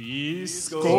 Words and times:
Discomanía. 0.00 0.96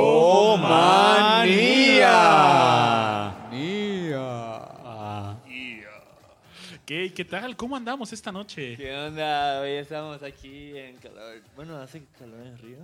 ¿Qué, 6.86 7.12
¿Qué 7.12 7.26
tal? 7.26 7.58
¿Cómo 7.58 7.76
andamos 7.76 8.14
esta 8.14 8.32
noche? 8.32 8.78
¿Qué 8.78 8.96
onda? 8.96 9.62
Hoy 9.62 9.72
estamos 9.72 10.22
aquí 10.22 10.78
en 10.78 10.98
calor. 10.98 11.42
Bueno, 11.56 11.78
¿hace 11.78 12.04
calor 12.20 12.46
en 12.46 12.56
Río? 12.60 12.78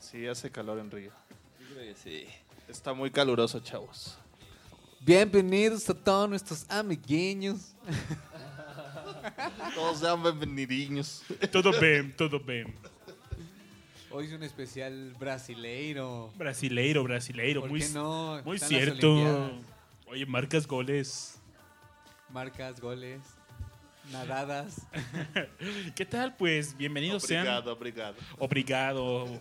Sí, 0.00 0.26
hace 0.26 0.50
calor 0.50 0.80
en 0.80 0.90
Río. 0.90 1.12
Yo 1.60 1.66
creo 1.76 1.94
que 1.94 2.00
sí. 2.02 2.26
Está 2.68 2.92
muy 2.92 3.12
caluroso, 3.12 3.60
chavos. 3.60 4.18
Bienvenidos 5.00 5.88
a 5.88 5.94
todos 5.94 6.28
nuestros 6.28 6.68
amiguinhos. 6.68 7.76
Todos 9.74 10.00
sean 10.00 10.20
bienvenidiños. 10.20 11.22
Todo 11.52 11.70
bien, 11.80 12.12
todo 12.16 12.40
bien. 12.40 12.74
Hoy 14.16 14.26
es 14.26 14.32
un 14.32 14.44
especial 14.44 15.12
brasileiro. 15.18 16.32
Brasileiro, 16.36 17.02
brasileiro. 17.02 17.62
¿Por 17.62 17.70
Muy, 17.70 17.80
qué 17.80 17.88
no? 17.88 18.40
muy 18.44 18.54
Están 18.54 18.68
cierto. 18.68 19.50
Oye, 20.06 20.24
marcas 20.24 20.68
goles. 20.68 21.42
Marcas, 22.28 22.80
goles, 22.80 23.20
nadadas. 24.12 24.86
¿Qué 25.96 26.06
tal? 26.06 26.36
Pues 26.36 26.76
bienvenidos 26.76 27.24
sean. 27.24 27.40
Obrigado, 27.40 27.72
obrigado. 27.72 28.16
Obrigado. 28.38 29.40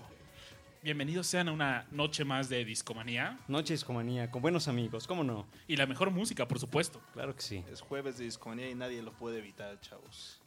Bienvenidos 0.81 1.27
sean 1.27 1.49
a 1.49 1.51
una 1.51 1.85
noche 1.91 2.25
más 2.25 2.49
de 2.49 2.65
Discomanía. 2.65 3.37
Noche 3.47 3.75
Discomanía, 3.75 4.31
con 4.31 4.41
buenos 4.41 4.67
amigos, 4.67 5.05
¿cómo 5.05 5.23
no? 5.23 5.45
Y 5.67 5.75
la 5.75 5.85
mejor 5.85 6.09
música, 6.09 6.47
por 6.47 6.57
supuesto. 6.57 6.99
Claro 7.13 7.35
que 7.35 7.43
sí. 7.43 7.63
Es 7.71 7.79
jueves 7.79 8.17
de 8.17 8.25
discomanía 8.25 8.71
y 8.71 8.73
nadie 8.73 9.03
lo 9.03 9.13
puede 9.13 9.37
evitar, 9.37 9.79
chavos. 9.81 10.41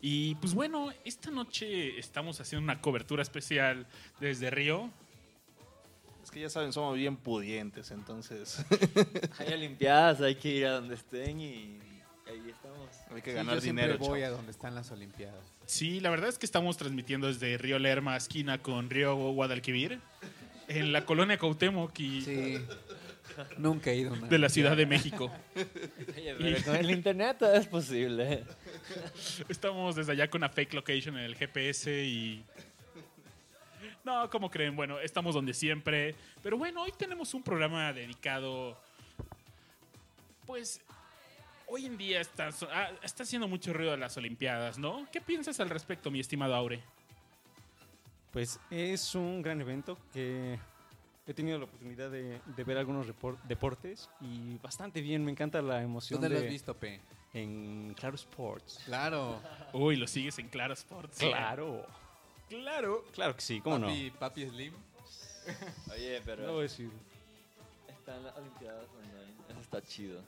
Y 0.00 0.34
pues 0.36 0.54
bueno, 0.54 0.90
esta 1.04 1.30
noche 1.30 1.98
estamos 1.98 2.40
haciendo 2.40 2.64
una 2.64 2.80
cobertura 2.80 3.22
especial 3.22 3.86
desde 4.18 4.50
Río. 4.50 4.90
Es 6.24 6.30
que 6.30 6.40
ya 6.40 6.48
saben, 6.50 6.72
somos 6.72 6.96
bien 6.96 7.16
pudientes, 7.16 7.90
entonces 7.90 8.64
Hay 9.38 9.52
Olimpiadas, 9.52 10.20
hay 10.20 10.36
que 10.36 10.48
ir 10.48 10.66
a 10.66 10.72
donde 10.72 10.94
estén 10.94 11.40
y 11.40 11.78
ahí 12.26 12.50
estamos. 12.50 12.88
hay 13.14 13.22
que 13.22 13.30
Sí, 13.30 13.36
ganar 13.36 13.54
yo 13.56 13.60
dinero, 13.60 13.98
voy 13.98 14.22
a 14.22 14.30
donde 14.30 14.50
están 14.52 14.74
las 14.74 14.90
Olimpiadas. 14.90 15.44
Sí, 15.66 16.00
la 16.00 16.10
verdad 16.10 16.28
es 16.28 16.38
que 16.38 16.46
estamos 16.46 16.76
transmitiendo 16.76 17.26
desde 17.26 17.56
Río 17.58 17.78
Lerma, 17.78 18.16
esquina 18.16 18.58
con 18.62 18.90
Río 18.90 19.16
Guadalquivir, 19.16 20.00
en 20.68 20.92
la 20.92 21.04
colonia 21.04 21.38
Cuauhtémoc 21.38 21.98
y 21.98 22.22
Sí. 22.22 22.58
Nunca 23.58 23.90
he 23.90 23.96
ido 23.96 24.10
a 24.10 24.18
una 24.18 24.26
de 24.28 24.38
la 24.38 24.48
Ciudad 24.48 24.76
de. 24.76 24.86
México. 24.86 25.30
Pero 25.54 26.64
con 26.64 26.76
el 26.76 26.90
internet 26.90 27.36
todo 27.38 27.54
es 27.54 27.66
posible. 27.66 28.44
Estamos 29.48 29.94
desde 29.94 30.12
allá 30.12 30.28
con 30.28 30.40
una 30.40 30.48
fake 30.48 30.74
location 30.74 31.16
en 31.16 31.24
el 31.24 31.36
GPS 31.36 32.04
y... 32.04 32.44
No, 34.04 34.28
¿cómo 34.30 34.50
creen? 34.50 34.74
Bueno, 34.74 34.98
estamos 34.98 35.34
donde 35.34 35.54
siempre. 35.54 36.14
Pero 36.42 36.58
bueno, 36.58 36.82
hoy 36.82 36.92
tenemos 36.96 37.34
un 37.34 37.42
programa 37.42 37.92
dedicado... 37.92 38.76
Pues... 40.46 40.80
Hoy 41.72 41.86
en 41.86 41.96
día 41.96 42.20
está, 42.20 42.50
ah, 42.72 42.90
está 43.00 43.22
haciendo 43.22 43.46
mucho 43.46 43.72
ruido 43.72 43.96
las 43.96 44.16
Olimpiadas, 44.16 44.76
¿no? 44.76 45.06
¿Qué 45.12 45.20
piensas 45.20 45.60
al 45.60 45.70
respecto, 45.70 46.10
mi 46.10 46.18
estimado 46.18 46.56
Aure? 46.56 46.82
Pues 48.32 48.58
es 48.70 49.14
un 49.14 49.40
gran 49.40 49.60
evento 49.60 49.96
que 50.12 50.58
he 51.30 51.34
tenido 51.34 51.58
la 51.58 51.64
oportunidad 51.64 52.10
de, 52.10 52.40
de 52.44 52.64
ver 52.64 52.76
algunos 52.78 53.06
deportes 53.46 54.08
y 54.20 54.58
bastante 54.58 55.00
bien, 55.00 55.24
me 55.24 55.30
encanta 55.30 55.62
la 55.62 55.82
emoción 55.82 56.20
¿Dónde 56.20 56.34
lo 56.34 56.40
de, 56.40 56.46
has 56.46 56.52
visto, 56.52 56.74
P? 56.74 57.00
en 57.34 57.94
Claro 57.98 58.16
Sports. 58.16 58.80
Claro. 58.84 59.40
Uy, 59.72 59.96
lo 59.96 60.06
sigues 60.06 60.38
en 60.38 60.48
Claro 60.48 60.74
Sports. 60.74 61.18
Claro, 61.18 61.86
Claro. 62.48 63.04
claro 63.12 63.34
que 63.36 63.40
sí, 63.42 63.60
¿cómo 63.60 63.80
papi, 63.80 64.10
papi 64.18 64.46
Slim. 64.48 64.74
Oye, 65.92 66.18
no? 66.18 66.24
pero 66.26 66.42
No 66.46 66.52
voy 66.52 66.60
a 66.60 66.62
decir. 66.62 66.90
están 67.88 68.22
las 68.24 68.36
Olimpiadas 68.36 68.86
online. 68.98 69.32
Eso 69.48 69.60
está 69.60 69.82
chido. 69.82 70.20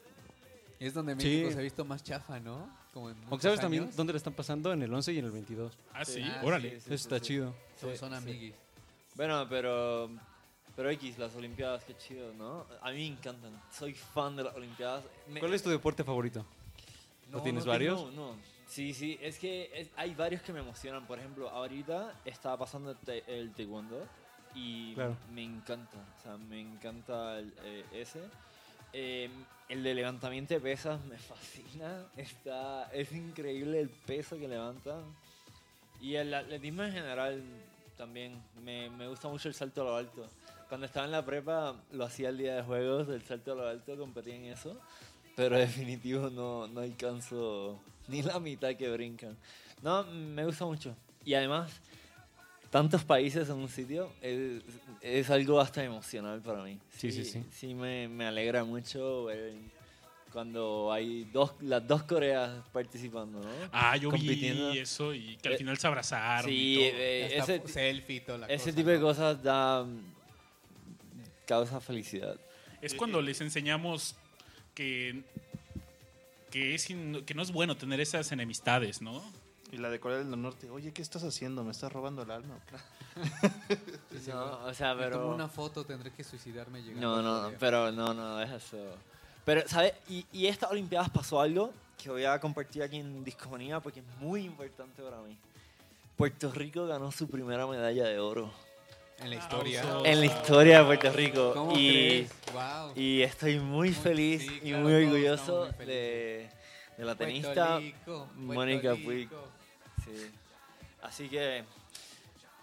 Es 0.79 0.95
donde 0.95 1.13
Sí. 1.19 1.29
México 1.29 1.51
se 1.53 1.59
ha 1.59 1.63
visto 1.63 1.85
más 1.85 2.03
chafa, 2.03 2.41
¿no? 2.41 2.69
Como 2.93 3.11
en 3.11 3.17
Aunque 3.31 3.43
sabes 3.45 3.61
también 3.61 3.85
años. 3.85 3.97
dónde 3.97 4.13
le 4.13 4.17
están 4.19 4.33
pasando 4.35 4.73
en 4.73 4.83
el 4.83 4.93
11 4.93 5.13
y 5.13 5.19
en 5.19 5.25
el 5.25 5.31
22. 5.31 5.73
Ah, 5.93 6.05
sí, 6.05 6.23
Ah, 6.25 6.43
órale. 6.45 6.71
sí, 6.71 6.77
Eso 6.77 6.89
sí, 6.89 6.95
está 6.95 7.17
sí. 7.19 7.23
chido. 7.25 7.55
Son, 7.81 7.91
Sí, 7.93 7.97
son 7.97 8.11
sí. 8.11 8.17
amiguis. 8.17 8.55
Bueno, 9.15 9.47
pero. 9.49 10.11
Pero 10.77 10.89
X, 10.91 11.19
las 11.19 11.35
Olimpiadas, 11.37 11.85
qué 11.85 11.97
chido, 11.97 12.33
¿no? 12.35 12.65
A 12.81 12.91
mí 12.91 12.97
me 12.99 13.07
encantan. 13.19 13.61
Soy 13.71 13.93
fan 13.95 14.37
de 14.37 14.45
las 14.45 14.55
Olimpiadas. 14.57 15.05
Me- 15.29 15.41
¿Cuál 15.41 15.53
es 15.55 15.63
tu 15.63 15.71
deporte 15.71 16.03
favorito? 16.03 16.45
¿O 17.33 17.41
tienes 17.43 17.65
varios? 17.65 18.01
No, 18.13 18.33
no. 18.33 18.37
Sí, 18.67 18.95
sí, 18.95 19.19
es 19.21 19.39
que 19.39 19.71
es- 19.75 19.91
hay 19.97 20.15
varios 20.15 20.41
que 20.43 20.53
me 20.53 20.61
emocionan. 20.61 21.07
Por 21.07 21.19
ejemplo, 21.19 21.49
ahorita 21.51 22.15
estaba 22.25 22.57
pasando 22.59 22.97
el, 23.07 23.23
el 23.27 23.53
taekwondo 23.53 24.07
y 24.55 24.95
Claro. 24.95 25.17
me 25.33 25.43
encanta. 25.45 25.99
O 26.19 26.23
sea, 26.23 26.37
me 26.39 26.61
encanta 26.61 27.39
el, 27.39 27.53
eh, 27.65 27.85
ese. 27.93 28.21
Eh, 28.95 29.29
el 29.69 29.83
de 29.83 29.95
levantamiento 29.95 30.55
de 30.55 30.61
pesas 30.61 31.03
me 31.05 31.17
fascina. 31.19 32.07
Está, 32.17 32.91
es 32.93 33.13
increíble 33.13 33.79
el 33.81 33.91
peso 33.91 34.39
que 34.39 34.49
levantan. 34.49 35.03
Y 36.01 36.15
el 36.17 36.33
atletismo 36.33 36.83
en 36.83 36.93
general 36.93 37.43
también. 37.99 38.43
Me, 38.63 38.89
me 38.91 39.07
gusta 39.07 39.29
mucho 39.29 39.49
el 39.49 39.55
salto 39.55 39.83
a 39.83 39.85
lo 39.85 39.97
alto. 39.97 40.27
Cuando 40.73 40.87
estaba 40.87 41.05
en 41.05 41.13
la 41.13 41.23
prepa 41.23 41.77
lo 41.91 42.07
hacía 42.07 42.31
el 42.31 42.39
día 42.39 42.55
de 42.57 42.63
juegos, 42.63 43.07
el 43.11 43.21
salto 43.21 43.53
a 43.53 43.55
lo 43.57 43.69
alto, 43.69 43.95
competía 43.99 44.37
en 44.37 44.47
eso. 44.47 44.81
Pero 45.37 45.59
definitivo 45.59 46.31
no, 46.31 46.67
no 46.67 46.81
alcanzo 46.81 47.79
ni 48.09 48.23
la 48.23 48.41
mitad 48.41 48.75
que 48.75 48.89
brincan. 48.91 49.37
No, 49.83 50.03
me 50.05 50.47
gusta 50.47 50.65
mucho. 50.65 50.97
Y 51.27 51.35
además, 51.35 51.71
tantos 52.71 53.05
países 53.05 53.51
en 53.51 53.57
un 53.57 53.69
sitio 53.69 54.15
es, 54.23 54.63
es 55.03 55.29
algo 55.29 55.61
hasta 55.61 55.85
emocional 55.85 56.41
para 56.41 56.63
mí. 56.63 56.79
Sí, 56.97 57.13
sí, 57.13 57.23
sí. 57.27 57.45
Sí, 57.53 57.75
me, 57.75 58.09
me 58.09 58.25
alegra 58.25 58.65
mucho 58.65 59.25
ver 59.27 59.53
cuando 60.33 60.91
hay 60.91 61.25
dos, 61.25 61.53
las 61.61 61.87
dos 61.87 62.05
Coreas 62.05 62.51
participando, 62.73 63.41
¿no? 63.43 63.51
Ah, 63.73 63.95
yo 63.99 64.11
vi 64.11 64.79
eso 64.79 65.13
y 65.13 65.37
que 65.37 65.49
al 65.49 65.55
Eh, 65.57 65.59
final 65.59 65.77
se 65.77 65.87
abrazaron. 65.87 66.51
y 66.51 66.55
Sí, 66.55 66.75
todo. 66.77 66.85
eh, 66.99 67.37
ese, 67.37 67.69
selfie 67.69 68.17
y 68.17 68.21
toda 68.21 68.39
la 68.39 68.47
ese 68.47 68.65
cosa, 68.71 68.77
tipo 68.77 68.89
de 68.89 68.97
¿no? 68.99 69.03
cosas 69.03 69.43
da 69.43 69.87
causa 71.53 71.81
felicidad. 71.81 72.37
Es 72.81 72.95
cuando 72.95 73.21
les 73.21 73.41
enseñamos 73.43 74.15
que, 74.75 75.23
que, 76.51 76.75
es 76.75 76.89
in- 76.91 77.25
que 77.27 77.35
no 77.35 77.43
es 77.43 77.53
bueno 77.53 77.77
tener 77.77 78.01
esas 78.01 78.33
enemistades, 78.33 79.03
¿no? 79.03 79.23
Y 79.71 79.77
la 79.77 79.91
de 79.91 80.01
Corea 80.01 80.19
del 80.19 80.31
Norte, 80.41 80.69
oye, 80.71 80.93
¿qué 80.93 81.03
estás 81.03 81.25
haciendo? 81.25 81.63
¿Me 81.65 81.71
estás 81.73 81.93
robando 81.93 82.23
el 82.23 82.31
alma? 82.31 82.57
o 82.57 82.61
qué?" 82.69 82.77
Sí, 84.13 84.19
sí, 84.25 84.31
No, 84.31 84.65
o 84.65 84.75
sea, 84.75 84.95
Me 84.95 85.03
tomo 85.05 85.13
pero... 85.25 85.35
una 85.35 85.49
foto, 85.49 85.85
tendré 85.85 86.11
que 86.11 86.25
suicidarme 86.25 86.83
llegando 86.83 87.23
No, 87.23 87.51
no, 87.51 87.57
pero 87.59 87.93
no, 87.93 88.15
no, 88.15 88.41
es 88.43 88.51
eso. 88.51 88.79
Pero, 89.45 89.63
¿sabes? 89.69 89.93
Y, 90.09 90.25
y 90.33 90.47
estas 90.47 90.71
Olimpiadas 90.71 91.11
pasó 91.11 91.41
algo 91.41 91.73
que 92.03 92.09
voy 92.11 92.25
a 92.25 92.39
compartir 92.41 92.83
aquí 92.83 92.97
en 92.97 93.23
Discomanía 93.25 93.81
porque 93.81 94.01
es 94.01 94.07
muy 94.21 94.45
importante 94.45 95.03
para 95.03 95.19
mí. 95.21 95.37
Puerto 96.17 96.51
Rico 96.53 96.87
ganó 96.87 97.11
su 97.13 97.29
primera 97.29 97.67
medalla 97.67 98.05
de 98.05 98.19
oro. 98.19 98.53
En 99.23 99.31
la 99.31 99.37
historia. 99.37 99.83
En 100.05 100.21
la 100.21 100.27
historia 100.27 100.79
de 100.81 100.85
Puerto 100.85 101.13
Rico. 101.13 101.53
¿Cómo 101.55 101.73
y, 101.79 101.89
crees? 101.91 102.33
Wow. 102.53 102.93
y 102.97 103.23
estoy 103.23 103.59
muy 103.59 103.89
Muy- 103.89 103.93
feliz 103.95 104.43
sí, 104.43 104.61
y 104.63 104.69
claro, 104.71 104.83
muy 104.85 104.93
orgulloso 104.95 105.67
de, 105.79 105.85
de 105.85 107.05
la 107.05 107.15
Puerto 107.15 107.25
tenista 107.25 107.79
Rico, 107.79 108.29
Mónica 108.37 108.95
Puig. 108.97 109.29
Sí. 110.05 110.31
Así 111.03 111.29
que 111.29 111.65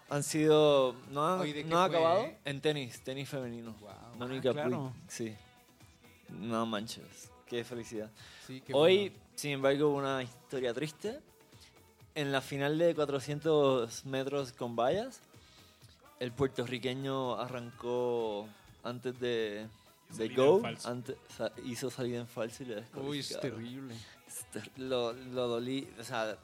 han 0.09 0.23
sido. 0.23 0.95
No 1.11 1.27
han, 1.27 1.39
Oye, 1.41 1.53
¿de 1.53 1.63
qué 1.63 1.69
no 1.69 1.79
ha 1.79 1.85
acabado 1.85 2.29
en 2.45 2.61
tenis, 2.61 3.01
tenis 3.03 3.29
femenino. 3.29 3.75
Wow. 3.79 3.91
Mónica 4.17 4.49
Ah, 4.49 4.53
claro. 4.53 4.69
Puig. 4.93 5.11
Sí. 5.11 5.35
No 6.29 6.65
manches. 6.65 7.31
Qué 7.47 7.63
felicidad. 7.63 8.09
Sí, 8.45 8.61
qué 8.61 8.73
Hoy, 8.73 9.09
bueno. 9.09 9.23
sin 9.35 9.51
embargo, 9.51 9.89
una 9.93 10.21
historia 10.23 10.73
triste. 10.73 11.19
En 12.15 12.31
la 12.31 12.41
final 12.41 12.77
de 12.77 12.93
400 12.95 14.05
metros 14.05 14.51
con 14.51 14.75
vallas, 14.75 15.21
el 16.19 16.31
puertorriqueño 16.31 17.39
arrancó 17.39 18.47
antes 18.83 19.19
de, 19.19 19.67
de 20.11 20.29
go, 20.29 20.61
antes, 20.85 21.15
sa- 21.35 21.51
hizo 21.65 21.89
salida 21.89 22.19
en 22.19 22.27
falso 22.27 22.63
y 22.63 22.67
le 22.67 22.83
Uy, 22.95 23.19
es 23.19 23.29
descalificaron. 23.29 23.39
terrible. 23.41 23.95
Es 24.27 24.45
ter- 24.51 24.71
Lo, 24.77 25.13
lo 25.13 25.47
dolí, 25.47 25.87
o 25.99 26.03
sea... 26.03 26.37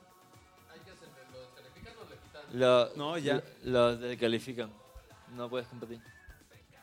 Lo, 2.53 2.89
No, 2.95 3.17
ya. 3.17 3.41
Lo, 3.63 3.91
lo 3.91 3.97
descalifican. 3.97 4.71
No 5.35 5.49
puedes 5.49 5.67
competir. 5.67 5.99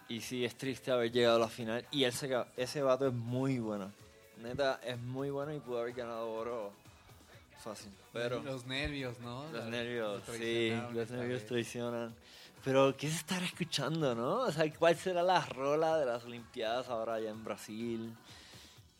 Y 0.08 0.20
sí, 0.20 0.44
es 0.44 0.56
triste 0.56 0.90
haber 0.90 1.10
llegado 1.10 1.36
a 1.36 1.40
la 1.40 1.48
final. 1.48 1.86
Y 1.90 2.04
ese, 2.04 2.28
ca- 2.28 2.48
ese 2.56 2.82
vato 2.82 3.06
es 3.06 3.14
muy 3.14 3.58
bueno. 3.58 3.90
Neta, 4.42 4.80
es 4.84 4.98
muy 4.98 5.30
bueno 5.30 5.54
y 5.54 5.60
pudo 5.60 5.80
haber 5.80 5.94
ganado 5.94 6.30
oro 6.30 6.72
fácil. 7.62 7.92
Pero 8.12 8.42
Los 8.42 8.66
nervios, 8.66 9.18
¿no? 9.20 9.44
los 9.52 9.64
La- 9.64 9.70
nervios, 9.70 10.22
sí, 10.36 10.72
los 10.92 11.10
nervios 11.10 11.46
traicionan. 11.46 12.12
Pero, 12.64 12.96
¿qué 12.96 13.08
se 13.08 13.16
estará 13.16 13.44
escuchando, 13.44 14.14
no? 14.14 14.40
O 14.42 14.52
sea, 14.52 14.72
¿cuál 14.74 14.96
será 14.96 15.22
la 15.22 15.44
rola 15.46 15.98
de 15.98 16.06
las 16.06 16.24
Olimpiadas 16.24 16.88
ahora 16.88 17.14
allá 17.14 17.30
en 17.30 17.42
Brasil? 17.42 18.12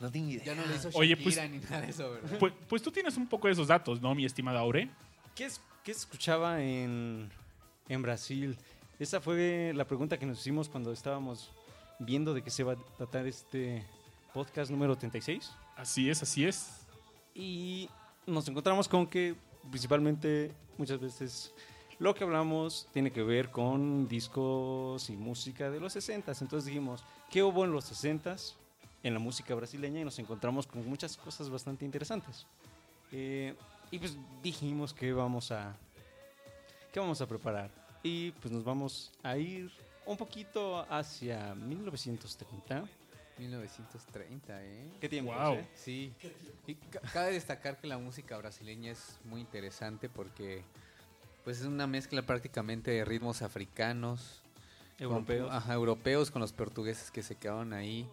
No 0.00 0.11
tengo 0.11 0.31
idea. 0.31 0.44
Ya 0.44 0.55
no 0.56 0.67
le 0.67 0.75
hizo 0.75 0.91
Oye, 0.94 1.17
pues- 1.17 1.37
ni 1.50 1.59
nada 1.59 1.81
de 1.82 1.91
eso, 1.91 2.11
¿verdad? 2.11 2.38
Pues, 2.38 2.53
pues 2.69 2.82
tú 2.82 2.91
tienes 2.91 3.17
un 3.17 3.29
poco 3.29 3.47
de 3.47 3.53
esos 3.53 3.69
datos, 3.69 4.00
¿no, 4.00 4.14
mi 4.14 4.25
estimada 4.25 4.61
Aure? 4.61 4.91
¿Qué, 5.37 5.44
es, 5.44 5.61
qué 5.85 5.93
escuchaba 5.93 6.61
en, 6.61 7.31
en 7.88 8.03
Brasil? 8.03 8.59
Esa 8.99 9.20
fue 9.20 9.73
la 9.75 9.85
pregunta 9.87 10.19
que 10.19 10.26
nos 10.26 10.41
hicimos 10.41 10.69
cuando 10.69 10.93
estábamos 10.93 11.50
viendo 12.00 12.35
de 12.35 12.43
qué 12.43 12.50
se 12.50 12.65
va 12.65 12.73
a 12.73 12.76
tratar 12.97 13.26
este 13.26 13.87
podcast 14.35 14.70
número 14.73 14.97
36. 14.97 15.53
Así 15.76 16.11
es, 16.11 16.23
así 16.23 16.44
es. 16.44 16.85
Y 17.35 17.88
nos 18.26 18.49
encontramos 18.49 18.88
con 18.88 19.06
que 19.06 19.37
principalmente 19.70 20.53
muchas 20.79 21.00
veces 21.00 21.55
lo 22.03 22.15
que 22.15 22.25
hablamos 22.25 22.89
tiene 22.93 23.13
que 23.13 23.23
ver 23.23 23.51
con 23.51 24.09
discos 24.09 25.09
y 25.09 25.17
música 25.17 25.71
de 25.71 25.79
los 25.79 25.93
60 25.93 26.33
Entonces 26.41 26.65
dijimos, 26.67 27.05
¿qué 27.31 27.43
hubo 27.43 27.65
en 27.65 27.71
los 27.73 27.85
60 27.85 28.37
en 29.05 29.15
la 29.15 29.21
música 29.21 29.55
brasileña? 29.55 30.01
Y 30.01 30.05
nos 30.05 30.19
encontramos 30.19 30.67
con 30.67 30.85
muchas 30.89 31.17
cosas 31.17 31.49
bastante 31.49 31.85
interesantes. 31.85 32.45
Eh, 33.13 33.55
y 33.91 33.99
pues 33.99 34.17
dijimos 34.43 34.93
que 34.93 35.13
vamos 35.13 35.53
a, 35.53 35.77
que 36.93 36.99
vamos 36.99 37.21
a 37.21 37.27
preparar. 37.27 37.71
Y 38.03 38.33
pues 38.33 38.53
nos 38.53 38.65
vamos 38.65 39.13
a 39.23 39.37
ir 39.37 39.71
un 40.05 40.17
poquito 40.17 40.85
hacia 40.91 41.55
1930. 41.55 42.85
1930, 43.39 44.63
¿eh? 44.65 44.91
¿Qué 45.01 45.09
tiempo? 45.09 45.33
Wow. 45.33 45.55
eh? 45.55 45.69
Sí. 45.75 46.13
Y 46.67 46.75
ca- 46.75 47.01
cabe 47.13 47.33
destacar 47.33 47.79
que 47.81 47.87
la 47.87 47.99
música 47.99 48.37
brasileña 48.39 48.91
es 48.93 49.19
muy 49.25 49.41
interesante 49.41 50.09
porque 50.09 50.63
pues 51.44 51.61
es 51.61 51.67
una 51.67 51.87
mezcla 51.87 52.23
prácticamente 52.23 52.91
de 52.91 53.05
ritmos 53.05 53.43
africanos, 53.43 54.43
con- 54.99 55.06
Europeos. 55.06 55.50
ajá, 55.53 55.75
europeos 55.75 56.31
con 56.31 56.41
los 56.43 56.53
portugueses 56.53 57.11
que 57.11 57.23
se 57.23 57.35
quedaron 57.37 57.73
ahí. 57.73 58.06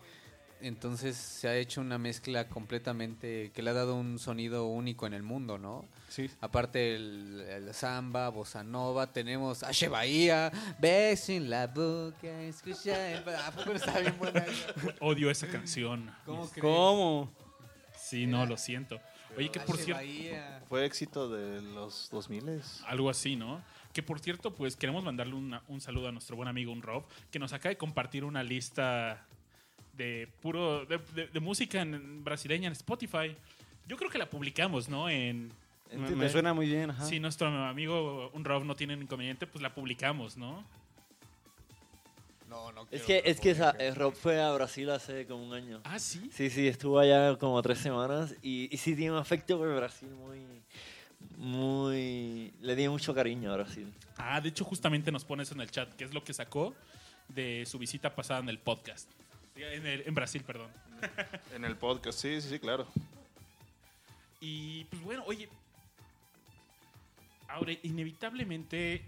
Entonces 0.61 1.15
se 1.15 1.47
ha 1.47 1.55
hecho 1.55 1.79
una 1.79 1.97
mezcla 1.97 2.49
completamente 2.49 3.49
que 3.53 3.61
le 3.61 3.69
ha 3.69 3.73
dado 3.73 3.95
un 3.95 4.19
sonido 4.19 4.65
único 4.65 5.07
en 5.07 5.13
el 5.13 5.23
mundo, 5.23 5.57
¿no? 5.57 5.85
Sí. 6.09 6.29
Aparte 6.41 6.95
el, 6.95 7.39
el 7.47 7.73
samba, 7.73 8.27
bossa 8.27 8.61
nova, 8.61 9.07
tenemos 9.13 9.63
Ashe 9.63 9.87
Bahía, 9.87 10.51
beso 10.77 11.31
en 11.31 11.49
la 11.49 11.67
boca, 11.67 12.41
escucha 12.41 13.09
el... 13.11 13.19
¿A 13.35 13.51
poco 13.51 13.69
no 13.69 13.75
está 13.77 13.99
bien 13.99 14.17
buena? 14.17 14.43
Odio 14.99 15.29
esa 15.31 15.47
canción. 15.47 16.13
¿Cómo 16.25 16.49
crees? 16.49 16.61
¿Cómo? 16.61 17.31
Sí, 17.97 18.27
no, 18.27 18.45
lo 18.45 18.57
siento. 18.57 18.99
Oye, 19.37 19.49
que 19.49 19.59
por 19.59 19.77
cierto. 19.77 20.01
Fue 20.67 20.85
éxito 20.85 21.29
de 21.29 21.61
los 21.61 22.09
2000 22.11 22.61
algo 22.87 23.09
así, 23.09 23.35
¿no? 23.35 23.61
Que 23.93 24.03
por 24.03 24.19
cierto, 24.19 24.53
pues 24.53 24.75
queremos 24.75 25.03
mandarle 25.03 25.33
una- 25.35 25.61
un 25.67 25.81
saludo 25.81 26.07
a 26.09 26.11
nuestro 26.11 26.35
buen 26.35 26.47
amigo, 26.47 26.71
un 26.71 26.81
Rob, 26.81 27.03
que 27.31 27.39
nos 27.39 27.53
acaba 27.53 27.69
de 27.69 27.77
compartir 27.77 28.23
una 28.23 28.43
lista 28.43 29.25
de 29.93 30.27
puro 30.41 30.85
de, 30.85 30.97
de- 31.13 31.27
de 31.27 31.39
música 31.39 31.81
en- 31.81 32.23
brasileña 32.23 32.67
en 32.67 32.73
Spotify. 32.73 33.35
Yo 33.87 33.97
creo 33.97 34.09
que 34.09 34.17
la 34.17 34.29
publicamos, 34.29 34.87
¿no? 34.89 35.09
En 35.09 35.51
Me, 35.91 36.11
me 36.11 36.29
suena 36.29 36.53
muy 36.53 36.67
bien. 36.67 36.91
Ajá. 36.91 37.03
si 37.05 37.19
nuestro 37.19 37.47
amigo 37.47 38.29
un 38.33 38.45
Rob 38.45 38.63
no 38.63 38.75
tiene 38.75 38.93
inconveniente, 38.93 39.47
pues 39.47 39.61
la 39.63 39.73
publicamos, 39.73 40.37
¿no? 40.37 40.63
No, 42.59 42.71
no 42.73 42.87
Es 42.91 43.03
que, 43.03 43.21
es 43.25 43.39
que 43.39 43.51
esa- 43.51 43.75
eh, 43.79 43.93
Rob 43.93 44.13
fue 44.13 44.41
a 44.41 44.51
Brasil 44.51 44.89
hace 44.89 45.25
como 45.25 45.43
un 45.45 45.53
año. 45.53 45.79
Ah, 45.85 45.97
sí. 45.99 46.29
Sí, 46.33 46.49
sí, 46.49 46.67
estuvo 46.67 46.99
allá 46.99 47.37
como 47.37 47.61
tres 47.61 47.77
semanas 47.79 48.35
y, 48.41 48.67
y 48.73 48.77
sí 48.77 48.95
tiene 48.95 49.11
un 49.13 49.17
afecto 49.17 49.57
por 49.57 49.73
Brasil 49.75 50.09
muy, 50.09 50.39
muy... 51.37 52.53
Le 52.61 52.75
tiene 52.75 52.89
mucho 52.89 53.13
cariño 53.13 53.51
a 53.53 53.55
Brasil. 53.57 53.91
Ah, 54.17 54.41
de 54.41 54.49
hecho, 54.49 54.65
justamente 54.65 55.11
nos 55.11 55.23
pone 55.23 55.43
eso 55.43 55.53
en 55.55 55.61
el 55.61 55.71
chat, 55.71 55.93
que 55.95 56.03
es 56.03 56.13
lo 56.13 56.23
que 56.23 56.33
sacó 56.33 56.75
de 57.29 57.65
su 57.65 57.77
visita 57.79 58.13
pasada 58.13 58.41
en 58.41 58.49
el 58.49 58.59
podcast. 58.59 59.09
En, 59.55 59.85
el- 59.85 60.03
en 60.05 60.13
Brasil, 60.15 60.43
perdón. 60.43 60.69
En 61.55 61.63
el 61.65 61.75
podcast, 61.77 62.19
sí, 62.19 62.41
sí, 62.41 62.49
sí, 62.49 62.59
claro. 62.59 62.85
Y 64.41 64.83
pues 64.85 65.01
bueno, 65.01 65.23
oye. 65.27 65.47
Ahora, 67.47 67.71
inevitablemente 67.83 69.01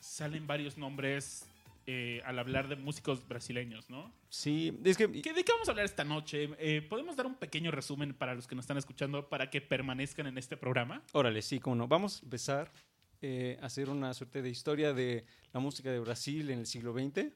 salen 0.00 0.46
varios 0.46 0.78
nombres 0.78 1.44
eh, 1.86 2.22
al 2.24 2.38
hablar 2.38 2.68
de 2.68 2.76
músicos 2.76 3.26
brasileños, 3.26 3.90
¿no? 3.90 4.12
Sí, 4.28 4.78
es 4.84 4.96
que 4.96 5.10
¿Qué- 5.22 5.32
¿De 5.32 5.44
qué 5.44 5.52
vamos 5.52 5.68
a 5.68 5.72
hablar 5.72 5.84
esta 5.86 6.04
noche? 6.04 6.50
Eh, 6.58 6.82
¿Podemos 6.82 7.16
dar 7.16 7.26
un 7.26 7.34
pequeño 7.34 7.70
resumen 7.70 8.14
para 8.14 8.34
los 8.34 8.46
que 8.46 8.54
nos 8.54 8.62
están 8.64 8.78
escuchando 8.78 9.28
para 9.28 9.50
que 9.50 9.60
permanezcan 9.60 10.26
en 10.28 10.38
este 10.38 10.56
programa? 10.56 11.02
Órale, 11.12 11.42
sí, 11.42 11.58
cómo 11.58 11.74
no. 11.76 11.88
Vamos 11.88 12.20
a 12.20 12.24
empezar 12.24 12.72
eh, 13.20 13.58
a 13.60 13.66
hacer 13.66 13.88
una 13.88 14.14
suerte 14.14 14.42
de 14.42 14.50
historia 14.50 14.92
de 14.92 15.24
la 15.52 15.60
música 15.60 15.90
de 15.90 15.98
Brasil 16.00 16.50
en 16.50 16.60
el 16.60 16.66
siglo 16.66 16.92
XX 16.92 17.32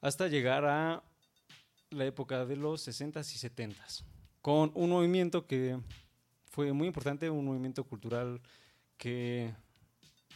hasta 0.00 0.28
llegar 0.28 0.64
a 0.64 1.02
la 1.90 2.04
época 2.04 2.44
de 2.44 2.56
los 2.56 2.86
60s 2.86 3.34
y 3.34 3.38
70s, 3.38 4.04
con 4.42 4.70
un 4.74 4.90
movimiento 4.90 5.46
que 5.46 5.78
fue 6.50 6.72
muy 6.72 6.86
importante, 6.86 7.28
un 7.30 7.44
movimiento 7.44 7.84
cultural 7.84 8.40
que, 8.96 9.52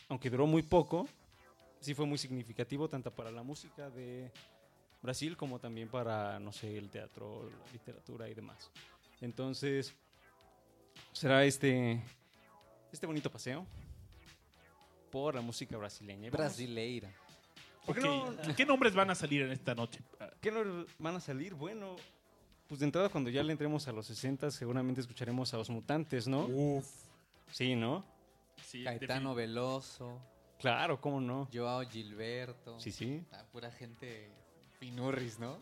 aunque 0.08 0.30
duró 0.30 0.46
muy 0.46 0.62
poco, 0.62 1.08
sí 1.80 1.94
fue 1.94 2.06
muy 2.06 2.18
significativo 2.18 2.88
tanto 2.88 3.10
para 3.14 3.30
la 3.30 3.42
música 3.42 3.90
de 3.90 4.30
Brasil 5.02 5.36
como 5.36 5.58
también 5.58 5.88
para, 5.88 6.38
no 6.38 6.52
sé, 6.52 6.76
el 6.76 6.90
teatro, 6.90 7.50
la 7.50 7.72
literatura 7.72 8.28
y 8.28 8.34
demás. 8.34 8.70
Entonces, 9.20 9.94
será 11.12 11.44
este, 11.44 12.02
este 12.92 13.06
bonito 13.06 13.30
paseo 13.30 13.66
por 15.10 15.34
la 15.34 15.40
música 15.40 15.76
brasileña. 15.76 16.30
Brasileira. 16.30 17.10
¿Por 17.84 17.98
qué 17.98 18.06
Ok, 18.06 18.46
no? 18.46 18.54
¿Qué 18.54 18.66
nombres 18.66 18.94
van 18.94 19.10
a 19.10 19.14
salir 19.14 19.42
en 19.42 19.52
esta 19.52 19.74
noche? 19.74 20.00
¿Qué 20.40 20.50
no 20.50 20.86
van 20.98 21.16
a 21.16 21.20
salir? 21.20 21.54
Bueno, 21.54 21.96
pues 22.68 22.80
de 22.80 22.86
entrada 22.86 23.08
cuando 23.08 23.30
ya 23.30 23.42
le 23.42 23.52
entremos 23.52 23.88
a 23.88 23.92
los 23.92 24.06
60 24.06 24.50
seguramente 24.50 25.00
escucharemos 25.00 25.52
a 25.54 25.56
los 25.56 25.70
mutantes, 25.70 26.28
¿no? 26.28 26.44
Uf. 26.46 26.86
Sí, 27.50 27.74
¿no? 27.74 28.04
Sí, 28.62 28.84
Caetano 28.84 29.34
Veloso, 29.34 30.20
Claro, 30.60 31.00
¿cómo 31.00 31.20
no? 31.20 31.48
Joao 31.52 31.82
Gilberto. 31.88 32.78
Sí, 32.78 32.92
sí. 32.92 33.22
Ah, 33.32 33.42
pura 33.50 33.70
gente 33.70 34.30
finurris, 34.78 35.38
¿no? 35.38 35.56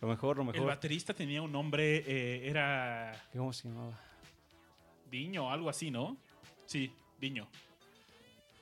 Lo 0.00 0.08
mejor, 0.08 0.36
lo 0.36 0.42
El 0.42 0.48
mejor. 0.52 0.66
baterista 0.68 1.14
tenía 1.14 1.42
un 1.42 1.50
nombre, 1.52 1.98
eh, 2.06 2.48
era 2.48 3.12
¿Cómo 3.32 3.52
se 3.52 3.68
llamaba? 3.68 3.98
Diño, 5.10 5.50
algo 5.50 5.68
así, 5.68 5.90
¿no? 5.90 6.16
Sí, 6.66 6.92
Diño. 7.20 7.48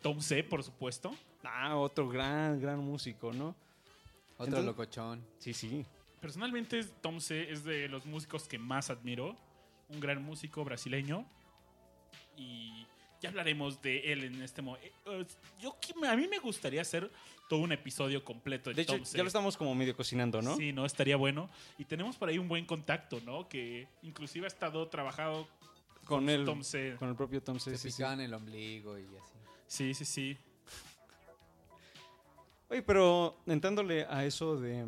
Tom 0.03 0.21
C, 0.21 0.43
por 0.45 0.63
supuesto. 0.63 1.15
Ah, 1.45 1.77
otro 1.77 2.09
gran, 2.09 2.61
gran 2.61 2.79
músico, 2.81 3.33
¿no? 3.33 3.49
Otro 4.35 4.47
Entonces- 4.47 4.65
locochón. 4.65 5.25
Sí, 5.39 5.53
sí. 5.53 5.85
Personalmente, 6.21 6.85
Tom 7.01 7.21
C 7.21 7.51
es 7.51 7.65
de 7.65 7.89
los 7.89 8.07
músicos 8.07 8.47
que 8.49 8.59
más 8.59 8.91
admiro. 8.91 9.37
Un 9.89 10.01
gran 10.01 10.23
músico 10.23 10.65
brasileño. 10.65 11.27
Y 12.37 12.87
ya 13.23 13.29
hablaremos 13.31 13.81
de 13.81 14.13
él 14.13 14.25
en 14.25 14.43
este 14.43 14.61
momento. 14.61 14.87
Yo, 15.61 15.77
que 15.81 15.95
me- 15.95 16.09
a 16.09 16.17
mí 16.17 16.27
me 16.29 16.39
gustaría 16.39 16.83
hacer 16.83 17.11
todo 17.49 17.61
un 17.61 17.73
episodio 17.73 18.25
completo 18.25 18.71
de, 18.71 18.75
De 18.77 18.83
hecho, 18.83 18.95
Tom 18.97 19.05
C. 19.05 19.17
ya 19.17 19.23
lo 19.23 19.29
estamos 19.29 19.57
como 19.57 19.75
medio 19.75 19.97
cocinando, 19.97 20.43
¿no? 20.43 20.57
Sí, 20.57 20.73
no, 20.73 20.85
estaría 20.85 21.17
bueno. 21.17 21.49
Y 21.79 21.85
tenemos 21.85 22.17
por 22.17 22.29
ahí 22.29 22.39
un 22.39 22.49
buen 22.49 22.67
contacto, 22.67 23.21
¿no? 23.25 23.49
Que 23.49 23.87
inclusive 24.03 24.45
ha 24.47 24.49
estado 24.49 24.87
trabajado 24.89 25.47
Con 26.05 26.29
el, 26.29 26.45
Tom 26.45 26.63
C. 26.65 26.97
con 26.99 27.09
el 27.11 27.15
propio 27.17 27.43
Tom 27.43 27.59
C. 27.61 27.71
Se 27.71 27.77
sí, 27.79 27.91
sí. 27.91 27.97
picaban 27.99 28.21
el 28.21 28.35
ombligo 28.35 28.99
y 28.99 29.05
así. 29.05 29.33
Sí, 29.69 29.95
sí, 29.95 30.05
sí. 30.05 30.37
Oye, 32.69 32.83
pero 32.83 33.37
entrándole 33.47 34.05
a 34.09 34.25
eso 34.25 34.57
de, 34.59 34.87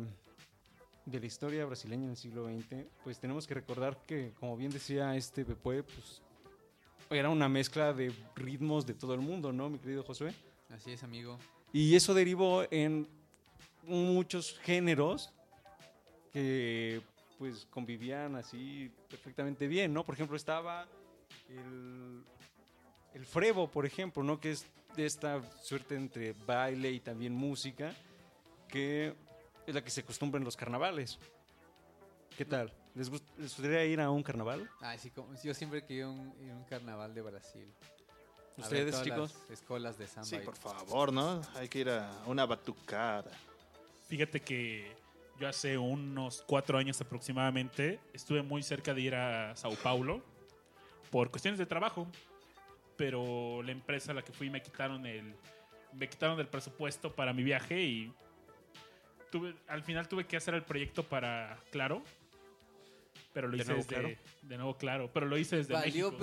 de 1.05 1.19
la 1.19 1.25
historia 1.25 1.65
brasileña 1.65 2.05
en 2.05 2.09
el 2.11 2.17
siglo 2.17 2.45
XX, 2.47 2.85
pues 3.03 3.19
tenemos 3.19 3.45
que 3.45 3.53
recordar 3.53 3.97
que, 4.07 4.33
como 4.39 4.57
bien 4.57 4.71
decía 4.71 5.15
este 5.15 5.43
Bepue, 5.43 5.83
pues 5.83 6.21
era 7.09 7.29
una 7.29 7.49
mezcla 7.49 7.93
de 7.93 8.13
ritmos 8.35 8.85
de 8.85 8.93
todo 8.93 9.13
el 9.13 9.21
mundo, 9.21 9.51
¿no, 9.51 9.69
mi 9.69 9.77
querido 9.79 10.03
Josué? 10.03 10.33
Así 10.69 10.91
es, 10.91 11.03
amigo. 11.03 11.37
Y 11.71 11.95
eso 11.95 12.13
derivó 12.13 12.63
en 12.71 13.07
muchos 13.83 14.57
géneros 14.59 15.31
que 16.31 17.01
pues 17.37 17.67
convivían 17.69 18.35
así 18.35 18.91
perfectamente 19.09 19.67
bien, 19.67 19.93
¿no? 19.93 20.03
Por 20.03 20.15
ejemplo, 20.15 20.35
estaba 20.35 20.87
el, 21.49 22.23
el 23.13 23.25
frevo, 23.25 23.69
por 23.69 23.85
ejemplo, 23.85 24.23
¿no? 24.23 24.39
Que 24.39 24.51
es 24.51 24.65
de 24.95 25.05
esta 25.05 25.41
suerte 25.61 25.95
entre 25.95 26.33
baile 26.45 26.91
y 26.91 26.99
también 26.99 27.33
música, 27.33 27.93
que 28.67 29.13
es 29.67 29.75
la 29.75 29.83
que 29.83 29.89
se 29.89 30.01
acostumbra 30.01 30.37
en 30.37 30.45
los 30.45 30.55
carnavales. 30.55 31.19
¿Qué 32.37 32.45
tal? 32.45 32.71
¿Les, 32.95 33.11
gust- 33.11 33.25
les 33.37 33.53
gustaría 33.55 33.85
ir 33.85 33.99
a 34.01 34.09
un 34.09 34.23
carnaval? 34.23 34.69
Ah, 34.81 34.97
sí, 34.97 35.11
como, 35.11 35.33
yo 35.43 35.53
siempre 35.53 35.83
quería 35.83 36.07
un, 36.07 36.33
ir 36.41 36.51
a 36.51 36.55
un 36.55 36.63
carnaval 36.63 37.13
de 37.13 37.21
Brasil. 37.21 37.67
A 38.57 38.69
ver 38.69 38.87
¿Ustedes, 38.87 39.01
chicos? 39.03 39.33
las 39.41 39.51
escuelas 39.51 39.97
de 39.97 40.07
samba. 40.07 40.25
Sí, 40.25 40.35
y- 40.37 40.39
por 40.39 40.55
favor, 40.55 41.11
¿no? 41.11 41.41
Hay 41.55 41.67
que 41.67 41.79
ir 41.79 41.89
a 41.89 42.09
una 42.25 42.45
batucada. 42.45 43.29
Fíjate 44.07 44.39
que 44.41 44.95
yo 45.39 45.47
hace 45.49 45.77
unos 45.77 46.41
cuatro 46.47 46.77
años 46.77 46.99
aproximadamente 47.01 47.99
estuve 48.13 48.41
muy 48.41 48.63
cerca 48.63 48.93
de 48.93 49.01
ir 49.01 49.15
a 49.15 49.53
Sao 49.57 49.73
Paulo 49.75 50.21
por 51.11 51.29
cuestiones 51.31 51.57
de 51.59 51.65
trabajo, 51.65 52.07
pero 52.95 53.61
la 53.61 53.73
empresa 53.73 54.11
a 54.11 54.15
la 54.15 54.21
que 54.21 54.31
fui 54.31 54.49
me 54.49 54.61
quitaron 54.61 55.05
el 55.05 55.35
me 55.91 56.07
quitaron 56.09 56.39
el 56.39 56.47
presupuesto 56.47 57.13
para 57.13 57.31
mi 57.33 57.41
viaje 57.43 57.81
y 57.81 58.13
tuve, 59.31 59.55
al 59.67 59.81
final 59.83 60.07
tuve 60.09 60.25
que 60.25 60.35
hacer 60.37 60.53
el 60.53 60.63
proyecto 60.63 61.03
para 61.03 61.57
Claro, 61.71 62.03
pero 63.35 63.49
lo 63.49 63.57
¿De 63.57 63.63
hice 63.63 63.73
nuevo 63.73 63.83
desde 63.83 64.01
Claro? 64.01 64.17
de 64.43 64.57
nuevo 64.57 64.77
Claro, 64.77 65.11
pero 65.13 65.25
lo 65.25 65.37
hice 65.37 65.57
desde 65.57 65.73
Valió 65.73 66.05
México. 66.05 66.17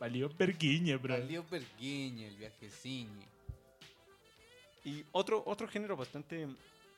Valió 0.00 0.30
perguiña, 0.30 0.96
bro. 0.96 1.12
Valió 1.12 1.44
perguinha 1.44 2.26
el 2.26 2.36
viajeciño. 2.36 3.26
Y 4.82 5.04
otro, 5.12 5.42
otro 5.44 5.68
género 5.68 5.94
bastante 5.94 6.48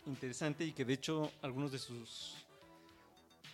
interesante 0.07 0.65
y 0.65 0.71
que 0.71 0.85
de 0.85 0.93
hecho 0.93 1.33
algunos 1.43 1.73
de 1.73 1.81
sus 1.81 2.37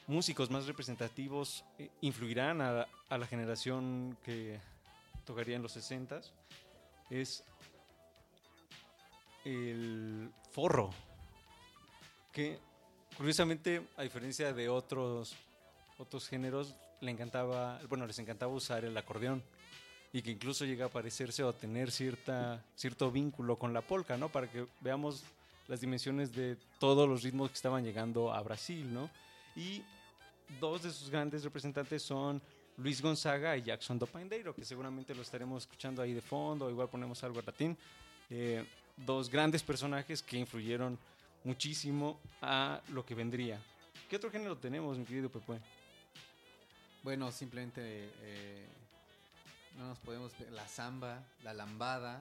músicos 0.06 0.50
más 0.50 0.66
representativos 0.66 1.64
eh, 1.78 1.88
influirán 2.02 2.60
a, 2.60 2.86
a 3.08 3.16
la 3.16 3.26
generación 3.26 4.18
que 4.22 4.60
tocaría 5.24 5.56
en 5.56 5.62
los 5.62 5.72
60 5.72 6.20
es 7.08 7.42
el 9.46 10.30
forro. 10.50 10.90
Que 12.32 12.58
curiosamente, 13.18 13.82
a 13.96 14.04
diferencia 14.04 14.52
de 14.52 14.68
otros, 14.68 15.34
otros 15.98 16.28
géneros, 16.28 16.76
le 17.00 17.10
encantaba, 17.10 17.80
bueno, 17.88 18.06
les 18.06 18.18
encantaba 18.20 18.52
usar 18.52 18.84
el 18.84 18.96
acordeón. 18.96 19.42
Y 20.12 20.22
que 20.22 20.30
incluso 20.30 20.64
llega 20.64 20.86
a 20.86 20.88
parecerse 20.88 21.42
o 21.42 21.50
a 21.50 21.52
tener 21.52 21.90
cierta, 21.90 22.64
cierto 22.76 23.10
vínculo 23.10 23.58
con 23.58 23.74
la 23.74 23.82
polka, 23.82 24.16
¿no? 24.16 24.30
Para 24.30 24.50
que 24.50 24.66
veamos 24.80 25.24
las 25.66 25.80
dimensiones 25.80 26.32
de 26.32 26.56
todos 26.78 27.06
los 27.06 27.22
ritmos 27.22 27.50
que 27.50 27.56
estaban 27.56 27.84
llegando 27.84 28.32
a 28.32 28.40
Brasil, 28.40 28.90
¿no? 28.94 29.10
Y 29.54 29.82
dos 30.60 30.84
de 30.84 30.90
sus 30.90 31.10
grandes 31.10 31.44
representantes 31.44 32.02
son 32.02 32.40
Luis 32.78 33.02
Gonzaga 33.02 33.56
y 33.56 33.62
Jackson 33.62 33.98
do 33.98 34.06
Pandeiro, 34.06 34.54
que 34.54 34.64
seguramente 34.64 35.14
lo 35.14 35.22
estaremos 35.22 35.64
escuchando 35.64 36.00
ahí 36.00 36.14
de 36.14 36.22
fondo, 36.22 36.70
igual 36.70 36.88
ponemos 36.88 37.22
algo 37.24 37.42
latín. 37.44 37.76
Eh, 38.30 38.64
dos 38.96 39.28
grandes 39.28 39.62
personajes 39.62 40.22
que 40.22 40.38
influyeron 40.38 40.96
muchísimo 41.44 42.20
a 42.42 42.80
lo 42.92 43.04
que 43.04 43.14
vendría. 43.14 43.58
¿Qué 44.08 44.16
otro 44.16 44.30
género 44.30 44.56
tenemos, 44.56 44.96
mi 44.98 45.04
querido 45.04 45.30
Pepe? 45.30 45.58
Bueno, 47.02 47.30
simplemente 47.30 48.10
eh, 48.22 48.66
no 49.76 49.88
nos 49.88 49.98
podemos... 49.98 50.32
La 50.50 50.66
samba, 50.66 51.22
la 51.44 51.52
lambada. 51.54 52.20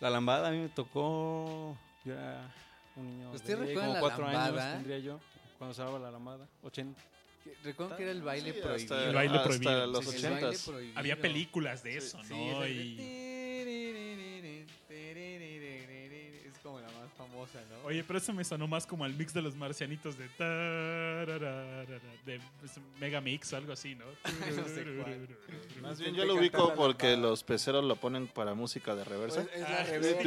La 0.00 0.10
lambada 0.10 0.48
a 0.48 0.50
mí 0.50 0.58
me 0.58 0.68
tocó... 0.68 1.76
Yo 2.04 2.12
era 2.14 2.52
un 2.96 3.06
niño 3.06 3.30
¿Usted 3.32 3.58
de 3.58 3.66
recuerda 3.66 3.80
como 3.82 3.94
la 3.94 4.00
cuatro 4.00 4.24
lambada? 4.24 4.62
años 4.64 4.74
tendría 4.74 4.98
yo 4.98 5.20
cuando 5.58 5.74
se 5.74 5.82
daba 5.82 5.98
la 5.98 6.10
lambada. 6.10 6.46
80. 6.62 7.00
que- 7.44 7.54
Recuerdo 7.64 7.96
que 7.96 8.02
era 8.04 8.12
el 8.12 8.22
baile 8.22 8.52
Sí, 8.52 8.60
prohibido. 8.60 8.94
hasta, 8.94 9.08
El 9.08 9.14
baile 9.14 9.34
hasta 9.36 9.44
prohibido. 9.48 9.86
los 9.88 10.04
Sí, 10.04 10.16
el 10.16 10.22
baile 10.22 10.36
ochentas. 10.46 10.66
prohibido. 10.66 10.98
Había 10.98 11.20
películas 11.20 11.82
de 11.82 11.96
eso, 11.96 12.22
Sí, 12.24 12.34
¿no? 12.34 12.66
Y- 12.66 12.96
famosa, 17.46 17.60
¿no? 17.70 17.86
Oye, 17.86 18.04
pero 18.04 18.18
eso 18.18 18.32
me 18.32 18.44
sonó 18.44 18.66
más 18.66 18.86
como 18.86 19.04
al 19.04 19.14
mix 19.14 19.32
de 19.32 19.42
los 19.42 19.54
marcianitos 19.54 20.16
de 20.18 20.24
de 22.26 22.40
pues, 22.60 22.72
Mega 23.00 23.20
Mix 23.20 23.52
o 23.52 23.56
algo 23.56 23.72
así, 23.72 23.94
¿no? 23.94 24.04
No 24.56 24.68
sé 24.68 24.84
cuál. 24.84 25.28
Más 25.82 26.00
bien 26.00 26.14
yo 26.14 26.24
lo 26.24 26.34
ubico 26.34 26.74
porque 26.74 27.16
los 27.16 27.42
peceros 27.44 27.84
lo 27.84 27.96
ponen 27.96 28.26
para 28.26 28.54
música 28.54 28.94
de 28.94 29.04
reversa. 29.04 29.42
Pues 29.42 29.54
es 29.54 29.60
la 29.60 29.78
Ah, 29.80 29.84
reversa. 29.84 30.22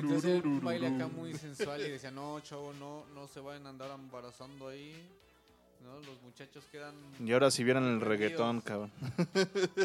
Entonces 0.00 0.42
baile 0.62 0.86
acá 0.88 1.06
muy 1.08 1.34
sensual 1.34 1.80
y 1.80 1.90
decía, 1.90 2.10
no, 2.10 2.40
chavo, 2.40 2.72
no, 2.74 3.04
no 3.14 3.26
se 3.28 3.40
vayan 3.40 3.66
a 3.66 3.70
andar 3.70 3.90
embarazando 3.92 4.68
ahí. 4.68 4.94
¿No? 5.84 5.98
Los 6.00 6.20
muchachos 6.22 6.64
quedan... 6.70 6.94
Y 7.24 7.32
ahora 7.32 7.50
si 7.50 7.64
vieran 7.64 7.84
el 7.84 7.98
Perdidos. 7.98 8.08
reggaetón, 8.18 8.60
cabrón. 8.60 8.92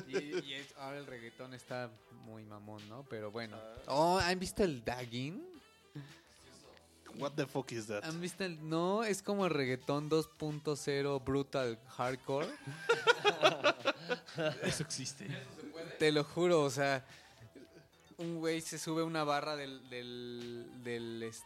Y, 0.07 0.17
y 0.45 0.53
es- 0.53 0.73
ahora 0.77 0.97
el 0.99 1.05
reggaetón 1.07 1.53
está 1.53 1.89
muy 2.25 2.43
mamón, 2.43 2.87
¿no? 2.89 3.03
Pero 3.09 3.31
bueno. 3.31 3.57
Oh, 3.87 4.17
¿han 4.19 4.39
visto 4.39 4.63
el 4.63 4.83
dagging? 4.83 5.41
What 7.17 7.31
the 7.37 7.45
fuck 7.45 7.71
is 7.71 7.87
that? 7.87 8.03
¿Han 8.03 8.19
visto 8.19 8.43
el...? 8.43 8.67
No, 8.69 9.03
es 9.05 9.21
como 9.21 9.45
el 9.45 9.53
reggaetón 9.53 10.09
2.0 10.09 11.23
brutal 11.23 11.79
hardcore. 11.95 12.47
Eso 14.63 14.83
existe. 14.83 15.27
Te 15.97 16.11
lo 16.11 16.23
juro, 16.25 16.61
o 16.63 16.69
sea, 16.69 17.05
un 18.17 18.39
güey 18.39 18.59
se 18.59 18.77
sube 18.77 19.01
a 19.01 19.05
una 19.05 19.23
barra 19.23 19.55
del, 19.55 19.89
del, 19.89 20.65
del 20.83 21.23
est- 21.23 21.43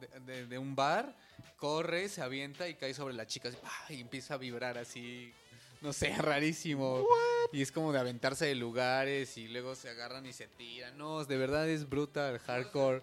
de, 0.00 0.20
de- 0.20 0.46
de 0.46 0.58
un 0.58 0.74
bar, 0.76 1.14
corre, 1.56 2.08
se 2.08 2.22
avienta 2.22 2.68
y 2.68 2.74
cae 2.74 2.94
sobre 2.94 3.14
la 3.14 3.26
chica 3.26 3.48
así, 3.48 3.58
¡pah! 3.62 3.92
y 3.92 4.00
empieza 4.00 4.34
a 4.34 4.36
vibrar 4.36 4.78
así, 4.78 5.32
no 5.80 5.92
sé, 5.92 6.14
rarísimo. 6.18 7.06
Y 7.52 7.62
es 7.62 7.72
como 7.72 7.92
de 7.92 7.98
aventarse 7.98 8.46
de 8.46 8.54
lugares 8.54 9.36
y 9.38 9.48
luego 9.48 9.74
se 9.74 9.88
agarran 9.88 10.26
y 10.26 10.32
se 10.32 10.46
tiran. 10.48 10.96
No, 10.98 11.24
de 11.24 11.36
verdad 11.36 11.68
es 11.68 11.88
brutal, 11.88 12.38
hardcore. 12.40 13.02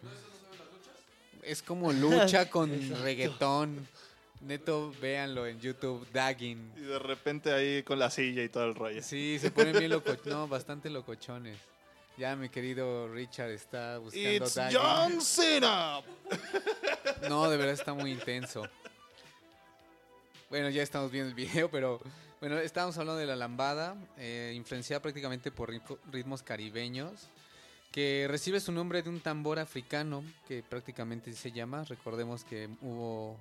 Es 1.44 1.62
como 1.62 1.92
lucha 1.94 2.50
con 2.50 2.70
reggaetón. 3.02 3.88
Neto, 4.42 4.94
véanlo 5.02 5.48
en 5.48 5.60
YouTube, 5.60 6.06
Dagging. 6.12 6.74
Y 6.75 6.82
de 6.82 7.00
repente 7.00 7.52
ahí 7.52 7.82
con 7.84 7.98
la 7.98 8.12
silla 8.12 8.44
y 8.44 8.50
todo 8.50 8.66
el 8.66 8.75
rollo. 8.75 9.02
Sí, 9.02 9.38
se 9.40 9.50
ponen 9.50 9.78
bien 9.80 9.90
loco, 9.90 10.16
no, 10.25 10.48
bastante 10.48 10.90
locochones. 10.90 11.58
Ya 12.17 12.36
mi 12.36 12.48
querido 12.50 13.07
Richard 13.10 13.51
está 13.51 13.98
buscando 13.98 14.29
It's 14.29 14.55
dagging. 14.55 14.79
John 14.79 15.22
Cena. 15.22 16.01
No, 17.29 17.50
de 17.50 17.57
verdad 17.57 17.74
está 17.74 17.93
muy 17.93 18.12
intenso. 18.12 18.63
Bueno, 20.50 20.69
ya 20.69 20.84
estamos 20.84 21.12
viendo 21.12 21.29
el 21.29 21.36
video, 21.36 21.69
pero 21.69 22.00
bueno, 22.39 22.57
estábamos 22.60 22.98
hablando 22.98 23.19
de 23.19 23.25
la 23.25 23.36
lambada, 23.36 23.95
eh, 24.17 24.53
influenciada 24.55 25.01
prácticamente 25.01 25.51
por 25.51 25.72
ritmo- 25.72 25.98
ritmos 26.12 26.43
caribeños, 26.43 27.27
que 27.91 28.27
recibe 28.29 28.60
su 28.60 28.72
nombre 28.72 29.01
de 29.01 29.10
un 29.10 29.22
tambor 29.22 29.60
africano, 29.60 30.24
que 30.48 30.62
prácticamente 30.62 31.34
se 31.34 31.51
llama. 31.51 31.84
Recordemos 31.86 32.43
que 32.43 32.69
hubo 32.81 33.38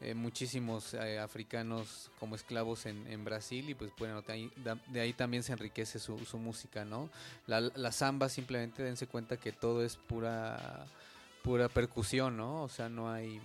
eh, 0.00 0.14
muchísimos 0.14 0.92
eh, 0.94 1.18
africanos 1.18 2.10
como 2.18 2.34
esclavos 2.36 2.84
en, 2.86 3.06
en 3.06 3.24
Brasil 3.24 3.68
y 3.70 3.74
pues 3.74 3.90
bueno, 3.98 4.20
de 4.22 4.32
ahí, 4.32 4.52
da- 4.56 4.78
de 4.88 5.00
ahí 5.00 5.12
también 5.12 5.42
se 5.42 5.52
enriquece 5.52 5.98
su, 5.98 6.18
su 6.26 6.38
música, 6.38 6.84
¿no? 6.84 7.08
La, 7.46 7.60
la 7.60 7.92
samba 7.92 8.28
simplemente 8.28 8.82
dense 8.82 9.06
cuenta 9.06 9.36
que 9.38 9.52
todo 9.52 9.84
es 9.84 9.96
pura 9.96 10.86
pura 11.42 11.68
percusión, 11.68 12.36
¿no? 12.36 12.64
O 12.64 12.68
sea, 12.68 12.88
no 12.88 13.10
hay 13.10 13.40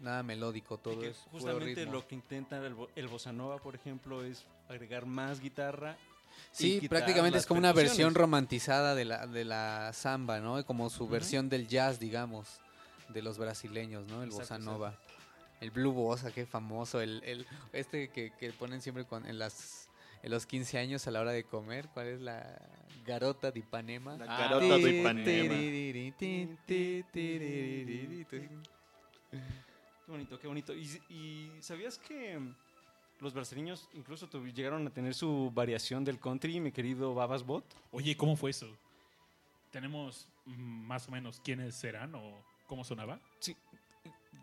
nada 0.00 0.22
melódico, 0.22 0.78
todo 0.78 1.02
es 1.04 1.16
justamente 1.32 1.80
ritmo. 1.80 1.92
lo 1.92 2.06
que 2.06 2.14
intenta 2.14 2.64
el, 2.64 2.76
el 2.94 3.08
bossa 3.08 3.32
nova, 3.32 3.58
por 3.58 3.74
ejemplo, 3.74 4.24
es 4.24 4.44
agregar 4.68 5.04
más 5.04 5.40
guitarra. 5.40 5.96
Sí, 6.52 6.80
prácticamente 6.88 7.38
es 7.38 7.46
como 7.46 7.58
una 7.58 7.72
versión 7.72 8.14
romantizada 8.14 8.94
de 8.94 9.04
la, 9.04 9.26
de 9.26 9.44
la 9.44 9.92
samba, 9.92 10.38
¿no? 10.40 10.64
Como 10.64 10.88
su 10.90 11.08
versión 11.08 11.48
del 11.48 11.66
jazz, 11.66 11.98
digamos, 11.98 12.60
de 13.08 13.22
los 13.22 13.36
brasileños, 13.38 14.06
¿no? 14.06 14.22
El 14.22 14.28
Exacto, 14.30 14.54
bossa 14.54 14.58
nova. 14.58 14.94
El 15.60 15.70
blue 15.70 15.92
bossa, 15.92 16.32
qué 16.32 16.46
famoso. 16.46 17.00
El, 17.00 17.22
el 17.24 17.46
este 17.72 18.08
que, 18.08 18.30
que 18.32 18.52
ponen 18.52 18.80
siempre 18.82 19.04
con, 19.04 19.26
en, 19.26 19.38
las, 19.38 19.88
en 20.22 20.30
los 20.30 20.46
15 20.46 20.78
años 20.78 21.06
a 21.06 21.10
la 21.10 21.20
hora 21.20 21.32
de 21.32 21.44
comer. 21.44 21.88
¿Cuál 21.94 22.08
es 22.08 22.20
la 22.20 22.58
garota 23.06 23.50
de 23.50 23.60
Ipanema? 23.60 24.16
La 24.16 24.24
Ah, 24.36 24.40
garota 24.40 24.76
de 24.78 25.00
Ipanema. 25.00 25.54
Qué 29.30 30.10
bonito, 30.12 30.38
qué 30.38 30.46
bonito. 30.48 30.74
¿Y, 30.74 30.82
y 31.08 31.50
sabías 31.60 31.98
que 31.98 32.38
los 33.20 33.32
brasileños 33.32 33.88
incluso 33.94 34.28
llegaron 34.52 34.86
a 34.86 34.90
tener 34.90 35.14
su 35.14 35.50
variación 35.54 36.04
del 36.04 36.18
country, 36.20 36.60
mi 36.60 36.72
querido 36.72 37.14
Babas 37.14 37.42
Bot? 37.44 37.64
Oye, 37.90 38.16
¿cómo 38.16 38.36
fue 38.36 38.50
eso? 38.50 38.68
¿Tenemos 39.70 40.28
mm, 40.44 40.52
más 40.86 41.08
o 41.08 41.10
menos 41.10 41.40
quiénes 41.42 41.74
serán 41.74 42.14
o 42.14 42.44
cómo 42.66 42.84
sonaba? 42.84 43.18
Sí. 43.40 43.56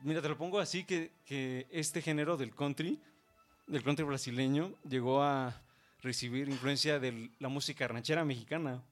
Mira, 0.03 0.21
te 0.21 0.29
lo 0.29 0.37
pongo 0.37 0.59
así 0.59 0.83
que, 0.83 1.11
que 1.25 1.67
este 1.71 2.01
género 2.01 2.37
del 2.37 2.55
country, 2.55 2.99
del 3.67 3.83
country 3.83 4.03
brasileño, 4.05 4.73
llegó 4.87 5.21
a 5.23 5.61
recibir 5.99 6.49
influencia 6.49 6.99
de 6.99 7.29
la 7.39 7.47
música 7.49 7.87
ranchera 7.87 8.25
mexicana 8.25 8.83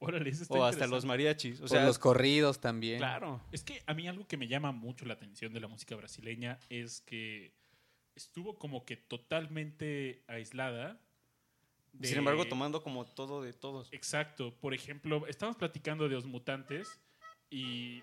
Órale, 0.00 0.30
eso 0.30 0.44
está 0.44 0.54
o 0.54 0.64
hasta 0.64 0.86
los 0.86 1.04
mariachis. 1.04 1.60
O 1.60 1.66
sea, 1.66 1.84
los 1.84 1.98
corridos 1.98 2.60
también. 2.60 2.98
claro. 2.98 3.40
Es 3.50 3.64
que 3.64 3.82
a 3.86 3.94
mí 3.94 4.06
algo 4.06 4.26
que 4.28 4.36
me 4.36 4.46
llama 4.46 4.70
mucho 4.70 5.04
la 5.04 5.14
atención 5.14 5.52
de 5.52 5.60
la 5.60 5.66
música 5.66 5.96
brasileña 5.96 6.58
es 6.68 7.00
que 7.00 7.52
estuvo 8.14 8.58
como 8.58 8.84
que 8.84 8.96
totalmente 8.96 10.22
aislada. 10.28 11.00
de- 11.92 12.06
Sin 12.08 12.18
embargo, 12.18 12.46
tomando 12.46 12.82
como 12.82 13.06
todo 13.06 13.42
de 13.42 13.52
todos. 13.52 13.88
Exacto. 13.92 14.54
Por 14.60 14.72
ejemplo, 14.72 15.26
estamos 15.26 15.56
platicando 15.56 16.08
de 16.08 16.14
los 16.14 16.26
mutantes 16.26 17.00
y 17.50 18.00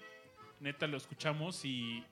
neta 0.59 0.87
lo 0.87 0.97
escuchamos 0.97 1.63
y 1.63 2.03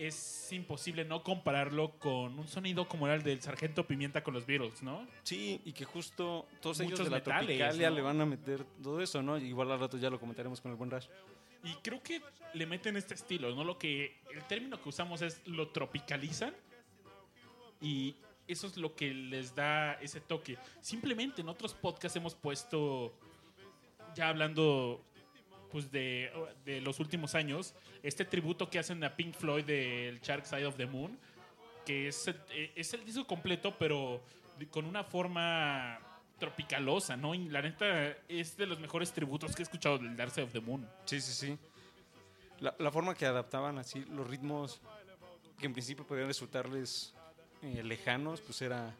es 0.00 0.50
imposible 0.52 1.04
no 1.04 1.22
compararlo 1.22 1.98
con 1.98 2.38
un 2.38 2.48
sonido 2.48 2.88
como 2.88 3.06
era 3.06 3.16
el 3.16 3.22
del 3.22 3.42
Sargento 3.42 3.86
Pimienta 3.86 4.22
con 4.22 4.32
los 4.32 4.46
Beatles, 4.46 4.82
¿no? 4.82 5.06
Sí, 5.24 5.60
y 5.66 5.72
que 5.72 5.84
justo 5.84 6.46
todos 6.62 6.80
ellos 6.80 6.92
Muchos 6.92 7.06
de 7.06 7.10
la 7.10 7.16
metales, 7.18 7.46
Tropicalia 7.46 7.90
¿no? 7.90 7.96
le 7.96 8.02
van 8.02 8.20
a 8.20 8.24
meter 8.24 8.64
todo 8.82 9.02
eso, 9.02 9.22
¿no? 9.22 9.36
Igual 9.36 9.70
al 9.70 9.78
rato 9.78 9.98
ya 9.98 10.08
lo 10.08 10.18
comentaremos 10.18 10.60
con 10.62 10.70
el 10.70 10.78
buen 10.78 10.90
Rash. 10.90 11.06
Y 11.64 11.74
creo 11.82 12.02
que 12.02 12.22
le 12.54 12.64
meten 12.64 12.96
este 12.96 13.12
estilo, 13.12 13.54
¿no? 13.54 13.62
Lo 13.62 13.78
que 13.78 14.22
el 14.34 14.42
término 14.44 14.80
que 14.82 14.88
usamos 14.88 15.20
es 15.20 15.42
lo 15.46 15.68
tropicalizan 15.68 16.54
y 17.82 18.16
eso 18.48 18.66
es 18.66 18.78
lo 18.78 18.94
que 18.94 19.12
les 19.12 19.54
da 19.54 19.94
ese 19.94 20.22
toque. 20.22 20.56
Simplemente 20.80 21.42
en 21.42 21.50
otros 21.50 21.74
podcasts 21.74 22.16
hemos 22.16 22.34
puesto 22.34 23.12
ya 24.14 24.28
hablando 24.28 25.04
pues 25.70 25.90
de, 25.90 26.30
de 26.64 26.80
los 26.80 27.00
últimos 27.00 27.34
años, 27.34 27.74
este 28.02 28.24
tributo 28.24 28.68
que 28.68 28.78
hacen 28.78 29.02
a 29.04 29.16
Pink 29.16 29.34
Floyd 29.34 29.64
del 29.64 30.20
Shark 30.20 30.46
Side 30.46 30.66
of 30.66 30.76
the 30.76 30.86
Moon, 30.86 31.18
que 31.84 32.08
es, 32.08 32.28
eh, 32.28 32.72
es 32.74 32.92
el 32.94 33.04
disco 33.04 33.26
completo, 33.26 33.76
pero 33.78 34.22
con 34.70 34.84
una 34.84 35.04
forma 35.04 35.98
tropicalosa, 36.38 37.16
¿no? 37.16 37.34
Y 37.34 37.48
la 37.48 37.62
neta 37.62 38.16
es 38.28 38.56
de 38.56 38.66
los 38.66 38.78
mejores 38.80 39.12
tributos 39.12 39.54
que 39.54 39.62
he 39.62 39.64
escuchado 39.64 39.98
del 39.98 40.16
Dark 40.16 40.30
Side 40.30 40.44
of 40.44 40.52
the 40.52 40.60
Moon. 40.60 40.88
Sí, 41.04 41.20
sí, 41.20 41.32
sí. 41.32 41.58
La, 42.58 42.74
la 42.78 42.90
forma 42.90 43.14
que 43.14 43.26
adaptaban 43.26 43.78
así 43.78 44.04
los 44.04 44.28
ritmos 44.28 44.80
que 45.58 45.66
en 45.66 45.72
principio 45.72 46.06
podían 46.06 46.26
resultarles 46.26 47.14
eh, 47.62 47.82
lejanos, 47.82 48.40
pues 48.40 48.60
era 48.62 48.94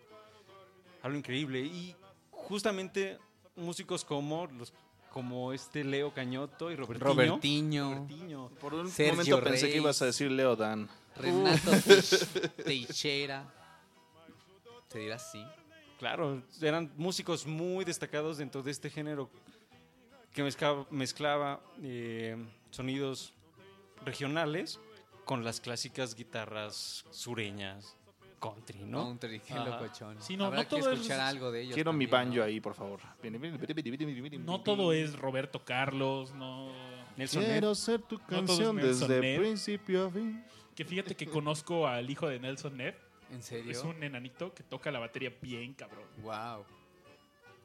algo 1.03 1.17
increíble. 1.17 1.61
Y 1.61 1.97
justamente 2.31 3.19
músicos 3.57 4.05
como 4.05 4.47
los 4.47 4.73
como 5.13 5.53
este 5.53 5.85
Leo 5.85 6.13
Cañoto 6.15 6.71
y 6.71 6.77
Robertinho. 6.77 7.05
Robertinho, 7.15 7.95
Robertinho. 7.95 8.49
Por 8.61 8.75
un 8.75 8.89
Sergio 8.89 9.15
momento 9.17 9.37
pensé 9.45 9.51
Reyes. 9.63 9.71
que 9.73 9.77
ibas 9.79 10.03
a 10.03 10.07
decir 10.07 10.31
Leo 10.31 10.57
Dan. 10.57 10.89
Renato 11.17 11.71
Teix- 11.87 12.55
Teixeira. 12.65 13.45
¿Se 14.89 14.99
dirá 14.99 15.17
así? 15.17 15.45
Claro, 15.99 16.43
eran 16.63 16.91
músicos 16.97 17.47
muy 17.47 17.85
destacados 17.85 18.39
dentro 18.39 18.63
de 18.63 18.71
este 18.71 18.89
género 18.91 19.29
que 20.33 20.43
mezclaba, 20.43 20.87
mezclaba, 20.91 21.61
eh, 21.83 22.37
sonidos 22.71 23.33
regionales 24.05 24.81
con 25.25 25.45
las 25.45 25.61
clásicas 25.61 26.15
guitarras 26.15 27.05
sureñas, 27.11 27.97
country, 28.41 28.81
¿no? 28.85 29.05
Country, 29.05 29.41
qué 29.41 29.53
Ajá. 29.55 29.65
locochón. 29.69 30.17
Sí, 30.21 30.37
no, 30.37 30.47
Habrá 30.47 30.63
no 30.63 30.69
que 30.69 30.77
todo 30.77 30.91
es- 30.91 30.97
escuchar 30.99 31.21
algo 31.21 31.53
de 31.53 31.61
ellos. 31.63 31.75
Quiero 31.75 31.93
mi 31.93 32.07
también, 32.07 32.11
banjo 32.31 32.39
¿no? 32.39 32.45
ahí, 32.45 32.61
por 32.61 32.75
favor. 32.75 33.01
No 34.45 34.61
todo 34.63 34.93
es 34.93 35.17
Roberto 35.19 35.65
Carlos, 35.65 36.33
no. 36.35 36.71
Nelson. 37.17 37.45
Quiero 37.45 37.75
ser 37.75 38.01
tu 38.03 38.19
todo 38.19 38.29
es 38.41 38.47
canción 38.47 38.77
Nelson 38.77 39.09
desde 39.09 39.21
Ned. 39.21 39.39
principio 39.41 40.07
a 40.07 40.11
fin. 40.11 40.45
Que 40.75 40.85
fíjate 40.85 41.15
que 41.15 41.27
conozco 41.27 41.87
al 41.87 42.09
hijo 42.09 42.29
de 42.29 42.39
Nelson 42.41 42.77
Ned. 42.77 42.95
¿En 43.31 43.43
serio? 43.43 43.71
Es 43.71 43.85
un 43.85 44.03
enanito 44.03 44.53
que 44.55 44.63
toca 44.63 44.91
la 44.91 44.99
batería 44.99 45.33
bien 45.41 45.75
cabrón. 45.75 46.05
Wow. 46.23 46.65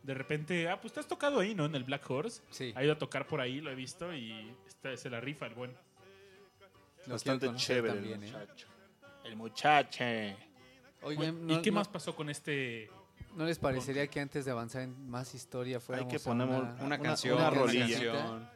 De 0.03 0.13
repente, 0.13 0.67
ah, 0.69 0.79
pues 0.79 0.93
te 0.93 0.99
has 0.99 1.07
tocado 1.07 1.39
ahí, 1.39 1.55
¿no? 1.55 1.65
En 1.65 1.73
el 1.73 1.83
Black 1.83 2.07
Horse. 2.09 2.43
Sí. 2.51 2.71
Ha 2.75 2.83
ido 2.83 2.93
a 2.93 2.97
tocar 2.99 3.25
por 3.25 3.41
ahí, 3.41 3.61
lo 3.61 3.71
he 3.71 3.75
visto 3.75 4.13
y 4.13 4.53
está, 4.67 4.95
se 4.97 5.09
la 5.09 5.19
rifa 5.19 5.47
el 5.47 5.55
buen. 5.55 5.71
Lo 7.07 7.13
Bastante 7.13 7.47
conocer 7.47 7.77
chévere 7.77 7.93
también, 7.95 8.23
el 8.23 8.29
¿eh? 8.29 8.31
muchacho. 8.31 8.67
El 9.23 9.35
muchacho. 9.35 10.03
Oigan, 11.05 11.49
¿Y 11.49 11.53
no- 11.55 11.61
qué 11.61 11.71
no- 11.71 11.75
más 11.75 11.87
pasó 11.87 12.15
con 12.15 12.29
este? 12.29 12.89
¿No 13.35 13.45
les 13.45 13.59
parecería 13.59 14.07
que 14.07 14.19
antes 14.19 14.45
de 14.45 14.51
avanzar 14.51 14.81
en 14.83 15.09
más 15.09 15.33
historia 15.35 15.79
fuéramos 15.79 16.09
que 16.09 16.17
a 16.17 16.19
poner 16.19 16.47
una, 16.47 16.75
Una 16.81 16.99
canción, 16.99 17.37
una 17.37 17.49
una, 17.49 17.59
rolilla. 17.59 18.49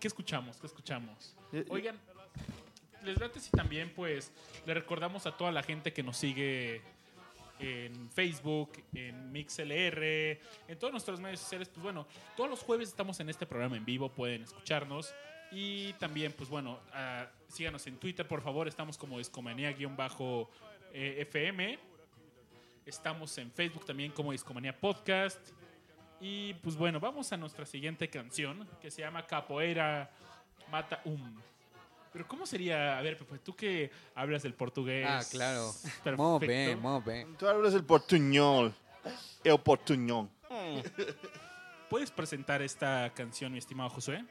¿Qué 0.00 0.08
escuchamos? 0.08 0.56
¿Qué 0.58 0.66
escuchamos? 0.66 1.34
Eh, 1.52 1.64
Oigan, 1.70 1.96
les 3.04 3.18
late 3.18 3.40
si 3.40 3.50
también, 3.50 3.92
pues, 3.94 4.30
le 4.66 4.74
recordamos 4.74 5.26
a 5.26 5.36
toda 5.36 5.50
la 5.50 5.62
gente 5.62 5.92
que 5.92 6.02
nos 6.02 6.16
sigue 6.16 6.82
en 7.58 8.08
Facebook, 8.10 8.70
en 8.92 9.32
MixLR, 9.32 10.40
en 10.68 10.78
todos 10.78 10.92
nuestros 10.92 11.18
medios 11.20 11.40
sociales, 11.40 11.68
pues 11.68 11.82
bueno, 11.82 12.06
todos 12.36 12.48
los 12.48 12.60
jueves 12.60 12.88
estamos 12.88 13.18
en 13.20 13.28
este 13.30 13.46
programa 13.46 13.76
en 13.76 13.84
vivo, 13.84 14.08
pueden 14.10 14.42
escucharnos. 14.42 15.12
Y 15.50 15.94
también, 15.94 16.32
pues 16.36 16.48
bueno, 16.50 16.78
ah, 16.92 17.26
síganos 17.48 17.86
en 17.86 17.96
Twitter, 17.96 18.28
por 18.28 18.42
favor, 18.42 18.68
estamos 18.68 18.98
como 18.98 19.18
Discomanía-FM. 20.92 21.78
Estamos 22.86 23.36
en 23.38 23.50
Facebook 23.50 23.84
también 23.84 24.12
como 24.12 24.32
Discomanía 24.32 24.78
Podcast. 24.78 25.38
Y 26.20 26.54
pues 26.54 26.76
bueno, 26.76 26.98
vamos 26.98 27.32
a 27.32 27.36
nuestra 27.36 27.66
siguiente 27.66 28.08
canción 28.08 28.66
que 28.80 28.90
se 28.90 29.02
llama 29.02 29.26
Capoeira 29.26 30.10
Mata 30.70 31.00
Um. 31.04 31.40
Pero 32.12 32.26
¿cómo 32.26 32.46
sería? 32.46 32.98
A 32.98 33.02
ver, 33.02 33.18
Pepe, 33.18 33.38
tú 33.38 33.54
que 33.54 33.90
hablas 34.14 34.42
del 34.42 34.54
portugués. 34.54 35.06
Ah, 35.08 35.20
claro. 35.30 35.72
Perfecto. 35.82 36.16
Muy 36.16 36.46
bien, 36.46 36.80
muy 36.80 37.00
bien. 37.02 37.36
Tú 37.36 37.46
hablas 37.46 37.74
el 37.74 37.84
portuñol. 37.84 38.74
El 39.44 39.58
portuñón. 39.62 40.30
¿Puedes 41.90 42.10
presentar 42.10 42.62
esta 42.62 43.12
canción, 43.14 43.52
mi 43.52 43.58
estimado 43.58 43.90
Josué? 43.90 44.24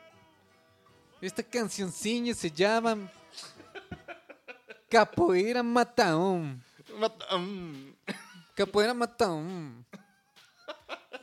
Esta 1.21 1.43
cancioncilla 1.43 2.34
se 2.34 2.51
llama 2.51 3.10
Capoeira 4.89 5.62
Mataón. 5.63 6.63
Mataón. 6.97 7.95
Capoeira 8.56 8.93
Mataón. 8.93 9.86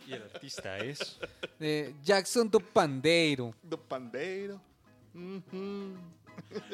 Y 0.07 0.13
el 0.13 0.23
artista 0.23 0.77
es. 0.79 1.19
Jackson 2.03 2.51
do 2.51 2.61
Pandeiro. 2.61 3.55
Do 3.63 3.79
Pandeiro. 3.79 4.61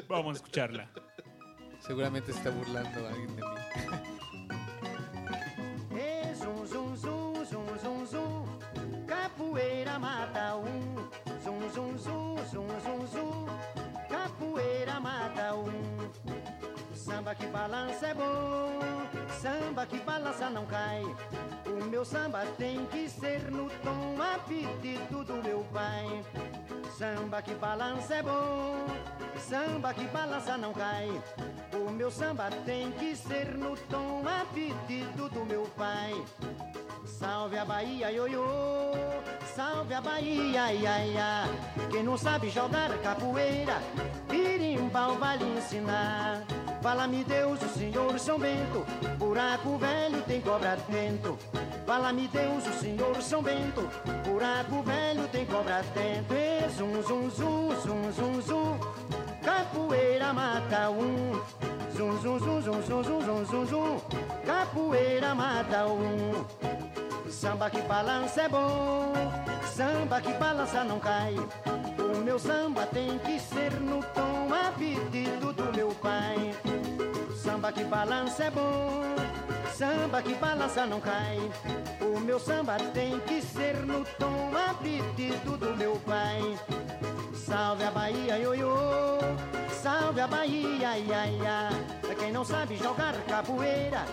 Vamos 0.09 0.33
a 0.33 0.37
escucharla. 0.39 0.91
Seguramente 1.81 2.33
está 2.33 2.51
burlando 2.51 3.07
a 3.07 3.11
alguien 3.11 3.37
de 3.37 3.43
mí. 3.43 3.49
Capoeira 9.07 9.99
Mataón. 9.99 10.80
Samba 17.31 17.35
que 17.37 17.47
balança 17.47 18.07
é 18.09 18.15
bom 18.15 18.81
Samba 19.41 19.87
que 19.87 19.99
balança 20.01 20.51
não 20.51 20.67
cai. 20.67 21.01
O 21.65 21.85
meu 21.85 22.05
samba 22.05 22.41
tem 22.59 22.85
que 22.87 23.09
ser 23.09 23.53
no 23.53 23.71
tom 23.85 24.21
a 24.21 24.37
pedido 24.41 25.23
do 25.23 25.35
meu 25.35 25.65
pai. 25.73 26.25
Samba 26.99 27.41
que 27.41 27.55
balança 27.55 28.17
é 28.17 28.23
bom 28.25 28.85
Samba 29.39 29.95
que 29.95 30.09
balança 30.09 30.59
não 30.59 30.73
cai. 30.73 31.09
O 31.73 31.93
meu 31.93 32.11
samba 32.11 32.51
tem 32.67 32.91
que 32.93 33.15
ser 33.15 33.57
no 33.57 33.77
tom 33.77 34.25
a 34.27 34.45
pedido 34.53 35.29
do 35.29 35.45
meu 35.45 35.71
pai. 35.77 36.13
Salve 37.07 37.59
a 37.59 37.65
Bahia, 37.65 38.11
ioiô 38.11 38.45
Salve 39.55 39.95
a 39.95 40.01
Bahia, 40.01 40.73
ia, 40.73 41.07
ia. 41.07 41.45
Quem 41.93 42.03
não 42.03 42.19
sabe 42.19 42.51
jogar 42.51 42.91
capoeira 42.99 43.81
Pirimbau 44.29 45.15
vai 45.17 45.39
lhe 45.39 45.59
ensinar 45.59 46.43
Fala-me 46.83 47.25
Deus, 47.25 47.61
o 47.63 47.69
Senhor 47.69 48.19
São 48.19 48.39
Bento. 48.39 48.87
Buraco 49.19 49.77
velho 49.77 50.23
tem 50.23 50.41
cobra 50.41 50.77
dentro. 50.89 51.39
Fala-me 51.87 52.27
Deus, 52.29 52.67
o 52.67 52.73
Senhor 52.73 53.23
São 53.23 53.43
Bento. 53.43 53.89
Buraco 54.25 54.83
velho 54.83 55.29
tem 55.29 55.45
cobra 55.45 55.83
dentro. 55.95 56.37
E 56.37 56.69
zum, 56.71 57.03
zum, 57.03 57.31
zum, 57.31 57.81
zum, 57.83 58.13
zum, 58.13 58.43
zum 58.43 58.81
Capoeira 59.43 60.33
mata 60.33 60.91
um. 60.91 61.41
Zum, 61.97 62.21
zum, 62.21 62.39
zum, 62.39 62.63
zum, 62.63 62.83
zum, 62.83 63.05
zum, 63.05 63.25
zum, 63.25 63.47
zum, 63.47 63.67
zum. 63.67 64.01
Capoeira 64.47 65.35
mata 65.35 65.87
um. 65.87 66.45
Samba 67.31 67.71
que 67.71 67.81
balança 67.83 68.43
é 68.43 68.49
bom, 68.49 69.13
samba 69.65 70.21
que 70.21 70.33
balança 70.35 70.85
não 70.85 70.99
cai. 70.99 71.35
O 71.99 72.19
meu 72.19 72.39
samba 72.39 72.87
tem 72.87 73.19
que 73.21 73.39
ser 73.39 73.73
no 73.81 74.03
tom 74.15 74.53
a 74.53 74.73
pedido 74.73 75.53
do 75.53 75.73
meu 75.75 75.91
pai. 76.03 76.53
Samba 77.61 77.73
que 77.73 77.85
balança 77.85 78.45
é 78.45 78.51
bom, 78.51 79.03
samba 79.75 80.23
que 80.23 80.33
balança 80.37 80.87
não 80.87 80.99
cai. 80.99 81.39
O 82.01 82.19
meu 82.19 82.41
samba 82.41 82.79
tem 82.95 83.21
que 83.21 83.43
ser 83.43 83.77
no 83.85 84.03
tom 84.19 84.51
a 84.57 84.73
pedido 84.73 85.59
do 85.59 85.77
meu 85.77 85.97
pai. 86.07 86.41
Salve 87.35 87.85
a 87.85 87.91
Bahia, 87.91 88.39
ioiô, 88.39 89.19
salve 89.83 90.23
a 90.23 90.27
Bahia, 90.27 90.97
ia, 90.97 91.27
ia. 91.27 91.69
Quem 92.19 92.33
não 92.33 92.47
sabe 92.47 92.79
jogar 92.79 93.13
capoeira, 93.29 94.07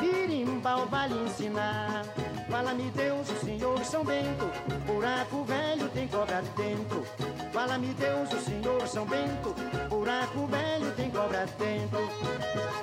birimbau 0.00 0.86
vai 0.86 1.10
lhe 1.10 1.24
ensinar. 1.26 2.04
Fala-me 2.50 2.90
Deus, 2.92 3.28
o 3.30 3.44
Senhor 3.44 3.84
São 3.84 4.02
Bento, 4.02 4.50
buraco 4.86 5.44
velho 5.44 5.90
tem 5.90 6.08
cobra 6.08 6.42
dentro. 6.56 7.04
Fala-me 7.52 7.88
Deus, 7.88 8.32
o 8.32 8.40
Senhor 8.40 8.88
São 8.88 9.04
Bento, 9.04 9.54
buraco 9.90 10.46
velho 10.46 10.90
tem 10.92 11.10
cobra 11.10 11.46
dentro. 11.58 12.73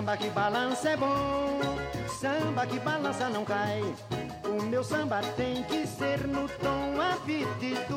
Samba 0.00 0.16
que 0.16 0.30
balança 0.30 0.88
é 0.88 0.96
bom, 0.96 1.60
samba 2.08 2.66
que 2.66 2.78
balança 2.78 3.28
não 3.28 3.44
cai. 3.44 3.82
O 4.46 4.62
meu 4.62 4.82
samba 4.82 5.20
tem 5.36 5.62
que 5.64 5.86
ser 5.86 6.26
no 6.26 6.48
tom 6.48 6.98
a 6.98 7.16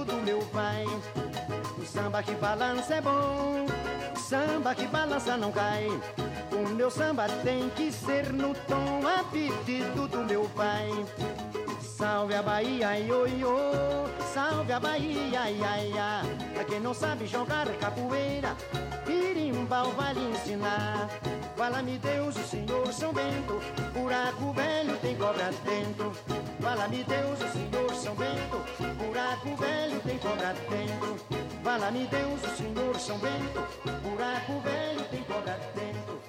do 0.04 0.16
meu 0.22 0.40
pai. 0.48 0.84
O 1.78 1.86
samba 1.86 2.22
que 2.22 2.36
balança 2.36 2.96
é 2.96 3.02
bom, 3.02 3.66
samba 4.18 4.76
que 4.76 4.86
balança 4.86 5.38
não 5.38 5.50
cai. 5.54 5.88
O 6.52 6.68
meu 6.76 6.92
samba 6.92 7.26
tem 7.42 7.70
que 7.70 7.90
ser 7.90 8.34
no 8.34 8.54
tom 8.54 9.08
a 9.08 9.24
do 10.10 10.26
meu 10.26 10.44
pai. 10.58 10.90
Salve 12.04 12.36
a 12.36 12.42
Bahia, 12.42 13.00
ioiô, 13.00 14.10
salve 14.34 14.74
a 14.74 14.78
Bahia, 14.78 15.50
ia, 15.50 15.86
ia. 15.86 16.22
Pra 16.54 16.66
quem 16.66 16.82
não 16.82 16.94
sabe 16.94 17.26
jogar 17.26 17.66
capoeira, 17.78 18.58
birimbau 19.06 19.90
vai 19.92 20.14
lhe 20.14 20.32
ensinar. 20.32 21.08
Fala-me 21.56 21.98
Deus, 22.00 22.36
o 22.36 22.44
Senhor 22.44 22.92
São 22.92 23.14
Bento, 23.14 23.58
buraco 23.94 24.52
velho 24.52 24.98
tem 24.98 25.16
cobra 25.16 25.50
dentro. 25.64 26.12
Vala-me 26.60 27.06
Deus, 27.06 27.40
o 27.40 27.48
Senhor 27.48 27.96
São 27.96 28.16
Bento. 28.16 28.58
Buraco 28.98 29.56
velho 29.56 30.00
tem 30.02 30.18
cobra 30.18 30.54
dentro. 30.70 31.16
Vala-me 31.64 32.06
Deus, 32.08 32.44
o 32.44 32.58
Senhor 32.58 33.00
São 33.00 33.18
Bento. 33.20 33.64
Buraco 34.04 34.60
velho 34.60 35.06
tem 35.10 35.24
cobra 35.24 35.58
dentro. 35.74 36.20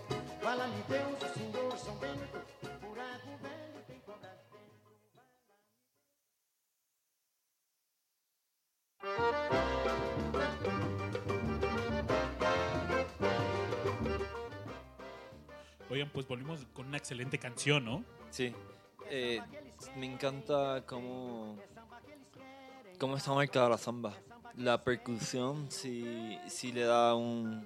Vala-me 0.40 0.84
Deus, 0.88 1.30
o 1.30 1.33
Oigan, 15.94 16.10
pues 16.12 16.26
volvimos 16.26 16.58
con 16.72 16.88
una 16.88 16.96
excelente 16.96 17.38
canción, 17.38 17.84
¿no? 17.84 18.04
Sí. 18.28 18.52
Eh, 19.10 19.40
me 19.96 20.06
encanta 20.06 20.82
cómo, 20.88 21.56
cómo 22.98 23.16
está 23.16 23.32
marcada 23.32 23.68
la 23.68 23.78
samba. 23.78 24.12
La 24.56 24.82
percusión 24.82 25.70
sí, 25.70 26.36
sí 26.48 26.72
le 26.72 26.82
da 26.82 27.14
un, 27.14 27.64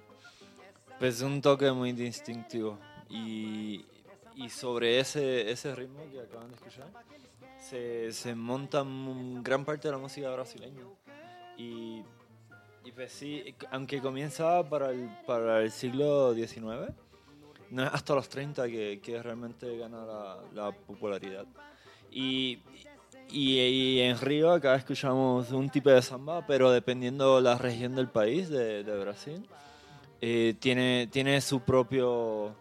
pues 0.99 1.23
un 1.23 1.41
toque 1.41 1.73
muy 1.73 1.93
distintivo. 1.93 2.79
Y, 3.09 3.87
y 4.35 4.51
sobre 4.51 5.01
ese, 5.01 5.51
ese 5.51 5.75
ritmo 5.75 6.03
que 6.13 6.21
acaban 6.21 6.49
de 6.49 6.57
escuchar, 6.57 6.89
se, 7.59 8.13
se 8.13 8.35
monta 8.35 8.85
gran 9.41 9.65
parte 9.65 9.89
de 9.89 9.93
la 9.93 9.99
música 9.99 10.29
brasileña. 10.29 10.83
Y, 11.57 12.03
y 12.85 12.93
pues 12.93 13.11
sí, 13.11 13.55
aunque 13.71 14.03
comienza 14.03 14.69
para 14.69 14.91
el, 14.91 15.09
para 15.27 15.63
el 15.63 15.71
siglo 15.71 16.35
XIX, 16.35 16.93
no 17.71 17.85
es 17.85 17.91
hasta 17.93 18.15
los 18.15 18.29
30 18.29 18.67
que, 18.69 19.01
que 19.03 19.23
realmente 19.23 19.77
gana 19.77 20.05
la, 20.05 20.39
la 20.55 20.73
popularidad. 20.73 21.47
Y, 22.11 22.61
y, 23.31 23.61
y 23.61 24.01
en 24.01 24.19
Río 24.19 24.53
acá 24.53 24.75
escuchamos 24.75 25.51
un 25.51 25.69
tipo 25.69 25.91
de 25.91 26.01
samba, 26.01 26.47
pero 26.47 26.71
dependiendo 26.71 27.41
la 27.41 27.59
región 27.59 27.95
del 27.95 28.09
país, 28.09 28.49
de, 28.49 28.85
de 28.85 28.99
Brasil, 28.99 29.47
eh, 30.21 30.55
tiene, 30.59 31.09
tiene 31.13 31.41
su, 31.41 31.61
propio, 31.61 32.55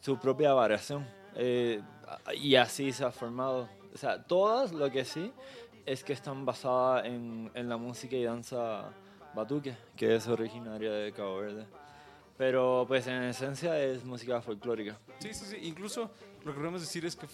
su 0.00 0.18
propia 0.18 0.54
variación. 0.54 1.06
Eh, 1.34 1.80
y 2.34 2.54
así 2.56 2.92
se 2.92 3.04
ha 3.04 3.10
formado. 3.10 3.68
O 3.94 3.98
sea, 3.98 4.22
todas 4.22 4.72
lo 4.72 4.90
que 4.90 5.04
sí 5.04 5.32
es 5.84 6.04
que 6.04 6.12
están 6.12 6.44
basadas 6.44 7.04
en, 7.06 7.50
en 7.54 7.68
la 7.68 7.76
música 7.76 8.16
y 8.16 8.24
danza 8.24 8.90
batuque, 9.34 9.74
que 9.96 10.14
es 10.14 10.26
originaria 10.28 10.92
de 10.92 11.12
Cabo 11.12 11.38
Verde. 11.38 11.66
Pero 12.38 12.84
pues 12.88 13.06
en 13.06 13.22
esencia 13.24 13.78
es 13.78 14.04
música 14.04 14.40
folclórica. 14.40 14.98
Sí, 15.18 15.32
sí, 15.34 15.44
sí. 15.44 15.56
Incluso 15.62 16.10
lo 16.44 16.52
que 16.52 16.58
queremos 16.58 16.80
decir 16.80 17.04
es 17.04 17.14
que 17.16 17.26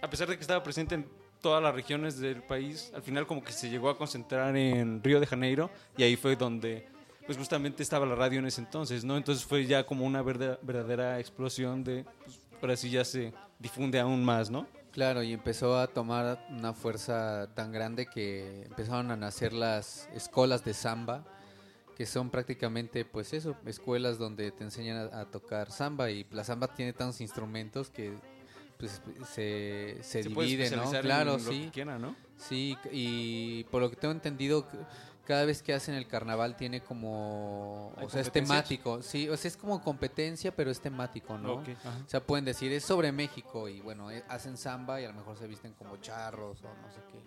a 0.00 0.10
pesar 0.10 0.28
de 0.28 0.36
que 0.36 0.42
estaba 0.42 0.62
presente 0.62 0.94
en 0.96 1.06
todas 1.40 1.62
las 1.62 1.74
regiones 1.74 2.18
del 2.18 2.42
país, 2.42 2.92
al 2.94 3.02
final 3.02 3.26
como 3.26 3.42
que 3.42 3.52
se 3.52 3.68
llegó 3.70 3.88
a 3.88 3.96
concentrar 3.96 4.56
en 4.56 5.02
Río 5.02 5.20
de 5.20 5.26
Janeiro 5.26 5.70
y 5.96 6.02
ahí 6.02 6.16
fue 6.16 6.36
donde 6.36 6.86
pues 7.26 7.38
justamente 7.38 7.82
estaba 7.84 8.04
la 8.04 8.16
radio 8.16 8.40
en 8.40 8.46
ese 8.46 8.60
entonces, 8.60 9.04
¿no? 9.04 9.16
Entonces 9.16 9.44
fue 9.44 9.64
ya 9.64 9.86
como 9.86 10.04
una 10.04 10.22
verda- 10.22 10.58
verdadera 10.62 11.20
explosión 11.20 11.84
de, 11.84 12.04
pues, 12.24 12.40
ahora 12.60 12.76
sí 12.76 12.90
ya 12.90 13.04
se 13.04 13.32
difunde 13.60 14.00
aún 14.00 14.24
más, 14.24 14.50
¿no? 14.50 14.66
Claro, 14.90 15.22
y 15.22 15.32
empezó 15.32 15.78
a 15.78 15.86
tomar 15.86 16.44
una 16.50 16.74
fuerza 16.74 17.48
tan 17.54 17.70
grande 17.72 18.06
que 18.06 18.64
empezaron 18.64 19.10
a 19.12 19.16
nacer 19.16 19.52
las 19.52 20.08
escuelas 20.14 20.64
de 20.64 20.74
samba, 20.74 21.24
que 22.02 22.06
son 22.06 22.30
prácticamente, 22.30 23.04
pues 23.04 23.32
eso, 23.32 23.54
escuelas 23.64 24.18
donde 24.18 24.50
te 24.50 24.64
enseñan 24.64 25.08
a, 25.12 25.20
a 25.20 25.30
tocar 25.30 25.70
samba 25.70 26.10
y 26.10 26.26
la 26.32 26.42
samba 26.42 26.66
tiene 26.66 26.92
tantos 26.92 27.20
instrumentos 27.20 27.90
que 27.90 28.12
pues, 28.76 29.00
se, 29.32 29.98
se, 30.02 30.22
divide, 30.24 30.68
¿no? 30.74 30.90
Claro, 30.90 31.38
sí. 31.38 31.70
quiera, 31.72 32.00
¿no? 32.00 32.16
Sí, 32.36 32.76
y 32.90 33.62
por 33.70 33.82
lo 33.82 33.88
que 33.88 33.94
tengo 33.94 34.10
entendido, 34.10 34.66
cada 35.24 35.44
vez 35.44 35.62
que 35.62 35.74
hacen 35.74 35.94
el 35.94 36.08
carnaval 36.08 36.56
tiene 36.56 36.80
como... 36.80 37.92
¿Hay 37.96 38.06
O 38.06 38.10
sea, 38.10 38.22
es 38.22 38.32
temático. 38.32 39.00
Sí, 39.00 39.28
o 39.28 39.36
sea, 39.36 39.48
es 39.48 39.56
como 39.56 39.80
competencia, 39.80 40.52
pero 40.52 40.72
es 40.72 40.80
temático, 40.80 41.38
¿no? 41.38 41.58
O 41.58 41.64
sea, 42.08 42.20
pueden 42.20 42.44
decir, 42.44 42.72
es 42.72 42.82
sobre 42.82 43.12
México 43.12 43.68
y 43.68 43.80
bueno, 43.80 44.10
eh, 44.10 44.24
hacen 44.28 44.56
samba 44.56 45.00
y 45.00 45.04
a 45.04 45.08
lo 45.10 45.14
mejor 45.14 45.38
se 45.38 45.46
visten 45.46 45.72
como 45.74 45.98
charros 45.98 46.64
o 46.64 46.68
no 46.82 46.90
sé 46.90 47.00
qué. 47.12 47.22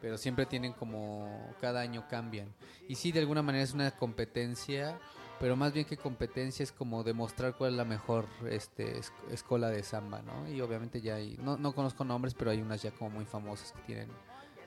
Pero 0.00 0.16
siempre 0.18 0.46
tienen 0.46 0.72
como, 0.72 1.52
cada 1.60 1.80
año 1.80 2.06
cambian. 2.08 2.52
Y 2.88 2.94
sí, 2.94 3.10
de 3.12 3.20
alguna 3.20 3.42
manera 3.42 3.64
es 3.64 3.72
una 3.74 3.90
competencia, 3.90 4.98
pero 5.40 5.56
más 5.56 5.72
bien 5.72 5.86
que 5.86 5.96
competencia 5.96 6.62
es 6.62 6.70
como 6.72 7.02
demostrar 7.02 7.54
cuál 7.56 7.72
es 7.72 7.76
la 7.76 7.84
mejor 7.84 8.26
este, 8.48 8.98
es- 8.98 9.12
escuela 9.30 9.68
de 9.70 9.82
samba, 9.82 10.22
¿no? 10.22 10.48
Y 10.48 10.60
obviamente 10.60 11.00
ya 11.00 11.16
hay, 11.16 11.36
no, 11.42 11.56
no 11.56 11.74
conozco 11.74 12.04
nombres, 12.04 12.34
pero 12.34 12.50
hay 12.52 12.60
unas 12.62 12.80
ya 12.82 12.90
como 12.92 13.10
muy 13.10 13.24
famosas 13.24 13.72
que 13.72 13.80
tienen 13.82 14.08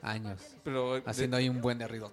años. 0.02 0.56
Pero 0.64 0.94
de- 0.94 1.02
Haciendo 1.06 1.36
ahí 1.38 1.48
un 1.48 1.60
buen 1.62 1.78
de 1.78 1.88
ruido. 1.88 2.12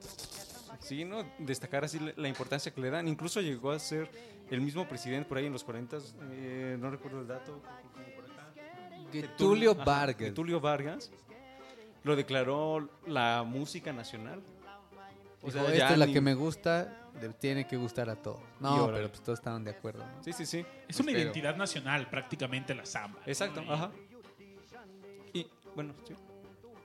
Sí, 0.79 1.03
¿no? 1.03 1.25
Destacar 1.39 1.83
así 1.83 1.99
la, 1.99 2.13
la 2.15 2.27
importancia 2.29 2.73
que 2.73 2.79
le 2.79 2.89
dan. 2.89 3.07
Incluso 3.09 3.41
llegó 3.41 3.71
a 3.71 3.79
ser 3.79 4.09
el 4.49 4.61
mismo 4.61 4.87
presidente 4.87 5.27
por 5.27 5.37
ahí 5.37 5.45
en 5.45 5.51
los 5.53 5.63
40, 5.65 5.97
eh, 6.31 6.77
no 6.79 6.89
recuerdo 6.89 7.19
el 7.21 7.27
dato. 7.27 7.61
por 7.61 8.25
acá. 8.31 8.53
Getulio 9.11 9.75
Vargas. 9.75 10.17
Getulio 10.29 10.59
Vargas 10.61 11.11
lo 12.03 12.15
declaró 12.15 12.89
la 13.07 13.43
música 13.45 13.91
nacional. 13.93 14.41
O 15.41 15.47
Dijo, 15.47 15.51
sea, 15.51 15.63
esta 15.73 15.77
ya 15.77 15.89
es 15.93 15.97
la 15.97 16.05
ni- 16.05 16.13
que 16.13 16.21
me 16.21 16.33
gusta, 16.33 17.09
le 17.21 17.29
tiene 17.29 17.65
que 17.65 17.77
gustar 17.77 18.09
a 18.09 18.15
todos. 18.15 18.41
No, 18.59 18.87
pero 18.91 19.07
pues 19.09 19.21
todos 19.21 19.39
estaban 19.39 19.63
de 19.63 19.71
acuerdo. 19.71 20.05
¿no? 20.05 20.23
Sí, 20.23 20.33
sí, 20.33 20.45
sí. 20.45 20.65
Es 20.87 20.99
una 20.99 21.11
Espero. 21.11 21.19
identidad 21.19 21.55
nacional 21.55 22.09
prácticamente 22.09 22.75
la 22.75 22.85
samba. 22.85 23.19
Exacto, 23.25 23.61
ajá. 23.69 23.89
Y 25.33 25.47
bueno, 25.75 25.93
sí. 26.07 26.13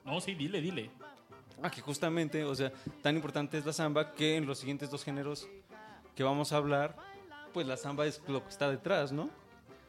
No, 0.05 0.21
sí, 0.21 0.35
dile, 0.35 0.61
dile. 0.61 0.91
Ah, 1.63 1.71
que 1.71 1.81
justamente, 1.81 2.45
o 2.45 2.55
sea, 2.55 2.73
tan 3.03 3.17
importante 3.17 3.57
es 3.59 3.65
la 3.65 3.73
samba 3.73 4.13
que 4.13 4.37
en 4.37 4.47
los 4.47 4.59
siguientes 4.59 4.91
dos 4.91 5.03
géneros 5.03 5.49
que 6.15 6.23
vamos 6.23 6.53
a 6.53 6.57
hablar, 6.59 6.95
pues 7.53 7.67
la 7.67 7.77
samba 7.77 8.07
es 8.07 8.21
lo 8.29 8.43
que 8.43 8.51
está 8.51 8.69
detrás, 8.71 9.13
¿no? 9.13 9.31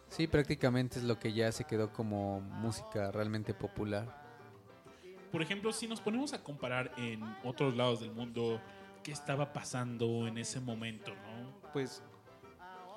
Sí, 0.09 0.25
prácticamente 0.27 0.99
es 0.99 1.05
lo 1.05 1.19
que 1.19 1.33
ya 1.33 1.51
se 1.51 1.65
quedó 1.65 1.91
como 1.91 2.39
música 2.39 3.11
realmente 3.11 3.53
popular. 3.53 4.24
Por 5.35 5.41
ejemplo, 5.41 5.73
si 5.73 5.85
nos 5.85 5.99
ponemos 5.99 6.31
a 6.31 6.41
comparar 6.41 6.93
en 6.95 7.21
otros 7.43 7.75
lados 7.75 7.99
del 7.99 8.13
mundo, 8.13 8.61
¿qué 9.03 9.11
estaba 9.11 9.51
pasando 9.51 10.27
en 10.27 10.37
ese 10.37 10.61
momento, 10.61 11.11
no? 11.13 11.59
pues 11.73 12.01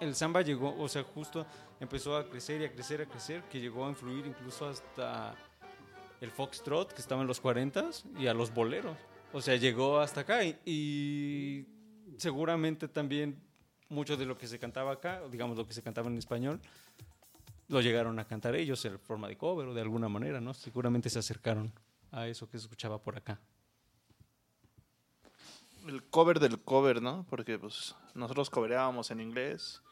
el 0.01 0.14
samba 0.14 0.42
llegó, 0.42 0.72
o 0.79 0.87
sea, 0.87 1.03
justo 1.03 1.44
empezó 1.81 2.16
a 2.16 2.31
crecer 2.31 2.61
y 2.61 2.66
a 2.66 2.70
crecer, 2.70 3.03
a 3.03 3.07
crecer, 3.07 3.42
que 3.51 3.59
llegó 3.61 3.87
a 3.87 3.88
influir 3.88 4.24
incluso 4.24 4.68
hasta 4.68 5.35
el 6.20 6.31
foxtrot, 6.31 6.92
que 6.92 7.01
estaba 7.01 7.22
en 7.22 7.27
los 7.27 7.40
40 7.40 7.90
y 8.20 8.29
a 8.29 8.35
los 8.35 8.55
boleros. 8.55 8.96
O 9.33 9.42
sea, 9.42 9.57
llegó 9.57 9.98
hasta 9.98 10.20
acá 10.20 10.44
y, 10.44 10.57
y 10.64 11.66
seguramente 12.18 12.87
también 12.87 13.42
mucho 13.88 14.16
de 14.16 14.27
lo 14.27 14.38
que 14.38 14.46
se 14.46 14.61
cantaba 14.61 14.92
acá, 14.92 15.22
digamos 15.29 15.57
lo 15.57 15.66
que 15.66 15.74
se 15.74 15.83
cantaba 15.83 16.07
en 16.07 16.16
español, 16.18 16.61
lo 17.66 17.81
llegaron 17.81 18.16
a 18.20 18.29
cantar 18.29 18.55
ellos 18.55 18.85
en 18.85 18.96
forma 19.01 19.27
de 19.27 19.37
cover 19.37 19.66
o 19.66 19.74
de 19.74 19.81
alguna 19.81 20.09
manera, 20.09 20.40
¿no? 20.40 20.55
Seguramente 20.55 21.11
se 21.11 21.18
acercaron 21.18 21.72
a 22.12 22.26
eso 22.26 22.48
que 22.48 22.58
se 22.58 22.64
escuchaba 22.64 23.00
por 23.02 23.16
acá. 23.16 23.40
El 25.86 26.02
cover 26.04 26.38
del 26.40 26.60
cover, 26.60 27.00
¿no? 27.00 27.24
Porque 27.30 27.58
pues 27.58 27.94
nosotros 28.14 28.50
coberábamos 28.50 29.10
en 29.10 29.20
inglés 29.20 29.82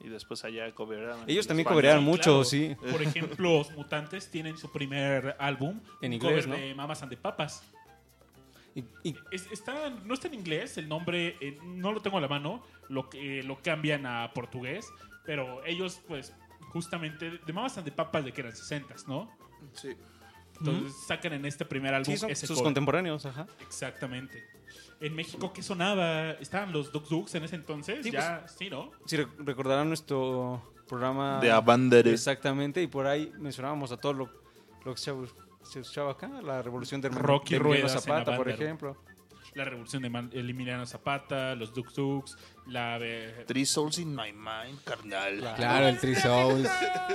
y 0.00 0.08
después 0.08 0.44
allá 0.44 0.72
coberaban. 0.74 1.22
en 1.24 1.30
Ellos 1.30 1.46
también 1.46 1.68
cobraron 1.68 2.00
Sí, 2.04 2.10
mucho, 2.10 2.22
claro. 2.22 2.44
sí. 2.44 2.76
Por 2.90 3.02
ejemplo, 3.02 3.58
los 3.58 3.70
Mutantes 3.72 4.30
tienen 4.30 4.56
su 4.56 4.70
primer 4.72 5.36
álbum 5.38 5.80
En 6.00 6.12
inglés, 6.12 6.46
cover 6.46 6.48
¿no? 6.48 6.54
de 6.56 6.74
Mamas 6.74 7.02
and 7.02 7.10
the 7.10 7.16
Papas. 7.16 7.62
Y, 8.74 8.84
y 9.02 9.14
Es- 9.30 9.50
está, 9.52 9.90
no 9.90 10.14
está 10.14 10.28
en 10.28 10.34
inglés, 10.34 10.78
el 10.78 10.88
nombre 10.88 11.36
eh, 11.40 11.58
no 11.62 11.92
lo 11.92 12.00
tengo 12.00 12.18
a 12.18 12.20
la 12.20 12.28
mano, 12.28 12.62
lo, 12.88 13.08
que- 13.10 13.42
lo 13.42 13.60
cambian 13.62 14.04
a 14.06 14.32
portugués, 14.34 14.86
pero 15.24 15.64
ellos, 15.64 16.00
pues, 16.08 16.32
justamente, 16.72 17.38
de 17.38 17.52
Mamas 17.52 17.76
and 17.78 17.84
the 17.86 17.92
Papas 17.92 18.24
de 18.24 18.32
que 18.32 18.40
eran 18.40 18.54
60 18.56 18.94
¿no? 19.06 19.30
Sí. 19.74 19.94
Entonces 20.58 20.94
sacan 21.06 21.32
en 21.32 21.44
este 21.46 21.64
primer 21.64 21.94
álbum 21.94 22.12
sí, 22.12 22.18
son 22.18 22.30
ese 22.30 22.46
sus 22.46 22.56
cover. 22.56 22.68
contemporáneos, 22.68 23.26
ajá. 23.26 23.46
Exactamente. 23.60 24.44
En 25.00 25.14
México, 25.14 25.52
¿qué 25.52 25.62
sonaba? 25.62 26.30
¿Estaban 26.32 26.72
los 26.72 26.90
Dux 26.92 27.08
Dux 27.08 27.34
en 27.34 27.44
ese 27.44 27.56
entonces? 27.56 27.98
Sí, 28.04 28.10
ya, 28.10 28.46
sí, 28.48 28.70
¿no? 28.70 28.90
Si 29.06 29.16
rec- 29.16 29.28
recordarán 29.38 29.88
nuestro 29.88 30.62
programa 30.88 31.40
De 31.40 31.50
Abandere. 31.50 32.12
Exactamente, 32.12 32.80
y 32.82 32.86
por 32.86 33.06
ahí 33.06 33.32
mencionábamos 33.38 33.90
a 33.92 33.96
todo 33.96 34.12
lo, 34.12 34.30
lo 34.84 34.94
que 34.94 35.00
se, 35.00 35.12
se 35.64 35.80
escuchaba 35.80 36.12
acá, 36.12 36.28
la 36.42 36.62
revolución 36.62 37.00
de, 37.00 37.08
Hermano- 37.08 37.26
Rocky 37.26 37.58
de 37.58 37.80
en 37.80 37.88
Zapata, 37.88 38.36
por 38.36 38.48
ejemplo. 38.48 38.96
La 39.54 39.64
revolución 39.64 40.02
de 40.02 40.10
Man- 40.10 40.30
Emiliano 40.32 40.84
Zapata, 40.84 41.54
los 41.54 41.72
Dux 41.72 41.94
Dux, 41.94 42.36
la... 42.66 42.98
eh, 43.00 43.44
Three 43.46 43.64
souls 43.64 43.98
in 43.98 44.14
my 44.14 44.32
mind, 44.32 44.80
carnal. 44.84 45.38
Claro, 45.56 45.86
el 45.88 45.98
Three 46.00 46.16
Souls. 46.16 46.68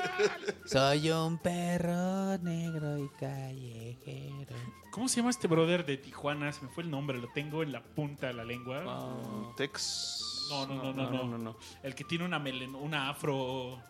Soy 0.65 1.09
un 1.11 1.37
perro 1.39 2.37
negro 2.37 2.97
y 2.97 3.09
callejero. 3.19 4.55
¿Cómo 4.91 5.07
se 5.09 5.17
llama 5.17 5.29
este 5.31 5.47
brother 5.47 5.85
de 5.85 5.97
Tijuana? 5.97 6.51
Se 6.51 6.61
me 6.63 6.69
fue 6.69 6.83
el 6.83 6.89
nombre, 6.91 7.17
lo 7.19 7.27
tengo 7.33 7.61
en 7.63 7.71
la 7.71 7.83
punta 7.83 8.27
de 8.27 8.33
la 8.33 8.43
lengua. 8.43 8.83
Ah, 8.87 9.53
Tex. 9.57 10.47
No, 10.49 10.65
no, 10.65 10.93
no, 10.93 11.09
no, 11.11 11.23
no, 11.25 11.37
no. 11.37 11.57
El 11.83 11.93
que 11.93 12.03
tiene 12.05 12.25
una 12.25 12.39
melen, 12.39 12.73
una 12.73 13.09
afro 13.09 13.81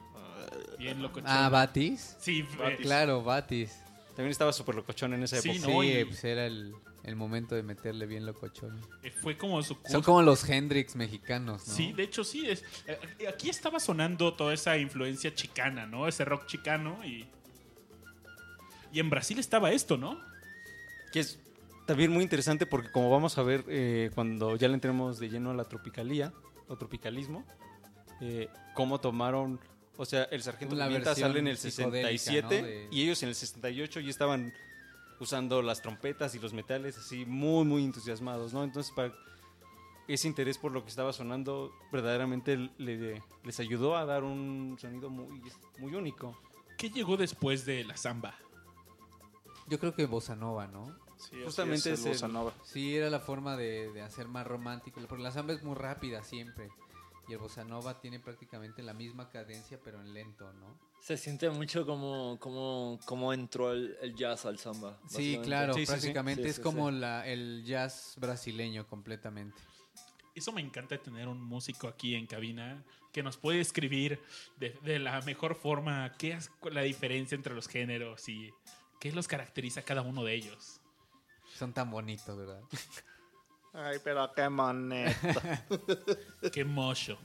bien 0.78 1.02
loco. 1.02 1.22
Ah, 1.26 1.50
Batis. 1.50 2.18
Sí, 2.20 2.46
eh, 2.64 2.78
Claro, 2.82 3.24
Batis. 3.24 3.80
También 4.08 4.32
estaba 4.32 4.52
súper 4.52 4.76
locochón 4.76 5.14
en 5.14 5.24
esa 5.24 5.38
Sí, 5.40 5.52
época. 5.52 5.68
¿no? 5.72 5.82
sí, 5.82 5.88
y- 5.92 6.06
pues 6.06 6.24
era 6.26 6.46
el, 6.46 6.74
el 7.10 7.16
momento 7.16 7.56
de 7.56 7.64
meterle 7.64 8.06
bien 8.06 8.26
locochón. 8.26 8.80
Eh, 9.04 9.12
Fue 9.12 9.38
como 9.38 9.62
su 9.64 9.76
Son 9.90 10.02
como 10.02 10.22
los 10.22 10.48
Hendrix 10.48 10.96
mexicanos, 10.96 11.68
¿no? 11.68 11.74
Sí, 11.74 11.92
de 11.94 12.04
hecho 12.04 12.24
sí. 12.24 12.48
Es, 12.48 12.64
eh, 12.88 13.28
aquí 13.28 13.50
estaba 13.50 13.80
sonando 13.80 14.34
toda 14.36 14.54
esa 14.54 14.78
influencia 14.78 15.34
chicana, 15.34 15.86
¿no? 15.86 16.08
Ese 16.08 16.24
rock 16.26 16.46
chicano 16.46 17.04
y... 17.06 17.28
Y 18.92 19.00
en 19.00 19.10
Brasil 19.10 19.38
estaba 19.40 19.72
esto, 19.72 19.98
¿no? 19.98 20.20
Que 21.12 21.20
es 21.20 21.40
también 21.86 22.12
muy 22.12 22.24
interesante 22.24 22.66
porque 22.66 22.92
como 22.92 23.10
vamos 23.10 23.38
a 23.38 23.44
ver 23.44 23.64
eh, 23.68 24.10
cuando 24.16 24.56
ya 24.56 24.68
le 24.68 24.76
entremos 24.76 25.20
de 25.20 25.30
lleno 25.30 25.52
a 25.52 25.54
la 25.54 25.66
tropicalía 25.66 26.34
o 26.68 26.76
tropicalismo, 26.78 27.46
eh, 28.22 28.48
cómo 28.76 29.00
tomaron, 29.00 29.60
o 29.98 30.06
sea, 30.06 30.24
el 30.26 30.42
Sargento 30.42 30.76
La 30.76 30.86
Pimienta 30.86 31.10
versión 31.12 31.30
sale 31.30 31.40
en 31.40 31.48
el 31.48 31.58
psicodélica, 31.58 32.10
67 32.10 32.62
¿no? 32.62 32.68
De- 32.68 32.88
y 32.92 33.04
ellos 33.04 33.22
en 33.24 33.30
el 33.30 33.36
68 33.36 34.00
ya 34.02 34.10
estaban 34.10 34.54
usando 35.20 35.62
las 35.62 35.82
trompetas 35.82 36.34
y 36.36 36.40
los 36.40 36.54
metales 36.54 36.98
así 36.98 37.26
muy, 37.26 37.66
muy 37.66 37.84
entusiasmados, 37.84 38.54
¿no? 38.54 38.64
Entonces, 38.64 38.92
para 38.94 39.14
ese 40.08 40.28
interés 40.28 40.58
por 40.58 40.72
lo 40.72 40.84
que 40.84 40.90
estaba 40.90 41.14
sonando 41.14 41.72
verdaderamente 41.92 42.58
le- 42.78 43.22
les 43.44 43.60
ayudó 43.60 43.96
a 43.96 44.06
dar 44.06 44.24
un 44.24 44.78
sonido 44.80 45.10
muy, 45.10 45.42
muy 45.78 45.94
único. 45.94 46.38
¿Qué 46.78 46.90
llegó 46.90 47.18
después 47.18 47.66
de 47.66 47.84
la 47.84 47.98
samba? 47.98 48.34
Yo 49.68 49.80
creo 49.80 49.94
que 49.94 50.06
Bossa 50.06 50.36
Nova, 50.36 50.68
¿no? 50.68 50.96
Sí, 51.18 51.36
Justamente 51.44 51.92
es 51.92 52.00
es 52.00 52.06
el 52.06 52.06
el- 52.08 52.14
bossa 52.14 52.28
nova. 52.30 52.54
Sí, 52.64 52.96
era 52.96 53.10
la 53.10 53.20
forma 53.20 53.58
de, 53.58 53.92
de 53.92 54.02
hacer 54.02 54.30
más 54.30 54.48
romántico. 54.48 55.02
Porque 55.08 55.22
la 55.22 55.32
samba 55.32 55.54
es 55.54 55.62
muy 55.64 55.76
rápida 55.76 56.24
siempre. 56.24 56.70
Y 57.28 57.34
el 57.34 57.40
Bossa 57.40 57.66
Nova 57.66 58.00
tiene 58.00 58.20
prácticamente 58.22 58.82
la 58.82 58.94
misma 58.94 59.30
cadencia, 59.30 59.80
pero 59.84 60.00
en 60.00 60.14
lento, 60.14 60.52
¿no? 60.54 60.80
Se 61.02 61.18
siente 61.18 61.50
mucho 61.50 61.86
como, 61.86 62.38
como, 62.40 63.00
como 63.06 63.34
entró 63.34 63.72
el, 63.72 63.98
el 64.02 64.16
jazz 64.16 64.46
al 64.46 64.60
samba. 64.60 65.00
Sí, 65.08 65.40
claro, 65.44 65.74
Sí, 65.74 65.82
sí, 65.82 65.86
sí. 65.86 65.92
prácticamente 65.92 66.44
Sí, 66.44 66.50
es 66.50 66.60
como. 66.60 66.92
La, 66.92 67.26
el 67.28 67.64
jazz 67.66 68.16
brasileño 68.18 68.86
completamente. 68.88 69.60
Eso 70.36 70.52
me 70.52 70.62
encanta 70.62 70.98
tener 70.98 71.28
un 71.28 71.42
músico 71.42 71.88
aquí 71.88 72.16
en 72.16 72.28
cabina 72.28 72.84
que 73.12 73.24
nos 73.24 73.38
puede 73.38 73.60
escribir 73.60 74.22
de, 74.58 74.78
de 74.84 75.00
la 75.00 75.20
mejor 75.22 75.56
forma 75.56 76.14
qué 76.18 76.34
es 76.34 76.52
la 76.72 76.82
diferencia 76.82 77.36
entre 77.36 77.56
los 77.56 77.68
géneros 77.68 78.30
y 78.30 78.54
qué 79.00 79.12
los 79.12 79.28
caracteriza 79.28 79.80
a 79.80 79.84
cada 79.84 80.02
uno 80.02 80.24
de 80.24 80.36
ellos. 80.36 80.80
Son 81.58 81.74
tan 81.74 81.90
bonitos, 81.90 82.38
¿verdad? 82.38 82.62
Ay, 83.74 83.98
pero 84.04 84.32
qué 84.34 84.48
moneto. 84.50 85.42
Qué 86.54 86.64
mocho. 86.64 87.18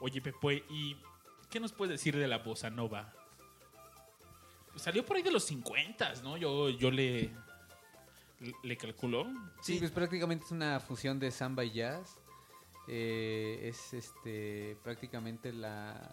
Oye, 0.00 0.20
Pepe, 0.20 0.64
¿y 0.70 0.96
qué 1.50 1.60
nos 1.60 1.72
puedes 1.72 1.92
decir 1.92 2.16
de 2.16 2.26
la 2.28 2.38
bossa 2.38 2.70
nova? 2.70 3.12
Pues 4.70 4.82
salió 4.82 5.04
por 5.04 5.16
ahí 5.16 5.22
de 5.22 5.30
los 5.30 5.44
50, 5.44 6.14
¿no? 6.22 6.36
Yo, 6.36 6.68
yo 6.70 6.90
le, 6.90 7.30
le 8.62 8.76
calculo. 8.76 9.26
Sí, 9.62 9.78
pues 9.78 9.90
prácticamente 9.90 10.44
es 10.44 10.52
una 10.52 10.78
fusión 10.80 11.18
de 11.18 11.30
samba 11.30 11.64
y 11.64 11.72
jazz. 11.72 12.18
Eh, 12.86 13.68
es 13.68 13.92
este 13.92 14.78
prácticamente 14.82 15.52
la, 15.52 16.10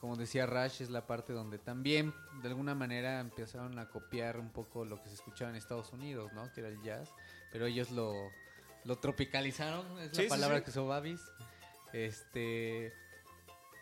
como 0.00 0.16
decía 0.16 0.46
Rush, 0.46 0.80
es 0.80 0.90
la 0.90 1.06
parte 1.06 1.32
donde 1.34 1.58
también 1.58 2.14
de 2.42 2.48
alguna 2.48 2.74
manera 2.74 3.20
empezaron 3.20 3.78
a 3.78 3.88
copiar 3.90 4.38
un 4.38 4.50
poco 4.50 4.84
lo 4.86 5.02
que 5.02 5.08
se 5.08 5.14
escuchaba 5.16 5.50
en 5.50 5.56
Estados 5.56 5.92
Unidos, 5.92 6.32
¿no? 6.32 6.50
Que 6.52 6.60
era 6.60 6.68
el 6.70 6.80
jazz, 6.82 7.10
pero 7.52 7.66
ellos 7.66 7.90
lo, 7.90 8.14
lo 8.84 8.96
tropicalizaron, 8.96 9.98
es 9.98 10.10
Sí, 10.12 10.16
la 10.16 10.22
sí, 10.22 10.28
palabra 10.28 10.58
sí. 10.58 10.64
que 10.64 10.70
usó 10.70 10.86
Babis. 10.86 11.20
Este 11.92 12.92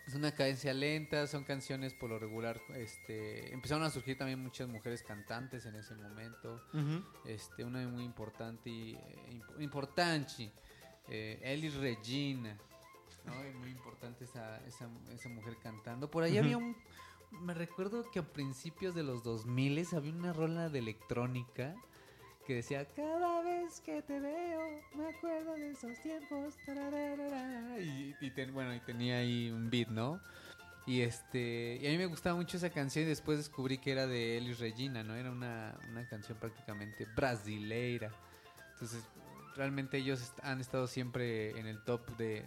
es 0.07 0.15
una 0.15 0.33
cadencia 0.33 0.75
lenta, 0.75 1.27
son 1.27 1.45
canciones 1.45 1.95
por 1.95 2.11
lo 2.11 2.19
regular, 2.19 2.61
este 2.75 3.53
empezaron 3.53 3.85
a 3.85 3.91
surgir 3.91 4.19
también 4.19 4.41
muchas 4.41 4.69
mujeres 4.69 5.03
cantantes 5.03 5.65
en 5.67 5.77
ese 5.77 5.95
momento 5.95 6.61
este, 7.25 7.65
una 7.65 7.87
muy 7.89 8.05
importante, 8.05 8.69
y, 8.71 8.95
eh, 8.95 8.99
imp- 9.41 9.63
importante, 9.63 10.53
eh, 11.09 11.39
Elis 11.43 11.75
Regina, 11.75 12.59
¿no? 13.25 13.47
Y 13.49 13.53
muy 13.55 13.71
importante 13.71 14.25
esa, 14.25 14.61
esa, 14.67 14.89
esa 15.13 15.29
mujer 15.29 15.57
cantando. 15.63 16.11
Por 16.11 16.25
ahí 16.25 16.37
había 16.39 16.57
un, 16.59 16.77
me 17.31 17.55
recuerdo 17.55 18.11
que 18.11 18.19
a 18.19 18.33
principios 18.33 18.95
de 18.95 19.03
los 19.05 19.23
2000 19.23 19.87
había 19.97 20.13
una 20.13 20.33
rola 20.33 20.69
de 20.69 20.81
electrónica 20.81 21.75
que 22.47 22.57
decía, 22.57 22.85
cada 22.95 23.43
vez 23.43 23.81
que 23.81 24.03
te 24.03 24.19
veo, 24.21 24.81
me 24.95 25.07
acuerdo 25.09 25.55
de 25.57 25.71
esos 25.71 25.99
tiempos. 26.01 26.57
tarararara", 26.67 27.79
Y, 27.81 28.31
ten- 28.31 28.53
bueno, 28.53 28.75
y 28.75 28.81
tenía 28.81 29.19
ahí 29.19 29.51
un 29.51 29.71
beat, 29.71 29.89
¿no? 29.89 30.21
Y 30.85 31.03
este, 31.03 31.79
y 31.81 31.87
a 31.87 31.91
mí 31.91 31.99
me 31.99 32.07
gustaba 32.07 32.35
mucho 32.37 32.57
esa 32.57 32.71
canción 32.71 33.05
y 33.05 33.09
después 33.09 33.39
descubrí 33.39 33.79
que 33.79 33.93
era 33.93 34.07
de 34.07 34.39
Elis 34.39 34.59
Regina, 34.59 35.05
¿no? 35.05 35.15
Era 35.15 35.31
una, 35.31 35.79
una 35.91 36.05
canción 36.09 36.37
prácticamente 36.39 37.07
brasileira. 37.15 38.11
Entonces, 38.73 39.05
realmente 39.55 39.99
ellos 39.99 40.33
han 40.43 40.61
estado 40.61 40.89
siempre 40.89 41.51
en 41.59 41.67
el 41.67 41.79
top 41.85 42.17
de, 42.17 42.43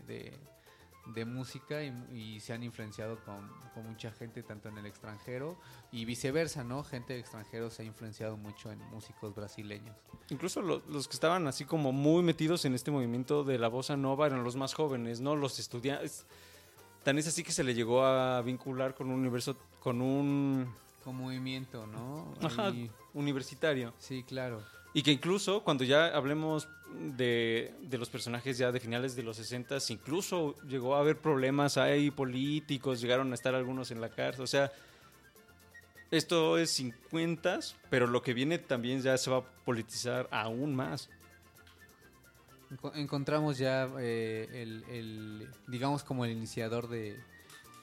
de 1.08 1.26
música 1.26 1.84
y, 1.84 1.94
y 2.13 2.39
se 2.39 2.54
han 2.54 2.63
influenciado 2.63 3.20
con, 3.24 3.50
con 3.74 3.88
mucha 3.88 4.12
gente, 4.12 4.41
tanto 4.44 4.70
en 4.70 4.78
el 4.78 4.86
extranjero 4.86 5.58
y 5.91 6.06
viceversa, 6.06 6.63
¿no? 6.63 6.84
Gente 6.84 7.13
de 7.13 7.20
extranjero 7.20 7.70
se 7.70 7.84
ha 7.84 7.86
influenciado 7.86 8.38
mucho 8.38 8.72
en 8.72 8.80
músicos 8.89 9.36
brasileños. 9.36 9.96
Incluso 10.30 10.62
lo- 10.62 10.82
los 10.89 11.08
que 11.08 11.13
estaban 11.13 11.48
así 11.48 11.65
como 11.65 11.91
muy 11.91 12.24
metidos 12.24 12.65
en 12.65 12.74
este 12.74 12.89
movimiento 12.91 13.44
de 13.44 13.58
la 13.60 13.68
bossa 13.68 13.96
nova 13.96 14.26
eran 14.28 14.44
los 14.44 14.56
más 14.56 14.74
jóvenes, 14.74 15.22
¿no? 15.22 15.36
Los 15.36 15.60
estudiantes. 15.60 16.26
Tan 17.04 17.18
es 17.20 17.28
así 17.28 17.44
que 17.44 17.52
se 17.52 17.63
le 17.63 17.76
llegó 17.76 18.04
a 18.04 18.41
vincular 18.41 18.96
con 18.96 19.12
un 19.12 19.20
universo, 19.20 19.56
con 19.80 20.02
un 20.02 20.74
Con 21.04 21.15
movimiento, 21.18 21.86
¿no? 21.86 22.34
ajá, 22.41 22.68
Ahí- 22.68 22.89
universitario. 23.13 23.94
sí, 24.00 24.24
claro. 24.24 24.63
Y 24.96 25.04
que 25.04 25.12
incluso 25.12 25.62
cuando 25.64 25.84
ya 25.84 26.08
hablemos 26.08 26.68
de, 27.18 27.74
de 27.82 27.98
los 27.98 28.10
personajes 28.10 28.58
ya 28.58 28.72
de 28.72 28.80
finales 28.80 29.16
de 29.16 29.24
los 29.24 29.36
60, 29.38 29.78
incluso 29.90 30.56
llegó 30.66 30.96
a 30.96 31.02
haber 31.02 31.18
problemas 31.18 31.78
ahí 31.78 32.10
políticos, 32.12 33.02
llegaron 33.02 33.32
a 33.32 33.36
estar 33.36 33.54
algunos 33.54 33.92
en 33.92 34.00
la 34.00 34.10
cárcel. 34.10 34.44
O 34.44 34.48
sea, 34.48 34.72
esto 36.12 36.58
es 36.58 36.70
50, 36.72 37.60
pero 37.90 38.08
lo 38.08 38.22
que 38.22 38.34
viene 38.34 38.58
también 38.58 39.02
ya 39.02 39.18
se 39.18 39.30
va 39.30 39.38
a 39.40 39.44
politizar 39.66 40.30
aún 40.32 40.74
más. 40.74 41.10
Enco- 42.72 42.94
encontramos 42.96 43.58
ya 43.58 43.90
eh, 44.00 44.48
el, 44.90 45.50
digamos, 45.68 46.04
como 46.04 46.24
el 46.24 46.32
iniciador 46.32 46.88
de, 46.88 47.20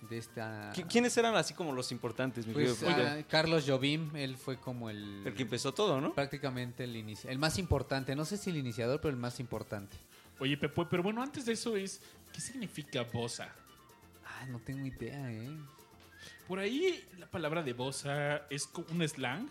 de 0.08 0.18
esta... 0.18 0.72
¿Qui- 0.72 0.86
¿Quiénes 0.88 1.16
eran 1.16 1.34
así 1.36 1.54
como 1.54 1.72
los 1.72 1.92
importantes? 1.92 2.46
mi 2.46 2.52
Pues, 2.52 2.74
querido 2.78 3.06
ah, 3.08 3.16
Carlos 3.28 3.64
Jobim, 3.66 4.14
él 4.16 4.36
fue 4.36 4.56
como 4.58 4.90
el... 4.90 5.22
el 5.26 5.34
que 5.34 5.42
empezó 5.42 5.72
todo, 5.72 6.00
¿no? 6.00 6.12
Prácticamente 6.14 6.84
el, 6.84 6.94
inici- 6.96 7.28
el 7.28 7.38
más 7.38 7.58
importante, 7.58 8.14
no 8.16 8.24
sé 8.24 8.36
si 8.36 8.50
el 8.50 8.56
iniciador, 8.56 9.00
pero 9.00 9.10
el 9.14 9.20
más 9.20 9.38
importante. 9.40 9.96
Oye, 10.38 10.56
Pepe, 10.56 10.86
pero 10.90 11.02
bueno, 11.02 11.22
antes 11.22 11.44
de 11.46 11.52
eso 11.52 11.76
es, 11.76 12.00
¿qué 12.32 12.40
significa 12.40 13.02
bossa? 13.04 13.48
Ah, 14.26 14.46
no 14.48 14.58
tengo 14.58 14.84
idea, 14.86 15.30
¿eh? 15.32 15.56
Por 16.48 16.58
ahí 16.58 17.02
la 17.18 17.26
palabra 17.26 17.62
de 17.62 17.72
bossa 17.72 18.38
es 18.50 18.68
un 18.90 19.08
slang 19.08 19.48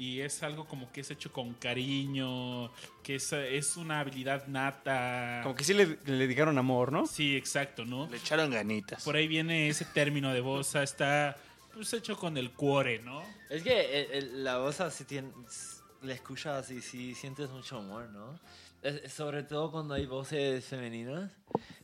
y 0.00 0.20
es 0.22 0.42
algo 0.42 0.64
como 0.66 0.90
que 0.90 1.02
es 1.02 1.10
hecho 1.10 1.30
con 1.30 1.52
cariño, 1.54 2.70
que 3.02 3.16
es, 3.16 3.32
es 3.32 3.76
una 3.76 4.00
habilidad 4.00 4.46
nata. 4.46 5.40
Como 5.42 5.54
que 5.54 5.62
sí 5.64 5.74
le, 5.74 5.86
le 6.04 6.12
dedicaron 6.14 6.56
amor, 6.56 6.90
¿no? 6.90 7.06
Sí, 7.06 7.36
exacto, 7.36 7.84
¿no? 7.84 8.08
Le 8.08 8.16
echaron 8.16 8.50
ganitas. 8.50 9.04
Por 9.04 9.16
ahí 9.16 9.28
viene 9.28 9.68
ese 9.68 9.84
término 9.84 10.32
de 10.32 10.40
bossa, 10.40 10.82
está 10.82 11.36
pues 11.74 11.92
hecho 11.92 12.16
con 12.16 12.36
el 12.38 12.50
cuore, 12.52 13.00
¿no? 13.00 13.22
Es 13.50 13.62
que 13.62 14.00
el- 14.02 14.10
el- 14.12 14.44
la 14.44 14.58
voz 14.58 14.80
así 14.80 15.04
tiene, 15.04 15.30
la 16.02 16.14
escuchas 16.14 16.70
y 16.70 16.80
sí 16.80 17.14
sientes 17.14 17.50
mucho 17.50 17.78
amor, 17.78 18.08
¿no? 18.10 18.40
Es- 18.82 19.12
sobre 19.12 19.42
todo 19.42 19.70
cuando 19.70 19.92
hay 19.94 20.06
voces 20.06 20.64
femeninas. 20.64 21.30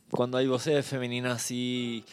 Cuando 0.09 0.37
hay 0.37 0.47
voces 0.47 0.85
femeninas 0.87 1.35
así, 1.35 2.03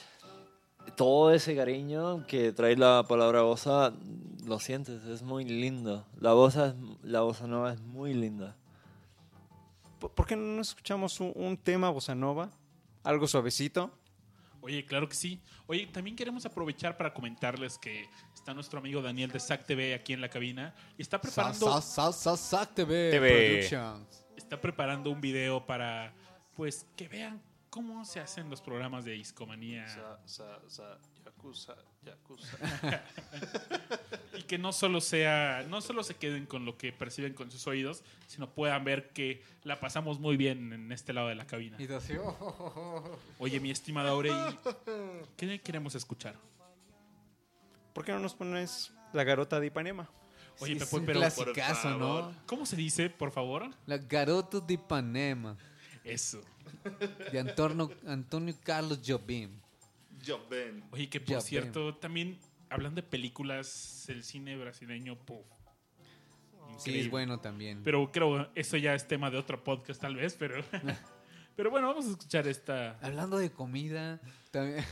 todo 0.96 1.32
ese 1.32 1.54
cariño 1.56 2.26
que 2.26 2.52
trae 2.52 2.76
la 2.76 3.04
palabra 3.08 3.42
bossa, 3.42 3.92
lo 4.44 4.58
sientes, 4.60 5.04
es 5.04 5.22
muy 5.22 5.44
lindo. 5.44 6.06
La 6.20 6.32
bossa, 6.32 6.68
es- 6.68 6.74
la 7.02 7.20
bossa 7.22 7.46
nova 7.46 7.72
es 7.72 7.80
muy 7.80 8.14
linda. 8.14 8.56
¿Por 9.98 10.26
qué 10.26 10.36
no 10.36 10.60
escuchamos 10.60 11.18
un, 11.20 11.32
un 11.34 11.56
tema 11.56 11.88
bossa 11.90 12.14
nova? 12.14 12.50
Algo 13.02 13.26
suavecito. 13.26 13.90
Oye, 14.60 14.84
claro 14.86 15.08
que 15.08 15.14
sí. 15.14 15.40
Oye, 15.66 15.86
también 15.86 16.16
queremos 16.16 16.44
aprovechar 16.46 16.96
para 16.96 17.12
comentarles 17.12 17.78
que 17.78 18.06
está 18.34 18.54
nuestro 18.54 18.78
amigo 18.78 19.02
Daniel 19.02 19.30
de 19.30 19.40
SAC 19.40 19.64
TV 19.66 19.94
aquí 19.94 20.12
en 20.12 20.20
la 20.20 20.28
cabina 20.28 20.74
y 20.98 21.02
está 21.02 21.20
preparando, 21.20 21.66
Sa- 21.66 21.80
sa- 21.82 22.12
sa- 22.12 22.36
Sac 22.36 22.74
TV, 22.74 23.10
TV. 23.10 23.48
Productions. 23.68 24.24
está 24.36 24.60
preparando 24.60 25.10
un 25.10 25.20
video 25.20 25.64
para 25.66 26.12
pues 26.56 26.86
que 26.96 27.08
vean 27.08 27.42
cómo 27.74 28.04
se 28.04 28.20
hacen 28.20 28.48
los 28.48 28.60
programas 28.60 29.04
de 29.04 29.10
Discomanía 29.14 29.88
Sa, 29.88 30.20
sa, 30.26 30.60
sa, 30.68 30.98
yakuza, 31.24 31.74
yakuza. 32.04 32.56
y 34.38 34.44
que 34.44 34.58
no 34.58 34.72
solo 34.72 35.00
sea, 35.00 35.66
no 35.68 35.80
solo 35.80 36.04
se 36.04 36.14
queden 36.14 36.46
con 36.46 36.64
lo 36.66 36.78
que 36.78 36.92
perciben 36.92 37.34
con 37.34 37.50
sus 37.50 37.66
oídos, 37.66 38.04
sino 38.28 38.48
puedan 38.48 38.84
ver 38.84 39.10
que 39.10 39.42
la 39.64 39.80
pasamos 39.80 40.20
muy 40.20 40.36
bien 40.36 40.72
en 40.72 40.92
este 40.92 41.12
lado 41.12 41.26
de 41.26 41.34
la 41.34 41.48
cabina. 41.48 41.76
Y 41.80 41.92
así, 41.92 42.12
oh, 42.16 42.36
oh, 42.38 42.54
oh, 42.58 42.72
oh. 42.76 43.18
Oye, 43.40 43.58
mi 43.58 43.72
estimada 43.72 44.10
Aurey, 44.10 44.32
¿qué 45.36 45.60
queremos 45.60 45.96
escuchar? 45.96 46.36
¿Por 47.92 48.04
qué 48.04 48.12
no 48.12 48.20
nos 48.20 48.34
pones 48.34 48.92
la 49.12 49.24
garota 49.24 49.58
de 49.58 49.66
Ipanema? 49.66 50.08
Oye, 50.60 50.74
Sí, 50.74 50.78
Pepe, 50.78 50.84
es 50.84 50.92
un 50.92 51.06
pero 51.06 51.20
por. 51.34 52.46
¿cómo 52.46 52.66
se 52.66 52.76
dice, 52.76 53.10
por 53.10 53.32
favor? 53.32 53.68
La 53.86 53.98
Garoto 53.98 54.60
de 54.60 54.74
Ipanema, 54.74 55.56
Eso. 56.04 56.40
de 57.32 57.40
Antonio, 57.40 57.90
Antonio 58.06 58.54
Carlos 58.62 59.00
Jobim. 59.04 59.50
Ven. 60.48 60.84
Oye, 60.90 61.08
que 61.08 61.20
por 61.20 61.42
cierto, 61.42 61.96
también 61.96 62.38
hablando 62.70 63.00
de 63.00 63.06
películas, 63.06 64.08
el 64.08 64.24
cine 64.24 64.56
brasileño, 64.56 65.16
puf. 65.16 65.44
Sí, 66.78 66.98
es 66.98 67.10
bueno 67.10 67.40
también. 67.40 67.82
Pero 67.84 68.10
creo 68.10 68.50
eso 68.54 68.76
ya 68.76 68.94
es 68.94 69.06
tema 69.06 69.30
de 69.30 69.38
otro 69.38 69.62
podcast 69.62 70.00
tal 70.00 70.16
vez, 70.16 70.34
pero 70.34 70.62
pero 71.56 71.70
bueno, 71.70 71.88
vamos 71.88 72.06
a 72.06 72.10
escuchar 72.10 72.48
esta 72.48 72.98
Hablando 73.00 73.38
de 73.38 73.50
comida, 73.50 74.20
también... 74.50 74.84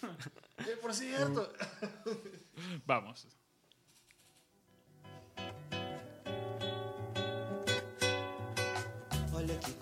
Por 0.82 0.94
cierto. 0.94 1.52
vamos. 2.86 3.26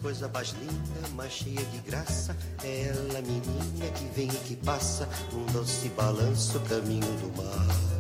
Coisa 0.03 0.29
mais 0.29 0.49
linda, 0.61 1.09
mais 1.15 1.33
cheia 1.33 1.65
de 1.65 1.79
graça. 1.79 2.37
É 2.65 2.89
ela, 2.89 3.23
menina, 3.23 3.87
que 3.95 4.05
vem 4.15 4.29
e 4.29 4.37
que 4.49 4.57
passa 4.57 5.09
num 5.33 5.47
doce 5.47 5.89
balanço, 5.91 6.61
caminho 6.69 7.07
do 7.21 7.43
mar. 7.43 7.92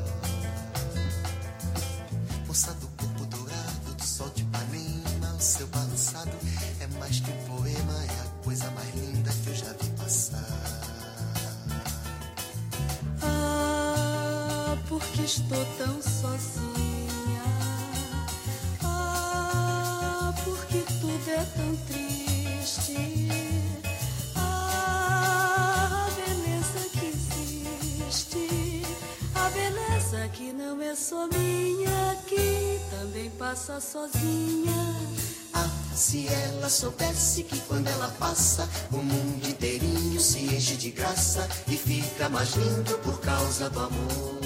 Graça 41.33 41.49
e 41.68 41.77
fica 41.77 42.29
mais 42.29 42.55
lindo 42.55 42.99
por 42.99 43.18
causa 43.21 43.71
do 43.71 43.81
amor. 43.81 44.41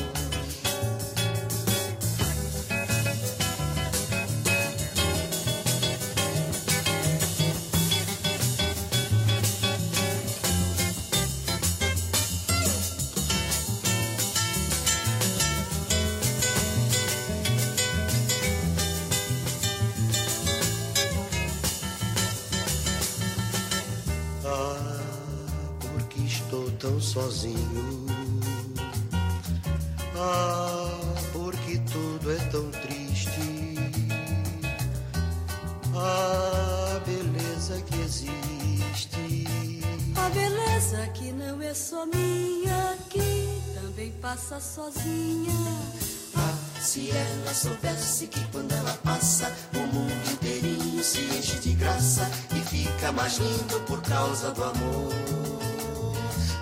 Soubesse 47.56 48.26
que 48.26 48.44
quando 48.52 48.70
ela 48.72 48.92
passa, 49.02 49.50
o 49.74 49.78
mundo 49.78 50.12
inteirinho 50.30 51.02
se 51.02 51.20
enche 51.20 51.58
de 51.58 51.72
graça 51.72 52.30
e 52.54 52.60
fica 52.60 53.10
mais 53.12 53.38
lindo 53.38 53.80
por 53.86 54.02
causa 54.02 54.50
do 54.50 54.62
amor. 54.62 55.12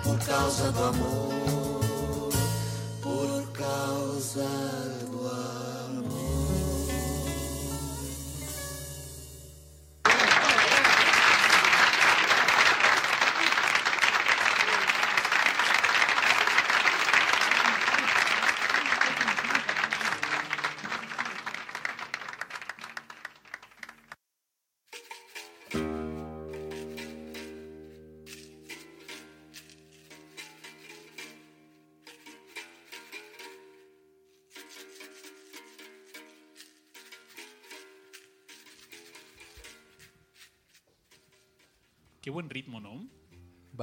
Por 0.03 0.17
causa 0.19 0.71
do 0.71 0.83
amor. 0.85 1.34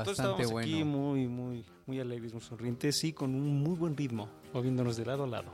Bastante 0.05 0.43
estábamos 0.43 0.53
bueno. 0.53 0.75
aquí 0.75 0.85
muy, 0.85 1.29
muy, 1.29 1.65
muy 1.87 2.01
alegres, 2.01 2.33
muy 2.33 2.43
sonrientes 2.43 3.03
y 3.05 3.13
con 3.13 3.35
un 3.35 3.63
muy 3.63 3.77
buen 3.77 3.97
ritmo, 3.97 4.29
moviéndonos 4.53 4.97
de 4.97 5.07
lado 5.07 5.25
a 5.25 5.27
lado. 5.27 5.53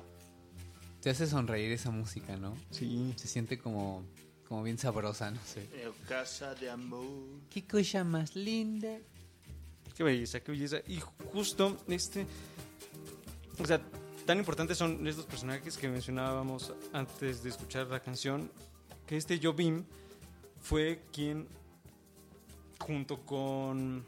Te 1.01 1.11
hace 1.11 1.27
sonreír 1.27 1.71
esa 1.73 1.91
música, 1.91 2.37
¿no? 2.37 2.57
Sí. 2.71 3.13
Se 3.17 3.29
siente 3.29 3.59
como, 3.59 4.05
como 4.49 4.63
bien 4.63 4.79
sabrosa, 4.79 5.31
no 5.31 5.41
sé. 5.45 5.69
Eh, 5.73 5.91
casa 6.09 6.55
de 6.55 6.71
amor. 6.71 7.05
Qué 7.49 7.67
cosa 7.67 8.03
más 8.03 8.35
linda. 8.35 8.99
Qué 9.97 10.03
belleza, 10.03 10.41
qué 10.41 10.53
belleza. 10.53 10.79
Y 10.87 11.01
justo 11.33 11.77
este. 11.89 12.27
O 13.61 13.67
sea, 13.67 13.81
tan 14.27 14.39
importantes 14.39 14.77
son 14.79 15.07
estos 15.07 15.27
personajes 15.27 15.77
que 15.77 15.89
mencionábamos 15.89 16.73
antes 16.93 17.43
de 17.43 17.51
escuchar 17.51 17.87
la 17.89 18.01
canción. 18.01 18.51
Que 19.07 19.17
este 19.17 19.41
Jobim 19.43 19.85
fue 20.61 21.03
quien, 21.13 21.49
junto 22.79 23.25
con 23.25 24.05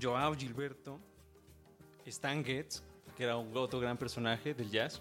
Joao 0.00 0.34
Gilberto, 0.34 0.98
Stan 2.06 2.44
Getz, 2.44 2.82
que 3.16 3.24
era 3.24 3.36
un 3.36 3.56
otro 3.56 3.80
gran 3.80 3.96
personaje 3.96 4.54
del 4.54 4.70
jazz, 4.70 5.00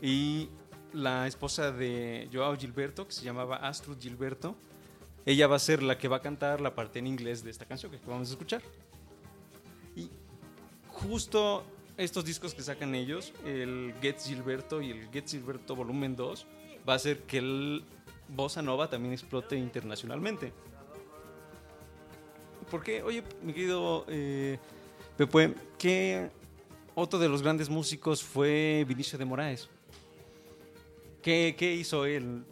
y 0.00 0.48
la 0.92 1.26
esposa 1.26 1.72
de 1.72 2.28
Joao 2.32 2.56
Gilberto, 2.56 3.06
que 3.06 3.12
se 3.12 3.24
llamaba 3.24 3.56
Astrud 3.56 3.98
Gilberto, 3.98 4.56
ella 5.26 5.46
va 5.46 5.56
a 5.56 5.58
ser 5.58 5.82
la 5.82 5.98
que 5.98 6.08
va 6.08 6.16
a 6.16 6.20
cantar 6.20 6.60
la 6.60 6.74
parte 6.74 6.98
en 6.98 7.06
inglés 7.06 7.42
de 7.42 7.50
esta 7.50 7.64
canción 7.64 7.90
que 7.90 7.98
vamos 8.06 8.28
a 8.28 8.32
escuchar. 8.32 8.62
Y 9.96 10.10
justo 10.88 11.64
estos 11.96 12.24
discos 12.24 12.54
que 12.54 12.62
sacan 12.62 12.94
ellos, 12.94 13.32
el 13.44 13.94
Gets 14.02 14.26
Gilberto 14.26 14.82
y 14.82 14.90
el 14.90 15.10
Gets 15.10 15.32
Gilberto 15.32 15.74
Volumen 15.74 16.14
2, 16.16 16.46
va 16.88 16.92
a 16.92 16.96
hacer 16.96 17.22
que 17.22 17.38
el 17.38 17.84
Bossa 18.28 18.62
Nova 18.62 18.88
también 18.88 19.12
explote 19.12 19.56
internacionalmente. 19.56 20.52
Porque, 22.70 23.02
oye, 23.02 23.22
mi 23.42 23.52
querido 23.52 24.04
eh, 24.08 24.58
Pepe, 25.16 25.54
¿qué 25.78 26.30
otro 26.94 27.18
de 27.18 27.28
los 27.28 27.42
grandes 27.42 27.68
músicos 27.68 28.22
fue 28.22 28.84
Vinicio 28.88 29.18
de 29.18 29.24
Moraes? 29.24 29.68
¿Qué, 31.22 31.54
qué 31.58 31.74
hizo 31.74 32.04
él? 32.04 32.44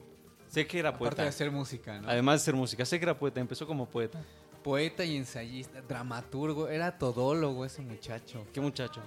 Sé 0.49 0.67
que 0.67 0.79
era 0.79 0.91
Aparte 0.91 1.07
poeta. 1.07 1.23
de 1.23 1.29
hacer 1.29 1.51
música, 1.51 2.01
¿no? 2.01 2.09
Además 2.09 2.41
de 2.41 2.45
ser 2.47 2.55
música, 2.55 2.85
sé 2.85 2.99
que 2.99 3.05
era 3.05 3.19
poeta, 3.19 3.41
empezó 3.41 3.67
como 3.67 3.87
poeta. 3.87 4.23
Poeta 4.63 5.05
y 5.05 5.17
ensayista, 5.17 5.81
dramaturgo, 5.83 6.69
era 6.69 6.99
todólogo 6.99 7.65
ese 7.65 7.83
muchacho. 7.83 8.47
Qué 8.53 8.61
muchacho. 8.61 9.03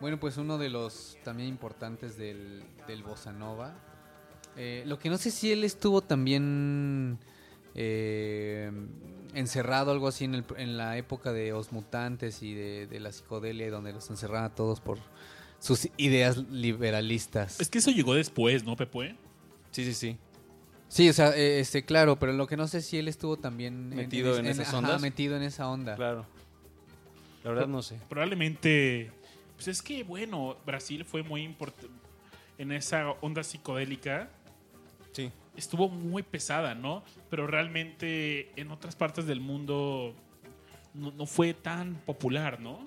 Bueno, 0.00 0.18
pues 0.20 0.36
uno 0.36 0.56
de 0.56 0.68
los 0.68 1.18
también 1.24 1.48
importantes 1.48 2.16
del, 2.16 2.62
del 2.86 3.02
Bossa 3.02 3.32
Nova. 3.32 3.74
Eh, 4.56 4.84
lo 4.86 4.98
que 4.98 5.10
no 5.10 5.18
sé 5.18 5.30
si 5.30 5.52
él 5.52 5.64
estuvo 5.64 6.00
también 6.00 7.18
eh, 7.80 8.72
encerrado, 9.34 9.92
algo 9.92 10.08
así, 10.08 10.24
en, 10.24 10.34
el- 10.34 10.44
en 10.56 10.76
la 10.76 10.96
época 10.96 11.32
de 11.32 11.52
Os 11.52 11.70
Mutantes 11.70 12.42
y 12.42 12.54
de, 12.54 12.86
de 12.88 12.98
la 12.98 13.12
psicodelia, 13.12 13.70
donde 13.70 13.92
los 13.92 14.10
encerraban 14.10 14.44
a 14.44 14.54
todos 14.54 14.80
por 14.80 14.98
sus 15.60 15.88
ideas 15.96 16.38
liberalistas. 16.50 17.60
Es 17.60 17.68
que 17.68 17.78
eso 17.78 17.90
llegó 17.92 18.14
después, 18.14 18.64
¿no, 18.64 18.74
Pepe? 18.74 19.14
Sí, 19.70 19.84
sí, 19.84 19.94
sí. 19.94 20.16
Sí, 20.88 21.08
o 21.08 21.12
sea, 21.12 21.36
eh, 21.36 21.60
este, 21.60 21.84
claro, 21.84 22.18
pero 22.18 22.32
lo 22.32 22.46
que 22.48 22.56
no 22.56 22.66
sé 22.66 22.80
si 22.82 22.98
él 22.98 23.06
estuvo 23.08 23.36
también 23.36 23.90
Metido 23.90 24.36
en 24.38 24.46
esas 24.46 24.68
ajá, 24.68 24.78
ondas. 24.78 25.00
metido 25.02 25.36
en 25.36 25.42
esa 25.42 25.68
onda. 25.68 25.94
Claro. 25.94 26.26
La 27.44 27.50
verdad 27.50 27.68
no 27.68 27.82
sé. 27.82 28.00
Probablemente. 28.08 29.12
Pues 29.54 29.68
es 29.68 29.82
que, 29.82 30.02
bueno, 30.02 30.56
Brasil 30.66 31.04
fue 31.04 31.22
muy 31.22 31.42
importante. 31.42 31.88
en 32.58 32.72
esa 32.72 33.10
onda 33.20 33.44
psicodélica, 33.44 34.28
Sí. 35.12 35.30
Estuvo 35.58 35.88
muy 35.88 36.22
pesada, 36.22 36.74
¿no? 36.74 37.02
Pero 37.28 37.46
realmente 37.46 38.50
en 38.60 38.70
otras 38.70 38.96
partes 38.96 39.26
del 39.26 39.40
mundo 39.40 40.14
no, 40.94 41.10
no 41.12 41.26
fue 41.26 41.52
tan 41.54 41.96
popular, 42.06 42.60
¿no? 42.60 42.78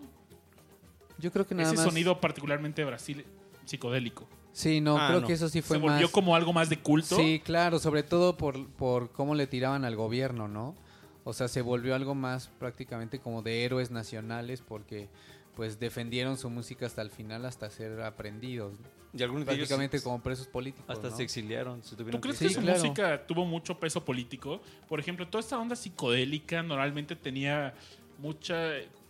Yo 1.19 1.32
creo 1.32 1.45
que 1.45 1.53
nada 1.53 1.67
Ese 1.69 1.78
más. 1.78 1.86
sonido 1.86 2.19
particularmente 2.19 2.82
de 2.82 2.88
Brasil 2.88 3.26
psicodélico. 3.65 4.28
Sí, 4.53 4.82
no, 4.82 4.97
Ah, 4.97 5.07
creo 5.09 5.22
no. 5.22 5.28
que 5.28 5.34
eso 5.34 5.47
sí 5.49 5.61
fue 5.61 5.78
Se 5.78 5.82
volvió 5.82 6.01
más. 6.07 6.11
como 6.11 6.36
algo 6.36 6.51
más 6.51 6.67
de 6.69 6.78
culto. 6.80 7.15
Sí, 7.15 7.41
claro, 7.43 7.80
sobre 7.80 8.03
todo 8.03 8.36
por, 8.38 8.67
por 8.72 9.11
cómo 9.11 9.36
le 9.36 9.47
tiraban 9.47 9.86
al 9.86 9.95
gobierno, 9.95 10.47
¿no? 10.47 10.76
O 11.24 11.34
sea, 11.34 11.47
se 11.47 11.61
volvió 11.61 11.93
algo 11.95 12.15
más 12.15 12.47
prácticamente 12.59 13.19
como 13.19 13.43
de 13.43 13.63
héroes 13.63 13.91
nacionales 13.91 14.61
porque 14.61 15.07
pues 15.55 15.80
defendieron 15.80 16.38
su 16.38 16.49
música 16.49 16.86
hasta 16.86 17.01
el 17.01 17.11
final, 17.11 17.45
hasta 17.45 17.69
ser 17.69 18.01
aprendidos. 18.01 18.74
¿no? 18.80 19.00
Y 19.14 19.22
algunos 19.24 19.43
ellos 19.47 19.57
Prácticamente 19.68 20.01
como 20.01 20.22
presos 20.22 20.47
políticos. 20.47 20.86
hasta 20.89 21.09
¿no? 21.09 21.16
se 21.18 21.24
exiliaron. 21.24 21.84
Se 21.84 21.95
¿Tú 21.97 22.05
crees 22.22 22.22
que 22.39 22.45
que 22.45 22.49
Sí, 22.49 22.55
su 22.55 22.62
claro. 22.62 22.80
música 22.80 23.26
tuvo 23.28 23.45
mucho 23.45 23.78
peso 23.80 24.03
político? 24.05 24.62
Por 24.88 24.99
ejemplo, 24.99 25.28
toda 25.28 25.41
esta 25.41 25.57
onda 25.59 25.76
psicodélica 25.76 26.64
normalmente 26.64 27.16
tenía 27.16 27.74
mucha... 28.20 28.55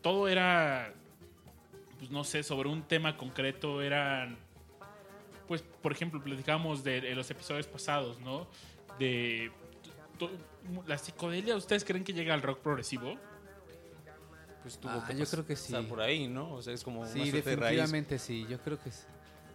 Todo 0.01 0.27
era, 0.27 0.91
pues 1.99 2.09
no 2.09 2.23
sé, 2.23 2.41
sobre 2.41 2.67
un 2.69 2.81
tema 2.83 3.15
concreto, 3.15 3.81
eran... 3.81 4.37
Pues, 5.47 5.61
por 5.61 5.91
ejemplo, 5.91 6.23
platicábamos 6.23 6.83
de, 6.83 7.01
de 7.01 7.13
los 7.13 7.29
episodios 7.29 7.67
pasados, 7.67 8.19
¿no? 8.21 8.47
De... 8.97 9.51
to- 10.17 10.31
La 10.87 10.97
psicodelia, 10.97 11.55
¿ustedes 11.55 11.83
creen 11.85 12.03
que 12.03 12.13
llega 12.13 12.33
al 12.33 12.41
rock 12.41 12.59
progresivo? 12.59 13.17
pues 14.63 14.77
tuvo 14.77 14.91
Ah, 14.91 15.05
que 15.07 15.15
yo 15.17 15.25
creo 15.25 15.45
que 15.45 15.55
sí. 15.55 15.73
por 15.89 16.01
ahí, 16.01 16.27
¿no? 16.27 16.53
O 16.53 16.61
sea, 16.61 16.71
es 16.73 16.83
como 16.83 17.01
una 17.01 17.09
Sí, 17.09 17.31
suerte 17.31 17.49
de 17.49 17.55
raíz. 17.55 17.77
definitivamente 17.77 18.19
sí, 18.19 18.45
yo 18.47 18.59
creo 18.59 18.79
que 18.79 18.91
sí. 18.91 19.03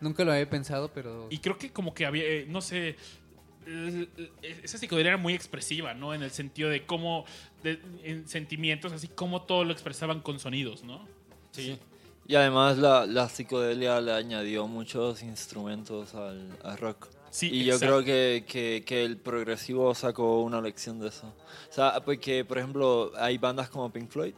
Nunca 0.01 0.25
lo 0.25 0.33
había 0.33 0.49
pensado, 0.49 0.91
pero... 0.93 1.27
Y 1.31 1.39
creo 1.39 1.57
que 1.59 1.71
como 1.73 1.95
que 1.95 2.07
había, 2.07 2.25
eh, 2.25 2.47
no 2.49 2.61
sé, 2.61 2.97
el- 3.67 4.09
esa 4.63 4.79
psicodelia 4.79 5.11
era 5.11 5.17
muy 5.19 5.35
expresiva, 5.35 5.95
¿no? 5.95 6.15
En 6.15 6.23
el 6.23 6.31
sentido 6.31 6.69
de 6.71 6.85
cómo, 6.87 7.25
de- 7.63 7.81
en 8.05 8.29
sentimientos, 8.29 8.93
así 8.93 9.09
como 9.09 9.43
todo 9.43 9.65
lo 9.65 9.73
expresaban 9.73 10.21
con 10.21 10.39
sonidos, 10.39 10.85
¿no? 10.85 11.07
Sí. 11.53 11.79
Y 12.29 12.35
además 12.35 12.79
la, 12.79 13.07
la 13.07 13.29
psicodelia 13.29 14.01
le 14.01 14.13
añadió 14.13 14.67
muchos 14.67 15.23
instrumentos 15.23 16.15
al, 16.15 16.57
al 16.63 16.77
rock. 16.79 17.09
Sí, 17.31 17.51
y 17.53 17.65
yo 17.65 17.79
creo 17.79 18.03
que, 18.03 18.45
que, 18.49 18.83
que 18.87 19.05
el 19.05 19.17
progresivo 19.17 19.95
sacó 19.95 20.43
una 20.43 20.61
lección 20.61 20.99
de 20.99 21.09
eso. 21.09 21.27
O 21.69 21.73
sea, 21.73 22.01
porque, 22.05 22.45
por 22.45 22.59
ejemplo, 22.59 23.13
hay 23.19 23.37
bandas 23.39 23.69
como 23.69 23.93
Pink 23.93 24.09
Floyd 24.11 24.35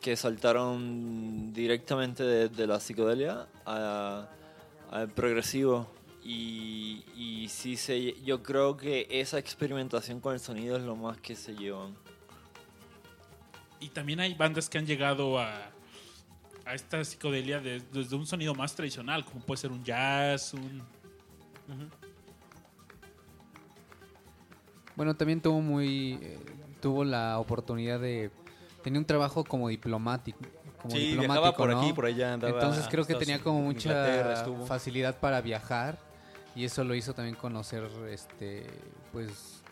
que 0.00 0.16
saltaron 0.16 1.52
directamente 1.52 2.22
de, 2.22 2.48
de 2.48 2.66
la 2.66 2.80
psicodelia 2.80 3.46
a- 3.66 4.26
al 4.90 5.08
progresivo. 5.08 5.90
Y, 6.22 7.02
y 7.16 7.48
sí 7.48 7.76
se, 7.76 8.12
yo 8.22 8.42
creo 8.42 8.76
que 8.76 9.06
esa 9.10 9.38
experimentación 9.38 10.20
con 10.20 10.34
el 10.34 10.40
sonido 10.40 10.76
es 10.76 10.82
lo 10.82 10.94
más 10.94 11.18
que 11.18 11.34
se 11.34 11.54
llevan. 11.54 11.96
Y 13.80 13.88
también 13.88 14.20
hay 14.20 14.34
bandas 14.34 14.68
que 14.68 14.76
han 14.76 14.84
llegado 14.84 15.38
a, 15.38 15.70
a 16.66 16.74
esta 16.74 17.02
psicodelia 17.02 17.58
de- 17.60 17.80
desde 17.90 18.14
un 18.14 18.26
sonido 18.26 18.54
más 18.54 18.74
tradicional, 18.74 19.24
como 19.24 19.40
puede 19.40 19.56
ser 19.62 19.72
un 19.72 19.82
jazz, 19.82 20.52
un... 20.52 20.82
Bueno, 24.94 25.16
también 25.16 25.40
tuvo 25.40 25.62
muy... 25.62 26.18
eh, 26.20 26.38
tuvo 26.82 27.04
la 27.04 27.38
oportunidad 27.38 27.98
de... 27.98 28.30
Tenía 28.82 29.00
un 29.00 29.06
trabajo 29.06 29.44
como 29.44 29.68
diplomático. 29.68 30.38
Como 30.82 30.94
Sí, 30.94 31.00
diplomático, 31.10 31.32
viajaba 31.42 31.56
por 31.56 31.70
¿no? 31.70 31.80
aquí, 31.80 31.92
por 31.92 32.06
allá. 32.06 32.32
Andaba 32.34 32.54
Entonces 32.54 32.86
creo 32.88 33.04
que 33.06 33.14
tenía 33.14 33.40
como 33.40 33.60
mucha 33.62 34.44
facilidad 34.66 35.18
para 35.20 35.40
viajar 35.40 35.98
y 36.54 36.64
eso 36.64 36.82
lo 36.84 36.94
hizo 36.94 37.14
también 37.14 37.36
conocer 37.36 37.84
este 38.10 38.66
pues 39.12 39.62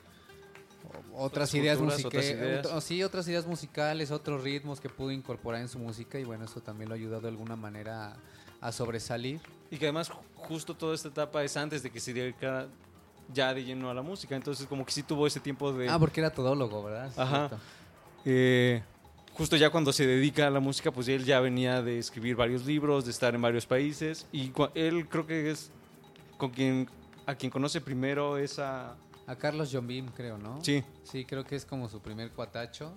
otras 1.12 1.52
Otras 1.52 1.54
ideas 1.54 1.80
musicales 1.80 2.66
sí 2.80 3.02
otras 3.02 3.26
ideas 3.28 3.46
musicales 3.46 4.11
otros 4.11 4.42
ritmos 4.44 4.80
que 4.80 4.88
pudo 4.88 5.11
incorporar 5.11 5.61
en 5.61 5.68
su 5.68 5.78
música 5.78 6.18
y 6.18 6.24
bueno 6.24 6.44
eso 6.44 6.61
también 6.61 6.88
lo 6.88 6.94
ha 6.94 6.98
ayudado 6.98 7.22
de 7.22 7.28
alguna 7.28 7.56
manera 7.56 8.12
a, 8.61 8.68
a 8.68 8.72
sobresalir 8.72 9.40
Y 9.70 9.76
que 9.78 9.86
además 9.86 10.11
ju- 10.11 10.20
justo 10.36 10.74
toda 10.74 10.94
esta 10.94 11.09
etapa 11.09 11.42
es 11.42 11.56
antes 11.56 11.82
de 11.82 11.90
que 11.90 12.00
se 12.00 12.12
dedicara 12.12 12.68
ya 13.34 13.52
de 13.52 13.62
lleno 13.64 13.90
a 13.90 13.94
la 13.94 14.00
música. 14.02 14.34
Entonces 14.36 14.66
como 14.66 14.86
que 14.86 14.92
sí 14.92 15.02
tuvo 15.02 15.26
ese 15.26 15.40
tiempo 15.40 15.72
de... 15.72 15.88
ah 15.88 15.98
porque 15.98 16.20
era 16.20 16.30
todólogo 16.30 16.82
verdad 16.84 17.11
Ajá. 17.16 17.50
Eh, 18.24 18.82
justo 19.39 19.57
ya 19.57 19.70
cuando 19.70 19.93
se 19.93 20.07
dedica 20.07 20.47
a 20.47 20.51
la 20.51 20.61
música, 20.61 20.91
pues 20.91 21.09
él 21.09 21.24
ya 21.24 21.41
venía 21.41 21.80
de 21.80 21.99
escribir 21.99 22.36
varios 22.36 22.66
libros, 22.66 23.05
de 23.07 23.12
estar 23.12 23.34
en 23.34 23.41
varios 23.41 23.64
países. 23.66 24.26
Y 24.32 24.53
él 24.74 25.09
creo 25.09 25.26
que 25.26 25.51
es 25.51 25.70
con 26.36 26.51
quien 26.51 26.89
a 27.26 27.34
quien 27.34 27.51
conoce 27.51 27.80
primero 27.80 28.36
esa... 28.39 28.97
a 29.26 29.36
Carlos 29.36 29.68
Jobim 29.70 30.07
creo 30.16 30.39
no 30.39 30.64
Sí, 30.64 30.82
sí 31.05 31.24
creo 31.26 31.45
que 31.45 31.57
es 31.57 31.66
como 31.66 31.89
su 31.91 32.01
primer 32.01 32.30
cuatacho 32.30 32.93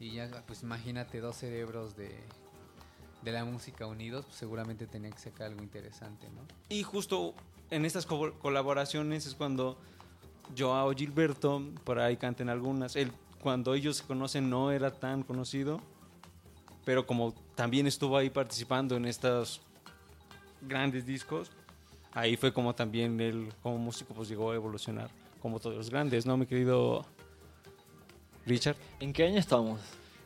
y 0.00 0.10
ya 0.12 0.28
pues 0.46 0.62
imagínate 0.64 1.20
dos 1.20 1.36
cerebros 1.36 1.96
de 1.96 2.10
de 3.22 3.32
la 3.32 3.44
música 3.44 3.86
unidos, 3.86 4.26
pues 4.26 4.36
seguramente 4.36 4.86
tenía 4.86 5.10
que 5.10 5.18
sacar 5.18 5.46
algo 5.46 5.62
interesante, 5.62 6.26
¿no? 6.34 6.42
y 6.68 6.82
justo 6.82 7.32
en 7.70 7.84
estas 7.86 8.04
co- 8.06 8.34
colaboraciones 8.40 9.24
es 9.24 9.34
cuando 9.34 9.78
Joao 10.58 10.92
Gilberto, 10.92 11.62
por 11.84 12.00
ahí 12.00 12.16
canten 12.18 12.48
algunas, 12.50 12.96
él 12.96 13.12
cuando 13.44 13.74
ellos 13.74 13.98
se 13.98 14.04
conocen 14.04 14.48
no 14.48 14.72
era 14.72 14.90
tan 14.90 15.22
conocido, 15.22 15.78
pero 16.86 17.06
como 17.06 17.34
también 17.54 17.86
estuvo 17.86 18.16
ahí 18.16 18.30
participando 18.30 18.96
en 18.96 19.04
estos 19.04 19.60
grandes 20.62 21.04
discos, 21.04 21.50
ahí 22.14 22.38
fue 22.38 22.54
como 22.54 22.74
también 22.74 23.20
él 23.20 23.52
como 23.62 23.76
músico 23.76 24.14
pues 24.14 24.30
llegó 24.30 24.50
a 24.50 24.54
evolucionar 24.54 25.10
como 25.42 25.60
todos 25.60 25.76
los 25.76 25.90
grandes, 25.90 26.24
¿no, 26.24 26.38
mi 26.38 26.46
querido 26.46 27.04
Richard? 28.46 28.76
¿En 28.98 29.12
qué 29.12 29.24
año 29.24 29.38
estamos? 29.38 29.78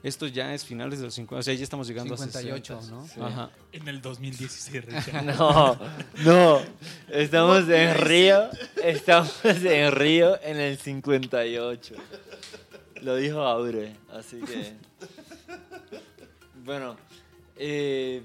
Esto 0.05 0.29
ya 0.29 0.55
es 0.55 0.65
finales 0.65 1.01
de 1.01 1.07
los 1.07 1.15
50, 1.15 1.41
o 1.41 1.43
sea, 1.43 1.55
ya 1.55 1.65
estamos 1.65 1.89
llegando 1.89 2.17
58, 2.17 2.73
a 2.73 2.81
60. 2.81 2.97
¿no? 2.97 3.09
Sí. 3.09 3.21
Ajá. 3.21 3.51
En 3.73 3.89
el 3.89 4.01
2016, 4.01 4.85
Richard. 4.85 5.25
No, 5.37 5.77
no. 6.25 6.61
Estamos 7.09 7.69
en 7.69 7.97
Río. 7.97 8.49
Estamos 8.81 9.45
en 9.45 9.91
Río 9.91 10.41
en 10.41 10.61
el 10.61 10.79
58. 10.79 11.97
Lo 13.03 13.17
dijo 13.17 13.41
Aure, 13.41 13.95
así 14.13 14.41
que. 14.41 14.75
Bueno, 16.65 16.97
eh, 17.57 18.23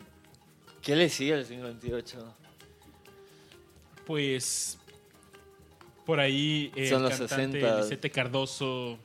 ¿qué 0.81 0.95
le 0.95 1.09
sigue 1.09 1.33
al 1.33 1.45
58? 1.45 2.35
Pues 4.05 4.79
por 6.05 6.19
ahí 6.19 6.71
eh, 6.75 6.89
Son 6.89 7.03
el 7.03 7.09
los 7.09 7.19
cantante 7.19 7.61
60. 7.61 7.81
Lisette 7.81 8.11
Cardoso 8.11 8.99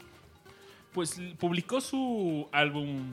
pues 0.93 1.21
publicó 1.39 1.81
su 1.81 2.49
álbum 2.51 3.13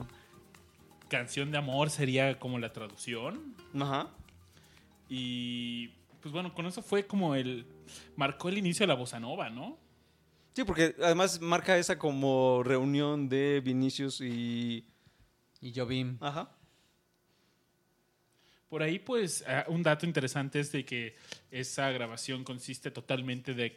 Canción 1.08 1.52
de 1.52 1.58
Amor 1.58 1.90
sería 1.90 2.38
como 2.38 2.58
la 2.58 2.72
traducción 2.72 3.54
Ajá. 3.78 4.08
y 5.08 5.88
pues 6.20 6.32
bueno, 6.32 6.52
con 6.52 6.66
eso 6.66 6.82
fue 6.82 7.06
como 7.06 7.36
el 7.36 7.64
marcó 8.16 8.48
el 8.48 8.58
inicio 8.58 8.82
de 8.82 8.88
la 8.88 8.94
bossa 8.94 9.20
nova, 9.20 9.48
¿no? 9.50 9.78
Sí, 10.56 10.64
porque 10.64 10.96
además 11.02 11.38
marca 11.42 11.76
esa 11.76 11.98
como 11.98 12.62
reunión 12.64 13.28
de 13.28 13.60
Vinicius 13.62 14.22
y... 14.22 14.86
Y 15.60 15.74
Jobim. 15.74 16.16
Ajá. 16.18 16.50
Por 18.70 18.82
ahí, 18.82 18.98
pues, 18.98 19.44
ah, 19.46 19.66
un 19.68 19.82
dato 19.82 20.06
interesante 20.06 20.58
es 20.58 20.72
de 20.72 20.82
que 20.86 21.14
esa 21.50 21.90
grabación 21.90 22.42
consiste 22.42 22.90
totalmente 22.90 23.52
de, 23.52 23.74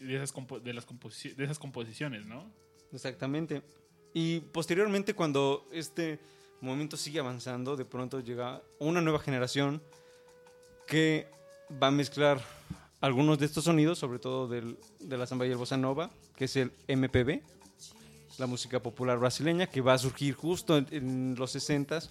de, 0.00 0.14
esas, 0.16 0.32
compo- 0.32 0.58
de, 0.58 0.72
las 0.72 0.86
composi- 0.88 1.34
de 1.34 1.44
esas 1.44 1.58
composiciones, 1.58 2.24
¿no? 2.24 2.50
Exactamente. 2.94 3.62
Y 4.14 4.40
posteriormente, 4.40 5.12
cuando 5.12 5.68
este 5.70 6.18
movimiento 6.62 6.96
sigue 6.96 7.18
avanzando, 7.20 7.76
de 7.76 7.84
pronto 7.84 8.20
llega 8.20 8.62
una 8.78 9.02
nueva 9.02 9.18
generación 9.18 9.82
que 10.86 11.28
va 11.82 11.88
a 11.88 11.90
mezclar 11.90 12.40
algunos 13.02 13.38
de 13.38 13.46
estos 13.46 13.64
sonidos, 13.64 13.98
sobre 13.98 14.20
todo 14.20 14.46
del, 14.46 14.78
de 15.00 15.18
la 15.18 15.26
samba 15.26 15.44
y 15.44 15.50
el 15.50 15.56
bossa 15.56 15.76
nova, 15.76 16.10
que 16.36 16.44
es 16.44 16.56
el 16.56 16.72
MPB, 16.86 17.42
la 18.38 18.46
música 18.46 18.80
popular 18.80 19.18
brasileña, 19.18 19.66
que 19.66 19.80
va 19.80 19.94
a 19.94 19.98
surgir 19.98 20.34
justo 20.34 20.78
en, 20.78 21.34
los 21.36 21.54
60s, 21.54 22.08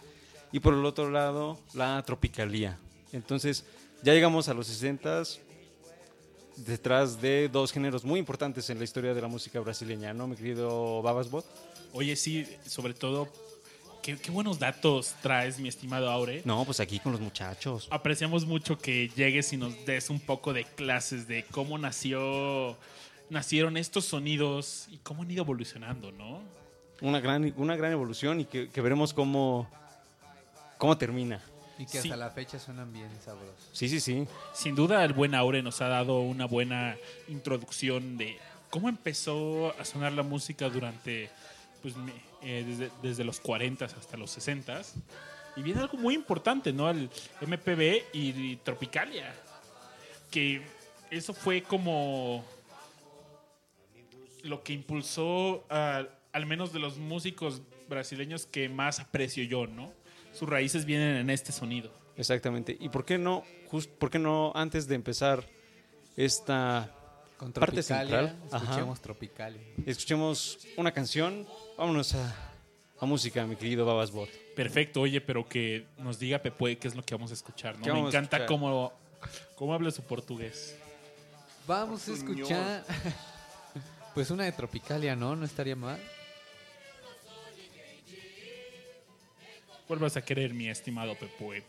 y 0.52 0.60
por 0.60 0.74
el 0.74 0.86
otro 0.86 1.10
lado, 1.10 1.58
la 1.74 2.04
tropicalía. 2.06 2.78
Entonces, 3.14 3.64
ya 4.04 4.14
llegamos 4.14 4.50
a 4.50 4.54
los 4.54 4.70
60s, 4.70 5.40
detrás 6.58 7.22
de 7.22 7.48
dos 7.48 7.72
géneros 7.72 8.04
muy 8.04 8.20
importantes 8.20 8.70
en 8.70 8.78
la 8.78 8.84
historia 8.84 9.14
de 9.14 9.22
la 9.22 9.30
música 9.30 9.62
brasileña, 9.62 10.14
¿no, 10.14 10.28
mi 10.28 10.36
querido 10.36 11.02
Babasbot? 11.02 11.46
Oye, 11.94 12.18
sí, 12.18 12.46
sobre 12.66 12.94
todo, 12.94 13.30
qué, 14.02 14.18
qué 14.18 14.32
buenos 14.32 14.60
datos 14.60 15.16
traes, 15.22 15.60
mi 15.60 15.70
estimado 15.70 16.10
Aure. 16.10 16.42
No, 16.46 16.64
pues 16.66 16.80
aquí 16.80 17.00
con 17.00 17.12
los 17.12 17.22
muchachos. 17.22 17.88
Apreciamos 17.92 18.46
mucho 18.46 18.78
que 18.78 19.10
llegues 19.16 19.54
y 19.54 19.58
nos 19.58 19.86
des 19.86 20.10
un 20.10 20.20
poco 20.20 20.54
de 20.54 20.64
clases 20.66 21.28
de 21.28 21.44
cómo 21.52 21.78
nació, 21.78 22.78
nacieron 23.30 23.78
estos 23.78 24.06
sonidos 24.06 24.88
y 24.90 24.98
cómo 24.98 25.24
han 25.24 25.32
ido 25.32 25.44
evolucionando, 25.44 26.12
¿no? 26.12 26.42
Una 27.02 27.20
gran, 27.20 27.54
una 27.58 27.76
gran 27.76 27.92
evolución 27.92 28.40
y 28.42 28.46
que, 28.46 28.70
que 28.70 28.82
veremos 28.82 29.14
cómo, 29.14 29.68
cómo 30.78 30.98
termina. 30.98 31.42
Y 31.80 31.86
que 31.86 31.94
Sí. 32.00 32.10
hasta 32.10 32.16
la 32.18 32.30
fecha 32.30 32.60
suenan 32.60 32.94
bien 32.94 33.10
sabrosos. 33.26 33.70
Sí, 33.74 33.90
sí, 33.90 34.00
sí. 34.00 34.28
Sin 34.54 34.76
duda, 34.76 35.04
el 35.04 35.14
buen 35.14 35.34
Aure 35.34 35.64
nos 35.64 35.82
ha 35.82 35.88
dado 35.88 36.20
una 36.20 36.46
buena 36.46 36.96
introducción 37.28 38.18
de 38.18 38.38
cómo 38.70 38.88
empezó 38.88 39.74
a 39.80 39.84
sonar 39.86 40.12
la 40.14 40.22
música 40.22 40.70
durante, 40.70 41.32
pues, 41.82 41.96
me- 41.98 42.14
eh, 42.44 42.64
desde, 42.68 42.92
desde 43.02 43.24
los 43.24 43.40
40 43.40 43.86
hasta 43.86 44.18
los 44.18 44.32
60 44.32 44.82
Y 45.58 45.62
viene 45.64 45.82
algo 45.82 45.98
muy 45.98 46.14
importante, 46.16 46.72
¿no? 46.74 46.90
El 46.90 47.10
MPB 47.42 48.04
y, 48.14 48.30
y 48.52 48.56
Tropicalia. 48.64 49.34
Que 50.30 50.62
eso 51.10 51.34
fue 51.34 51.62
como 51.62 52.44
lo 54.44 54.64
que 54.64 54.74
impulsó 54.74 55.64
a- 55.70 56.06
al 56.34 56.46
menos 56.46 56.72
de 56.74 56.80
los 56.80 56.98
músicos 56.98 57.62
brasileños 57.90 58.46
que 58.46 58.70
más 58.70 59.00
aprecio 59.00 59.44
yo, 59.44 59.68
¿no? 59.68 59.92
Sus 60.34 60.48
raíces 60.50 60.86
vienen 60.86 61.18
en 61.18 61.30
este 61.30 61.52
sonido. 61.52 61.92
Exactamente. 62.16 62.78
¿Y 62.80 62.90
por 62.90 63.04
qué 63.06 63.18
no, 63.18 63.44
just, 63.70 63.90
por 63.92 64.10
qué 64.10 64.20
no 64.20 64.52
antes 64.56 64.88
de 64.88 64.96
empezar 64.96 65.46
esta 66.16 66.96
Con 67.42 67.52
Parte 67.54 67.82
central, 67.82 68.38
ajá. 68.52 68.64
escuchemos 68.66 69.02
Tropicalia. 69.02 69.60
escuchemos 69.88 70.60
una 70.78 70.92
canción? 70.92 71.48
Vámonos 71.76 72.14
a, 72.14 72.36
a 73.00 73.06
música, 73.08 73.48
mi 73.48 73.56
querido 73.56 73.84
Babas 73.84 74.12
Bot. 74.12 74.30
Perfecto, 74.56 75.02
oye, 75.02 75.22
pero 75.22 75.50
que 75.50 75.88
nos 75.98 76.20
diga 76.20 76.38
Pepe 76.38 76.78
qué 76.78 76.88
es 76.88 76.94
lo 76.94 77.02
que 77.02 77.16
vamos 77.16 77.32
a 77.32 77.34
escuchar, 77.34 77.80
¿no? 77.80 77.84
¿Qué 77.84 77.92
Me 77.94 78.00
encanta 78.00 78.38
escuchar? 78.38 78.46
cómo, 78.46 78.94
cómo 79.56 79.74
habla 79.74 79.90
su 79.90 80.04
portugués. 80.04 80.78
Vamos 81.66 82.08
a 82.08 82.14
escuchar. 82.14 82.86
pues 84.14 84.30
una 84.30 84.44
de 84.44 84.52
Tropicalia, 84.52 85.16
¿no? 85.16 85.36
No 85.36 85.44
estaría 85.44 85.76
mal. 85.76 86.00
¿Cuál 89.88 89.98
vas 89.98 90.16
a 90.16 90.22
querer, 90.22 90.54
mi 90.54 90.70
estimado 90.70 91.16
Pepe? 91.16 91.64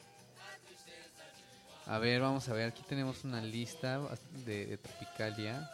A 1.86 1.98
ver, 1.98 2.20
vamos 2.20 2.48
a 2.48 2.52
ver. 2.54 2.68
Aquí 2.68 2.82
tenemos 2.88 3.24
una 3.24 3.40
lista 3.40 4.00
de, 4.46 4.76
Tropicalia. 4.78 5.68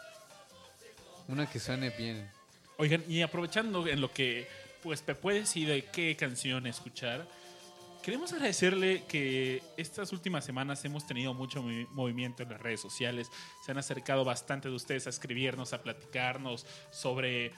Una 1.27 1.49
que 1.49 1.59
suene 1.59 1.91
bien. 1.91 2.29
Oigan, 2.77 3.03
y 3.07 3.21
aprovechando 3.21 3.85
en 3.87 4.01
lo 4.01 4.11
que 4.11 4.47
pues 4.81 5.01
Pepe 5.01 5.33
decide 5.33 5.85
qué 5.91 6.15
canción 6.15 6.65
escuchar, 6.65 7.27
queremos 8.01 8.31
agradecerle 8.31 9.03
que 9.07 9.61
estas 9.77 10.11
últimas 10.13 10.45
semanas 10.45 10.83
hemos 10.85 11.05
tenido 11.05 11.33
mucho 11.33 11.61
movi- 11.61 11.87
movimiento 11.89 12.43
en 12.43 12.49
las 12.49 12.61
redes 12.61 12.79
sociales. 12.81 13.29
Se 13.65 13.71
han 13.71 13.77
acercado 13.77 14.23
bastante 14.25 14.69
de 14.69 14.75
ustedes 14.75 15.05
a 15.05 15.09
escribirnos, 15.09 15.73
a 15.73 15.83
platicarnos 15.83 16.65
sobre 16.91 17.51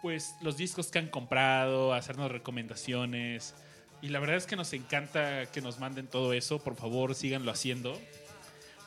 pues 0.00 0.36
los 0.40 0.56
discos 0.56 0.86
que 0.92 1.00
han 1.00 1.08
comprado, 1.08 1.92
a 1.92 1.96
hacernos 1.98 2.30
recomendaciones. 2.30 3.54
Y 4.00 4.08
la 4.08 4.20
verdad 4.20 4.36
es 4.36 4.46
que 4.46 4.56
nos 4.56 4.72
encanta 4.72 5.46
que 5.46 5.60
nos 5.60 5.78
manden 5.78 6.06
todo 6.06 6.32
eso. 6.32 6.58
Por 6.58 6.76
favor, 6.76 7.14
síganlo 7.14 7.50
haciendo. 7.50 7.98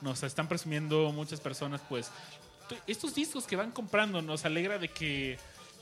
Nos 0.02 0.24
están 0.24 0.48
presumiendo 0.48 1.12
muchas 1.12 1.40
personas, 1.40 1.82
pues, 1.88 2.10
estos 2.88 3.14
discos 3.14 3.46
que 3.46 3.56
van 3.56 3.72
comprando. 3.72 4.22
Nos 4.22 4.46
alegra 4.46 4.78
de 4.78 4.88
que, 4.88 5.38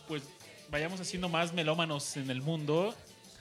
pues, 0.08 0.24
vayamos 0.70 1.00
haciendo 1.00 1.30
más 1.30 1.54
melómanos 1.54 2.18
en 2.18 2.30
el 2.30 2.42
mundo. 2.42 2.96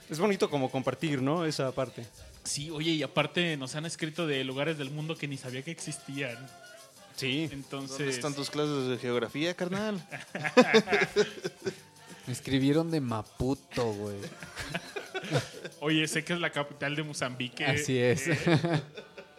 Es 0.09 0.19
bonito 0.19 0.49
como 0.49 0.69
compartir, 0.69 1.21
¿no? 1.21 1.45
Esa 1.45 1.71
parte. 1.71 2.05
Sí, 2.43 2.69
oye, 2.69 2.91
y 2.91 3.03
aparte 3.03 3.57
nos 3.57 3.75
han 3.75 3.85
escrito 3.85 4.25
de 4.25 4.43
lugares 4.43 4.77
del 4.77 4.91
mundo 4.91 5.15
que 5.15 5.27
ni 5.27 5.37
sabía 5.37 5.61
que 5.61 5.71
existían. 5.71 6.37
Sí. 7.15 7.49
Entonces, 7.51 7.97
¿Dónde 7.97 8.11
están 8.11 8.33
tus 8.33 8.49
clases 8.49 8.87
de 8.87 8.97
geografía, 8.97 9.53
carnal? 9.53 10.01
Me 12.27 12.33
escribieron 12.33 12.91
de 12.91 13.01
Maputo, 13.01 13.91
güey. 13.91 14.17
oye, 15.81 16.07
sé 16.07 16.23
que 16.23 16.33
es 16.33 16.39
la 16.39 16.51
capital 16.51 16.95
de 16.95 17.03
Mozambique. 17.03 17.63
eh, 17.63 17.67
Así 17.71 17.97
es. 17.97 18.23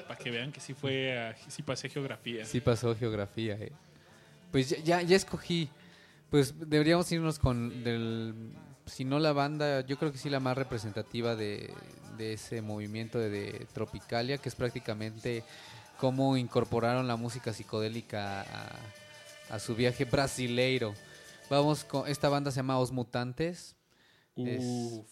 para 0.07 0.18
que 0.18 0.31
vean 0.31 0.53
que 0.53 0.61
sí 0.61 0.74
fue, 0.74 1.18
a- 1.18 1.37
sí 1.49 1.62
pasé 1.62 1.89
geografía. 1.89 2.45
Sí 2.45 2.61
pasó 2.61 2.95
geografía, 2.97 3.55
eh. 3.55 3.72
Pues 4.51 4.68
ya, 4.83 5.03
ya, 5.03 5.16
escogí. 5.16 5.68
Pues 6.31 6.55
deberíamos 6.68 7.11
irnos 7.12 7.39
con 7.39 7.83
del... 7.85 8.35
Si 8.87 9.05
no 9.05 9.18
la 9.20 9.33
banda, 9.33 9.83
yo 9.87 9.97
creo 9.99 10.11
que 10.11 10.18
sí 10.18 10.31
la 10.31 10.41
más 10.41 10.57
representativa 10.59 11.37
de, 11.37 11.72
de 12.16 12.33
ese 12.33 12.61
movimiento 12.61 13.18
de, 13.20 13.31
de 13.31 13.66
Tropicalia, 13.72 14.39
que 14.39 14.49
es 14.49 14.55
prácticamente 14.57 15.45
cómo 15.99 16.37
incorporaron 16.37 17.07
la 17.07 17.14
música 17.16 17.53
psicodélica 17.53 18.41
a, 18.43 18.76
a 19.55 19.59
su 19.61 19.76
viaje 19.76 20.05
brasileiro. 20.07 20.95
Vamos 21.49 21.85
con... 21.85 22.09
Esta 22.09 22.28
banda 22.28 22.51
se 22.51 22.57
llama 22.57 22.78
Os 22.78 22.91
Mutantes. 22.91 23.76
Es- 24.37 24.59
Uf. 24.64 25.07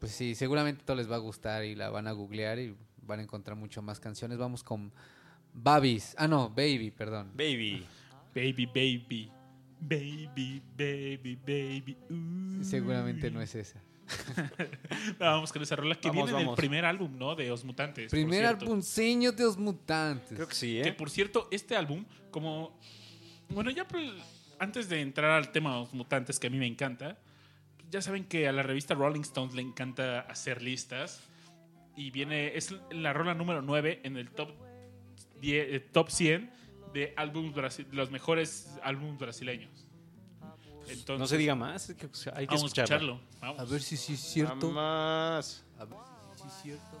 Pues 0.00 0.12
sí, 0.12 0.34
seguramente 0.34 0.82
todo 0.84 0.96
les 0.96 1.10
va 1.10 1.16
a 1.16 1.20
gustar 1.20 1.64
y 1.64 1.74
la 1.74 1.90
van 1.90 2.08
a 2.08 2.12
googlear 2.12 2.58
y 2.58 2.74
van 3.02 3.20
a 3.20 3.22
encontrar 3.22 3.56
mucho 3.56 3.82
más 3.82 4.00
canciones. 4.00 4.38
Vamos 4.38 4.64
con 4.64 4.92
Babis. 5.52 6.14
Ah, 6.18 6.26
no, 6.26 6.48
Baby, 6.48 6.90
perdón. 6.90 7.30
Baby. 7.34 7.86
Baby, 8.34 8.66
baby. 8.66 9.32
Baby, 9.80 10.62
baby, 10.76 11.38
baby. 11.46 11.96
Seguramente 12.62 13.30
no 13.30 13.40
es 13.40 13.54
esa. 13.54 13.80
Vamos 15.18 15.52
con 15.52 15.62
esa 15.62 15.76
rola 15.76 15.94
que 15.94 16.08
Vamos, 16.08 16.24
viene 16.24 16.38
del 16.38 16.46
vamos. 16.46 16.56
primer 16.56 16.84
álbum, 16.84 17.16
¿no? 17.16 17.34
De 17.36 17.50
Os 17.52 17.64
Mutantes. 17.64 18.10
Primer 18.10 18.44
albumceño 18.44 19.32
de 19.32 19.44
Os 19.44 19.56
Mutantes. 19.56 20.34
Creo 20.34 20.48
que 20.48 20.54
sí, 20.54 20.80
Que 20.82 20.88
¿eh? 20.88 20.92
por 20.92 21.10
cierto, 21.10 21.48
este 21.50 21.76
álbum, 21.76 22.04
como. 22.30 22.76
Bueno, 23.50 23.70
ya 23.70 23.86
antes 24.58 24.88
de 24.88 25.00
entrar 25.00 25.30
al 25.30 25.50
tema 25.52 25.74
de 25.74 25.80
los 25.80 25.94
mutantes, 25.94 26.38
que 26.38 26.48
a 26.48 26.50
mí 26.50 26.58
me 26.58 26.66
encanta, 26.66 27.18
ya 27.90 28.00
saben 28.02 28.24
que 28.24 28.46
a 28.48 28.52
la 28.52 28.62
revista 28.62 28.94
Rolling 28.94 29.20
Stones 29.22 29.54
le 29.54 29.62
encanta 29.62 30.20
hacer 30.20 30.62
listas. 30.62 31.20
Y 31.96 32.10
viene. 32.10 32.56
Es 32.56 32.74
la 32.92 33.12
rola 33.12 33.34
número 33.34 33.60
9 33.62 34.00
en 34.04 34.16
el 34.16 34.30
top, 34.30 34.50
10, 35.40 35.66
eh, 35.74 35.80
top 35.80 36.08
100 36.10 36.50
de 36.94 37.12
álbumes 37.16 37.52
brasi- 37.54 37.86
los 37.92 38.10
mejores 38.10 38.78
álbumes 38.82 39.18
brasileños. 39.18 39.86
Entonces, 40.88 41.18
No 41.20 41.26
se 41.26 41.36
diga 41.36 41.54
más, 41.54 41.90
es 41.90 41.96
que, 41.96 42.06
o 42.06 42.14
sea, 42.14 42.32
hay 42.36 42.46
que 42.46 42.54
vamos 42.54 42.64
a 42.64 42.66
escucharlo. 42.82 43.14
escucharlo. 43.14 43.40
Vamos. 43.40 43.60
A 43.60 43.64
ver 43.72 43.82
si 43.82 43.96
sí 43.96 44.14
es 44.14 44.20
cierto. 44.20 44.70
Más. 44.72 45.64
A 45.78 45.84
ver 45.84 45.98
si 46.34 46.42
sí 46.42 46.46
es 46.48 46.62
cierto. 46.62 47.00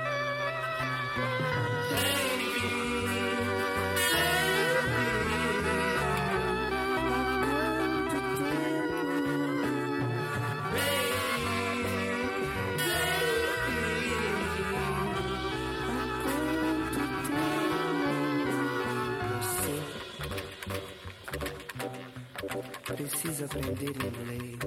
Aprender 23.81 24.05
inglês. 24.05 24.59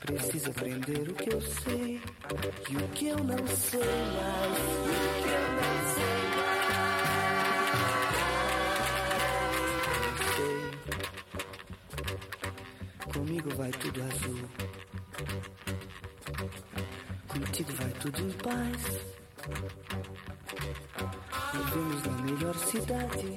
Precisa 0.00 0.50
aprender 0.50 1.08
o 1.10 1.14
que 1.14 1.32
eu 1.32 1.40
sei 1.40 2.00
e 2.70 2.76
o 2.76 2.88
que 2.88 3.06
eu 3.08 3.18
não 3.18 3.46
sei 3.46 3.80
mais. 3.80 4.58
O 4.80 4.92
que 5.20 5.28
eu 5.28 5.42
não 5.58 5.74
sei 5.94 6.16
mais. 6.36 6.64
Sei. 10.34 10.60
Comigo 13.12 13.50
vai 13.50 13.70
tudo 13.70 14.02
azul. 14.02 14.48
Contigo 17.28 17.72
vai 17.72 17.90
tudo 18.00 18.20
em 18.20 18.30
paz. 18.32 18.82
Vivemos 21.52 22.02
na 22.04 22.12
melhor 22.22 22.56
cidade 22.56 23.33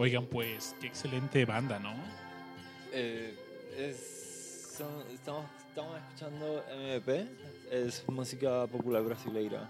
Oigan, 0.00 0.24
pues, 0.24 0.74
qué 0.80 0.86
excelente 0.86 1.44
banda, 1.44 1.78
¿no? 1.78 1.92
Eh, 2.90 3.34
es- 3.76 4.74
son- 4.78 5.04
estamos, 5.12 5.44
estamos 5.68 5.98
escuchando 5.98 6.64
MVP, 6.74 7.26
es 7.70 8.02
música 8.08 8.66
popular 8.66 9.02
brasileira. 9.02 9.68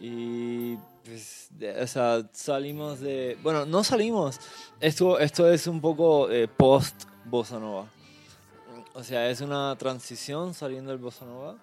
Y 0.00 0.74
pues, 1.04 1.46
de- 1.50 1.80
o 1.80 1.86
sea, 1.86 2.28
salimos 2.32 2.98
de... 2.98 3.38
Bueno, 3.44 3.64
no 3.64 3.84
salimos. 3.84 4.40
Esto, 4.80 5.20
esto 5.20 5.48
es 5.48 5.68
un 5.68 5.80
poco 5.80 6.28
eh, 6.32 6.48
post 6.48 7.04
bossa 7.24 7.60
nova. 7.60 7.86
O 8.94 9.04
sea, 9.04 9.30
es 9.30 9.40
una 9.40 9.76
transición 9.78 10.52
saliendo 10.52 10.90
del 10.90 10.98
bossa 10.98 11.24
nova. 11.24 11.56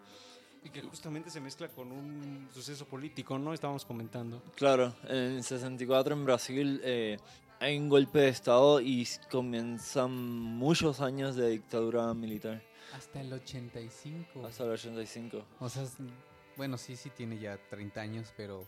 Y 0.63 0.69
que 0.69 0.81
justamente 0.81 1.29
se 1.29 1.41
mezcla 1.41 1.67
con 1.67 1.91
un 1.91 2.47
suceso 2.53 2.85
político, 2.85 3.37
¿no? 3.37 3.53
Estábamos 3.53 3.83
comentando. 3.83 4.41
Claro, 4.55 4.95
en 5.09 5.15
el 5.37 5.43
64 5.43 6.13
en 6.13 6.23
Brasil 6.23 6.79
eh, 6.85 7.17
hay 7.61 7.77
un 7.77 7.89
golpe 7.89 8.19
de 8.19 8.29
Estado 8.29 8.81
y 8.81 9.07
comienzan 9.29 10.11
muchos 10.11 10.99
años 10.99 11.35
de 11.35 11.49
dictadura 11.49 12.11
militar, 12.15 12.61
Hasta 12.95 13.21
el 13.21 13.31
85. 13.31 14.45
hasta 14.47 14.63
el 14.63 14.71
85. 14.71 15.45
O 15.59 15.69
sea, 15.69 15.83
bueno, 16.57 16.77
sí, 16.77 16.95
sí 16.95 17.11
tiene 17.15 17.37
ya 17.37 17.57
30 17.69 18.01
años, 18.01 18.33
pero 18.35 18.65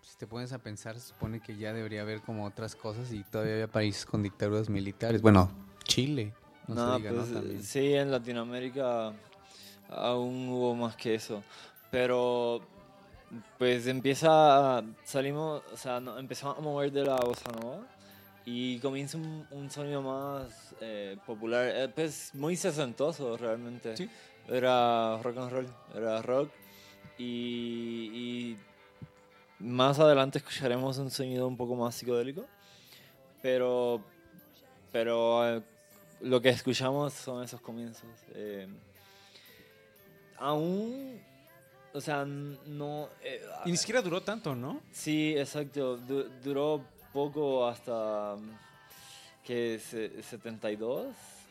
si 0.00 0.16
te 0.16 0.26
pones 0.26 0.52
a 0.54 0.58
pensar, 0.58 0.98
se 0.98 1.08
supone 1.08 1.40
que 1.40 1.56
ya 1.56 1.74
debería 1.74 2.00
haber 2.00 2.22
como 2.22 2.46
otras 2.46 2.74
cosas 2.74 3.12
y 3.12 3.22
todavía 3.22 3.52
había 3.52 3.68
países 3.68 4.06
con 4.06 4.22
dictaduras 4.22 4.70
militares. 4.70 5.20
Bueno, 5.20 5.50
Chile, 5.84 6.32
no 6.68 6.74
No, 6.74 6.92
se 6.96 7.02
diga, 7.02 7.12
pues, 7.12 7.68
sí, 7.68 7.92
en 7.92 8.10
Latinoamérica 8.10 9.12
aún 9.90 10.48
hubo 10.48 10.74
más 10.74 10.96
que 10.96 11.14
eso. 11.16 11.42
Pero 11.90 12.62
pues 13.58 13.86
empieza, 13.86 14.82
salimos, 15.04 15.62
o 15.72 15.76
sea, 15.76 16.00
no- 16.00 16.18
empezamos 16.18 16.58
a 16.58 16.60
mover 16.60 16.90
de 16.92 17.04
la 17.04 17.16
bossa 17.16 17.50
nova 17.52 17.86
y 18.44 18.78
comienza 18.80 19.16
un, 19.18 19.46
un 19.50 19.70
sonido 19.70 20.02
más 20.02 20.74
eh, 20.80 21.16
popular, 21.26 21.66
eh, 21.74 21.88
pues 21.94 22.30
muy 22.34 22.56
sesentoso 22.56 23.36
realmente. 23.36 23.96
Sí. 23.96 24.08
Era 24.48 25.18
rock 25.22 25.36
and 25.38 25.52
roll, 25.52 25.66
era 25.94 26.22
rock 26.22 26.50
y, 27.18 28.10
y 28.12 28.58
más 29.60 29.98
adelante 30.00 30.38
escucharemos 30.38 30.98
un 30.98 31.10
sonido 31.10 31.46
un 31.46 31.56
poco 31.56 31.76
más 31.76 31.94
psicodélico, 31.94 32.46
pero, 33.42 34.02
pero 34.90 35.56
eh, 35.58 35.62
lo 36.22 36.40
que 36.40 36.48
escuchamos 36.48 37.12
son 37.12 37.44
esos 37.44 37.60
comienzos. 37.60 38.08
eh, 38.34 38.66
aún, 40.38 41.20
o 41.92 42.00
sea, 42.00 42.22
n- 42.22 42.56
no... 42.66 43.08
eh, 43.22 43.42
Y 43.64 43.70
ni 43.72 43.76
siquiera 43.76 44.00
duró 44.02 44.22
tanto, 44.22 44.54
¿no? 44.54 44.80
Sí, 44.90 45.34
exacto. 45.36 45.96
du- 45.96 46.28
duró 46.42 46.84
poco 47.12 47.66
hasta 47.66 48.36
mm, 48.36 48.50
que 49.44 49.78
se- 49.78 50.22
72 50.22 51.06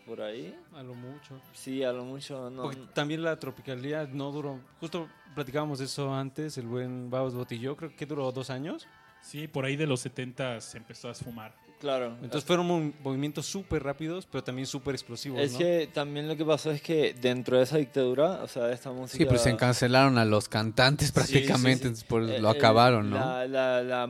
por 0.06 0.22
ahí. 0.22 0.56
A 0.74 0.82
lo 0.84 0.94
mucho. 0.96 1.40
Sí, 1.54 1.84
a 1.84 1.92
lo 1.92 2.04
mucho. 2.04 2.50
No, 2.50 2.64
Porque 2.64 2.80
también 2.94 3.22
la 3.24 3.38
tropicalía 3.38 4.08
no 4.12 4.32
duró. 4.32 4.60
Justo 4.80 5.08
platicábamos 5.36 5.80
de 5.80 5.86
eso 5.86 6.14
antes, 6.14 6.58
el 6.58 6.68
buen 6.68 7.10
Babos 7.10 7.36
Botillo, 7.36 7.76
creo 7.76 7.96
que 7.96 8.06
duró 8.06 8.32
dos 8.32 8.50
años. 8.50 8.88
Sí, 9.22 9.48
por 9.48 9.66
ahí 9.66 9.76
de 9.76 9.86
los 9.86 10.00
70 10.00 10.62
se 10.62 10.78
empezó 10.78 11.10
a 11.10 11.12
esfumar. 11.12 11.54
Claro. 11.80 12.16
Entonces 12.22 12.44
fueron 12.44 12.66
mo- 12.68 12.94
movimientos 13.04 13.46
súper 13.46 13.84
rápidos, 13.84 14.26
pero 14.26 14.44
también 14.44 14.66
súper 14.68 14.96
explosivos. 14.96 15.40
es 15.40 15.54
¿no? 15.54 15.60
que 15.60 15.90
también 15.94 16.28
lo 16.28 16.36
que 16.38 16.46
pasó 16.46 16.72
es 16.72 16.82
que 16.82 17.14
dentro 17.14 17.58
de 17.58 17.64
esa 17.64 17.78
dictadura, 17.78 18.42
o 18.44 18.48
sea, 18.48 18.72
esta 18.72 18.92
música... 18.92 19.18
Sí, 19.18 19.26
pues 19.26 19.42
se 19.42 19.56
cancelaron 19.56 20.18
a 20.18 20.26
los 20.26 20.48
cantantes 20.50 21.12
prácticamente, 21.12 21.96
sí. 21.96 22.06
por 22.08 22.24
Eh, 22.30 22.40
lo 22.40 22.50
eh, 22.50 22.58
acabaron, 22.58 23.10
¿no? 23.10 23.18
La, 23.18 23.48
la, 23.48 23.82
la, 23.84 24.10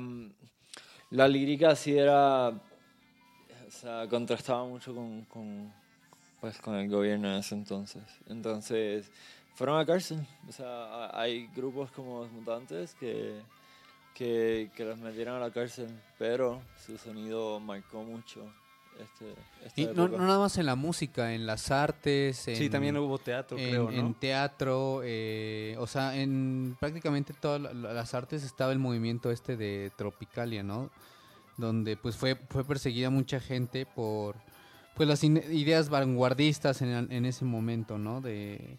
la 1.11 1.27
lírica 1.27 1.75
sí 1.75 1.97
era. 1.97 2.49
O 2.49 3.71
sea, 3.71 4.07
contrastaba 4.09 4.65
mucho 4.65 4.93
con, 4.93 5.23
con, 5.25 5.71
pues, 6.41 6.57
con 6.59 6.75
el 6.75 6.89
gobierno 6.89 7.29
en 7.31 7.35
ese 7.39 7.55
entonces. 7.55 8.03
Entonces, 8.27 9.09
fueron 9.55 9.79
a 9.79 9.85
cárcel. 9.85 10.25
O 10.47 10.51
sea, 10.51 10.65
ha- 10.67 11.21
hay 11.21 11.47
grupos 11.55 11.91
como 11.91 12.21
los 12.23 12.31
mutantes 12.31 12.95
que, 12.99 13.39
que, 14.19 14.69
que 14.75 14.83
los 14.85 14.99
metieron 14.99 15.37
a 15.37 15.39
la 15.39 15.49
cárcel, 15.51 15.87
pero 16.19 16.61
su 16.85 16.97
sonido 16.97 17.59
marcó 17.59 18.03
mucho. 18.03 18.45
Este, 18.99 19.33
esta 19.65 19.79
Y 19.81 19.85
no, 19.85 20.03
época. 20.03 20.17
no 20.17 20.27
nada 20.27 20.39
más 20.39 20.57
en 20.57 20.65
la 20.65 20.75
música, 20.75 21.33
en 21.33 21.45
las 21.47 21.71
artes, 21.71 22.45
en, 22.49 22.57
Sí, 22.57 22.69
también 22.69 22.97
hubo 22.97 23.17
teatro, 23.17 23.57
en, 23.57 23.69
creo, 23.69 23.83
¿no? 23.89 23.97
en 23.97 24.13
teatro, 24.15 24.99
eh, 25.05 25.75
o 25.79 25.87
sea, 25.87 26.17
en 26.17 26.75
prácticamente 26.81 27.33
todas 27.33 27.61
la- 27.61 27.73
la- 27.73 27.93
las 27.93 28.13
artes 28.13 28.43
estaba 28.43 28.73
el 28.73 28.79
movimiento 28.79 29.31
este 29.31 29.55
de 29.55 29.89
Tropicalia, 29.95 30.63
¿no? 30.63 30.89
Donde 31.55 31.95
pues 31.95 32.17
fue, 32.17 32.35
fue 32.35 32.65
perseguida 32.65 33.09
mucha 33.09 33.39
gente 33.39 33.85
por 33.85 34.35
pues 34.95 35.07
las 35.07 35.23
ideas 35.23 35.87
vanguardistas 35.87 36.81
en, 36.81 37.09
en 37.09 37.25
ese 37.25 37.45
momento, 37.45 37.97
¿no? 37.97 38.19
De 38.19 38.77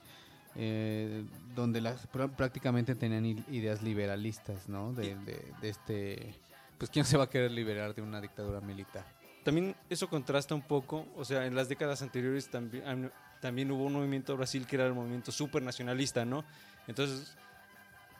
eh, 0.62 1.24
donde 1.54 1.80
las 1.80 2.06
prá- 2.12 2.28
prácticamente 2.30 2.94
tenían 2.94 3.24
ideas 3.50 3.82
liberalistas, 3.82 4.68
¿no? 4.68 4.92
De, 4.92 5.14
de- 5.16 5.52
de 5.60 5.68
este 5.68 6.34
pues 6.78 6.90
quién 6.90 7.04
se 7.04 7.16
va 7.16 7.24
a 7.24 7.28
querer 7.30 7.50
liberar 7.50 7.94
de 7.94 8.02
una 8.02 8.20
dictadura 8.20 8.60
militar. 8.60 9.04
También 9.42 9.74
eso 9.88 10.08
contrasta 10.08 10.54
un 10.54 10.62
poco, 10.62 11.06
o 11.16 11.24
sea, 11.24 11.46
en 11.46 11.54
las 11.54 11.68
décadas 11.68 12.02
anteriores 12.02 12.48
también, 12.50 12.86
am- 12.86 13.10
también 13.40 13.70
hubo 13.70 13.84
un 13.84 13.94
movimiento 13.94 14.32
en 14.32 14.38
Brasil 14.38 14.66
que 14.66 14.76
era 14.76 14.86
el 14.86 14.92
movimiento 14.94 15.32
super 15.32 15.62
nacionalista, 15.62 16.24
¿no? 16.24 16.44
Entonces, 16.86 17.36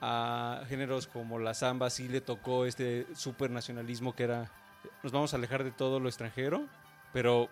a 0.01 0.63
géneros 0.69 1.07
como 1.07 1.39
la 1.39 1.53
samba 1.55 1.91
sí 1.91 2.09
le 2.09 2.21
tocó 2.23 2.65
este 2.65 3.07
super 3.15 3.51
nacionalismo 3.51 4.15
que 4.15 4.23
era, 4.25 4.51
nos 5.03 5.13
vamos 5.13 5.35
a 5.35 5.37
alejar 5.37 5.63
de 5.65 5.73
todo 5.73 6.01
lo 6.01 6.09
extranjero, 6.09 6.67
pero 7.13 7.51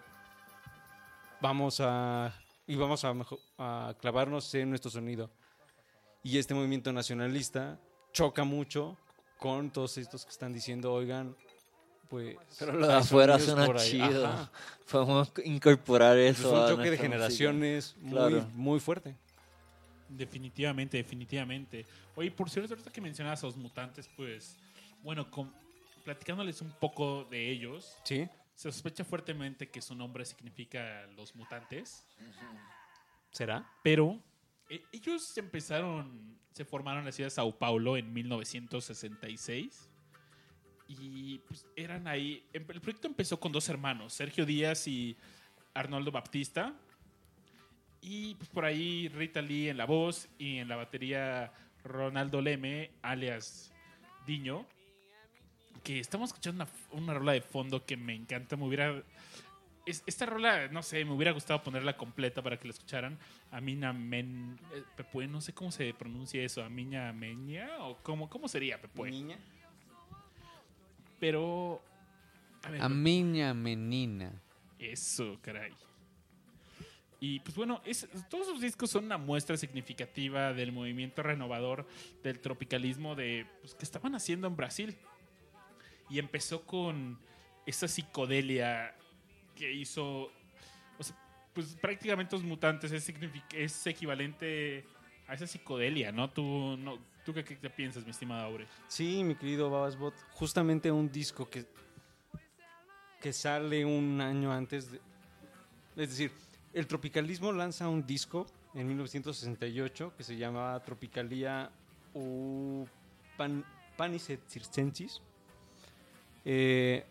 vamos 1.40 1.80
a, 1.80 2.32
y 2.68 2.76
vamos 2.76 3.04
a, 3.04 3.94
clavarnos 4.00 4.54
en 4.54 4.68
nuestro 4.70 4.90
sonido. 4.90 5.28
Y 6.22 6.38
este 6.38 6.54
movimiento 6.54 6.92
nacionalista 6.92 7.80
choca 8.12 8.44
mucho 8.44 8.96
con 9.38 9.70
todos 9.70 9.98
estos 9.98 10.24
que 10.24 10.30
están 10.30 10.52
diciendo, 10.52 10.92
oigan, 10.92 11.34
pues... 12.08 12.36
Pero 12.58 12.72
lo 12.74 12.86
de 12.86 12.94
afuera 12.94 13.38
suena 13.38 13.66
por 13.66 13.78
ahí". 13.78 13.90
chido. 13.90 14.26
Ajá. 14.26 14.50
Podemos 14.90 15.32
incorporar 15.44 16.18
Es 16.18 16.38
eso. 16.38 16.52
un 16.52 16.58
a 16.62 16.68
choque 16.68 16.90
de 16.90 16.98
generaciones 16.98 17.96
muy, 18.00 18.12
Claro. 18.12 18.46
muy 18.54 18.80
fuerte. 18.80 19.16
Definitivamente, 20.08 20.96
definitivamente. 20.96 21.86
Oye, 22.16 22.30
por 22.30 22.48
cierto, 22.50 22.72
ahorita 22.74 22.90
que 22.90 23.00
mencionabas 23.00 23.42
a 23.42 23.46
los 23.46 23.56
mutantes, 23.56 24.08
pues, 24.16 24.56
bueno, 25.02 25.30
con- 25.30 25.52
platicándoles 26.04 26.60
un 26.62 26.70
poco 26.72 27.24
de 27.30 27.50
ellos, 27.50 27.94
Sí. 28.04 28.26
Se 28.58 28.72
sospecha 28.72 29.04
fuertemente 29.04 29.70
que 29.70 29.80
su 29.80 29.94
nombre 29.94 30.24
significa 30.24 31.06
los 31.16 31.32
mutantes, 31.36 32.04
¿Será? 33.30 33.64
pero 33.84 34.20
eh, 34.68 34.82
ellos 34.90 35.38
empezaron, 35.38 36.36
se 36.52 36.64
formaron 36.64 36.98
en 37.02 37.04
la 37.06 37.12
ciudad 37.12 37.26
de 37.28 37.30
Sao 37.30 37.56
Paulo 37.56 37.96
en 37.96 38.12
1966 38.12 39.88
y 40.88 41.38
pues, 41.46 41.66
eran 41.76 42.08
ahí. 42.08 42.44
em- 42.52 42.66
El 42.68 42.80
proyecto 42.80 43.06
empezó 43.06 43.38
con 43.38 43.52
dos 43.52 43.68
hermanos, 43.68 44.12
Sergio 44.12 44.44
Díaz 44.44 44.88
y 44.88 45.16
Arnoldo 45.72 46.10
Baptista. 46.10 46.74
Y 48.00 48.34
pues, 48.34 48.48
por 48.50 48.64
ahí 48.64 49.06
Rita 49.06 49.40
Lee 49.40 49.68
en 49.68 49.76
la 49.76 49.84
voz 49.86 50.28
y 50.36 50.56
en 50.58 50.66
la 50.68 50.74
batería 50.74 51.52
Ronaldo 51.84 52.42
Leme, 52.42 52.90
alias 53.02 53.72
Diño. 54.26 54.66
Que 55.82 56.00
estamos 56.00 56.30
escuchando 56.30 56.64
una, 56.64 57.00
una 57.02 57.14
rola 57.14 57.32
de 57.32 57.40
fondo 57.40 57.84
que 57.84 57.96
me 57.96 58.14
encanta. 58.14 58.56
Me 58.56 58.64
hubiera. 58.66 59.02
es- 59.86 60.02
esta 60.06 60.26
rola, 60.26 60.68
no 60.68 60.82
sé, 60.82 61.04
me 61.04 61.12
hubiera 61.12 61.32
gustado 61.32 61.62
ponerla 61.62 61.96
completa 61.96 62.42
para 62.42 62.58
que 62.58 62.66
la 62.68 62.72
escucharan. 62.74 63.18
Amina 63.50 63.92
Men. 63.92 64.58
eh, 64.74 64.82
Pepue, 64.96 65.26
no 65.26 65.40
sé 65.40 65.52
cómo 65.54 65.70
se 65.72 65.94
pronuncia 65.94 66.42
eso. 66.42 66.62
Amina 66.62 67.12
Meña 67.12 67.68
o 67.80 67.96
cómo, 68.02 68.28
cómo 68.28 68.48
sería 68.48 68.80
Pepue. 68.80 69.10
Niña. 69.10 69.38
Pero. 71.20 71.82
A 72.64 72.70
ver, 72.70 72.82
menina. 73.54 74.32
Eso, 74.78 75.38
caray. 75.40 75.72
Y 77.20 77.40
pues 77.40 77.56
bueno, 77.56 77.80
es- 77.84 78.06
todos 78.30 78.46
sus 78.46 78.60
discos 78.60 78.90
son 78.90 79.04
una 79.06 79.18
muestra 79.18 79.56
significativa 79.56 80.52
del 80.52 80.70
movimiento 80.70 81.22
renovador 81.22 81.86
del 82.22 82.38
tropicalismo 82.38 83.16
de, 83.16 83.44
pues, 83.60 83.74
que 83.74 83.84
estaban 83.84 84.14
haciendo 84.14 84.46
en 84.46 84.54
Brasil. 84.56 84.96
Y 86.10 86.18
empezó 86.18 86.62
con 86.64 87.18
esa 87.66 87.86
psicodelia 87.88 88.94
que 89.54 89.72
hizo. 89.72 90.04
o 90.24 90.30
pues 91.54 91.76
prácticamente 91.80 92.34
los 92.36 92.44
mutantes 92.44 92.92
es, 92.92 93.12
es 93.54 93.86
equivalente 93.86 94.86
a 95.26 95.34
esa 95.34 95.46
psicodelia, 95.46 96.12
¿no? 96.12 96.30
¿Tú, 96.30 96.76
no, 96.78 96.98
¿tú 97.24 97.34
qué, 97.34 97.44
qué 97.44 97.68
piensas, 97.70 98.04
mi 98.04 98.10
estimada 98.12 98.44
Aure? 98.44 98.66
Sí, 98.86 99.22
mi 99.24 99.34
querido 99.34 99.68
Babasbot. 99.68 100.14
Justamente 100.32 100.90
un 100.90 101.10
disco 101.10 101.48
que, 101.50 101.66
que 103.20 103.32
sale 103.32 103.84
un 103.84 104.20
año 104.20 104.52
antes. 104.52 104.92
de- 104.92 105.00
es 105.96 106.10
decir, 106.10 106.30
el 106.72 106.86
tropicalismo 106.86 107.50
lanza 107.52 107.88
un 107.88 108.06
disco 108.06 108.46
en 108.74 108.86
1968 108.86 110.14
que 110.16 110.22
se 110.22 110.36
llama 110.36 110.80
Tropicalia 110.84 111.70
u 112.14 112.86
Pan, 113.36 113.64
Panis 113.96 114.30
et 114.30 114.40
Circensis. 114.48 115.20
Eh, 116.44 117.04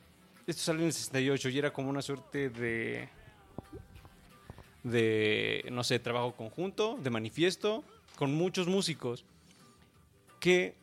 esto 0.45 0.61
sale 0.61 0.79
en 0.79 0.85
el 0.85 0.93
68 0.93 1.49
y 1.49 1.59
era 1.59 1.71
como 1.71 1.89
una 1.89 2.01
suerte 2.01 2.49
de 2.49 3.09
de 4.83 5.67
no 5.71 5.83
sé, 5.83 5.99
trabajo 5.99 6.33
conjunto, 6.35 6.97
de 7.01 7.09
manifiesto 7.09 7.83
con 8.15 8.33
muchos 8.33 8.67
músicos 8.67 9.25
que 10.39 10.75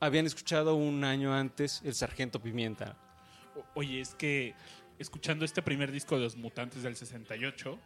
habían 0.00 0.26
escuchado 0.26 0.74
un 0.74 1.04
año 1.04 1.34
antes 1.34 1.82
el 1.84 1.94
Sargento 1.94 2.40
Pimienta. 2.40 2.96
Oye, 3.74 4.00
es 4.00 4.14
que 4.14 4.54
escuchando 4.98 5.44
este 5.44 5.62
primer 5.62 5.92
disco 5.92 6.16
de 6.16 6.22
los 6.22 6.36
mutantes 6.36 6.82
del 6.82 6.96
68 6.96 7.78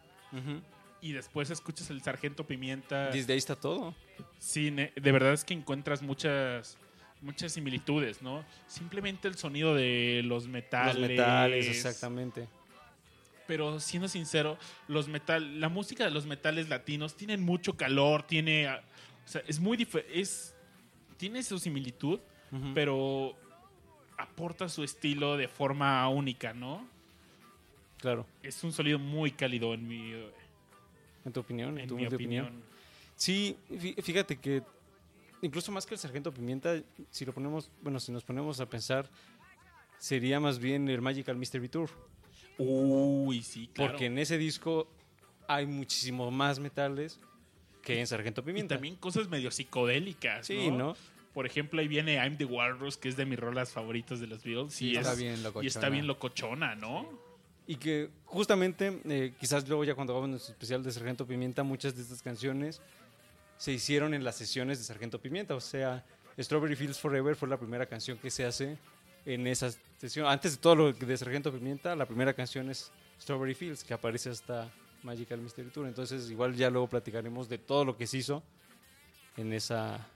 y 1.00 1.12
después 1.12 1.50
escuchas 1.50 1.90
el 1.90 2.02
Sargento 2.02 2.46
Pimienta. 2.46 3.10
Desde 3.10 3.32
ahí 3.32 3.38
está 3.38 3.56
todo. 3.56 3.94
Sí, 4.38 4.70
de 4.70 5.12
verdad 5.12 5.32
es 5.32 5.44
que 5.44 5.54
encuentras 5.54 6.02
muchas 6.02 6.78
muchas 7.22 7.52
similitudes, 7.52 8.20
¿no? 8.22 8.44
Simplemente 8.66 9.28
el 9.28 9.36
sonido 9.36 9.74
de 9.74 10.22
los 10.24 10.48
metales. 10.48 10.96
Los 10.98 11.08
metales, 11.08 11.68
exactamente. 11.68 12.48
Pero 13.46 13.80
siendo 13.80 14.08
sincero, 14.08 14.58
los 14.88 15.08
metal, 15.08 15.60
la 15.60 15.68
música 15.68 16.04
de 16.04 16.10
los 16.10 16.26
metales 16.26 16.68
latinos 16.68 17.16
tienen 17.16 17.42
mucho 17.42 17.76
calor, 17.76 18.22
tiene, 18.24 18.66
ah, 18.68 18.82
o 19.24 19.28
sea, 19.28 19.42
es 19.46 19.58
muy 19.60 19.86
es 20.12 20.54
tiene 21.16 21.42
su 21.42 21.58
similitud, 21.58 22.18
pero 22.74 23.34
aporta 24.18 24.68
su 24.68 24.84
estilo 24.84 25.36
de 25.36 25.48
forma 25.48 26.06
única, 26.08 26.52
¿no? 26.52 26.86
Claro, 27.98 28.26
Es 28.42 28.62
un 28.64 28.72
sonido 28.72 28.98
muy 28.98 29.30
cálido 29.30 29.74
en 29.74 29.86
mi, 29.86 30.12
en 31.24 31.32
tu 31.32 31.40
opinión, 31.40 31.78
en, 31.78 31.88
tu 31.88 31.96
mi 31.96 32.06
opinión. 32.06 32.62
Sí, 33.16 33.56
fí- 33.70 34.00
fíjate 34.02 34.36
que 34.38 34.62
incluso 35.42 35.70
más 35.72 35.84
que 35.84 35.94
el 35.94 36.00
Sargento 36.00 36.32
Pimienta, 36.32 36.80
si 37.10 37.24
lo 37.24 37.32
ponemos, 37.32 37.70
bueno, 37.82 38.00
si 38.00 38.10
nos 38.12 38.24
ponemos 38.24 38.58
a 38.60 38.66
pensar, 38.66 39.10
sería 39.98 40.40
más 40.40 40.58
bien 40.58 40.88
el 40.88 41.02
Magical 41.02 41.36
Mystery 41.36 41.68
Tour. 41.68 41.90
Uy, 42.58 43.42
sí, 43.42 43.68
claro. 43.72 43.92
Porque 43.92 44.06
en 44.06 44.18
ese 44.18 44.38
disco 44.38 44.88
hay 45.48 45.66
muchísimo 45.66 46.30
más 46.30 46.58
metales 46.58 47.20
que 47.82 47.98
en 48.00 48.06
Sargento 48.06 48.40
y 48.42 48.44
Pimienta. 48.44 48.76
también 48.76 48.96
cosas 48.96 49.28
medio 49.28 49.50
psicodélicas, 49.50 50.46
sí, 50.46 50.70
¿no? 50.70 50.78
¿no? 50.78 50.96
Por 51.34 51.46
ejemplo, 51.46 51.80
ahí 51.80 51.88
viene 51.88 52.14
I'm 52.16 52.36
the 52.36 52.44
Walrus, 52.44 52.96
que 52.96 53.08
es 53.08 53.16
de 53.16 53.24
mis 53.24 53.38
rolas 53.38 53.72
favoritas 53.72 54.20
de 54.20 54.26
los 54.26 54.44
Beatles. 54.44 54.74
Sí, 54.74 54.90
y, 54.90 54.96
está 54.96 55.12
es- 55.12 55.18
bien 55.18 55.42
locochona. 55.42 55.64
y 55.64 55.66
está 55.66 55.88
bien 55.88 56.06
locochona, 56.06 56.74
¿no? 56.74 57.08
Y 57.66 57.76
que 57.76 58.10
justamente, 58.24 59.00
eh, 59.08 59.32
quizás 59.40 59.66
luego 59.68 59.84
ya 59.84 59.94
cuando 59.94 60.12
hagamos 60.12 60.30
nuestro 60.30 60.52
especial 60.52 60.82
de 60.82 60.90
Sargento 60.92 61.26
Pimienta, 61.26 61.62
muchas 61.62 61.96
de 61.96 62.02
estas 62.02 62.20
canciones 62.20 62.82
se 63.62 63.70
hicieron 63.70 64.12
en 64.12 64.24
las 64.24 64.34
sesiones 64.34 64.78
de 64.78 64.84
Sargento 64.84 65.20
Pimienta. 65.20 65.54
O 65.54 65.60
sea, 65.60 66.04
Strawberry 66.36 66.74
Fields 66.74 66.98
Forever 66.98 67.36
fue 67.36 67.48
la 67.48 67.56
primera 67.56 67.86
canción 67.86 68.18
que 68.18 68.28
se 68.28 68.44
hace 68.44 68.76
en 69.24 69.46
esa 69.46 69.70
sesión. 69.98 70.26
Antes 70.26 70.56
de 70.56 70.58
todo 70.58 70.74
lo 70.74 70.92
de 70.92 71.16
Sargento 71.16 71.52
Pimienta, 71.52 71.94
la 71.94 72.04
primera 72.04 72.34
canción 72.34 72.68
es 72.70 72.90
Strawberry 73.20 73.54
Fields, 73.54 73.84
que 73.84 73.94
aparece 73.94 74.30
hasta 74.30 74.68
Magical 75.04 75.40
Mystery 75.40 75.70
Tour. 75.70 75.86
Entonces, 75.86 76.28
igual 76.28 76.56
ya 76.56 76.70
luego 76.70 76.88
platicaremos 76.88 77.48
de 77.48 77.58
todo 77.58 77.84
lo 77.84 77.96
que 77.96 78.08
se 78.08 78.18
hizo 78.18 78.42
en, 79.36 79.52
esa, 79.52 80.08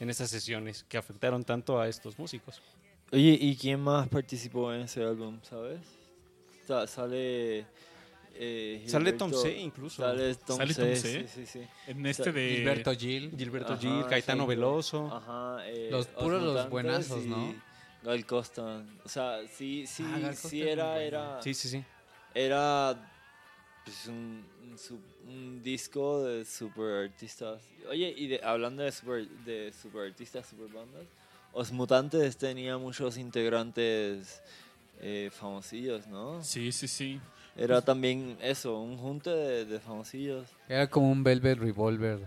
en 0.00 0.10
esas 0.10 0.28
sesiones 0.28 0.82
que 0.88 0.98
afectaron 0.98 1.44
tanto 1.44 1.80
a 1.80 1.86
estos 1.86 2.18
músicos. 2.18 2.60
Oye, 3.12 3.38
¿y 3.40 3.54
quién 3.54 3.78
más 3.78 4.08
participó 4.08 4.74
en 4.74 4.80
ese 4.80 5.04
álbum, 5.04 5.38
sabes? 5.44 5.78
Sa- 6.66 6.88
sale... 6.88 7.66
eh, 8.34 8.84
Sale 8.86 9.12
Tom 9.12 9.32
C 9.32 9.58
incluso. 9.58 10.02
Sale 10.02 10.34
Tom 10.36 10.56
¿Sale 10.56 10.74
Tom 10.74 10.84
C, 10.84 10.96
C? 10.96 11.28
sí, 11.28 11.28
sí, 11.34 11.46
sí. 11.46 11.68
En 11.86 12.06
este 12.06 12.32
de... 12.32 12.56
Gilberto 12.56 12.92
Gil. 12.94 13.30
Gilberto 13.36 13.72
Ajá, 13.74 13.80
Gil, 13.82 14.06
Caetano 14.06 14.44
sí. 14.44 14.48
Veloso. 14.48 15.06
Ajá, 15.14 15.66
eh, 15.68 15.88
Los 15.90 16.06
puros 16.08 16.42
los 16.42 16.68
buenazos, 16.70 17.24
y 17.24 17.28
¿no? 17.28 17.54
Gal 18.02 18.24
Costa. 18.26 18.82
O 19.04 19.08
sea, 19.08 19.40
sí, 19.48 19.86
sí, 19.86 20.04
Ah, 20.06 20.32
sí 20.32 20.62
era, 20.62 20.92
bueno. 20.92 21.00
era, 21.00 21.42
Sí, 21.42 21.52
sí, 21.54 21.68
sí. 21.68 21.84
era 22.34 22.96
pues, 23.84 24.06
un, 24.06 24.44
un 25.28 25.62
disco 25.62 26.22
de 26.24 26.44
super 26.44 27.04
artistas. 27.10 27.60
Oye, 27.88 28.14
y 28.16 28.26
de, 28.28 28.40
hablando 28.42 28.82
de 28.82 28.92
super, 28.92 29.28
de 29.28 29.72
super 29.72 30.06
artistas, 30.06 30.46
super 30.48 30.68
bandas, 30.72 31.04
Os 31.52 31.72
Mutantes 31.72 32.36
tenía 32.36 32.78
muchos 32.78 33.16
integrantes 33.18 34.40
eh, 35.00 35.30
famosillos, 35.32 36.06
¿no? 36.06 36.42
Sí, 36.44 36.70
sí, 36.72 36.86
sí. 36.88 37.20
Era 37.60 37.82
también 37.82 38.38
eso, 38.40 38.80
un 38.80 38.96
junte 38.96 39.28
de, 39.30 39.66
de 39.66 39.80
famosillos. 39.80 40.48
Era 40.68 40.88
como 40.88 41.10
un 41.10 41.22
Velvet 41.22 41.58
Revolver. 41.58 42.20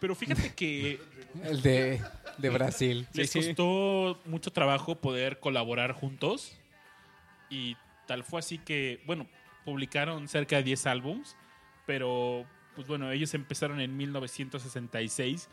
Pero 0.00 0.16
fíjate 0.16 0.52
que 0.54 0.98
El 1.44 1.62
de, 1.62 2.02
de 2.38 2.50
Brasil. 2.50 3.06
les 3.14 3.32
costó 3.32 4.20
mucho 4.24 4.50
trabajo 4.52 4.96
poder 4.96 5.38
colaborar 5.38 5.92
juntos. 5.92 6.52
Y 7.48 7.76
tal 8.06 8.24
fue 8.24 8.40
así 8.40 8.58
que, 8.58 9.00
bueno, 9.06 9.28
publicaron 9.64 10.26
cerca 10.28 10.56
de 10.56 10.64
10 10.64 10.86
álbums. 10.86 11.36
Pero, 11.86 12.44
pues 12.74 12.88
bueno, 12.88 13.12
ellos 13.12 13.34
empezaron 13.34 13.80
en 13.80 13.96
1966. 13.96 15.48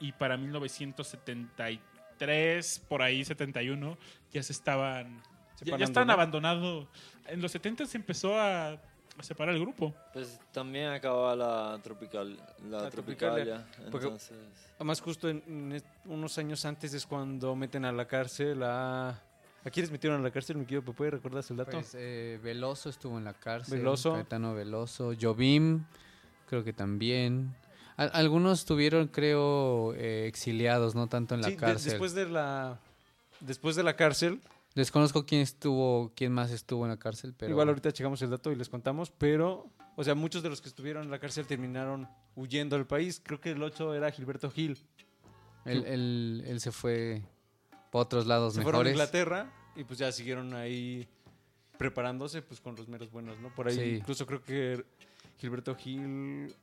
Y 0.00 0.12
para 0.12 0.36
1973, 0.36 2.82
por 2.88 3.00
ahí 3.02 3.24
71, 3.24 3.96
ya 4.32 4.42
se 4.42 4.52
estaban... 4.52 5.22
Ya, 5.62 6.04
¿no? 6.04 6.12
abandonados. 6.12 6.86
En 7.26 7.40
los 7.40 7.52
70 7.52 7.86
se 7.86 7.96
empezó 7.96 8.38
a, 8.38 8.72
a 8.72 8.78
separar 9.22 9.54
el 9.54 9.60
grupo. 9.60 9.94
Pues 10.12 10.38
también 10.52 10.88
acaba 10.88 11.34
la 11.36 11.78
tropical, 11.82 12.36
la, 12.68 12.82
La 12.82 12.90
tropicalia. 12.90 13.64
Tropicalia, 13.66 13.86
Entonces, 13.86 14.32
Además, 14.76 15.00
justo 15.00 15.28
en, 15.28 15.82
unos 16.06 16.36
años 16.38 16.64
antes 16.64 16.92
es 16.94 17.06
cuando 17.06 17.54
meten 17.54 17.84
a 17.84 17.92
la 17.92 18.06
cárcel 18.06 18.62
a... 18.62 19.20
¿A 19.66 19.70
quiénes 19.70 19.90
metieron 19.90 20.20
a 20.20 20.22
la 20.22 20.30
cárcel? 20.30 20.58
¿Me 20.58 20.66
quiero 20.66 20.82
puede 20.84 21.12
recordarse 21.12 21.54
el 21.54 21.56
dato? 21.56 21.70
Pues, 21.70 21.94
eh, 21.98 22.38
Veloso 22.42 22.90
estuvo 22.90 23.16
en 23.16 23.24
la 23.24 23.32
cárcel. 23.32 23.78
Veloso. 23.78 24.12
Caetano 24.12 24.52
Veloso. 24.52 25.12
Jobim, 25.18 25.84
creo 26.46 26.62
que 26.64 26.74
también. 26.74 27.54
Al- 27.96 28.10
algunos 28.12 28.58
estuvieron, 28.58 29.06
creo, 29.08 29.94
eh, 29.94 30.26
exiliados, 30.26 30.94
no 30.94 31.06
tanto 31.06 31.34
en 31.34 31.40
la 31.40 31.46
Sí, 31.48 31.54
de- 31.54 31.60
cárcel. 31.60 31.90
después 31.92 32.12
de 32.12 32.28
la... 32.28 32.78
Después 33.40 33.74
de 33.76 33.84
la 33.84 33.96
cárcel, 33.96 34.40
Desconozco 34.74 35.24
quién 35.24 35.40
estuvo, 35.40 36.12
quién 36.16 36.32
más 36.32 36.50
estuvo 36.50 36.84
en 36.84 36.90
la 36.90 36.98
cárcel, 36.98 37.32
pero 37.36 37.50
igual 37.52 37.68
ahorita 37.68 37.92
checamos 37.92 38.20
el 38.22 38.30
dato 38.30 38.50
y 38.50 38.56
les 38.56 38.68
contamos, 38.68 39.10
pero, 39.12 39.70
o 39.94 40.02
sea, 40.02 40.16
muchos 40.16 40.42
de 40.42 40.50
los 40.50 40.60
que 40.60 40.68
estuvieron 40.68 41.04
en 41.04 41.10
la 41.12 41.20
cárcel 41.20 41.46
terminaron 41.46 42.08
huyendo 42.34 42.76
del 42.76 42.86
país. 42.86 43.20
Creo 43.24 43.40
que 43.40 43.52
el 43.52 43.62
8 43.62 43.94
era 43.94 44.10
Gilberto 44.10 44.50
Gil. 44.50 44.78
él, 45.64 45.84
él- 45.86 46.44
él 46.46 46.60
se 46.60 46.72
fue 46.72 47.22
por 47.90 48.02
otros 48.02 48.26
lados 48.26 48.54
Se 48.54 48.62
fueron 48.62 48.80
a 48.80 48.84
mejores. 48.84 48.92
Inglaterra 48.92 49.50
y 49.76 49.84
pues 49.84 49.98
ya 49.98 50.10
siguieron 50.12 50.52
ahí 50.54 51.08
preparándose 51.78 52.42
pues 52.42 52.60
con 52.60 52.74
los 52.76 52.86
meros 52.88 53.10
buenos, 53.10 53.38
¿no? 53.40 53.54
Por 53.54 53.68
ahí 53.68 53.74
Sí. 53.76 53.82
incluso 54.00 54.26
creo 54.26 54.42
que 54.42 54.84
Gilberto 55.38 55.74
Gil 55.76 56.54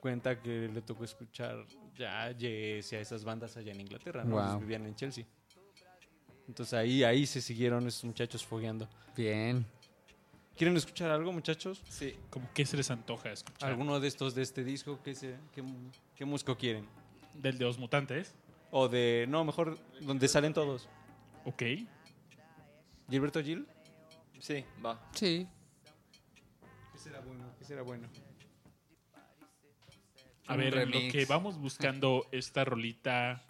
cuenta 0.00 0.40
que 0.40 0.68
le 0.68 0.82
tocó 0.82 1.04
escuchar 1.04 1.64
ya 1.96 2.30
Yes 2.32 2.92
y 2.92 2.96
a 2.96 3.00
esas 3.00 3.24
bandas 3.24 3.56
allá 3.56 3.72
en 3.72 3.80
Inglaterra, 3.82 4.24
¿no? 4.24 4.40
Ellos 4.42 4.60
vivían 4.60 4.86
en 4.86 4.94
Chelsea. 4.96 5.24
Entonces 6.48 6.74
ahí, 6.74 7.04
ahí 7.04 7.26
se 7.26 7.40
siguieron 7.40 7.86
esos 7.86 8.04
muchachos 8.04 8.44
fogueando. 8.44 8.88
Bien. 9.16 9.64
¿Quieren 10.56 10.76
escuchar 10.76 11.10
algo, 11.10 11.32
muchachos? 11.32 11.82
Sí. 11.88 12.16
Como 12.30 12.52
que 12.52 12.66
se 12.66 12.76
les 12.76 12.90
antoja 12.90 13.30
escuchar. 13.30 13.70
¿Alguno 13.70 14.00
de 14.00 14.08
estos 14.08 14.34
de 14.34 14.42
este 14.42 14.64
disco? 14.64 14.98
¿Qué, 15.04 15.14
se, 15.14 15.36
qué, 15.52 15.62
qué 16.16 16.24
músico 16.24 16.56
quieren? 16.56 16.86
Del 17.34 17.58
de 17.58 17.64
los 17.64 17.78
mutantes. 17.78 18.34
O 18.70 18.88
de, 18.88 19.26
no, 19.28 19.44
mejor 19.44 19.78
donde 20.00 20.26
salen 20.26 20.52
todos. 20.52 20.88
Ok. 21.44 21.62
Gilberto 23.08 23.42
Gil. 23.42 23.66
Sí, 24.40 24.64
va. 24.84 25.00
Sí. 25.12 25.46
¿Qué 26.92 26.98
será 26.98 27.20
bueno? 27.20 27.44
¿Qué 27.58 27.64
será 27.64 27.82
bueno? 27.82 28.08
A 30.46 30.54
Un 30.54 30.58
ver, 30.58 30.76
en 30.78 30.90
lo 30.90 31.12
que 31.12 31.24
vamos 31.26 31.58
buscando 31.58 32.26
esta 32.32 32.64
rolita. 32.64 33.44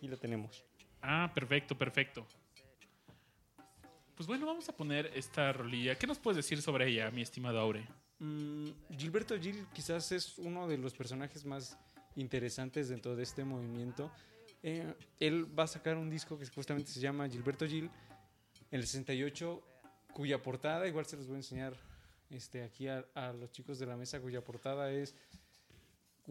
Y 0.00 0.08
lo 0.08 0.18
tenemos. 0.18 0.64
Ah, 1.02 1.30
perfecto, 1.34 1.76
perfecto. 1.76 2.26
Pues 4.14 4.26
bueno, 4.26 4.46
vamos 4.46 4.68
a 4.68 4.76
poner 4.76 5.10
esta 5.14 5.52
rolilla. 5.52 5.94
¿Qué 5.94 6.06
nos 6.06 6.18
puedes 6.18 6.36
decir 6.36 6.60
sobre 6.60 6.88
ella, 6.88 7.10
mi 7.10 7.22
estimado 7.22 7.58
Aure? 7.58 7.86
Mm, 8.18 8.68
Gilberto 8.98 9.38
Gil 9.40 9.66
quizás 9.72 10.12
es 10.12 10.36
uno 10.36 10.68
de 10.68 10.76
los 10.76 10.92
personajes 10.94 11.46
más 11.46 11.78
interesantes 12.16 12.90
dentro 12.90 13.16
de 13.16 13.22
este 13.22 13.44
movimiento. 13.44 14.12
Eh, 14.62 14.94
él 15.18 15.58
va 15.58 15.64
a 15.64 15.66
sacar 15.66 15.96
un 15.96 16.10
disco 16.10 16.38
que 16.38 16.46
justamente 16.46 16.90
se 16.90 17.00
llama 17.00 17.28
Gilberto 17.28 17.66
Gil 17.66 17.90
en 18.70 18.80
el 18.80 18.86
68, 18.86 19.62
cuya 20.12 20.42
portada, 20.42 20.86
igual 20.86 21.06
se 21.06 21.16
los 21.16 21.26
voy 21.26 21.36
a 21.36 21.38
enseñar 21.38 21.74
este, 22.28 22.62
aquí 22.62 22.88
a, 22.88 23.06
a 23.14 23.32
los 23.32 23.50
chicos 23.52 23.78
de 23.78 23.86
la 23.86 23.96
mesa, 23.96 24.20
cuya 24.20 24.44
portada 24.44 24.92
es 24.92 25.14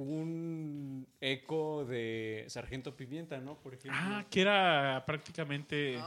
un 0.04 1.08
eco 1.20 1.86
de 1.86 2.45
Sargento 2.47 2.95
Pimienta, 2.95 3.39
¿no? 3.39 3.56
Por 3.56 3.74
ejemplo. 3.74 4.00
Ah, 4.02 4.26
que 4.30 4.41
era 4.41 5.04
prácticamente... 5.06 6.00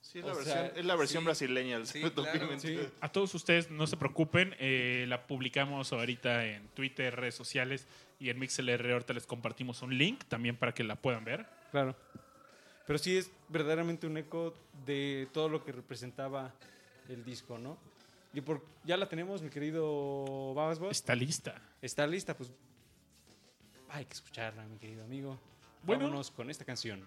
Sí, 0.00 0.20
es 0.20 0.24
la 0.24 0.34
sea, 0.34 0.62
versión, 0.62 0.78
es 0.78 0.84
la 0.86 0.96
versión 0.96 1.22
sí. 1.22 1.24
brasileña 1.26 1.76
del 1.78 1.86
Sí, 1.86 1.92
Sargento 2.00 2.22
claro, 2.22 2.40
Pimienta. 2.40 2.66
sí. 2.66 2.78
A 3.00 3.12
todos 3.12 3.34
ustedes, 3.34 3.70
no 3.70 3.86
se 3.86 3.96
preocupen, 3.96 4.54
eh, 4.58 5.04
la 5.08 5.26
publicamos 5.26 5.92
ahorita 5.92 6.46
en 6.46 6.68
Twitter, 6.68 7.14
redes 7.14 7.34
sociales 7.34 7.86
y 8.18 8.30
en 8.30 8.38
MixLR. 8.38 8.92
Ahorita 8.92 9.12
les 9.12 9.26
compartimos 9.26 9.82
un 9.82 9.96
link 9.96 10.24
también 10.28 10.56
para 10.56 10.72
que 10.72 10.82
la 10.84 10.96
puedan 10.96 11.24
ver. 11.24 11.46
Claro. 11.70 11.94
Pero 12.86 12.98
sí 12.98 13.18
es 13.18 13.30
verdaderamente 13.50 14.06
un 14.06 14.16
eco 14.16 14.54
de 14.86 15.28
todo 15.32 15.50
lo 15.50 15.62
que 15.62 15.72
representaba 15.72 16.54
el 17.10 17.22
disco, 17.24 17.58
¿no? 17.58 17.76
Y 18.32 18.40
por, 18.40 18.64
ya 18.84 18.96
la 18.96 19.08
tenemos, 19.08 19.42
mi 19.42 19.50
querido 19.50 20.54
Babas 20.54 20.78
Boss. 20.78 20.92
Está 20.92 21.14
lista. 21.14 21.60
Está 21.82 22.06
lista, 22.06 22.34
pues 22.36 22.50
hay 23.90 24.04
que 24.04 24.14
escucharla, 24.14 24.64
mi 24.64 24.78
querido 24.78 25.04
amigo. 25.04 25.38
Bueno. 25.82 26.04
Vámonos 26.04 26.30
con 26.30 26.50
esta 26.50 26.64
canción. 26.64 27.06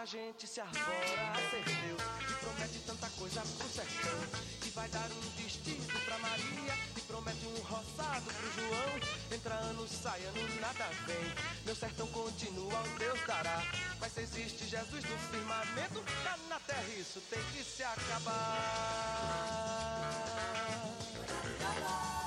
Muita 0.00 0.16
gente 0.16 0.46
se 0.46 0.58
arvora 0.58 1.32
Deus 1.52 2.00
e 2.22 2.32
promete 2.42 2.78
tanta 2.86 3.06
coisa 3.18 3.42
pro 3.58 3.68
sertão. 3.68 4.18
Que 4.62 4.70
vai 4.70 4.88
dar 4.88 5.06
um 5.10 5.20
vestido 5.36 6.00
pra 6.06 6.18
Maria 6.20 6.74
e 6.96 7.00
promete 7.02 7.44
um 7.44 7.60
roçado 7.64 8.24
pro 8.24 8.50
João. 8.52 9.00
Entra 9.30 9.54
ano, 9.56 9.86
sai 9.86 10.24
ano, 10.24 10.58
nada 10.58 10.86
vem. 11.06 11.34
Meu 11.66 11.76
sertão 11.76 12.06
continua, 12.06 12.80
o 12.80 12.98
Deus 12.98 13.20
dará. 13.26 13.62
Mas 14.00 14.12
se 14.12 14.22
existe 14.22 14.64
Jesus 14.68 15.04
no 15.04 15.18
firmamento, 15.18 16.02
cá 16.24 16.38
na 16.48 16.58
terra 16.60 16.88
isso 16.98 17.20
tem 17.28 17.42
que 17.52 17.62
se 17.62 17.82
acabar. 17.82 18.40
Olha 21.60 22.19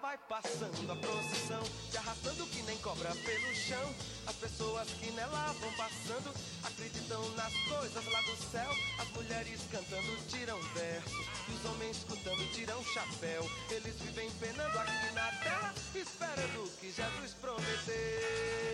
vai 0.00 0.16
passando 0.28 0.92
a 0.92 0.96
procissão, 0.96 1.62
se 1.90 1.96
arrastando 1.98 2.46
que 2.46 2.62
nem 2.62 2.76
cobra 2.78 3.10
pelo 3.10 3.54
chão. 3.54 3.94
As 4.26 4.36
pessoas 4.36 4.88
que 4.90 5.10
nela 5.12 5.52
vão 5.60 5.72
passando 5.72 6.32
acreditam 6.64 7.28
nas 7.30 7.52
coisas 7.68 8.04
lá 8.12 8.20
do 8.22 8.36
céu. 8.50 8.70
As 8.98 9.08
mulheres 9.10 9.60
cantando 9.70 10.16
tiram 10.28 10.60
verso 10.74 11.24
e 11.48 11.52
os 11.52 11.64
homens 11.64 11.96
escutando 11.96 12.52
tiram 12.52 12.82
chapéu. 12.84 13.50
Eles 13.70 13.96
vivem 14.00 14.30
penando 14.32 14.78
aqui 14.78 15.12
na 15.14 15.32
terra, 15.42 15.74
esperando 15.94 16.64
o 16.64 16.70
que 16.78 16.92
Jesus 16.92 17.34
prometeu. 17.40 18.68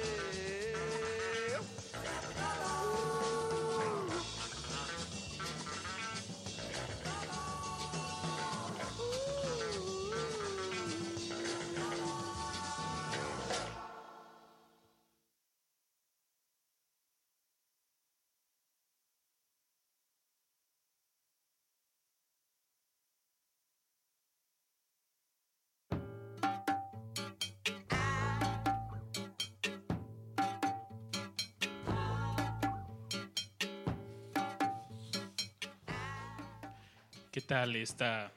¿Qué 37.35 37.41
tal 37.41 37.75
esta 37.75 38.33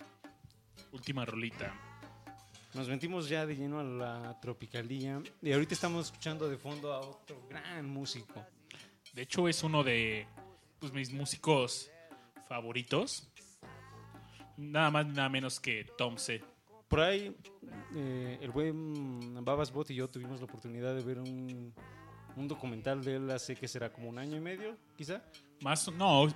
última 0.91 1.23
rolita? 1.23 1.71
Nos 2.73 2.89
metimos 2.89 3.29
ya 3.29 3.45
de 3.45 3.55
lleno 3.55 3.79
a 3.79 3.83
la 3.83 4.39
tropicalía 4.39 5.21
y 5.39 5.53
ahorita 5.53 5.75
estamos 5.75 6.07
escuchando 6.07 6.49
de 6.49 6.57
fondo 6.57 6.91
a 6.91 7.01
otro 7.01 7.45
gran 7.47 7.87
músico. 7.87 8.43
De 9.13 9.21
hecho, 9.21 9.47
es 9.47 9.61
uno 9.61 9.83
de 9.83 10.25
pues, 10.79 10.93
mis 10.93 11.13
músicos 11.13 11.91
favoritos. 12.49 13.29
Nada 14.57 14.89
más, 14.89 15.05
nada 15.05 15.29
menos 15.29 15.59
que 15.59 15.85
Tom 15.95 16.17
C. 16.17 16.43
Por 16.87 17.01
ahí, 17.01 17.37
eh, 17.95 18.39
el 18.41 18.49
buen 18.49 19.45
Babas 19.45 19.71
Bot 19.71 19.91
y 19.91 19.93
yo 19.93 20.09
tuvimos 20.09 20.39
la 20.39 20.45
oportunidad 20.45 20.95
de 20.95 21.03
ver 21.03 21.19
un, 21.19 21.71
un 22.35 22.47
documental 22.47 23.03
de 23.03 23.17
él 23.17 23.29
hace 23.29 23.55
que 23.55 23.67
será 23.67 23.93
como 23.93 24.09
un 24.09 24.17
año 24.17 24.37
y 24.37 24.41
medio, 24.41 24.75
quizá. 24.97 25.21
Más, 25.61 25.87
no, 25.91 26.27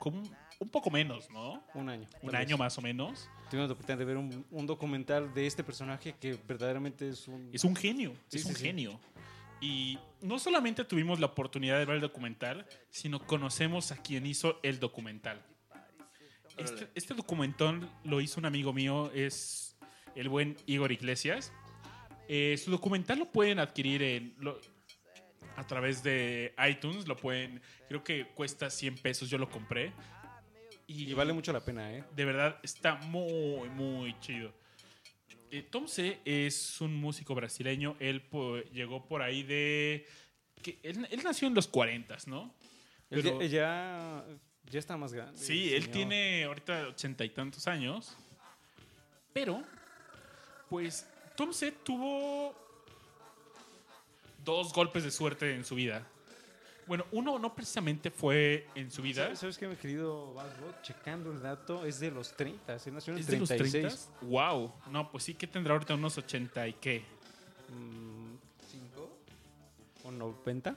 como 0.00 0.24
un, 0.60 0.68
poco 0.68 0.90
menos, 0.90 1.28
¿no? 1.30 1.62
Un 1.74 1.88
año. 1.88 2.06
Un 2.22 2.34
año 2.36 2.50
vez. 2.50 2.58
más 2.58 2.78
o 2.78 2.82
menos. 2.82 3.28
Tuvimos 3.50 3.68
la 3.68 3.72
oportunidad 3.74 3.98
de 3.98 4.04
ver 4.04 4.16
un, 4.16 4.46
un 4.50 4.66
documental 4.66 5.34
de 5.34 5.46
este 5.46 5.64
personaje 5.64 6.14
que 6.20 6.38
verdaderamente 6.46 7.08
es 7.08 7.26
un... 7.26 7.50
Es 7.52 7.64
un 7.64 7.74
genio, 7.74 8.14
Sí, 8.28 8.36
es 8.38 8.42
sí, 8.44 8.48
un 8.50 8.54
sí. 8.54 8.64
genio. 8.64 9.00
Y 9.60 9.98
no 10.22 10.38
solamente 10.38 10.84
tuvimos 10.84 11.18
la 11.20 11.26
oportunidad 11.26 11.78
de 11.78 11.84
ver 11.84 11.96
el 11.96 12.00
documental, 12.00 12.66
sino 12.90 13.26
conocemos 13.26 13.90
a 13.92 13.96
quien 13.96 14.24
hizo 14.26 14.58
el 14.62 14.78
documental. 14.80 15.42
Este, 16.56 16.88
este 16.94 17.14
documental 17.14 17.88
lo 18.04 18.20
hizo 18.20 18.38
un 18.40 18.46
amigo 18.46 18.72
mío, 18.72 19.10
es 19.14 19.76
el 20.14 20.28
buen 20.28 20.56
Igor 20.66 20.92
Iglesias. 20.92 21.52
Eh, 22.28 22.56
su 22.62 22.70
documental 22.70 23.18
lo 23.18 23.26
pueden 23.32 23.58
adquirir 23.58 24.02
en, 24.02 24.34
lo- 24.38 24.60
a 25.56 25.66
través 25.66 26.02
de 26.02 26.54
iTunes, 26.68 27.06
lo 27.08 27.16
pueden, 27.16 27.60
creo 27.88 28.02
que 28.04 28.26
cuesta 28.28 28.70
100 28.70 28.96
pesos, 28.98 29.28
yo 29.28 29.36
lo 29.38 29.48
compré. 29.50 29.92
Y 30.92 31.14
vale 31.14 31.32
mucho 31.32 31.52
la 31.52 31.64
pena, 31.64 31.92
¿eh? 31.92 32.04
De 32.16 32.24
verdad, 32.24 32.58
está 32.62 32.96
muy, 32.96 33.68
muy 33.70 34.18
chido. 34.20 34.52
Eh, 35.52 35.62
Tom 35.62 35.86
C. 35.86 36.18
es 36.24 36.80
un 36.80 36.94
músico 36.96 37.34
brasileño. 37.34 37.96
Él 38.00 38.22
po- 38.22 38.58
llegó 38.72 39.06
por 39.06 39.22
ahí 39.22 39.42
de... 39.42 40.06
Que 40.62 40.78
él, 40.82 41.06
él 41.10 41.20
nació 41.22 41.48
en 41.48 41.54
los 41.54 41.66
40, 41.68 42.16
¿no? 42.26 42.52
Él 43.10 43.22
Pero- 43.22 43.40
ya, 43.42 43.46
ya, 43.48 44.24
ya 44.70 44.78
está 44.78 44.96
más 44.96 45.12
grande. 45.12 45.38
sí, 45.38 45.72
él 45.74 45.90
tiene 45.90 46.44
ahorita 46.44 46.88
ochenta 46.88 47.24
y 47.24 47.30
tantos 47.30 47.66
años. 47.68 48.16
Pero, 49.32 49.62
pues, 50.68 51.06
Tom 51.36 51.52
C. 51.52 51.70
tuvo 51.72 52.54
dos 54.44 54.72
golpes 54.72 55.04
de 55.04 55.10
suerte 55.10 55.54
en 55.54 55.64
su 55.64 55.74
vida. 55.76 56.06
Bueno, 56.90 57.06
uno 57.12 57.38
no 57.38 57.54
precisamente 57.54 58.10
fue 58.10 58.66
en 58.74 58.90
su 58.90 59.00
vida. 59.00 59.22
¿Sabes, 59.22 59.38
¿Sabes 59.38 59.58
qué, 59.58 59.68
mi 59.68 59.76
querido 59.76 60.34
Basbot? 60.34 60.82
Checando 60.82 61.30
el 61.30 61.40
dato, 61.40 61.86
es 61.86 62.00
de 62.00 62.10
los 62.10 62.36
30. 62.36 62.74
Él 62.84 62.94
nació 62.94 63.12
en 63.12 63.18
el 63.18 63.20
¿Es 63.20 63.26
de 63.28 63.38
los 63.38 63.48
36. 63.48 64.08
30? 64.18 64.26
Wow. 64.26 64.72
No, 64.90 65.08
pues 65.08 65.22
sí 65.22 65.34
que 65.34 65.46
tendrá 65.46 65.74
ahorita 65.74 65.94
unos 65.94 66.18
80 66.18 66.66
y 66.66 66.72
qué. 66.72 67.04
Mm, 67.68 68.34
¿O 70.02 70.10
90? 70.10 70.76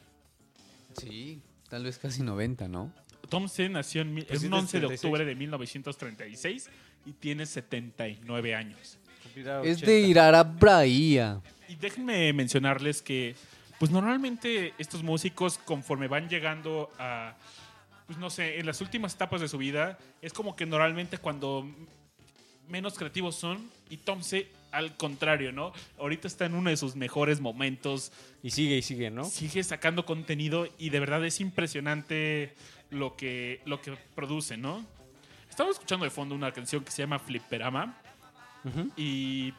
Sí, 1.02 1.42
tal 1.68 1.86
vez 1.86 1.98
casi 1.98 2.22
90, 2.22 2.68
¿no? 2.68 2.94
Tom 3.28 3.50
C. 3.50 3.68
nació 3.68 4.04
en, 4.04 4.14
Pues 4.14 4.44
en 4.44 4.52
del 4.52 4.54
11 4.54 4.78
de 4.82 4.82
36. 4.82 5.04
octubre 5.04 5.26
de 5.26 5.34
1936 5.34 6.70
y 7.08 7.14
tiene 7.14 7.48
79 7.48 8.54
años. 8.54 9.00
Es 9.36 9.48
80. 9.48 9.86
de 9.88 10.00
Irara 10.02 10.44
Bahía. 10.44 11.42
Y 11.68 11.76
déjenme 11.76 12.32
mencionarles 12.34 13.02
que, 13.02 13.36
pues 13.84 13.92
normalmente 13.92 14.74
estos 14.78 15.04
músicos, 15.04 15.58
conforme 15.58 16.08
van 16.08 16.30
llegando 16.30 16.90
a, 16.98 17.36
pues 18.08 18.18
no 18.18 18.30
sé, 18.30 18.58
en 18.58 18.66
las 18.66 18.80
últimas 18.80 19.14
etapas 19.14 19.42
de 19.42 19.50
su 19.50 19.58
vida, 19.58 20.00
es 20.22 20.32
como 20.32 20.56
que 20.56 20.66
normalmente 20.66 21.18
cuando 21.18 21.70
menos 22.70 22.98
creativos 22.98 23.36
son, 23.36 23.70
y 23.90 23.98
Tom 23.98 24.24
C. 24.24 24.48
al 24.72 24.96
contrario, 24.96 25.52
¿no? 25.52 25.74
Ahorita 26.00 26.30
está 26.30 26.46
en 26.46 26.56
uno 26.56 26.70
de 26.70 26.78
sus 26.78 26.96
mejores 26.96 27.42
momentos, 27.42 28.14
Y 28.42 28.52
sigue 28.52 28.78
y 28.78 28.82
sigue, 28.84 29.12
¿no? 29.12 29.26
sigue 29.26 29.62
sacando 29.66 30.06
contenido 30.06 30.66
y 30.78 30.90
de 30.90 31.02
verdad 31.02 31.26
es 31.26 31.42
impresionante 31.42 32.56
lo 32.90 33.18
que, 33.18 33.60
lo 33.66 33.82
que 33.82 33.98
produce, 34.16 34.56
¿no? 34.56 34.86
Estamos 35.50 35.74
escuchando 35.74 36.06
de 36.06 36.10
fondo 36.10 36.36
una 36.36 36.54
canción 36.54 36.86
que 36.86 36.92
se 36.92 37.02
llama 37.02 37.20
Flipperama 37.20 37.98
y 38.96 39.52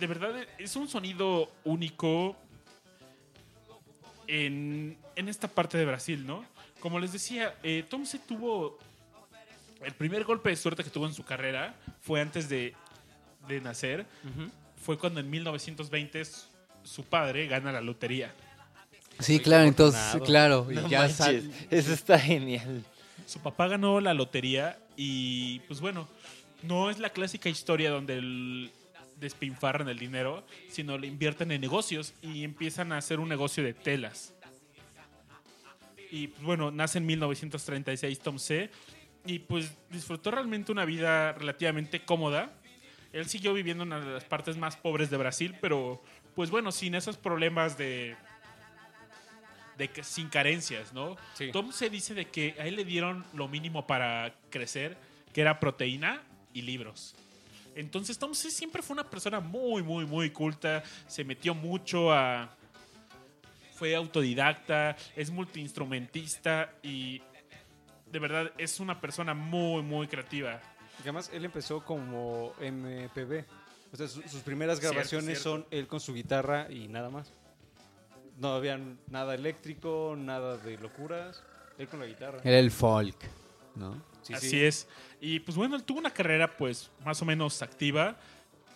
de 0.00 0.06
verdad 0.06 0.34
es 0.56 0.74
un 0.74 0.88
sonido 0.88 1.52
único 1.64 2.34
en, 4.28 4.96
en 5.16 5.28
esta 5.28 5.48
parte 5.48 5.76
de 5.78 5.84
Brasil, 5.84 6.24
¿no? 6.26 6.44
Como 6.80 7.00
les 7.00 7.12
decía, 7.12 7.54
eh, 7.64 7.84
Tom 7.88 8.04
se 8.06 8.18
tuvo 8.20 8.78
el 9.84 9.92
primer 9.94 10.24
golpe 10.24 10.50
de 10.50 10.56
suerte 10.56 10.84
que 10.84 10.90
tuvo 10.90 11.06
en 11.06 11.14
su 11.14 11.24
carrera 11.24 11.74
fue 12.00 12.20
antes 12.20 12.48
de, 12.48 12.74
de 13.48 13.60
nacer, 13.60 14.06
fue 14.84 14.96
cuando 14.98 15.20
en 15.20 15.28
1920 15.30 16.22
su- 16.84 17.04
padre 17.04 17.46
gana 17.48 17.72
la 17.72 17.80
lotería. 17.80 18.32
Sí, 19.18 19.40
claro, 19.40 19.64
entonces, 19.66 20.20
claro. 20.24 20.68
y 20.70 20.88
ya 20.88 21.08
sal- 21.08 21.50
eso 21.70 21.92
está 21.92 22.18
genial. 22.18 22.84
Su 23.26 23.40
papá 23.40 23.66
ganó 23.68 24.00
la 24.00 24.14
lotería 24.14 24.78
y 24.96 25.58
pues 25.60 25.80
bueno, 25.80 26.08
no 26.62 26.90
es 26.90 26.98
la 26.98 27.10
clásica 27.10 27.48
historia 27.48 27.90
donde 27.90 28.14
el 28.14 28.70
despinfarran 29.18 29.88
el 29.88 29.98
dinero, 29.98 30.44
sino 30.68 30.98
le 30.98 31.06
invierten 31.06 31.50
en 31.50 31.60
negocios 31.60 32.14
y 32.22 32.44
empiezan 32.44 32.92
a 32.92 32.98
hacer 32.98 33.20
un 33.20 33.28
negocio 33.28 33.62
de 33.64 33.74
telas. 33.74 34.34
Y 36.10 36.28
pues 36.28 36.42
bueno, 36.42 36.70
nace 36.70 36.98
en 36.98 37.06
1936 37.06 38.18
Tom 38.20 38.38
C. 38.38 38.70
Y 39.26 39.40
pues 39.40 39.76
disfrutó 39.90 40.30
realmente 40.30 40.72
una 40.72 40.84
vida 40.84 41.32
relativamente 41.32 42.04
cómoda. 42.04 42.50
Él 43.12 43.28
siguió 43.28 43.52
viviendo 43.52 43.82
en 43.82 43.92
una 43.92 44.00
de 44.00 44.14
las 44.14 44.24
partes 44.24 44.56
más 44.56 44.76
pobres 44.76 45.10
de 45.10 45.16
Brasil, 45.16 45.54
pero 45.60 46.02
pues 46.34 46.50
bueno, 46.50 46.72
sin 46.72 46.94
esos 46.94 47.16
problemas 47.16 47.76
de, 47.76 48.16
de 49.76 49.88
que, 49.88 50.02
sin 50.02 50.28
carencias, 50.28 50.92
¿no? 50.92 51.16
Sí. 51.34 51.50
Tom 51.52 51.72
se 51.72 51.90
dice 51.90 52.14
de 52.14 52.26
que 52.26 52.54
a 52.58 52.66
él 52.66 52.76
le 52.76 52.84
dieron 52.84 53.24
lo 53.34 53.48
mínimo 53.48 53.86
para 53.86 54.34
crecer, 54.50 54.96
que 55.32 55.40
era 55.40 55.60
proteína 55.60 56.22
y 56.52 56.62
libros. 56.62 57.14
Entonces 57.78 58.18
Tom 58.18 58.34
C 58.34 58.50
siempre 58.50 58.82
fue 58.82 58.94
una 58.94 59.08
persona 59.08 59.38
muy, 59.40 59.82
muy, 59.82 60.04
muy 60.04 60.30
culta, 60.30 60.82
se 61.06 61.22
metió 61.24 61.54
mucho 61.54 62.12
a... 62.12 62.48
Fue 63.76 63.94
autodidacta, 63.94 64.96
es 65.14 65.30
multiinstrumentista 65.30 66.72
y 66.82 67.22
de 68.10 68.18
verdad 68.18 68.50
es 68.58 68.80
una 68.80 69.00
persona 69.00 69.34
muy, 69.34 69.82
muy 69.82 70.08
creativa. 70.08 70.60
Y 70.98 71.02
además, 71.02 71.30
él 71.32 71.44
empezó 71.44 71.84
como 71.84 72.52
MPB. 72.60 73.44
O 73.92 73.96
sea, 73.96 74.08
su- 74.08 74.22
sus 74.22 74.40
primeras 74.42 74.80
Cierto, 74.80 74.94
grabaciones 74.94 75.38
cierto. 75.40 75.42
son 75.62 75.66
él 75.70 75.86
con 75.86 76.00
su 76.00 76.12
guitarra 76.12 76.66
y 76.70 76.88
nada 76.88 77.08
más. 77.10 77.32
No 78.38 78.54
había 78.54 78.80
nada 79.08 79.34
eléctrico, 79.36 80.16
nada 80.18 80.56
de 80.56 80.76
locuras. 80.78 81.44
Él 81.78 81.86
con 81.86 82.00
la 82.00 82.06
guitarra. 82.06 82.40
Era 82.42 82.58
el 82.58 82.72
folk, 82.72 83.16
¿no? 83.76 84.02
Sí, 84.28 84.34
Así 84.34 84.50
sí. 84.50 84.60
es. 84.62 84.86
Y 85.20 85.40
pues 85.40 85.56
bueno, 85.56 85.74
él 85.76 85.82
tuvo 85.84 85.98
una 85.98 86.10
carrera 86.12 86.56
pues 86.56 86.90
más 87.04 87.20
o 87.20 87.24
menos 87.24 87.60
activa. 87.62 88.16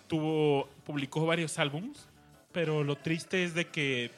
Tuvo, 0.09 0.68
publicó 0.84 1.24
varios 1.26 1.59
álbums, 1.59 2.07
pero 2.53 2.82
lo 2.84 2.96
triste 2.96 3.44
es 3.44 3.55
de 3.55 3.68
que 3.68 4.11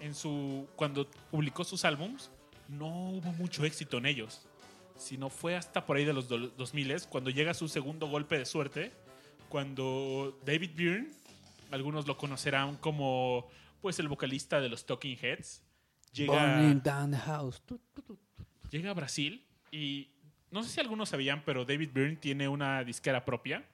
en 0.00 0.14
su 0.14 0.66
cuando 0.76 1.06
publicó 1.30 1.64
sus 1.64 1.84
álbums 1.84 2.30
no 2.68 3.10
hubo 3.10 3.32
mucho 3.32 3.64
éxito 3.64 3.98
en 3.98 4.06
ellos. 4.06 4.46
Sino 4.96 5.28
fue 5.30 5.56
hasta 5.56 5.84
por 5.86 5.96
ahí 5.96 6.04
de 6.04 6.12
los 6.12 6.28
do- 6.28 6.48
2000 6.48 7.06
cuando 7.08 7.30
llega 7.30 7.52
su 7.54 7.68
segundo 7.68 8.06
golpe 8.08 8.38
de 8.38 8.44
suerte, 8.46 8.92
cuando 9.48 10.38
David 10.44 10.70
Byrne, 10.74 11.08
algunos 11.70 12.06
lo 12.06 12.16
conocerán 12.16 12.76
como 12.76 13.48
pues 13.80 13.98
el 13.98 14.08
vocalista 14.08 14.60
de 14.60 14.68
los 14.68 14.86
Talking 14.86 15.18
Heads, 15.20 15.62
llega 16.12 16.72
down 16.82 17.10
the 17.10 17.18
house. 17.18 17.62
Llega 18.70 18.90
a 18.90 18.94
Brasil 18.94 19.44
y 19.70 20.08
no 20.54 20.62
sé 20.62 20.68
si 20.68 20.80
algunos 20.80 21.08
sabían, 21.08 21.42
pero 21.44 21.64
David 21.64 21.90
Byrne 21.92 22.14
tiene 22.14 22.46
una 22.46 22.84
disquera 22.84 23.24
propia, 23.24 23.64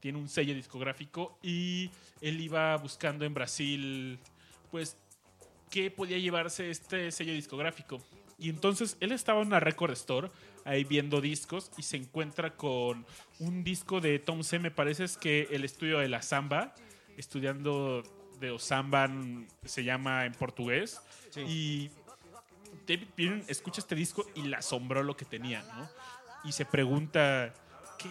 tiene 0.00 0.18
un 0.18 0.28
sello 0.28 0.54
discográfico 0.54 1.38
y 1.40 1.88
él 2.20 2.40
iba 2.40 2.76
buscando 2.78 3.24
en 3.24 3.32
Brasil, 3.32 4.18
pues, 4.72 4.96
qué 5.70 5.88
podía 5.88 6.18
llevarse 6.18 6.68
este 6.68 7.12
sello 7.12 7.32
discográfico. 7.32 8.02
Y 8.40 8.48
entonces 8.48 8.96
él 8.98 9.12
estaba 9.12 9.40
en 9.40 9.46
una 9.46 9.60
record 9.60 9.92
store 9.92 10.32
ahí 10.64 10.82
viendo 10.82 11.20
discos 11.20 11.70
y 11.78 11.82
se 11.82 11.98
encuentra 11.98 12.56
con 12.56 13.06
un 13.38 13.62
disco 13.62 14.00
de 14.00 14.18
Tom 14.18 14.42
C. 14.42 14.58
Me 14.58 14.72
parece 14.72 15.04
es 15.04 15.16
que 15.16 15.46
el 15.52 15.64
estudio 15.64 16.00
de 16.00 16.08
la 16.08 16.22
samba, 16.22 16.74
estudiando 17.18 18.02
de 18.40 18.50
Osamba 18.50 19.08
se 19.64 19.84
llama 19.84 20.24
en 20.24 20.32
portugués. 20.32 21.00
Sí. 21.30 21.40
Y 21.42 21.90
David 22.90 23.08
Byrne 23.16 23.44
escucha 23.46 23.80
este 23.80 23.94
disco 23.94 24.26
y 24.34 24.42
le 24.42 24.56
asombró 24.56 25.04
lo 25.04 25.16
que 25.16 25.24
tenía, 25.24 25.62
¿no? 25.62 25.88
Y 26.42 26.50
se 26.50 26.64
pregunta, 26.64 27.54
¿qué, 27.98 28.08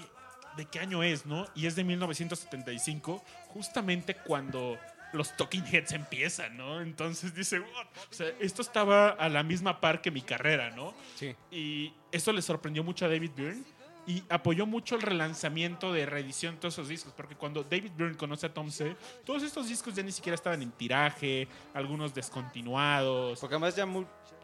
¿de 0.55 0.65
qué 0.65 0.79
año 0.79 1.03
es, 1.03 1.25
no? 1.25 1.45
Y 1.53 1.67
es 1.67 1.75
de 1.75 1.83
1975, 1.83 3.21
justamente 3.47 4.15
cuando 4.15 4.79
los 5.11 5.35
Talking 5.35 5.65
Heads 5.65 5.91
empiezan, 5.91 6.55
¿no? 6.55 6.79
Entonces 6.81 7.33
dice, 7.33 7.59
"What?". 7.59 7.87
o 8.09 8.13
sea, 8.13 8.27
esto 8.39 8.61
estaba 8.61 9.09
a 9.09 9.27
la 9.27 9.43
misma 9.43 9.81
par 9.81 10.01
que 10.01 10.11
mi 10.11 10.21
carrera, 10.21 10.69
¿no? 10.69 10.93
Sí. 11.15 11.35
Y 11.51 11.93
eso 12.13 12.31
le 12.31 12.41
sorprendió 12.41 12.81
mucho 12.81 13.05
a 13.05 13.09
David 13.09 13.31
Byrne. 13.35 13.63
Y 14.09 14.23
apoyó 14.27 14.65
mucho 14.65 14.95
el 14.95 15.03
relanzamiento 15.03 15.93
de 15.93 16.03
reedición 16.07 16.55
de 16.55 16.61
todos 16.61 16.73
esos 16.73 16.87
discos, 16.87 17.13
porque 17.15 17.35
cuando 17.35 17.63
David 17.63 17.91
Byrne 17.95 18.17
conoce 18.17 18.47
a 18.47 18.51
Tom 18.51 18.71
C, 18.71 18.95
todos 19.23 19.43
estos 19.43 19.69
discos 19.69 19.93
ya 19.93 20.01
ni 20.01 20.11
siquiera 20.11 20.33
estaban 20.33 20.63
en 20.63 20.71
tiraje, 20.71 21.47
algunos 21.75 22.11
descontinuados. 22.11 23.39
Porque 23.39 23.53
además 23.53 23.75
ya 23.75 23.87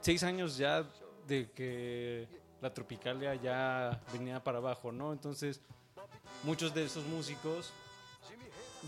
seis 0.01 0.21
años 0.21 0.55
ya 0.55 0.85
de 1.27 1.49
que 1.49 2.27
la 2.61 2.71
Tropicalia 2.71 3.33
ya 3.33 3.99
venía 4.13 4.39
para 4.43 4.59
abajo, 4.59 4.91
¿no? 4.91 5.11
Entonces, 5.11 5.59
muchos 6.43 6.71
de 6.71 6.85
esos 6.85 7.03
músicos 7.05 7.71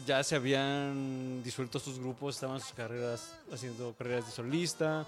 ya 0.05 0.23
se 0.23 0.35
habían 0.35 1.41
disuelto 1.41 1.79
sus 1.79 1.97
grupos, 1.97 2.35
estaban 2.35 2.61
sus 2.61 2.73
carreras 2.73 3.35
haciendo 3.51 3.95
carreras 3.97 4.27
de 4.27 4.31
solista. 4.31 5.07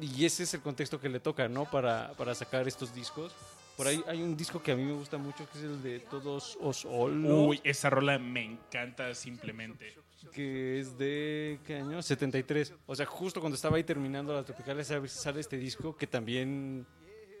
Y 0.00 0.24
ese 0.24 0.42
es 0.42 0.54
el 0.54 0.62
contexto 0.62 1.00
que 1.00 1.08
le 1.08 1.20
toca, 1.20 1.46
¿no? 1.46 1.70
Para, 1.70 2.12
para 2.14 2.34
sacar 2.34 2.66
estos 2.66 2.92
discos. 2.92 3.32
Por 3.76 3.86
ahí 3.86 4.02
hay 4.06 4.22
un 4.22 4.36
disco 4.36 4.62
que 4.62 4.72
a 4.72 4.76
mí 4.76 4.84
me 4.84 4.92
gusta 4.92 5.16
mucho, 5.18 5.48
que 5.50 5.58
es 5.58 5.64
el 5.64 5.82
de 5.82 6.00
Todos 6.00 6.56
Os 6.60 6.84
Olo, 6.84 7.46
Uy, 7.46 7.60
esa 7.64 7.88
rola 7.90 8.18
me 8.18 8.44
encanta 8.44 9.14
simplemente. 9.14 9.94
que 10.32 10.78
es 10.80 10.96
de, 10.98 11.58
¿qué 11.66 11.76
año? 11.76 12.02
73. 12.02 12.74
O 12.86 12.94
sea, 12.94 13.06
justo 13.06 13.40
cuando 13.40 13.56
estaba 13.56 13.76
ahí 13.76 13.84
terminando 13.84 14.34
la 14.34 14.44
Tropicalia 14.44 14.84
sale, 14.84 15.08
sale 15.08 15.40
este 15.40 15.56
disco 15.56 15.96
que 15.96 16.06
también 16.06 16.86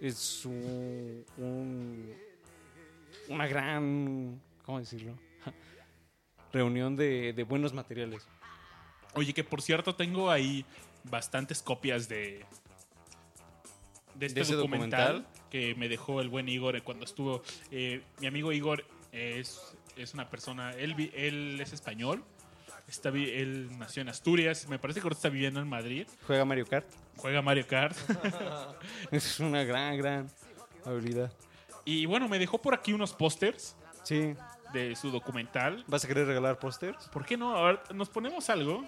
es 0.00 0.44
un, 0.46 1.24
un- 1.36 2.14
una 3.28 3.46
gran, 3.46 4.40
¿cómo 4.64 4.80
decirlo? 4.80 5.16
Reunión 6.52 6.96
de, 6.96 7.32
de 7.34 7.42
buenos 7.44 7.72
materiales. 7.72 8.26
Oye, 9.14 9.32
que 9.34 9.44
por 9.44 9.60
cierto 9.62 9.94
tengo 9.94 10.30
ahí 10.30 10.64
bastantes 11.04 11.62
copias 11.62 12.08
de, 12.08 12.44
de 14.14 14.26
este 14.26 14.40
¿De 14.44 14.54
documental, 14.56 15.06
documental? 15.22 15.48
que 15.50 15.74
me 15.74 15.88
dejó 15.88 16.20
el 16.20 16.28
buen 16.28 16.48
Igor 16.48 16.80
cuando 16.82 17.04
estuvo. 17.04 17.42
eh, 17.70 18.02
mi 18.20 18.26
amigo 18.26 18.52
Igor 18.52 18.84
es, 19.12 19.60
es 19.96 20.14
una 20.14 20.28
persona, 20.30 20.70
él, 20.72 21.10
él 21.14 21.58
es 21.60 21.72
español, 21.72 22.24
está, 22.88 23.08
él 23.10 23.68
nació 23.78 24.02
en 24.02 24.08
Asturias, 24.08 24.68
me 24.68 24.78
parece 24.78 25.00
que 25.00 25.04
ahora 25.04 25.14
está 25.16 25.28
viviendo 25.28 25.60
en 25.60 25.68
Madrid, 25.68 26.06
Juega 26.26 26.44
Mario 26.44 26.66
Kart. 26.66 26.86
juega 27.16 27.42
Mario 27.42 27.66
Kart. 27.66 27.96
Es 29.10 29.40
una 29.40 29.64
gran, 29.64 29.96
gran 29.98 30.30
habilidad. 30.84 31.32
y 31.84 32.06
bueno, 32.06 32.28
me 32.28 32.38
dejó 32.38 32.60
por 32.60 32.74
aquí 32.74 32.92
unos 32.92 33.12
pósters 33.12 33.76
Sí. 34.04 34.34
de 34.72 34.96
su 34.96 35.10
documental. 35.10 35.84
¿Vas 35.86 36.04
a 36.04 36.08
querer 36.08 36.26
regalar 36.26 36.58
pósters? 36.58 37.08
¿Por 37.08 37.24
qué 37.24 37.36
no? 37.36 37.56
A 37.56 37.62
ver, 37.72 37.80
nos 37.94 38.08
ponemos 38.08 38.50
algo. 38.50 38.84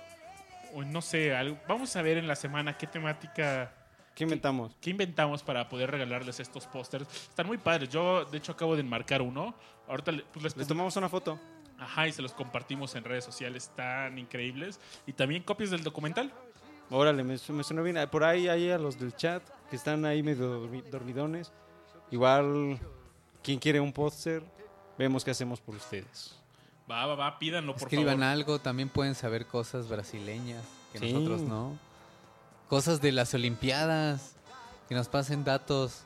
O 0.72 0.82
no 0.82 1.00
sé, 1.02 1.32
algo. 1.34 1.56
vamos 1.68 1.94
a 1.94 2.02
ver 2.02 2.18
en 2.18 2.26
la 2.26 2.34
semana 2.34 2.76
qué 2.76 2.88
temática 2.88 3.72
¿Qué 4.14 4.24
inventamos? 4.24 4.76
¿Qué 4.80 4.90
inventamos 4.90 5.42
para 5.42 5.68
poder 5.68 5.90
regalarles 5.90 6.38
estos 6.40 6.66
pósters? 6.66 7.06
Están 7.28 7.46
muy 7.46 7.58
padres. 7.58 7.88
Yo, 7.88 8.24
de 8.24 8.38
hecho, 8.38 8.52
acabo 8.52 8.74
de 8.74 8.80
enmarcar 8.82 9.20
uno. 9.22 9.54
Ahorita 9.88 10.12
pues, 10.32 10.44
les 10.44 10.56
Les 10.56 10.68
tomamos 10.68 10.96
una 10.96 11.08
foto. 11.08 11.38
Ajá, 11.78 12.06
y 12.06 12.12
se 12.12 12.22
los 12.22 12.32
compartimos 12.32 12.94
en 12.94 13.02
redes 13.04 13.24
sociales. 13.24 13.64
Están 13.64 14.16
increíbles. 14.18 14.78
Y 15.06 15.12
también 15.12 15.42
copias 15.42 15.70
del 15.70 15.82
documental. 15.82 16.32
Órale, 16.90 17.24
me, 17.24 17.32
me 17.48 17.64
suena 17.64 17.82
bien. 17.82 17.96
Por 18.10 18.22
ahí 18.22 18.46
hay 18.46 18.70
a 18.70 18.78
los 18.78 18.98
del 19.00 19.16
chat 19.16 19.42
que 19.68 19.74
están 19.76 20.04
ahí 20.04 20.22
medio 20.22 20.64
dormi- 20.68 20.84
dormidones. 20.84 21.50
Igual, 22.12 22.78
quien 23.42 23.58
quiere 23.58 23.80
un 23.80 23.92
póster, 23.92 24.44
vemos 24.96 25.24
qué 25.24 25.32
hacemos 25.32 25.60
por 25.60 25.74
ustedes. 25.74 26.38
Va, 26.88 27.06
va, 27.06 27.14
va, 27.16 27.38
pídanlo, 27.38 27.72
por 27.72 27.82
Escriban 27.82 28.18
favor. 28.18 28.32
algo, 28.32 28.58
también 28.60 28.90
pueden 28.90 29.14
saber 29.14 29.46
cosas 29.46 29.88
brasileñas 29.88 30.62
que 30.92 30.98
Sí. 31.00 31.12
nosotros 31.12 31.40
no. 31.40 31.76
Cosas 32.68 33.00
de 33.00 33.12
las 33.12 33.34
Olimpiadas, 33.34 34.36
que 34.88 34.94
nos 34.94 35.08
pasen 35.08 35.44
datos. 35.44 36.02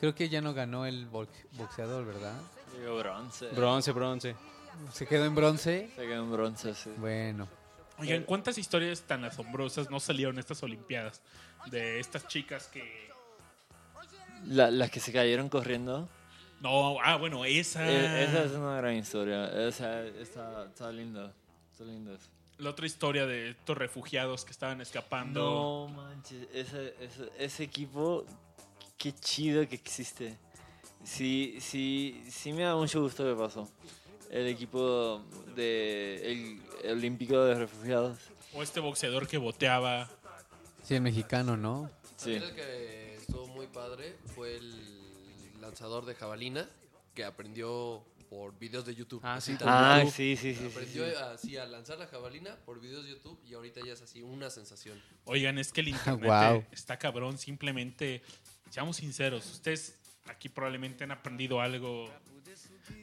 Creo 0.00 0.14
que 0.14 0.28
ya 0.28 0.40
no 0.40 0.54
ganó 0.54 0.86
el 0.86 1.06
box- 1.06 1.46
boxeador, 1.52 2.06
¿verdad? 2.06 2.34
Digo 2.78 2.96
bronce. 2.98 3.48
Bronce, 3.48 3.92
bronce. 3.92 4.36
¿Se 4.92 5.06
quedó 5.06 5.26
en 5.26 5.34
bronce? 5.34 5.90
Se 5.94 6.02
quedó 6.06 6.22
en 6.24 6.32
bronce, 6.32 6.74
sí. 6.74 6.90
Bueno, 6.96 7.46
Oigan, 7.98 8.22
¿cuántas 8.22 8.56
historias 8.56 9.02
tan 9.02 9.24
asombrosas 9.26 9.90
no 9.90 10.00
salieron 10.00 10.38
estas 10.38 10.62
Olimpiadas? 10.62 11.20
De 11.66 12.00
estas 12.00 12.26
chicas 12.28 12.66
que... 12.68 13.10
La- 14.46 14.70
las 14.70 14.90
que 14.90 15.00
se 15.00 15.12
cayeron 15.12 15.50
corriendo. 15.50 16.08
No, 16.62 16.96
ah, 17.02 17.16
bueno, 17.16 17.44
esa... 17.44 17.86
eh, 17.90 18.24
esa 18.24 18.44
es 18.44 18.52
una 18.52 18.76
gran 18.78 18.94
historia. 18.94 19.50
O 19.68 19.70
sea, 19.70 20.02
está, 20.06 20.64
está 20.64 20.90
lindo. 20.90 21.30
Está 21.72 21.84
lindo 21.84 22.14
eso. 22.14 22.28
La 22.60 22.70
otra 22.70 22.86
historia 22.86 23.26
de 23.26 23.50
estos 23.50 23.76
refugiados 23.76 24.44
que 24.44 24.52
estaban 24.52 24.80
escapando. 24.80 25.88
No 25.88 25.88
manches, 25.94 26.46
ese, 26.52 26.94
ese, 27.00 27.30
ese 27.38 27.64
equipo, 27.64 28.24
qué 28.98 29.12
chido 29.14 29.66
que 29.68 29.74
existe. 29.76 30.36
Sí, 31.04 31.56
sí, 31.60 32.22
sí 32.30 32.52
me 32.52 32.62
da 32.62 32.76
mucho 32.76 33.00
gusto 33.00 33.24
que 33.24 33.34
pasó. 33.34 33.68
El 34.30 34.46
equipo 34.46 35.22
de 35.56 36.60
el, 36.84 36.90
olímpico 36.90 37.42
de 37.44 37.54
refugiados. 37.54 38.18
O 38.54 38.62
este 38.62 38.80
boxeador 38.80 39.26
que 39.26 39.38
boteaba. 39.38 40.08
sí, 40.84 40.94
el 40.94 41.00
mexicano, 41.00 41.56
¿no? 41.56 41.90
Sí. 42.16 42.34
El 42.34 42.54
que 42.54 43.14
estuvo 43.16 43.46
muy 43.46 43.66
padre 43.66 44.16
fue 44.34 44.56
el 44.56 45.60
lanzador 45.60 46.04
de 46.04 46.14
jabalina 46.14 46.68
que 47.14 47.24
aprendió 47.24 48.04
por 48.30 48.56
videos 48.58 48.86
de 48.86 48.94
YouTube. 48.94 49.20
Ah, 49.24 49.40
sí, 49.40 49.56
Ah, 49.62 49.98
YouTube. 49.98 50.14
sí, 50.14 50.36
sí, 50.36 50.54
sí. 50.54 50.60
sí, 50.60 50.66
Aprendió 50.68 51.04
sí. 51.06 51.14
así 51.16 51.56
a 51.58 51.66
lanzar 51.66 51.98
la 51.98 52.06
jabalina 52.06 52.56
por 52.64 52.80
videos 52.80 53.04
de 53.04 53.10
YouTube 53.10 53.38
y 53.44 53.52
ahorita 53.54 53.80
ya 53.84 53.92
es 53.92 54.00
así 54.00 54.22
una 54.22 54.48
sensación. 54.48 55.02
Oigan, 55.24 55.58
es 55.58 55.72
que 55.72 55.80
el 55.82 55.88
internet 56.06 56.24
Guau. 56.24 56.64
está 56.70 56.96
cabrón. 56.98 57.36
Simplemente, 57.36 58.22
seamos 58.70 58.96
sinceros, 58.96 59.44
ustedes 59.50 59.98
aquí 60.26 60.48
probablemente 60.48 61.02
han 61.04 61.10
aprendido 61.10 61.60
algo 61.60 62.08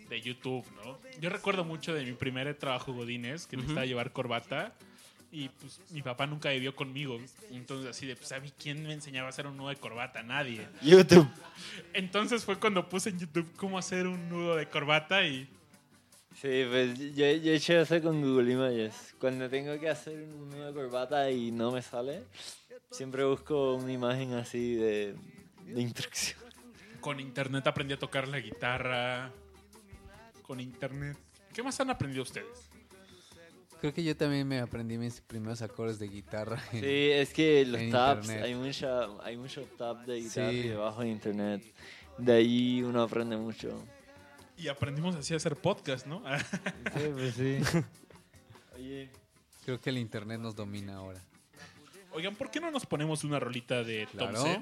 de 0.09 0.21
YouTube, 0.21 0.65
¿no? 0.83 0.97
Yo 1.19 1.29
recuerdo 1.29 1.65
mucho 1.65 1.93
de 1.93 2.05
mi 2.05 2.13
primer 2.13 2.57
trabajo 2.57 2.93
Godines, 2.93 3.45
que 3.47 3.57
necesitaba 3.57 3.85
llevar 3.85 4.13
corbata. 4.13 4.73
Y 5.31 5.49
pues 5.49 5.81
mi 5.91 6.01
papá 6.01 6.25
nunca 6.25 6.49
vivió 6.49 6.75
conmigo. 6.75 7.19
Entonces 7.51 7.89
así 7.89 8.05
de, 8.05 8.15
pues, 8.15 8.29
¿sabes 8.29 8.53
quién 8.57 8.83
me 8.83 8.93
enseñaba 8.93 9.27
a 9.27 9.29
hacer 9.29 9.45
un 9.45 9.57
nudo 9.57 9.69
de 9.69 9.75
corbata? 9.75 10.23
Nadie. 10.23 10.67
YouTube. 10.81 11.27
Entonces 11.93 12.45
fue 12.45 12.57
cuando 12.57 12.87
puse 12.87 13.09
en 13.09 13.19
YouTube 13.19 13.51
cómo 13.57 13.77
hacer 13.77 14.07
un 14.07 14.29
nudo 14.29 14.55
de 14.55 14.67
corbata 14.69 15.25
y... 15.25 15.49
Sí, 16.33 16.65
pues 16.69 16.97
yo, 17.15 17.25
yo 17.25 17.51
he 17.51 17.55
hecho 17.55 17.73
eso 17.73 18.01
con 18.01 18.21
Google 18.21 18.53
Images. 18.53 19.15
Cuando 19.19 19.49
tengo 19.49 19.77
que 19.79 19.89
hacer 19.89 20.21
un 20.21 20.49
nudo 20.49 20.67
de 20.67 20.73
corbata 20.73 21.29
y 21.31 21.51
no 21.51 21.71
me 21.71 21.81
sale, 21.81 22.23
siempre 22.91 23.23
busco 23.25 23.73
una 23.75 23.91
imagen 23.91 24.33
así 24.33 24.75
de, 24.75 25.15
de 25.65 25.81
instrucción. 25.81 26.39
Con 27.01 27.19
internet 27.19 27.65
aprendí 27.67 27.95
a 27.95 27.99
tocar 27.99 28.27
la 28.27 28.39
guitarra. 28.39 29.31
Con 30.43 30.59
internet. 30.59 31.17
¿Qué 31.53 31.63
más 31.63 31.79
han 31.79 31.89
aprendido 31.89 32.23
ustedes? 32.23 32.69
Creo 33.79 33.93
que 33.93 34.03
yo 34.03 34.15
también 34.17 34.47
me 34.47 34.59
aprendí 34.59 34.97
mis 34.97 35.21
primeros 35.21 35.61
acordes 35.61 35.99
de 35.99 36.07
guitarra. 36.07 36.61
en- 36.73 36.81
Sí, 36.81 37.11
es 37.11 37.33
que 37.33 37.65
los 37.65 37.89
tabs, 37.91 38.25
internet. 38.25 38.45
hay 38.45 38.55
mucha, 38.55 39.05
hay 39.23 39.37
mucho 39.37 39.63
tab 39.77 40.05
de 40.05 40.19
guitarra 40.21 40.51
Sí. 40.51 40.57
y 40.57 40.67
debajo 40.69 41.01
de 41.01 41.09
internet. 41.09 41.63
De 42.17 42.33
ahí 42.33 42.81
uno 42.81 43.03
aprende 43.03 43.37
mucho. 43.37 43.83
Y 44.57 44.67
aprendimos 44.69 45.15
así 45.15 45.33
a 45.35 45.37
hacer 45.37 45.55
podcast, 45.55 46.07
¿no? 46.07 46.23
Sí, 46.95 47.09
pues 47.13 47.35
sí. 47.35 47.59
Oye, 48.75 49.09
Creo 49.65 49.79
que 49.81 49.89
el 49.89 49.97
internet 49.97 50.39
nos 50.39 50.55
domina 50.55 50.95
ahora. 50.95 51.19
Oigan, 52.13 52.35
¿por 52.35 52.49
qué 52.49 52.59
no 52.59 52.71
nos 52.71 52.85
ponemos 52.85 53.23
una 53.25 53.39
rolita 53.39 53.83
de 53.83 54.07
Tom 54.07 54.29
Claro. 54.29 54.41
C? 54.43 54.61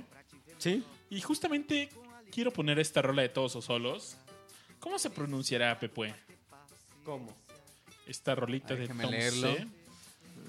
¿Sí? 0.58 0.84
Y 1.10 1.22
justamente 1.22 1.90
quiero 2.32 2.52
poner 2.52 2.80
esta 2.80 3.02
rola 3.02 3.22
de 3.22 3.30
Todos 3.30 3.56
o 3.56 3.62
Solos. 3.62 4.18
¿Cómo 4.80 4.98
se 5.00 5.10
pronunciará, 5.12 5.78
Pepue? 5.80 6.14
¿Cómo? 7.04 7.34
Esta 8.08 8.36
rolita 8.36 8.74
de 8.76 8.82
Déjeme 8.82 9.04
Tom 9.04 9.12
leerlo. 9.12 9.56
C. 9.56 9.68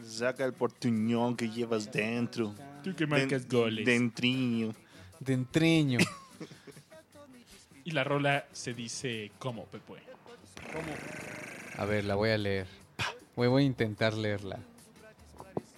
Saca 0.09 0.45
el 0.45 0.53
portuñón 0.53 1.37
que 1.37 1.49
llevas 1.49 1.91
dentro. 1.91 2.55
Tú 2.85 2.95
que 2.95 3.07
marcas 3.07 3.49
goles. 3.49 3.85
Dentriño. 3.85 4.74
De 5.20 5.33
entriño. 5.33 5.99
Y 7.85 7.93
la 7.93 8.05
rola 8.05 8.47
se 8.53 8.74
dice 8.74 9.31
¿cómo, 9.39 9.65
Pepue? 9.66 10.01
A 11.78 11.85
ver, 11.85 12.05
la 12.05 12.15
voy 12.15 12.31
a 12.31 12.39
leer. 12.39 12.66
Voy, 13.35 13.49
voy 13.49 13.62
a 13.62 13.66
intentar 13.66 14.15
leerla. 14.15 14.59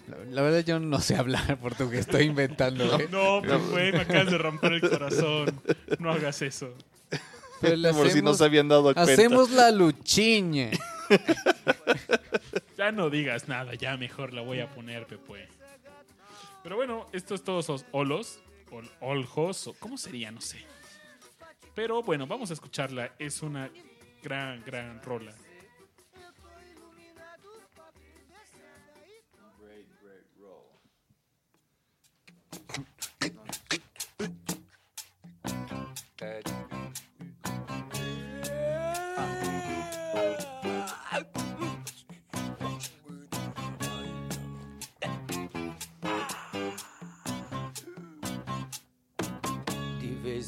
La, 0.09 0.17
la 0.31 0.43
verdad 0.43 0.65
yo 0.65 0.81
no 0.81 1.01
sé 1.01 1.17
hablar 1.17 1.59
portugués, 1.61 2.01
estoy 2.01 2.25
inventando. 2.25 2.99
¿eh? 2.99 3.09
No, 3.11 3.43
Pepue, 3.43 3.93
me 3.93 4.01
acabas 4.01 4.31
de 4.31 4.39
romper 4.39 4.73
el 4.73 4.81
corazón. 4.81 5.61
No 5.99 6.11
hagas 6.11 6.43
eso. 6.43 6.75
Pero 7.61 7.93
Por 7.93 8.11
si 8.11 8.23
no 8.23 8.35
se 8.35 8.45
habían 8.45 8.69
dado 8.69 8.83
cuenta. 8.85 9.03
Hacemos 9.03 9.51
la 9.51 9.71
luchiña. 9.71 10.71
Ya 12.79 12.93
no 12.93 13.11
digas 13.11 13.49
nada, 13.49 13.75
ya 13.75 13.97
mejor 13.97 14.33
la 14.33 14.41
voy 14.41 14.61
a 14.61 14.71
poner, 14.71 15.05
Pepue. 15.05 15.49
Pero 16.63 16.77
bueno, 16.77 17.07
estos 17.13 17.43
todos 17.43 17.69
los 17.69 17.85
olos, 17.91 18.41
ol- 18.71 18.89
oljos, 19.01 19.71
¿cómo 19.81 19.99
sería? 19.99 20.31
No 20.31 20.41
sé. 20.41 20.65
Pero 21.75 22.03
bueno, 22.05 22.27
vamos 22.29 22.51
a 22.51 22.55
escucharla. 22.55 23.15
Es 23.19 23.43
una 23.43 23.69
gran, 24.23 24.63
gran 24.65 25.03
rola. 25.03 25.35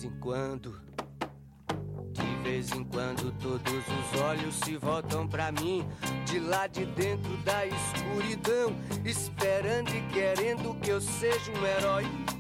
Vez 0.01 0.05
em 0.05 0.19
quando, 0.19 0.81
de 2.13 2.43
vez 2.43 2.73
em 2.73 2.85
quando, 2.85 3.33
todos 3.39 3.73
os 3.73 4.21
olhos 4.21 4.55
se 4.65 4.77
voltam 4.79 5.29
pra 5.29 5.53
mim, 5.53 5.87
de 6.25 6.39
lá 6.39 6.67
de 6.67 6.87
dentro 6.87 7.37
da 7.39 7.67
escuridão, 7.67 8.75
esperando 9.05 9.91
e 9.91 10.01
querendo 10.13 10.75
que 10.81 10.91
eu 10.91 11.01
seja 11.03 11.53
um 11.53 11.67
herói. 11.67 12.40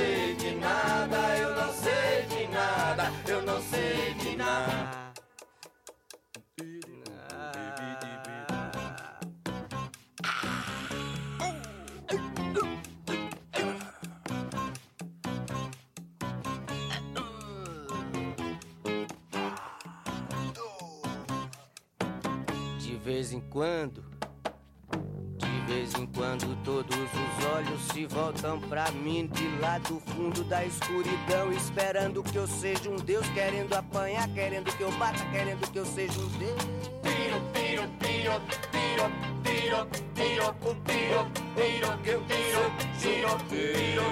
Sei 0.00 0.34
de 0.36 0.54
nada, 0.54 1.36
eu 1.36 1.54
não 1.54 1.72
sei 1.72 2.26
de 2.26 2.48
nada, 2.48 3.12
eu 3.28 3.42
não 3.42 3.60
sei 3.62 4.14
de 4.14 4.36
nada. 4.36 5.10
De 22.78 22.96
vez 22.96 23.32
em 23.32 23.40
quando, 23.40 24.04
de 25.36 25.72
vez 25.72 25.94
em 25.94 26.06
quando, 26.06 26.56
todos 26.64 27.09
se 28.00 28.06
voltam 28.06 28.58
pra 28.60 28.90
mim, 28.92 29.26
de 29.26 29.46
lá 29.60 29.76
do 29.78 30.00
fundo 30.00 30.42
da 30.44 30.64
escuridão, 30.64 31.52
esperando 31.52 32.22
que 32.22 32.36
eu 32.36 32.46
seja 32.46 32.88
um 32.88 32.96
Deus, 32.96 33.28
querendo 33.30 33.74
apanhar, 33.74 34.26
querendo 34.28 34.74
que 34.74 34.82
eu 34.82 34.90
bata, 34.92 35.22
querendo 35.30 35.70
que 35.70 35.78
eu 35.78 35.84
seja 35.84 36.18
um 36.18 36.28
Deus. 36.38 36.62
Piro, 37.02 37.40
piro, 37.52 37.82
piro, 37.98 38.40
piro, 38.72 39.10
piro, 39.42 39.86
piro, 40.14 40.48
o 40.48 40.74
piro, 40.76 41.26
piro, 41.54 41.98
que 41.98 42.10
eu 42.10 42.22
tiro, 42.24 42.72
tiro, 42.98 43.38
piro, 43.50 44.04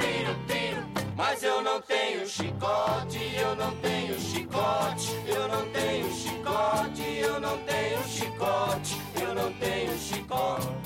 piro, 0.00 0.34
piro. 0.48 1.14
Mas 1.14 1.42
eu 1.44 1.62
não 1.62 1.80
tenho 1.82 2.26
chicote, 2.26 3.18
eu 3.36 3.54
não 3.54 3.76
tenho 3.76 4.18
chicote, 4.18 5.12
eu 5.26 5.46
não 5.46 5.70
tenho 5.70 6.12
chicote, 6.12 7.02
eu 7.02 7.40
não 7.40 7.58
tenho 7.58 8.02
chicote, 8.08 8.96
eu 9.20 9.34
não 9.36 9.52
tenho 9.52 9.98
chicote. 9.98 10.79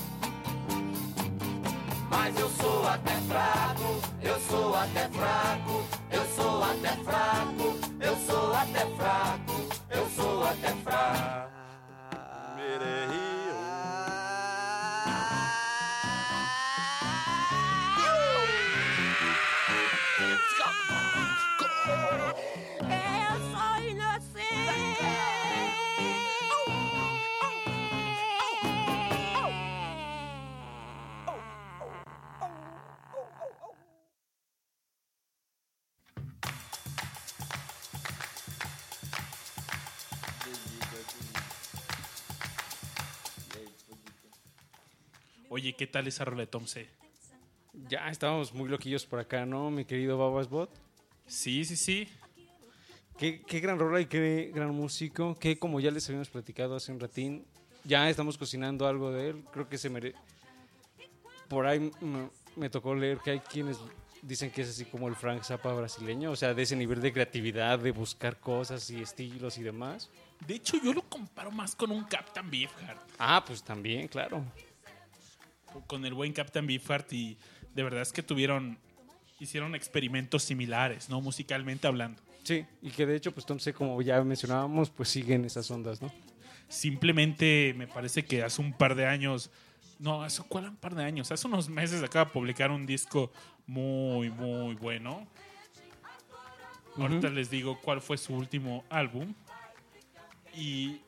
Mas 2.17 2.39
eu 2.39 2.49
sou 2.49 2.87
até 2.87 3.11
fraco, 3.27 4.01
eu 4.23 4.39
sou 4.39 4.73
até 4.73 5.09
fraco, 5.09 5.83
eu 6.09 6.25
sou 6.33 6.63
até 6.63 6.95
fraco, 7.03 7.77
eu 7.99 8.15
sou 8.15 8.53
até 8.53 8.85
fraco, 8.95 9.67
eu 9.89 10.09
sou 10.15 10.43
até 10.45 10.69
fraco. 10.69 11.49
Oye, 45.55 45.71
¿qué 45.71 45.87
tal 45.87 46.05
esa 46.05 46.25
rola 46.25 46.41
de 46.41 46.47
Tom 46.47 46.67
C? 46.67 46.85
Ya 47.87 48.09
estábamos 48.09 48.53
muy 48.53 48.67
loquillos 48.67 49.05
por 49.05 49.19
acá, 49.19 49.45
¿no, 49.45 49.71
mi 49.71 49.85
querido 49.85 50.17
Babasbot? 50.17 50.69
Sí, 51.27 51.63
sí, 51.63 51.77
sí. 51.77 52.09
Qué, 53.17 53.41
qué 53.41 53.61
gran 53.61 53.79
rola 53.79 54.01
y 54.01 54.05
qué 54.05 54.51
gran 54.53 54.75
músico. 54.75 55.33
Que 55.39 55.57
como 55.57 55.79
ya 55.79 55.91
les 55.91 56.09
habíamos 56.09 56.29
platicado 56.29 56.75
hace 56.75 56.91
un 56.91 56.99
ratín, 56.99 57.45
ya 57.85 58.09
estamos 58.09 58.37
cocinando 58.37 58.85
algo 58.85 59.13
de 59.13 59.29
él. 59.29 59.45
Creo 59.53 59.69
que 59.69 59.77
se 59.77 59.89
merece. 59.89 60.17
Por 61.47 61.65
ahí 61.67 61.89
me, 62.01 62.29
me 62.57 62.69
tocó 62.69 62.93
leer 62.93 63.19
que 63.19 63.31
hay 63.31 63.39
quienes 63.39 63.79
dicen 64.23 64.51
que 64.51 64.63
es 64.63 64.69
así 64.71 64.83
como 64.83 65.07
el 65.07 65.15
Frank 65.15 65.43
Zappa 65.43 65.71
brasileño, 65.71 66.31
o 66.31 66.35
sea, 66.35 66.53
de 66.53 66.63
ese 66.63 66.75
nivel 66.75 66.99
de 66.99 67.13
creatividad, 67.13 67.79
de 67.79 67.91
buscar 67.91 68.41
cosas 68.41 68.89
y 68.89 69.01
estilos 69.01 69.57
y 69.57 69.63
demás. 69.63 70.09
De 70.45 70.55
hecho, 70.55 70.75
yo 70.83 70.91
lo 70.91 71.03
comparo 71.03 71.49
más 71.49 71.77
con 71.77 71.91
un 71.91 72.03
Captain 72.03 72.51
Beefheart. 72.51 72.99
Ah, 73.17 73.41
pues 73.47 73.63
también, 73.63 74.09
claro. 74.09 74.43
Con 75.87 76.05
el 76.05 76.13
buen 76.13 76.33
Captain 76.33 76.65
Beefheart 76.65 77.11
y 77.13 77.37
de 77.73 77.83
verdad 77.83 78.01
es 78.01 78.11
que 78.11 78.23
tuvieron, 78.23 78.77
hicieron 79.39 79.75
experimentos 79.75 80.43
similares, 80.43 81.09
¿no? 81.09 81.21
Musicalmente 81.21 81.87
hablando. 81.87 82.21
Sí, 82.43 82.65
y 82.81 82.91
que 82.91 83.05
de 83.05 83.15
hecho, 83.15 83.31
pues 83.31 83.43
entonces, 83.43 83.73
como 83.73 84.01
ya 84.01 84.23
mencionábamos, 84.23 84.89
pues 84.89 85.09
siguen 85.09 85.45
esas 85.45 85.69
ondas, 85.71 86.01
¿no? 86.01 86.11
Simplemente 86.67 87.73
me 87.75 87.87
parece 87.87 88.23
que 88.23 88.43
hace 88.43 88.61
un 88.61 88.73
par 88.73 88.95
de 88.95 89.05
años, 89.05 89.49
no, 89.99 90.23
hace 90.23 90.43
cuál 90.47 90.69
un 90.69 90.75
par 90.75 90.95
de 90.95 91.03
años, 91.03 91.31
hace 91.31 91.47
unos 91.47 91.69
meses 91.69 92.03
acaba 92.03 92.25
de 92.25 92.31
publicar 92.31 92.71
un 92.71 92.85
disco 92.85 93.31
muy, 93.67 94.29
muy 94.29 94.75
bueno. 94.75 95.27
Ahorita 96.97 97.29
les 97.29 97.49
digo 97.49 97.79
cuál 97.81 97.99
fue 97.99 98.17
su 98.17 98.33
último 98.33 98.85
álbum. 98.89 99.33
Y 100.53 101.01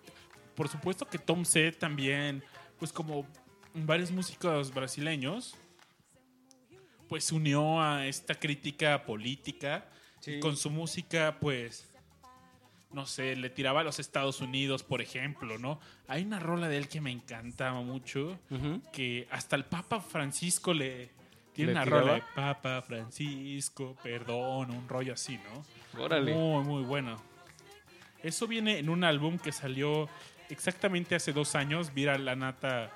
por 0.56 0.68
supuesto 0.68 1.06
que 1.06 1.18
Tom 1.18 1.46
C 1.46 1.72
también, 1.72 2.44
pues 2.80 2.92
como 2.92 3.26
varios 3.86 4.12
músicos 4.12 4.74
brasileños, 4.74 5.56
pues 7.08 7.26
se 7.26 7.36
unió 7.36 7.82
a 7.82 8.08
esta 8.08 8.36
crítica 8.36 9.06
política 9.06 9.86
y 10.26 10.40
con 10.40 10.58
su 10.58 10.70
música, 10.70 11.38
pues, 11.40 11.90
no 12.92 13.06
sé, 13.06 13.36
le 13.36 13.50
tiraba 13.50 13.82
a 13.82 13.84
los 13.84 14.00
Estados 14.00 14.42
Unidos, 14.42 14.84
por 14.84 15.02
ejemplo, 15.02 15.58
¿no? 15.58 15.80
Hay 16.08 16.24
una 16.24 16.40
rola 16.40 16.68
de 16.68 16.78
él 16.78 16.88
que 16.88 17.00
me 17.02 17.12
encantaba 17.12 17.82
mucho, 17.82 18.40
que 18.92 19.28
hasta 19.32 19.56
el 19.56 19.66
Papa 19.66 20.02
Francisco 20.02 20.74
le 20.74 21.12
tiene 21.54 21.72
¿Le 21.72 21.78
una 21.78 21.84
tiraba? 21.84 22.02
rola 22.02 22.14
de 22.16 22.24
Papa 22.36 22.82
Francisco, 22.82 23.96
perdón, 24.04 24.72
un 24.72 24.88
rollo 24.90 25.14
así, 25.14 25.38
¿no? 25.38 26.02
Órale. 26.02 26.34
Muy, 26.34 26.64
muy 26.64 26.84
bueno. 26.84 27.22
Eso 28.24 28.48
viene 28.48 28.80
en 28.80 28.90
un 28.90 29.04
álbum 29.04 29.38
que 29.38 29.52
salió 29.52 30.10
exactamente 30.50 31.16
hace 31.16 31.34
dos 31.34 31.56
años, 31.56 31.94
Vira 31.94 32.18
la 32.18 32.36
Nata, 32.36 32.92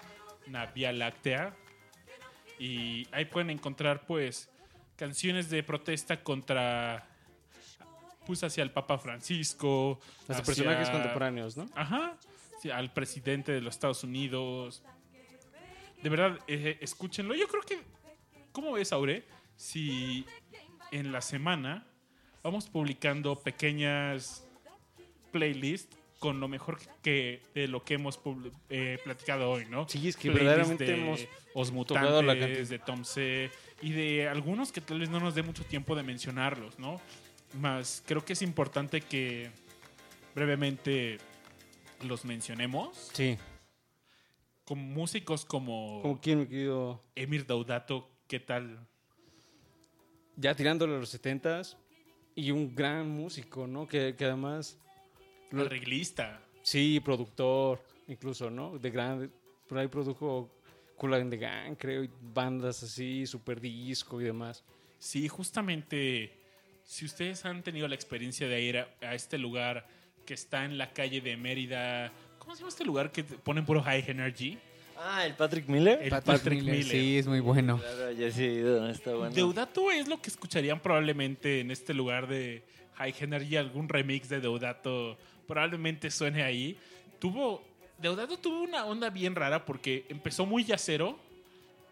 una 0.47 0.65
Vía 0.67 0.91
Láctea. 0.91 1.55
Y 2.59 3.07
ahí 3.11 3.25
pueden 3.25 3.49
encontrar, 3.49 4.05
pues, 4.05 4.49
canciones 4.95 5.49
de 5.49 5.63
protesta 5.63 6.23
contra 6.23 7.07
pues 8.25 8.43
hacia 8.43 8.61
el 8.63 8.71
Papa 8.71 8.99
Francisco. 8.99 9.99
Hacia- 10.27 10.43
personajes 10.43 10.89
contemporáneos, 10.89 11.57
¿no? 11.57 11.65
Ajá. 11.75 12.17
al 12.71 12.93
presidente 12.93 13.51
de 13.51 13.59
los 13.61 13.73
Estados 13.73 14.03
Unidos. 14.03 14.83
De 16.03 16.09
verdad, 16.09 16.37
eh, 16.47 16.77
escúchenlo. 16.81 17.33
Yo 17.33 17.47
creo 17.47 17.63
que. 17.63 17.79
¿Cómo 18.51 18.73
ves, 18.73 18.93
Aure? 18.93 19.23
Si 19.55 20.25
en 20.91 21.11
la 21.11 21.21
semana 21.21 21.87
vamos 22.43 22.67
publicando 22.69 23.35
pequeñas 23.41 24.47
playlists 25.31 25.97
con 26.21 26.39
lo 26.39 26.47
mejor 26.47 26.77
que 27.01 27.41
de 27.55 27.67
lo 27.67 27.83
que 27.83 27.95
hemos 27.95 28.19
eh, 28.69 28.99
platicado 29.03 29.49
hoy, 29.49 29.65
¿no? 29.65 29.89
Sí, 29.89 30.07
es 30.07 30.15
que 30.15 30.29
Playlists 30.29 30.45
verdaderamente 30.45 30.85
de 30.85 30.93
hemos 30.93 31.27
Os 31.55 31.87
tocado 31.87 32.21
la 32.21 32.37
cantidad. 32.37 32.67
de 32.67 32.77
Tom 32.77 33.03
C. 33.03 33.49
y 33.81 33.91
de 33.91 34.27
algunos 34.27 34.71
que 34.71 34.81
tal 34.81 34.99
vez 34.99 35.09
no 35.09 35.19
nos 35.19 35.33
dé 35.33 35.41
mucho 35.41 35.65
tiempo 35.65 35.95
de 35.95 36.03
mencionarlos, 36.03 36.77
¿no? 36.77 37.01
Más 37.59 38.03
creo 38.05 38.23
que 38.23 38.33
es 38.33 38.43
importante 38.43 39.01
que 39.01 39.49
brevemente 40.35 41.17
los 42.03 42.23
mencionemos. 42.23 43.09
Sí. 43.13 43.35
Con 44.63 44.77
músicos 44.77 45.43
como, 45.43 46.03
Como 46.03 46.21
quien, 46.21 46.41
mi 46.41 46.45
querido. 46.45 47.03
Emir 47.15 47.47
Daudato, 47.47 48.07
¿qué 48.27 48.39
tal? 48.39 48.87
Ya 50.35 50.53
tirándole 50.53 50.93
a 50.93 50.99
los 50.99 51.19
70s. 51.19 51.77
Y 52.35 52.51
un 52.51 52.75
gran 52.75 53.09
músico, 53.09 53.65
¿no? 53.65 53.87
Que, 53.87 54.13
que 54.15 54.25
además. 54.25 54.77
Lo- 55.51 55.63
Arreglista. 55.63 56.41
Sí, 56.63 56.99
productor, 56.99 57.83
incluso, 58.07 58.49
¿no? 58.49 58.77
De 58.77 58.89
grande. 58.91 59.29
Por 59.67 59.77
ahí 59.77 59.87
produjo 59.87 60.49
Cool 60.97 61.13
and 61.15 61.31
the 61.31 61.37
Gang, 61.37 61.75
creo, 61.75 62.03
y 62.03 62.09
bandas 62.21 62.83
así, 62.83 63.25
super 63.25 63.59
disco 63.59 64.21
y 64.21 64.25
demás. 64.25 64.63
Sí, 64.99 65.27
justamente, 65.27 66.31
si 66.83 67.05
ustedes 67.05 67.43
han 67.45 67.63
tenido 67.63 67.87
la 67.87 67.95
experiencia 67.95 68.47
de 68.47 68.61
ir 68.61 68.77
a, 68.77 68.87
a 69.01 69.15
este 69.15 69.37
lugar 69.37 69.87
que 70.25 70.33
está 70.35 70.65
en 70.65 70.77
la 70.77 70.91
calle 70.93 71.21
de 71.21 71.35
Mérida, 71.37 72.11
¿cómo 72.37 72.53
se 72.55 72.59
llama 72.59 72.69
este 72.69 72.85
lugar 72.85 73.11
que 73.11 73.23
ponen 73.23 73.65
puro 73.65 73.81
high 73.81 74.03
energy? 74.07 74.57
Ah, 75.03 75.25
el 75.25 75.33
Patrick 75.33 75.67
Miller. 75.67 75.99
El 76.03 76.09
Patrick 76.11 76.37
Patrick, 76.37 76.59
Miller, 76.59 76.75
Miller. 76.75 76.91
sí, 76.91 77.17
es 77.17 77.25
muy 77.25 77.39
bueno. 77.39 77.79
Claro, 77.79 78.11
ya 78.11 78.29
sí 78.31 78.61
está 78.91 79.15
bueno. 79.15 79.33
Deudato 79.33 79.89
es 79.89 80.07
lo 80.07 80.21
que 80.21 80.29
escucharían 80.29 80.79
probablemente 80.79 81.61
en 81.61 81.71
este 81.71 81.95
lugar 81.95 82.27
de 82.27 82.63
High 82.95 83.15
Energy, 83.21 83.55
algún 83.55 83.89
remix 83.89 84.29
de 84.29 84.39
Deudato 84.41 85.17
probablemente 85.51 86.09
suene 86.09 86.43
ahí. 86.43 86.77
Tuvo, 87.19 87.61
Deudato 87.97 88.37
tuvo 88.39 88.61
una 88.61 88.85
onda 88.85 89.09
bien 89.09 89.35
rara 89.35 89.65
porque 89.65 90.05
empezó 90.07 90.45
muy 90.45 90.63
jazzero 90.63 91.19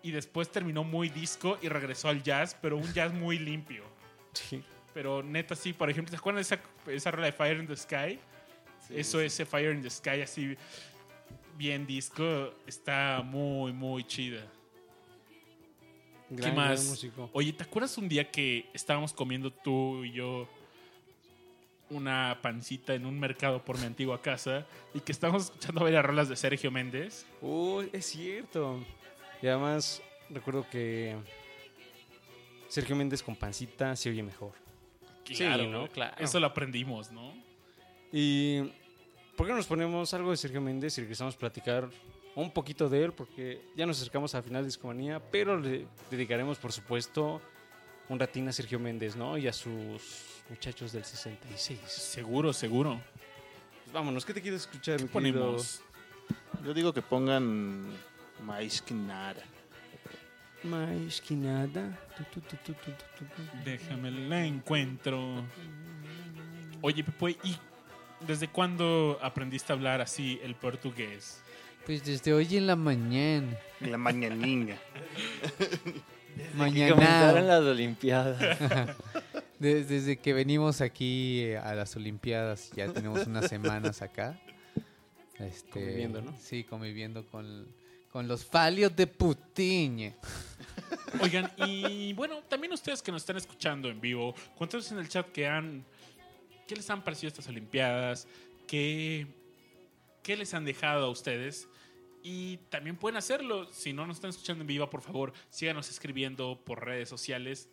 y 0.02 0.12
después 0.12 0.50
terminó 0.50 0.86
muy 0.86 1.10
disco 1.10 1.60
y 1.62 1.68
regresó 1.68 2.08
al 2.08 2.24
jazz, 2.24 2.56
pero 2.62 2.78
un 2.78 2.94
jazz 2.94 3.12
muy 3.12 3.38
limpio. 3.38 3.84
Sí. 4.32 4.64
Pero 4.94 5.22
neta, 5.22 5.58
sí, 5.58 5.74
por 5.74 5.90
ejemplo, 5.90 6.10
¿se 6.10 6.16
acuerdan 6.16 6.38
de 6.38 6.44
esa, 6.44 6.62
esa 6.90 7.12
rola 7.12 7.26
de 7.26 7.34
Fire 7.34 7.58
in 7.58 7.68
the 7.68 7.76
Sky? 7.76 8.18
Eso, 8.90 9.20
ese 9.20 9.46
Fire 9.46 9.76
in 9.76 9.82
the 9.82 9.90
Sky 9.90 10.22
así 10.22 10.56
bien 11.58 11.86
disco, 11.86 12.54
está 12.66 13.22
muy, 13.26 13.74
muy 13.74 14.06
chida. 14.06 14.48
Gran, 16.30 16.52
¿Qué 16.52 16.56
más? 16.56 17.04
gran. 17.04 17.30
Oye, 17.34 17.52
¿te 17.52 17.66
acuerdas 17.66 17.98
un 17.98 18.08
día 18.08 18.32
que 18.32 18.70
estábamos 18.74 19.12
comiendo 19.12 19.52
tú 19.52 20.06
y 20.06 20.14
yo 20.14 20.48
una 21.90 22.40
pancita 22.42 22.94
en 22.94 23.06
un 23.06 23.20
mercado 23.20 23.64
por 23.64 23.78
mi 23.80 23.86
antigua 23.86 24.22
casa 24.22 24.66
y 24.94 25.00
que 25.00 25.12
estábamos 25.12 25.46
escuchando 25.46 25.82
varias 25.82 26.06
rolas 26.06 26.30
de 26.30 26.36
Sergio 26.36 26.72
Méndez? 26.72 27.26
Uy, 27.42 27.90
es 27.94 28.06
cierto. 28.06 28.84
Y 29.42 29.48
además, 29.48 30.02
recuerdo 30.30 30.66
que 30.70 31.16
Sergio 32.68 32.96
Méndez 32.96 33.24
con 33.24 33.36
pancita 33.36 33.96
se 33.96 34.10
oye 34.10 34.24
mejor. 34.24 34.54
Claro, 35.26 35.68
¿no? 35.68 35.88
Claro. 35.88 36.16
Eso 36.20 36.40
lo 36.40 36.48
aprendimos, 36.48 37.12
¿no? 37.12 37.34
Y 38.12 38.62
¿por 39.36 39.46
qué 39.46 39.52
no 39.52 39.58
nos 39.58 39.68
ponemos 39.68 40.14
algo 40.14 40.32
de 40.32 40.38
Sergio 40.38 40.62
Méndez 40.62 40.98
y 40.98 41.02
regresamos 41.02 41.36
a 41.36 41.38
platicar 41.38 41.90
un 42.36 42.52
poquito 42.52 42.90
de 42.90 43.06
él? 43.06 43.14
Porque 43.14 43.62
ya 43.76 43.86
nos 43.86 43.98
acercamos 43.98 44.34
al 44.36 44.44
final 44.44 44.64
de 44.64 44.68
Discomanía, 44.68 45.20
pero 45.32 45.60
le 45.60 45.86
dedicaremos, 46.10 46.58
por 46.58 46.72
supuesto, 46.72 47.42
un 48.08 48.20
ratín 48.20 48.48
a 48.48 48.52
Sergio 48.52 48.80
Méndez, 48.80 49.16
¿no? 49.16 49.38
Y 49.38 49.48
a 49.48 49.54
sus 49.54 50.39
muchachos 50.50 50.92
del 50.92 51.04
66. 51.04 51.80
Seguro, 51.88 52.54
seguro. 52.54 53.00
Vámonos, 53.94 54.26
¿qué 54.26 54.34
te 54.34 54.42
quieres 54.42 54.62
escuchar, 54.62 54.98
¿Qué 54.98 55.04
mi 55.04 55.10
querido? 55.10 55.40
ponemos? 55.42 55.82
Yo 56.66 56.74
digo 56.74 56.94
que 56.94 57.02
pongan 57.02 57.86
maíz 58.44 58.82
que 58.82 58.94
nada. 58.94 59.42
Más 60.64 61.22
que 61.22 61.34
nada. 61.36 61.98
Déjame 63.64 64.12
la 64.12 64.46
encuentro. 64.46 65.44
Oye, 66.82 67.04
Pepe, 67.04 67.38
¿y 67.44 67.56
desde 68.28 68.48
cuándo 68.50 69.18
aprendiste 69.22 69.72
a 69.72 69.76
hablar 69.76 70.02
así 70.02 70.40
el 70.44 70.56
portugués? 70.56 71.42
Pues 71.86 72.04
desde 72.04 72.34
hoy 72.34 72.58
en 72.58 72.68
la 72.68 72.76
mañana. 72.76 73.58
La 73.82 73.98
mañanina. 73.98 74.76
Que 76.40 76.56
Mañana. 76.56 77.42
las 77.42 77.62
Olimpiadas. 77.64 78.38
De- 79.60 79.84
desde 79.84 80.18
que 80.18 80.34
venimos 80.34 80.82
aquí 80.82 81.42
eh, 81.42 81.58
a 81.58 81.76
las 81.76 81.96
Olimpiadas, 81.96 82.72
ya 82.76 82.92
tenemos 82.92 83.28
unas 83.28 83.48
semanas 83.50 84.02
acá. 84.02 84.40
Este, 85.38 85.70
Conviviendo, 85.72 86.22
¿no? 86.22 86.36
Sí, 86.40 86.64
conviviendo 86.64 87.26
con, 87.28 87.68
con 88.12 88.28
los 88.28 88.46
falios 88.46 88.96
de 88.96 89.08
Putin. 89.08 90.14
Oigan, 91.22 91.52
y 91.66 92.14
bueno, 92.14 92.40
también 92.44 92.74
ustedes 92.74 93.02
que 93.02 93.12
nos 93.12 93.22
están 93.22 93.38
escuchando 93.38 93.90
en 93.90 94.00
vivo, 94.02 94.34
cuéntanos 94.56 94.92
en 94.92 95.00
el 95.00 95.08
chat 95.10 95.30
que 95.32 95.48
han, 95.48 95.86
qué 96.68 96.76
les 96.76 96.90
han 96.90 97.04
parecido 97.04 97.30
estas 97.30 97.48
Olimpiadas, 97.48 98.28
qué, 98.68 99.28
qué 100.24 100.36
les 100.38 100.54
han 100.54 100.66
dejado 100.66 101.06
a 101.06 101.10
ustedes. 101.10 101.68
Y 102.22 102.58
también 102.70 102.98
pueden 102.98 103.16
hacerlo. 103.16 103.66
Si 103.72 103.94
no 103.94 104.06
nos 104.06 104.18
están 104.18 104.32
escuchando 104.32 104.62
en 104.62 104.68
vivo, 104.68 104.90
por 104.90 105.02
favor, 105.02 105.32
síganos 105.50 105.90
escribiendo 105.90 106.62
por 106.66 106.84
redes 106.86 107.08
sociales. 107.08 107.70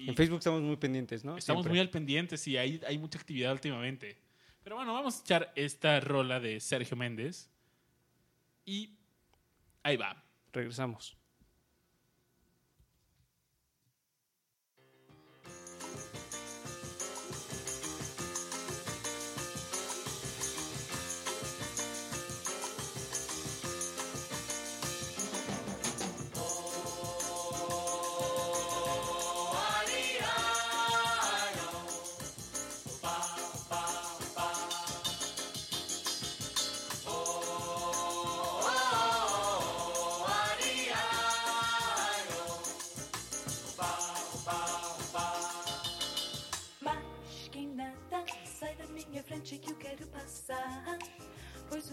Y 0.00 0.08
En 0.08 0.16
Facebook 0.16 0.38
estamos 0.38 0.62
muy 0.62 0.76
pendientes, 0.76 1.24
¿no? 1.24 1.36
estamos 1.36 1.62
Siempre. 1.62 1.72
muy 1.72 1.80
al 1.80 1.90
pendiente, 1.90 2.36
y 2.46 2.56
hay, 2.56 2.80
hay 2.86 2.98
mucha 2.98 3.18
actividad 3.18 3.52
últimamente. 3.52 4.16
Pero 4.62 4.76
bueno, 4.76 4.94
vamos 4.94 5.18
a 5.18 5.20
echar 5.20 5.52
esta 5.56 6.00
rola 6.00 6.40
de 6.40 6.58
Sergio 6.60 6.96
Méndez. 6.96 7.50
Y 8.64 8.96
ahí 9.82 9.96
va. 9.96 10.22
Regresamos. 10.52 11.19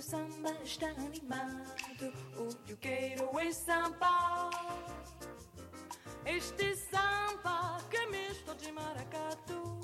Samba 0.09 0.51
está 0.63 0.88
animado, 0.88 2.13
o 2.38 2.55
que 2.63 2.71
eu 2.71 2.77
quero 2.77 3.39
é 3.39 3.51
samba. 3.51 4.49
Este 6.25 6.75
samba 6.75 7.77
que 7.89 7.97
é 7.97 8.05
misto 8.07 8.55
de 8.55 8.71
maracatu. 8.71 9.81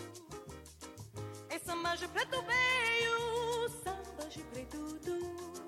É 1.50 1.60
samba 1.60 1.96
de 1.96 2.08
preto 2.08 2.42
veio, 2.44 3.70
samba 3.84 4.30
de 4.30 4.42
preto 4.44 4.98
tudo. 5.04 5.60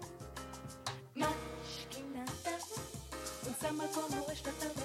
Mas 1.15 1.87
que 1.89 2.01
nada, 2.03 2.57
um 3.47 3.53
samba 3.55 3.87
como 3.89 4.31
este 4.31 4.47
é 4.47 4.84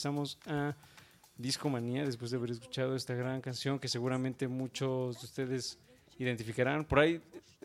Regresamos 0.00 0.38
a 0.46 0.74
Discomanía 1.36 2.06
después 2.06 2.30
de 2.30 2.38
haber 2.38 2.50
escuchado 2.52 2.96
esta 2.96 3.12
gran 3.14 3.42
canción 3.42 3.78
que 3.78 3.86
seguramente 3.86 4.48
muchos 4.48 5.20
de 5.20 5.26
ustedes 5.26 5.78
identificarán. 6.18 6.86
Por 6.86 7.00
ahí, 7.00 7.20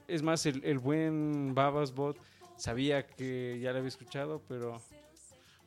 es 0.09 0.21
más, 0.21 0.45
el, 0.45 0.61
el 0.65 0.79
buen 0.79 1.55
Babas 1.55 1.93
Bot 1.93 2.17
sabía 2.57 3.07
que 3.07 3.57
ya 3.61 3.71
la 3.71 3.77
había 3.77 3.87
escuchado, 3.87 4.41
pero 4.49 4.81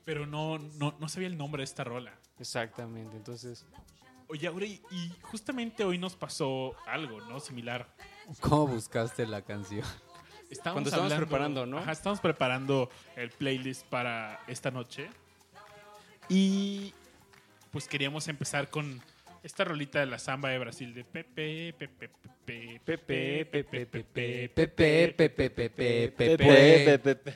Pero 0.05 0.27
no, 0.27 0.59
no, 0.59 0.95
no 1.01 1.09
sabía 1.09 1.29
el 1.29 1.39
nombre 1.39 1.61
de 1.63 1.65
esta 1.65 1.85
rola. 1.85 2.13
exactamente, 2.39 3.17
entonces 3.17 3.65
Oye, 4.29 4.47
Aure, 4.47 4.67
y 4.67 4.83
justamente 5.23 5.85
hoy 5.85 5.97
nos 5.97 6.17
pasó 6.17 6.75
algo, 6.87 7.19
¿no? 7.23 7.41
Similar. 7.41 7.89
¿Cómo 8.41 8.67
buscaste 8.67 9.27
la 9.27 9.41
canción? 9.41 9.87
Estábamos 10.51 10.75
Cuando 10.75 10.89
estábamos 10.91 11.13
hablando- 11.13 11.27
preparando, 11.27 11.67
¿no? 11.67 11.79
Ajá, 11.79 11.93
estamos 11.93 12.21
preparando 12.21 12.91
el 13.17 13.31
playlist 13.31 13.87
para 13.87 14.41
esta 14.47 14.71
noche. 14.71 15.09
Y 16.29 16.93
pues 17.71 17.89
queríamos 17.89 18.29
empezar 18.29 18.69
con 18.71 19.01
esta 19.43 19.65
rolita 19.65 20.01
de 20.01 20.07
la 20.07 20.19
samba 20.19 20.51
de 20.51 20.59
Brasil 20.59 20.95
de 20.95 21.05
Pepe, 21.05 21.75
Pepe, 21.79 22.11
Pepe, 22.45 22.81
Pepe, 22.85 23.45
Pepe, 23.47 23.87
Pepe, 23.87 24.49
Pepe, 24.49 24.49
Pepe, 24.49 25.11
Pepe, 25.11 26.11
Pepe, 26.11 26.11
Pepe, 26.11 27.35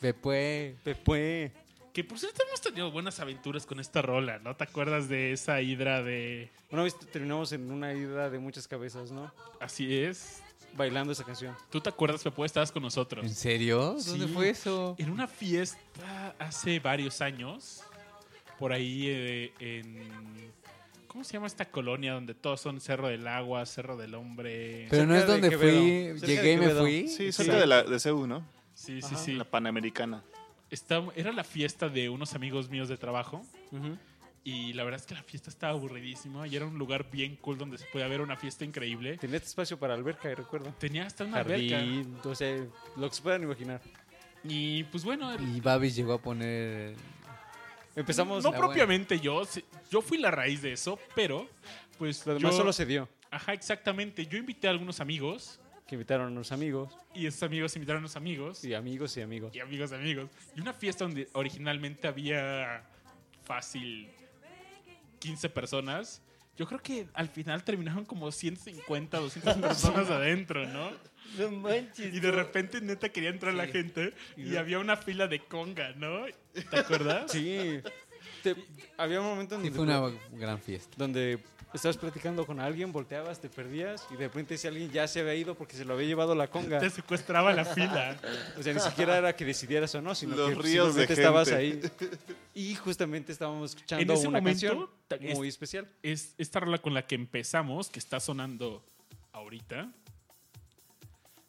Pepe. 0.00 0.76
Pepe. 0.84 1.52
Que 1.92 2.02
por 2.02 2.18
cierto 2.18 2.42
hemos 2.46 2.60
tenido 2.60 2.90
buenas 2.90 3.20
aventuras 3.20 3.66
con 3.66 3.78
esta 3.78 4.02
rola, 4.02 4.40
¿no? 4.40 4.56
¿Te 4.56 4.64
acuerdas 4.64 5.08
de 5.08 5.32
esa 5.32 5.60
hidra 5.60 6.02
de... 6.02 6.50
Una 6.70 6.82
vez 6.82 6.98
terminamos 6.98 7.52
en 7.52 7.70
una 7.70 7.94
ida 7.94 8.30
de 8.30 8.40
muchas 8.40 8.66
cabezas, 8.66 9.12
¿no? 9.12 9.32
Así 9.60 9.96
es. 9.98 10.43
Bailando 10.76 11.12
esa 11.12 11.24
canción. 11.24 11.54
¿Tú 11.70 11.80
te 11.80 11.88
acuerdas, 11.88 12.22
Pepe? 12.22 12.44
Estabas 12.44 12.72
con 12.72 12.82
nosotros. 12.82 13.24
¿En 13.24 13.34
serio? 13.34 13.96
¿Dónde 14.06 14.26
Sí. 14.26 14.32
fue 14.32 14.50
eso? 14.50 14.94
En 14.98 15.10
una 15.10 15.26
fiesta 15.28 16.34
hace 16.38 16.80
varios 16.80 17.20
años, 17.20 17.82
por 18.58 18.72
ahí 18.72 19.04
eh, 19.08 19.52
en... 19.60 20.52
¿Cómo 21.06 21.22
se 21.22 21.34
llama 21.34 21.46
esta 21.46 21.64
colonia 21.64 22.12
donde 22.14 22.34
todos 22.34 22.60
son 22.60 22.80
Cerro 22.80 23.06
del 23.06 23.28
Agua, 23.28 23.64
Cerro 23.66 23.96
del 23.96 24.16
Hombre? 24.16 24.88
Pero 24.90 25.06
no 25.06 25.14
es 25.14 25.20
de 25.24 25.32
donde 25.32 25.48
Quevedo. 25.50 25.80
fui, 25.80 26.18
Cerca 26.18 26.26
llegué 26.26 26.52
y 26.54 26.56
me 26.56 26.70
fui. 26.70 27.08
Sí, 27.08 27.30
cerca 27.30 27.54
de, 27.56 27.66
la, 27.68 27.82
de 27.84 28.00
CEU, 28.00 28.26
¿no? 28.26 28.44
Sí, 28.74 29.00
sí, 29.00 29.14
Ajá. 29.14 29.24
sí. 29.24 29.32
La 29.34 29.44
Panamericana. 29.44 30.24
Está- 30.70 31.04
era 31.14 31.30
la 31.30 31.44
fiesta 31.44 31.88
de 31.88 32.08
unos 32.08 32.34
amigos 32.34 32.68
míos 32.68 32.88
de 32.88 32.96
trabajo 32.96 33.46
Ujú. 33.70 33.96
Y 34.44 34.74
la 34.74 34.84
verdad 34.84 35.00
es 35.00 35.06
que 35.06 35.14
la 35.14 35.22
fiesta 35.22 35.48
estaba 35.50 35.72
aburridísima 35.72 36.46
y 36.46 36.54
era 36.54 36.66
un 36.66 36.76
lugar 36.78 37.10
bien 37.10 37.36
cool 37.36 37.56
donde 37.56 37.78
se 37.78 37.86
podía 37.86 38.06
ver 38.08 38.20
una 38.20 38.36
fiesta 38.36 38.64
increíble. 38.64 39.16
Tenía 39.16 39.36
este 39.36 39.48
espacio 39.48 39.78
para 39.78 39.94
alberca, 39.94 40.32
recuerdo. 40.34 40.72
Tenía 40.78 41.06
hasta 41.06 41.24
una 41.24 41.38
alberca. 41.38 41.76
Jardín, 41.78 42.18
o 42.22 42.34
sea, 42.34 42.64
lo 42.96 43.08
que 43.08 43.14
se 43.16 43.22
puedan 43.22 43.42
imaginar. 43.42 43.80
Y 44.44 44.84
pues 44.84 45.02
bueno, 45.04 45.32
el- 45.32 45.56
Y 45.56 45.60
Babis 45.60 45.96
llegó 45.96 46.12
a 46.12 46.20
poner... 46.20 46.94
Empezamos, 47.96 48.42
no 48.42 48.52
propiamente 48.52 49.20
yo, 49.20 49.42
yo 49.90 50.02
fui 50.02 50.18
la 50.18 50.30
raíz 50.30 50.60
de 50.62 50.72
eso, 50.72 50.98
pero 51.14 51.48
pues 51.96 52.26
lo 52.26 52.34
demás 52.34 52.52
yo- 52.52 52.58
solo 52.58 52.72
se 52.72 52.84
dio. 52.84 53.08
Ajá, 53.30 53.52
exactamente. 53.52 54.26
Yo 54.26 54.36
invité 54.36 54.66
a 54.66 54.70
algunos 54.70 55.00
amigos 55.00 55.58
Que 55.86 55.94
invitaron 55.94 56.26
a 56.28 56.30
unos 56.30 56.50
amigos, 56.52 56.92
y 57.14 57.26
esos 57.26 57.42
amigos 57.44 57.74
invitaron 57.76 58.00
a 58.00 58.04
unos 58.04 58.16
amigos 58.16 58.64
y 58.64 58.74
amigos 58.74 59.16
y 59.16 59.20
amigos. 59.22 59.54
y 59.54 59.60
amigos 59.60 59.90
de 59.90 59.96
amigos. 59.96 60.28
Y 60.56 60.60
una 60.60 60.72
fiesta 60.72 61.04
donde 61.04 61.28
originalmente 61.34 62.08
había 62.08 62.82
fácil 63.44 64.10
15 65.24 65.48
personas. 65.48 66.20
Yo 66.56 66.66
creo 66.66 66.80
que 66.80 67.08
al 67.14 67.28
final 67.28 67.64
terminaron 67.64 68.04
como 68.04 68.30
150, 68.30 69.18
200 69.18 69.56
personas 69.58 70.10
adentro, 70.10 70.66
¿no? 70.68 70.90
No 71.38 71.50
manches. 71.50 72.14
Y 72.14 72.20
de 72.20 72.30
repente 72.30 72.80
neta 72.80 73.08
quería 73.08 73.30
entrar 73.30 73.54
la 73.54 73.66
gente 73.66 74.12
y 74.36 74.54
había 74.56 74.78
una 74.78 74.96
fila 74.96 75.26
de 75.26 75.40
conga, 75.40 75.92
¿no? 75.96 76.26
¿Te 76.70 76.78
acuerdas? 76.78 77.32
Sí. 77.32 77.80
Te- 78.42 78.54
había 78.98 79.20
un 79.20 79.26
momento 79.26 79.54
en 79.56 79.62
Sí, 79.62 79.70
donde, 79.70 79.92
fue 79.94 80.08
una 80.10 80.18
gran 80.38 80.60
fiesta. 80.60 80.94
donde 80.98 81.38
estabas 81.74 81.96
platicando 81.96 82.46
con 82.46 82.60
alguien, 82.60 82.92
volteabas, 82.92 83.40
te 83.40 83.48
perdías 83.50 84.06
y 84.10 84.14
de 84.16 84.28
repente 84.28 84.54
ese 84.54 84.68
alguien 84.68 84.90
ya 84.90 85.06
se 85.08 85.20
había 85.20 85.34
ido 85.34 85.54
porque 85.54 85.76
se 85.76 85.84
lo 85.84 85.94
había 85.94 86.06
llevado 86.06 86.34
la 86.34 86.48
conga. 86.48 86.78
Te 86.78 86.88
secuestraba 86.90 87.52
la 87.52 87.64
fila. 87.64 88.16
O 88.58 88.62
sea, 88.62 88.72
ni 88.72 88.80
siquiera 88.80 89.18
era 89.18 89.34
que 89.34 89.44
decidieras 89.44 89.94
o 89.96 90.00
no, 90.02 90.14
sino 90.14 90.36
Los 90.36 90.50
que 90.50 90.54
ríos 90.54 90.94
de 90.94 91.04
estabas 91.04 91.50
ahí. 91.52 91.80
Y 92.54 92.74
justamente 92.76 93.32
estábamos 93.32 93.72
En 93.72 93.76
escuchando 93.76 94.12
ese 94.14 94.28
una 94.28 94.38
momento, 94.40 94.90
canción 95.08 95.30
es- 95.30 95.36
muy 95.36 95.48
especial. 95.48 95.88
es 96.02 96.34
esta 96.38 96.60
rola 96.60 96.78
con 96.78 96.94
la 96.94 97.06
que 97.06 97.16
empezamos, 97.16 97.90
que 97.90 97.98
está 97.98 98.20
sonando 98.20 98.84
ahorita. 99.32 99.90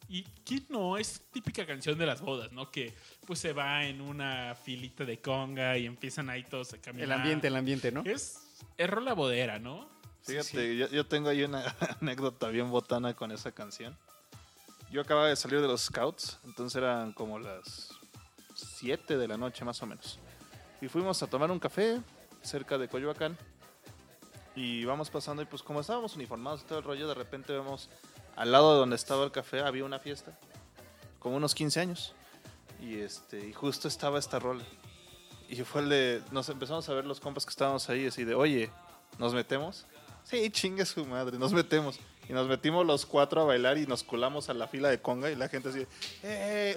Y 0.08 0.22
quién 0.44 0.64
no, 0.68 0.96
es 0.98 1.20
típica 1.32 1.66
canción 1.66 1.98
de 1.98 2.06
las 2.06 2.20
bodas, 2.20 2.52
¿no? 2.52 2.70
Que 2.70 2.94
pues 3.26 3.40
se 3.40 3.52
va 3.52 3.84
en 3.86 4.00
una 4.00 4.54
filita 4.54 5.04
de 5.04 5.20
conga 5.20 5.76
y 5.78 5.86
empiezan 5.86 6.30
ahí 6.30 6.44
todos 6.44 6.74
a 6.74 6.78
caminar. 6.80 7.04
El 7.06 7.12
ambiente, 7.12 7.46
el 7.48 7.56
ambiente, 7.56 7.90
¿no? 7.90 8.02
Es, 8.04 8.38
es 8.76 8.88
rola 8.90 9.14
bodera, 9.14 9.58
¿no? 9.58 9.88
Fíjate, 10.26 10.76
Yo, 10.76 10.88
yo 10.88 11.06
tengo 11.06 11.28
ahí 11.28 11.44
una 11.44 11.74
anécdota 12.00 12.48
bien 12.48 12.70
botana 12.70 13.14
con 13.14 13.30
esa 13.30 13.52
canción. 13.52 13.96
Yo 14.90 15.00
acababa 15.00 15.28
de 15.28 15.36
salir 15.36 15.60
de 15.60 15.66
los 15.66 15.82
Scouts, 15.82 16.38
entonces 16.44 16.76
eran 16.76 17.12
como 17.12 17.38
las 17.38 17.90
7 18.54 19.16
de 19.16 19.28
la 19.28 19.36
noche 19.36 19.64
más 19.64 19.82
o 19.82 19.86
menos. 19.86 20.18
Y 20.80 20.88
fuimos 20.88 21.22
a 21.22 21.26
tomar 21.26 21.50
un 21.50 21.58
café 21.58 22.00
cerca 22.42 22.78
de 22.78 22.88
Coyoacán. 22.88 23.36
Y 24.54 24.84
vamos 24.84 25.10
pasando 25.10 25.42
y 25.42 25.44
pues 25.44 25.62
como 25.62 25.80
estábamos 25.80 26.16
uniformados 26.16 26.62
y 26.62 26.64
todo 26.64 26.78
el 26.78 26.84
rollo, 26.84 27.06
de 27.08 27.14
repente 27.14 27.52
vemos 27.52 27.90
al 28.36 28.52
lado 28.52 28.72
de 28.72 28.78
donde 28.80 28.96
estaba 28.96 29.24
el 29.24 29.32
café 29.32 29.60
había 29.60 29.84
una 29.84 29.98
fiesta. 29.98 30.38
Como 31.18 31.36
unos 31.36 31.54
15 31.54 31.80
años. 31.80 32.14
Y, 32.80 32.98
este, 32.98 33.46
y 33.46 33.52
justo 33.52 33.88
estaba 33.88 34.18
esta 34.18 34.38
rola. 34.38 34.64
Y 35.48 35.56
fue 35.62 35.82
el 35.82 35.88
de... 35.88 36.22
Nos 36.30 36.48
empezamos 36.48 36.88
a 36.88 36.94
ver 36.94 37.04
los 37.04 37.20
compas 37.20 37.44
que 37.44 37.50
estábamos 37.50 37.88
ahí 37.88 38.06
así 38.06 38.24
de, 38.24 38.34
oye, 38.34 38.70
¿nos 39.18 39.34
metemos? 39.34 39.86
Sí, 40.28 40.50
chingue 40.50 40.84
su 40.84 41.04
madre, 41.06 41.38
nos 41.38 41.52
metemos. 41.52 41.98
Y 42.28 42.32
nos 42.32 42.48
metimos 42.48 42.84
los 42.84 43.06
cuatro 43.06 43.42
a 43.42 43.44
bailar 43.44 43.78
y 43.78 43.86
nos 43.86 44.02
colamos 44.02 44.48
a 44.50 44.54
la 44.54 44.66
fila 44.66 44.88
de 44.88 45.00
conga 45.00 45.30
y 45.30 45.36
la 45.36 45.48
gente 45.48 45.68
así, 45.68 45.86
¡eh! 46.24 46.76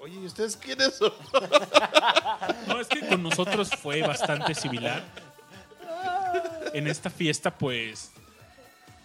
Oye, 0.00 0.20
¿y 0.20 0.26
ustedes 0.26 0.56
quiénes 0.56 0.94
son? 0.96 1.12
No, 2.68 2.78
es 2.80 2.88
que 2.88 3.00
con 3.06 3.22
nosotros 3.22 3.70
fue 3.70 4.02
bastante 4.02 4.54
similar. 4.54 5.02
En 6.74 6.86
esta 6.86 7.08
fiesta, 7.08 7.50
pues. 7.56 8.10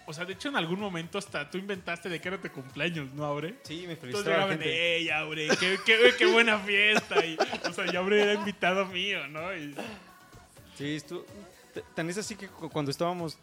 O 0.06 0.12
sea, 0.12 0.24
de 0.26 0.32
hecho, 0.34 0.48
en 0.48 0.56
algún 0.56 0.80
momento 0.80 1.16
hasta 1.18 1.48
tú 1.48 1.56
inventaste 1.56 2.08
de 2.08 2.20
que 2.20 2.28
era 2.28 2.38
tu 2.40 2.50
cumpleaños, 2.50 3.08
¿no, 3.14 3.24
Aure? 3.24 3.54
Sí, 3.62 3.86
me 3.86 3.92
Entonces 3.94 4.00
felicitaba 4.00 4.36
la 4.36 4.42
llegaban 4.54 4.58
gente. 4.58 4.96
¡ey, 4.96 5.08
Aure! 5.10 5.48
Qué, 5.58 5.78
qué, 5.86 6.14
qué 6.18 6.26
buena 6.26 6.58
fiesta! 6.58 7.24
Y, 7.24 7.38
o 7.68 7.72
sea, 7.72 7.90
ya 7.90 8.00
Aure 8.00 8.20
era 8.22 8.34
invitado 8.34 8.84
mío, 8.86 9.26
¿no? 9.28 9.54
Y, 9.56 9.74
Sí, 10.76 10.96
estuvo- 10.96 11.24
t- 11.72 11.84
tan 11.94 12.10
es 12.10 12.18
así 12.18 12.34
que 12.34 12.48
cu- 12.48 12.68
cuando 12.70 12.90
estábamos 12.90 13.38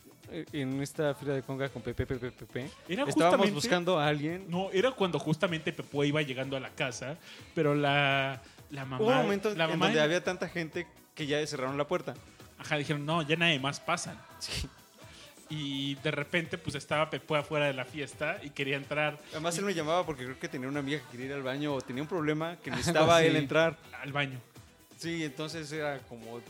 en 0.52 0.82
esta 0.82 1.14
fila 1.16 1.34
de 1.34 1.42
conga 1.42 1.70
con 1.70 1.82
Pepe, 1.82 2.06
Pepe, 2.06 2.32
Pepe, 2.32 2.70
Era 2.88 3.04
estábamos 3.04 3.52
buscando 3.52 4.00
a 4.00 4.08
alguien. 4.08 4.46
no, 4.50 4.70
era 4.72 4.92
cuando 4.92 5.20
justamente 5.20 5.72
Pepo 5.74 6.04
iba 6.04 6.22
llegando 6.22 6.58
a 6.58 6.60
la 6.60 6.70
casa, 6.70 7.18
pero 7.56 7.76
la, 7.76 8.42
la 8.70 8.86
mamá. 8.86 9.04
Hubo 9.04 9.12
un 9.12 9.18
momento 9.18 9.54
la 9.56 9.66
en 9.66 9.72
mamá 9.72 9.86
donde 9.86 10.02
había 10.02 10.24
tanta 10.24 10.50
gente 10.50 10.88
que 11.16 11.26
ya 11.28 11.46
cerraron 11.48 11.78
la 11.78 11.88
puerta. 11.88 12.14
Ajá, 12.60 12.78
dijeron, 12.78 13.06
no, 13.06 13.22
ya 13.22 13.36
nadie 13.36 13.60
más 13.60 13.80
pasan. 13.80 14.18
Y 15.50 15.96
de 15.96 16.12
repente, 16.12 16.58
pues 16.58 16.76
estaba 16.76 17.10
Pepe 17.10 17.38
afuera 17.38 17.68
de 17.68 17.74
la 17.74 17.86
fiesta 17.86 18.38
y 18.44 18.50
quería 18.50 18.76
entrar 18.76 19.18
Además 19.32 19.58
él 19.58 19.64
me 19.64 19.74
llamaba 19.74 20.06
porque 20.06 20.26
creo 20.26 20.38
que 20.38 20.50
tenía 20.50 20.68
una 20.68 20.80
amiga 20.80 21.00
que 21.00 21.12
quería 21.12 21.28
ir 21.28 21.34
al 21.34 21.44
baño 21.44 21.74
o 21.74 21.82
tenía 21.82 22.02
un 22.04 22.10
problema 22.10 22.58
que 22.58 22.70
necesitaba 22.72 23.24
él 23.24 23.36
entrar. 23.36 23.78
al 24.02 24.12
baño. 24.12 24.40
Sí, 24.98 25.24
entonces 25.24 25.72
era 25.72 26.00
como, 26.00 26.42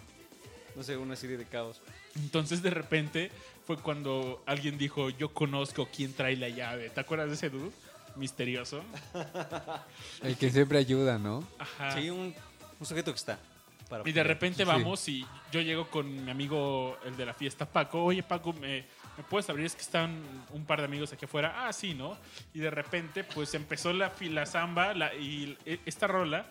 no 0.78 0.84
sé, 0.84 0.96
una 0.96 1.16
serie 1.16 1.36
de 1.38 1.46
caos. 1.46 1.82
Entonces, 2.16 2.62
de 2.62 2.70
repente, 2.70 3.32
fue 3.66 3.78
cuando 3.78 4.42
alguien 4.46 4.78
dijo, 4.78 5.10
yo 5.10 5.34
conozco 5.34 5.90
quién 5.94 6.14
trae 6.14 6.38
la 6.38 6.48
llave. 6.50 6.90
¿Te 6.92 7.00
acuerdas 7.02 7.28
de 7.30 7.34
ese 7.36 7.50
dude? 7.50 7.72
Misterioso. 8.16 8.84
El 10.24 10.38
que 10.38 10.50
siempre 10.50 10.78
ayuda, 10.78 11.18
¿no? 11.18 11.44
Ajá. 11.60 11.92
Sí, 11.94 12.10
un, 12.10 12.34
un 12.80 12.86
sujeto 12.86 13.12
que 13.12 13.18
está. 13.18 13.40
para 13.90 14.08
Y 14.08 14.12
de 14.12 14.24
repente 14.24 14.64
Sí. 14.64 14.68
vamos 14.68 15.08
y 15.10 15.26
yo 15.52 15.62
llego 15.62 15.88
con 15.90 16.26
mi 16.26 16.32
amigo, 16.32 16.98
el 17.06 17.16
de 17.18 17.26
la 17.26 17.34
fiesta, 17.34 17.66
Paco. 17.66 18.04
Oye, 18.04 18.24
Paco, 18.24 18.54
¿me, 18.54 18.86
me 19.18 19.24
puedes 19.30 19.50
abrir? 19.50 19.66
Es 19.66 19.76
que 19.76 19.82
están 19.82 20.20
un 20.52 20.66
par 20.66 20.80
de 20.80 20.86
amigos 20.86 21.12
aquí 21.14 21.26
afuera. 21.26 21.68
Ah, 21.68 21.74
sí, 21.74 21.94
¿no? 21.94 22.18
Y 22.54 22.60
de 22.60 22.70
repente, 22.72 23.24
pues 23.24 23.54
empezó 23.54 23.94
la, 23.94 24.10
fi- 24.10 24.30
la 24.30 24.46
samba 24.46 24.94
la- 24.94 25.14
y 25.16 25.58
e- 25.66 25.80
esta 25.86 26.08
rola. 26.08 26.46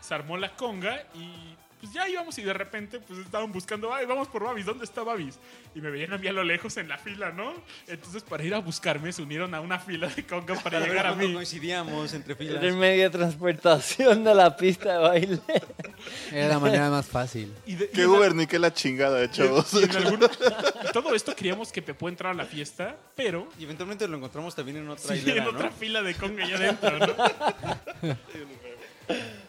Se 0.00 0.12
armó 0.14 0.36
la 0.36 0.54
conga 0.54 1.02
y 1.14 1.56
pues 1.84 1.92
ya 1.94 2.08
íbamos 2.08 2.38
y 2.38 2.42
de 2.42 2.54
repente 2.54 2.98
pues 2.98 3.18
estaban 3.18 3.52
buscando, 3.52 3.92
ay, 3.92 4.06
vamos 4.06 4.26
por 4.28 4.42
Babis, 4.42 4.64
¿dónde 4.64 4.84
está 4.86 5.02
Babis? 5.02 5.38
Y 5.74 5.82
me 5.82 5.90
veían 5.90 6.14
a 6.14 6.18
mí 6.18 6.26
a 6.26 6.32
lo 6.32 6.42
lejos 6.42 6.78
en 6.78 6.88
la 6.88 6.96
fila, 6.96 7.30
¿no? 7.30 7.52
Entonces 7.86 8.22
para 8.22 8.42
ir 8.42 8.54
a 8.54 8.58
buscarme 8.60 9.12
se 9.12 9.20
unieron 9.20 9.54
a 9.54 9.60
una 9.60 9.78
fila 9.78 10.06
de 10.08 10.24
conga 10.24 10.54
para 10.62 10.80
llegar 10.80 11.06
a 11.08 11.14
mí. 11.14 11.34
coincidíamos 11.34 12.14
entre 12.14 12.34
filas. 12.36 12.56
Era 12.56 12.68
el 12.68 12.76
medio 12.76 13.02
de 13.04 13.10
transportación 13.10 14.24
de 14.24 14.34
la 14.34 14.56
pista 14.56 14.92
de 14.94 14.98
baile. 14.98 15.38
Era 16.32 16.48
la 16.48 16.58
manera 16.58 16.88
más 16.88 17.06
fácil. 17.06 17.52
Y 17.66 17.74
de- 17.74 17.90
y 17.92 17.96
la- 17.98 18.08
Uber 18.08 18.34
ni 18.34 18.46
que 18.46 18.58
la 18.58 18.72
chingada, 18.72 19.22
en- 19.22 19.30
chavos. 19.30 19.74
y 19.74 19.82
en 19.84 19.90
y 20.88 20.92
todo 20.92 21.14
esto 21.14 21.36
queríamos 21.36 21.70
que 21.70 21.82
Pepo 21.82 22.08
entrara 22.08 22.32
a 22.32 22.36
la 22.38 22.46
fiesta, 22.46 22.96
pero 23.14 23.46
Y 23.58 23.64
eventualmente 23.64 24.08
lo 24.08 24.16
encontramos 24.16 24.54
también 24.54 24.78
en 24.78 24.88
otra 24.88 25.14
Sí, 25.14 25.20
hilera, 25.20 25.44
en 25.44 25.52
¿no? 25.52 25.58
otra 25.58 25.70
fila 25.70 26.00
de 26.02 26.14
conga 26.14 26.44
allá 26.44 26.56
adentro, 26.56 26.98
¿no? 26.98 27.14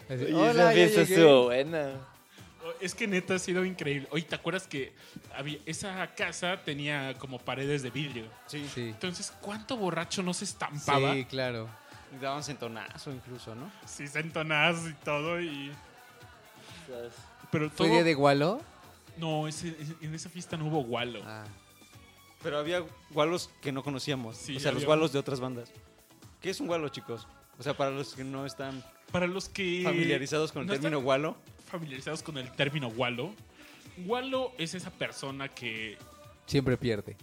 Así, 0.09 0.33
"Hola, 0.33 0.51
esa 0.51 0.71
fiesta 0.73 1.01
llegué". 1.01 1.13
estuvo 1.15 1.43
buena. 1.45 1.91
Es 2.81 2.95
que 2.95 3.07
neta 3.07 3.35
ha 3.35 3.39
sido 3.39 3.63
increíble. 3.65 4.07
Oye, 4.11 4.23
¿te 4.23 4.35
acuerdas 4.35 4.67
que 4.67 4.93
había, 5.35 5.59
esa 5.65 6.07
casa 6.15 6.61
tenía 6.63 7.13
como 7.19 7.37
paredes 7.39 7.83
de 7.83 7.89
vidrio? 7.91 8.25
Sí. 8.47 8.67
Sí. 8.73 8.89
Entonces, 8.89 9.31
¿cuánto 9.41 9.77
borracho 9.77 10.23
no 10.23 10.33
se 10.33 10.45
estampaba? 10.45 11.13
Sí, 11.13 11.25
claro. 11.25 11.69
Y 12.15 12.21
daban 12.21 12.43
centonazo 12.43 13.11
incluso, 13.11 13.53
¿no? 13.55 13.71
Sí, 13.85 14.07
sentonadas 14.07 14.79
y 14.89 14.93
todo. 15.03 15.39
Y... 15.41 15.71
¿Sabes? 16.87 17.13
Pero 17.51 17.69
¿Fue 17.69 17.85
todo... 17.87 17.95
día 17.95 18.03
de 18.03 18.13
Gualo? 18.13 18.61
No, 19.17 19.47
ese- 19.47 19.75
en 20.01 20.13
esa 20.13 20.29
fiesta 20.29 20.57
no 20.57 20.65
hubo 20.65 20.83
gualo. 20.83 21.21
Ah, 21.25 21.45
Pero 22.43 22.57
había 22.59 22.83
gualos 23.11 23.49
que 23.61 23.71
no 23.71 23.81
conocíamos. 23.83 24.37
Sí, 24.37 24.57
o 24.57 24.59
sea, 24.59 24.71
los 24.71 24.85
gualos 24.85 25.13
de 25.13 25.19
otras 25.19 25.39
bandas. 25.39 25.71
¿Qué 26.41 26.49
es 26.49 26.59
un 26.59 26.67
gualo, 26.67 26.89
chicos? 26.89 27.27
O 27.57 27.63
sea, 27.63 27.75
para 27.75 27.91
los 27.91 28.13
que 28.13 28.23
no 28.23 28.45
están 28.45 28.83
Para 29.11 29.25
los 29.27 29.47
que... 29.49 29.81
familiarizados 29.83 30.51
con 30.51 30.63
el 30.63 30.67
no 30.67 30.73
están 30.73 30.83
término 30.91 31.01
gualo. 31.03 31.37
Familiarizados 31.75 32.23
con 32.23 32.37
el 32.37 32.51
término 32.51 32.89
gualo, 32.89 33.33
gualo 33.97 34.51
es 34.57 34.73
esa 34.73 34.89
persona 34.91 35.49
que... 35.49 35.97
siempre 36.45 36.77
pierde. 36.77 37.15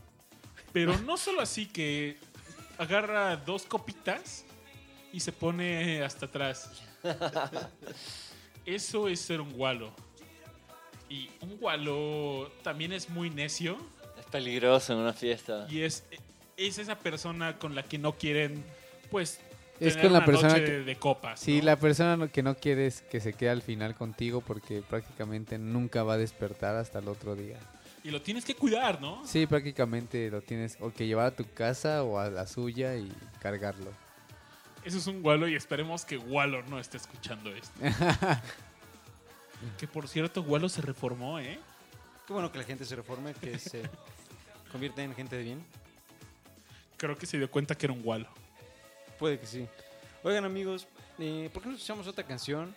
Pero 0.72 0.98
no 0.98 1.16
solo 1.16 1.40
así 1.40 1.66
que 1.66 2.16
agarra 2.78 3.36
dos 3.36 3.64
copitas 3.64 4.44
y 5.12 5.20
se 5.20 5.32
pone 5.32 6.02
hasta 6.02 6.26
atrás. 6.26 6.82
Eso 8.66 9.08
es 9.08 9.20
ser 9.20 9.40
un 9.40 9.52
gualo. 9.52 9.92
Y 11.08 11.28
un 11.40 11.58
gualo 11.58 12.50
también 12.62 12.92
es 12.92 13.10
muy 13.10 13.28
necio 13.28 13.76
Es 14.18 14.24
peligroso 14.26 14.94
en 14.94 15.00
una 15.00 15.12
fiesta. 15.12 15.66
y 15.68 15.82
es, 15.82 16.04
es 16.56 16.78
esa 16.78 16.98
persona 16.98 17.58
con 17.58 17.74
la 17.74 17.82
que 17.82 17.98
no 17.98 18.12
quieren, 18.16 18.64
pues, 19.10 19.40
Es 19.88 19.96
con 19.96 20.12
la 20.12 20.24
persona 20.24 20.54
que- 20.54 20.60
de, 20.60 20.84
de 20.84 20.96
copas. 20.96 21.40
Sí, 21.40 21.58
¿no? 21.58 21.64
la 21.66 21.76
persona 21.76 22.28
que 22.28 22.42
no 22.42 22.56
quieres 22.56 23.02
que 23.02 23.20
se 23.20 23.32
quede 23.32 23.50
al 23.50 23.62
final 23.62 23.94
contigo 23.94 24.40
porque 24.40 24.82
prácticamente 24.82 25.58
nunca 25.58 26.02
va 26.02 26.14
a 26.14 26.18
despertar 26.18 26.76
hasta 26.76 26.98
el 27.00 27.08
otro 27.08 27.34
día. 27.36 27.58
Y 28.04 28.10
lo 28.10 28.20
tienes 28.20 28.44
que 28.44 28.54
cuidar, 28.56 29.00
¿no? 29.00 29.24
Sí, 29.24 29.46
prácticamente 29.46 30.28
lo 30.30 30.42
tienes 30.42 30.76
o 30.80 30.92
que 30.92 31.06
llevar 31.06 31.26
a 31.26 31.30
tu 31.36 31.44
casa 31.52 32.02
o 32.02 32.18
a 32.18 32.30
la 32.30 32.46
suya 32.46 32.96
y 32.96 33.12
cargarlo. 33.40 33.92
Eso 34.84 34.98
es 34.98 35.06
un 35.06 35.22
gualo 35.22 35.46
y 35.46 35.54
esperemos 35.54 36.04
que 36.04 36.16
Gualo 36.16 36.64
no 36.64 36.80
esté 36.80 36.96
escuchando 36.96 37.54
esto. 37.54 37.70
que 39.78 39.86
por 39.86 40.08
cierto, 40.08 40.42
Gualo 40.42 40.68
se 40.68 40.82
reformó, 40.82 41.38
¿eh? 41.38 41.58
Qué 42.26 42.32
bueno 42.32 42.50
que 42.50 42.58
la 42.58 42.64
gente 42.64 42.84
se 42.84 42.96
reforme, 42.96 43.34
que 43.34 43.58
se 43.58 43.82
convierta 44.72 45.02
en 45.02 45.14
gente 45.14 45.36
de 45.36 45.42
bien. 45.44 45.64
Creo 46.96 47.16
que 47.16 47.26
se 47.26 47.38
dio 47.38 47.48
cuenta 47.50 47.76
que 47.76 47.86
era 47.86 47.92
un 47.92 48.02
Gualo. 48.02 48.28
Puede 49.22 49.38
que 49.38 49.46
sí. 49.46 49.68
Oigan, 50.24 50.44
amigos, 50.44 50.88
eh, 51.20 51.48
¿por 51.54 51.62
qué 51.62 51.68
no 51.68 51.76
escuchamos 51.76 52.08
otra 52.08 52.24
canción? 52.24 52.74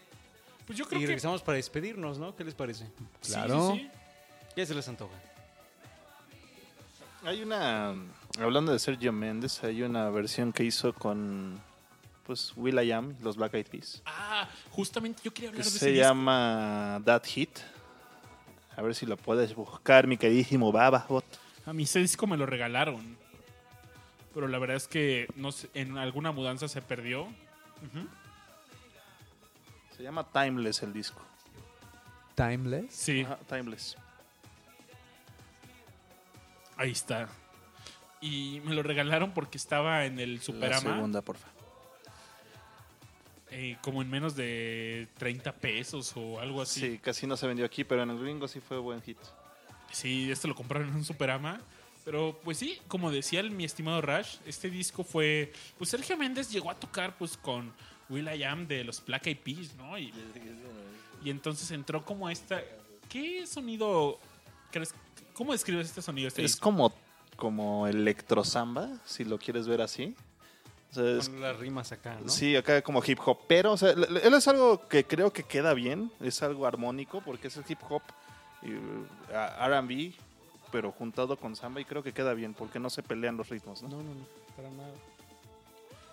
Pues 0.68 0.78
yo 0.78 0.86
Y 0.86 0.88
creo 0.90 1.00
que 1.02 1.08
regresamos 1.08 1.42
para 1.42 1.56
despedirnos, 1.56 2.20
¿no? 2.20 2.36
¿Qué 2.36 2.44
les 2.44 2.54
parece? 2.54 2.86
Sí, 3.22 3.32
Claro. 3.32 3.72
sí, 3.74 3.80
sí. 3.80 3.90
¿Qué 4.54 4.64
se 4.64 4.76
les 4.76 4.88
antoja? 4.88 5.16
Hay 7.24 7.42
una. 7.42 7.96
Hablando 8.40 8.72
de 8.74 8.78
Sergio 8.78 9.12
Méndez, 9.12 9.64
hay 9.64 9.82
una 9.82 10.08
versión 10.12 10.54
que 10.54 10.64
hizo 10.64 10.94
con. 10.94 11.60
Pues 12.28 12.54
Will 12.56 12.80
I 12.80 12.92
Am, 12.92 13.16
los 13.24 13.38
Black 13.38 13.56
Eyed 13.56 13.66
Peas. 13.66 14.04
Ah, 14.06 14.48
justamente 14.70 15.24
yo 15.24 15.34
quería 15.34 15.50
Que 15.50 15.56
hablar 15.56 15.64
de 15.66 15.70
ese 15.72 15.80
se 15.80 15.90
disco. 15.94 16.04
llama 16.04 17.02
That 17.06 17.24
Hit. 17.26 17.58
A 18.78 18.84
ver 18.84 18.94
si 18.94 19.08
lo 19.08 19.18
puedes 19.18 19.56
buscar, 19.56 20.06
mi 20.06 20.16
queridísimo 20.16 20.72
Bababot. 20.72 21.26
A 21.66 21.74
mí 21.74 21.82
ese 21.86 21.98
disco 22.02 22.28
me 22.28 22.38
lo 22.38 22.46
regalaron. 22.46 23.18
Pero 24.36 24.48
la 24.50 24.60
verdad 24.60 24.78
es 24.78 24.88
que 24.88 25.28
no 25.36 25.52
sé, 25.52 25.70
en 25.74 25.98
alguna 25.98 26.32
mudanza 26.32 26.68
se 26.68 26.82
perdió. 26.84 27.28
Se 29.98 30.04
llama 30.04 30.28
Timeless 30.32 30.84
el 30.84 30.94
disco. 30.94 31.22
Timeless. 32.36 32.94
Sí, 32.94 33.22
Ajá, 33.22 33.38
Timeless. 33.48 33.96
ahí 36.78 36.92
está. 36.92 37.30
Y 38.22 38.62
me 38.66 38.74
lo 38.74 38.84
regalaron 38.84 39.32
porque 39.34 39.58
estaba 39.58 40.06
en 40.06 40.20
el 40.20 40.36
La 40.36 40.42
Superama. 40.42 40.80
segunda, 40.96 41.22
porfa. 41.22 41.48
eh, 43.52 43.78
como 43.82 44.02
en 44.02 44.10
menos 44.10 44.36
de 44.36 45.08
30 45.18 45.54
pesos 45.54 46.12
o 46.18 46.42
algo 46.42 46.62
así. 46.62 46.82
Sí, 46.82 46.98
casi 47.00 47.26
no 47.26 47.38
se 47.38 47.48
vendió 47.48 47.66
aquí, 47.66 47.86
pero 47.86 48.04
en 48.04 48.10
el 48.10 48.20
gringo 48.20 48.50
sí 48.50 48.60
fue 48.60 48.78
buen 48.80 49.02
hit. 49.02 49.18
Sí, 49.92 50.30
este 50.30 50.50
lo 50.50 50.56
compraron 50.56 50.90
en 50.90 50.96
un 50.96 51.06
Superama. 51.06 51.62
Pero 52.06 52.40
pues 52.44 52.58
sí, 52.60 52.80
como 52.88 53.12
decía 53.12 53.40
el, 53.40 53.50
mi 53.52 53.66
estimado 53.66 54.00
Rush, 54.02 54.38
este 54.46 54.70
disco 54.70 55.04
fue... 55.04 55.52
Pues 55.78 55.90
Sergio 55.90 56.16
Méndez 56.18 56.52
llegó 56.52 56.70
a 56.70 56.76
tocar 56.76 57.18
pues 57.18 57.36
con 57.36 57.74
Will 58.10 58.28
I 58.32 58.44
Am 58.44 58.68
de 58.68 58.84
los 58.84 59.04
Black 59.04 59.26
Eyed 59.28 59.40
Peas, 59.40 59.74
¿no? 59.76 59.98
Y, 59.98 60.14
y 61.24 61.30
entonces 61.32 61.70
entró 61.72 62.06
como 62.06 62.30
esta... 62.30 62.62
¿Qué 63.10 63.46
sonido 63.48 64.20
crees? 64.72 64.94
¿Cómo 65.34 65.52
describes 65.52 65.88
este 65.88 66.02
sonido? 66.04 66.28
Este 66.28 66.44
Es 66.46 66.52
disco? 66.54 66.64
como, 66.64 66.94
como 67.36 67.88
electrosamba, 67.88 68.90
si 69.06 69.24
lo 69.26 69.38
quieres 69.40 69.68
ver 69.68 69.82
así. 69.82 70.16
O 70.92 70.94
sea, 70.94 71.18
es- 71.18 71.28
Con 71.30 71.42
las 71.42 71.58
rimas 71.58 71.92
acá, 71.92 72.20
¿no? 72.22 72.30
Sí, 72.30 72.56
acá 72.56 72.82
como 72.84 73.02
hip 73.06 73.20
hop, 73.26 73.40
pero 73.48 73.74
o 73.74 73.78
sea, 73.78 73.90
él 73.92 74.34
es 74.34 74.48
algo 74.48 74.88
que 74.88 75.06
creo 75.06 75.34
que 75.34 75.44
queda 75.44 75.74
bien, 75.74 76.12
es 76.22 76.42
algo 76.44 76.66
armónico 76.68 77.22
porque 77.22 77.48
es 77.48 77.58
el 77.58 77.64
hip 77.68 77.80
hop 77.90 78.02
y 78.62 78.72
uh, 78.74 79.06
R&B, 79.32 80.14
pero 80.76 80.92
juntado 80.92 81.38
con 81.38 81.56
samba 81.56 81.80
y 81.80 81.86
creo 81.86 82.04
que 82.04 82.12
queda 82.12 82.34
bien 82.34 82.54
porque 82.54 82.82
no 82.82 82.90
se 82.90 83.02
pelean 83.02 83.38
los 83.38 83.48
ritmos, 83.48 83.82
¿no? 83.82 83.88
No, 83.88 84.04
no, 84.04 84.14
no, 84.14 84.26
para 84.58 84.70
nada. 84.72 84.92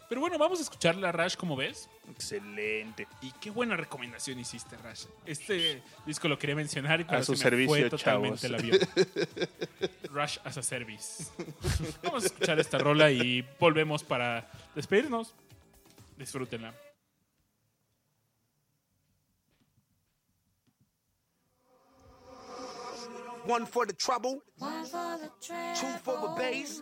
Pero 0.09 0.21
bueno, 0.21 0.39
vamos 0.39 0.61
a 0.61 0.63
escuchar 0.63 0.95
la 0.95 1.11
Rush, 1.11 1.35
como 1.35 1.57
ves. 1.57 1.91
Excelente. 2.13 3.09
Y 3.23 3.33
qué 3.41 3.51
buena 3.51 3.77
recomendación 3.77 4.39
hiciste, 4.39 4.77
Rush. 4.77 5.07
Este 5.27 5.83
disco 6.07 6.29
lo 6.29 6.39
quería 6.39 6.55
mencionar 6.55 7.01
y 7.01 7.07
A 7.09 7.25
su 7.25 7.35
se 7.35 7.51
me 7.51 7.67
fue 7.67 7.67
servicio, 7.67 7.91
totalmente 7.91 8.47
el 8.47 8.55
avión. 8.55 8.79
Rush 10.13 10.39
as 10.45 10.59
a 10.59 10.63
service. 10.63 11.25
Vamos 12.05 12.23
a 12.23 12.27
escuchar 12.29 12.61
esta 12.61 12.79
rola 12.79 13.11
y 13.11 13.45
volvemos 13.59 14.05
para 14.05 14.49
despedirnos. 14.77 15.35
Disfrútenla. 16.17 16.73
One 23.47 23.67
for 23.67 23.87
the 23.87 23.93
trouble, 23.93 24.41
two 24.61 25.87
for 26.05 26.17
the 26.21 26.33
bass, 26.39 26.81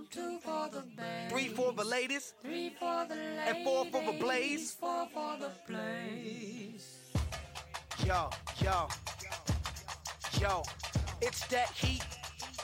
three 1.31 1.49
for 1.49 1.73
the 1.73 1.85
ladies, 1.85 2.35
and 2.45 3.65
four 3.65 3.87
for 3.87 4.03
the 4.03 4.13
blaze. 4.19 4.77
Yo, 8.05 8.31
yo, 8.63 8.89
yo, 10.39 10.63
it's 11.23 11.47
that 11.49 11.71
heat, 11.71 12.05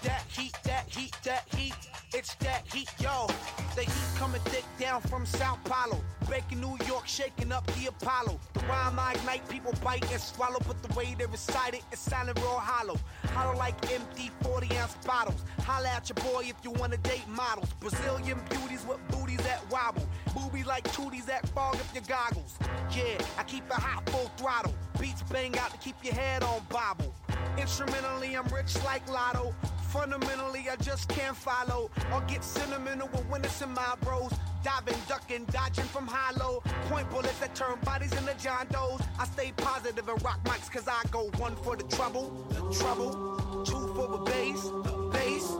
that 0.06 0.24
heat, 0.28 0.56
that 0.62 0.88
heat, 0.88 1.12
that 1.24 1.44
heat. 1.54 1.74
It's 2.14 2.34
that 2.36 2.62
heat, 2.72 2.88
yo. 3.00 3.26
The 3.74 3.82
heat 3.82 4.10
coming 4.16 4.40
thick 4.42 4.64
down 4.78 5.00
from 5.02 5.26
Sao 5.26 5.58
Paulo. 5.64 6.00
Breaking 6.26 6.60
New 6.60 6.76
York, 6.86 7.06
shaking 7.06 7.50
up 7.52 7.66
the 7.66 7.86
Apollo. 7.88 8.38
The 8.54 8.60
rhyme 8.60 8.98
I 8.98 9.14
ignite, 9.14 9.48
people 9.48 9.74
bite 9.84 10.10
and 10.12 10.20
swallow. 10.20 10.60
But 10.66 10.80
the 10.82 10.94
way 10.96 11.14
they 11.18 11.26
recite 11.26 11.74
it, 11.74 11.82
it's 11.90 12.00
sounding 12.00 12.36
real 12.36 12.58
hollow. 12.58 12.96
Hollow 13.34 13.58
like 13.58 13.74
empty 13.92 14.30
40 14.42 14.76
ounce 14.78 14.94
bottles. 15.04 15.42
Holla 15.64 15.88
at 15.88 16.08
your 16.08 16.32
boy 16.32 16.44
if 16.46 16.56
you 16.62 16.70
wanna 16.70 16.98
date 16.98 17.26
models. 17.28 17.72
Brazilian 17.80 18.38
beauties 18.48 18.86
with 18.86 19.00
booties 19.08 19.38
that 19.38 19.68
wobble. 19.70 20.08
Boobies 20.34 20.66
like 20.66 20.84
tooties 20.92 21.26
that 21.26 21.48
fog 21.48 21.74
up 21.74 21.86
your 21.92 22.04
goggles. 22.08 22.54
Yeah, 22.94 23.18
I 23.38 23.42
keep 23.42 23.64
it 23.66 23.72
hot 23.72 24.08
full 24.10 24.30
throttle. 24.36 24.74
Beats 25.00 25.22
bang 25.24 25.58
out 25.58 25.72
to 25.72 25.78
keep 25.78 25.96
your 26.02 26.14
head 26.14 26.44
on 26.44 26.60
bobble. 26.70 27.12
Instrumentally, 27.58 28.36
I'm 28.36 28.46
rich 28.48 28.76
like 28.84 29.08
Lotto. 29.10 29.54
Fundamentally, 29.88 30.66
I 30.70 30.76
just 30.76 31.08
can't 31.08 31.36
follow 31.36 31.90
or 32.12 32.20
get 32.22 32.44
sentimental 32.44 33.08
with 33.08 33.26
when 33.26 33.44
it's 33.44 33.62
in 33.62 33.70
my 33.70 33.94
bros. 34.02 34.32
Diving, 34.62 34.98
ducking, 35.08 35.44
dodging 35.52 35.84
from 35.84 36.06
high 36.06 36.32
low. 36.38 36.62
Point 36.88 37.08
bullets 37.10 37.38
that 37.38 37.54
turn 37.54 37.78
bodies 37.84 38.12
into 38.12 38.34
John 38.42 38.66
Doe's. 38.70 39.00
I 39.18 39.26
stay 39.26 39.52
positive 39.56 40.08
and 40.08 40.22
rock 40.24 40.42
mics 40.44 40.70
cause 40.70 40.88
I 40.88 41.02
go 41.10 41.30
one 41.38 41.54
for 41.56 41.76
the 41.76 41.84
trouble, 41.84 42.30
the 42.50 42.74
trouble, 42.74 43.64
two 43.64 43.94
for 43.94 44.08
the 44.08 44.18
bass, 44.24 44.64
the 44.64 45.10
bass, 45.12 45.52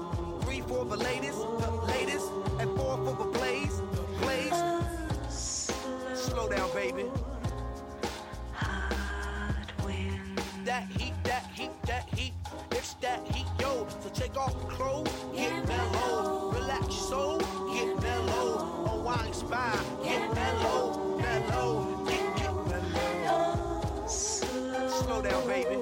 three 0.45 0.61
for 0.63 0.85
the 0.85 0.97
latest, 0.97 1.39
the 1.39 1.71
latest, 1.87 2.27
and 2.59 2.77
four 2.77 2.97
for 3.05 3.25
the 3.25 3.31
blaze, 3.39 3.81
the 3.93 4.03
blaze. 4.21 5.71
Slow 6.19 6.49
down, 6.49 6.69
baby. 6.75 7.05
That 10.65 10.83
heat, 10.89 11.15
that 11.23 11.47
heat, 11.55 11.71
that 11.85 12.09
heat. 12.13 12.33
It's 12.73 12.95
that 12.95 13.25
heat, 13.29 13.47
off 14.37 14.55
get 15.35 15.67
mellow. 15.67 16.53
Relax 16.53 16.87
your 16.87 16.91
soul, 16.91 17.39
get 17.73 18.03
mellow. 18.03 18.77
Get 20.05 20.35
mellow, 20.35 21.19
mellow. 21.19 22.05
Get, 22.07 22.37
get 22.37 22.55
mellow. 22.93 24.07
Slow 24.07 25.23
down, 25.23 25.47
baby. 25.47 25.77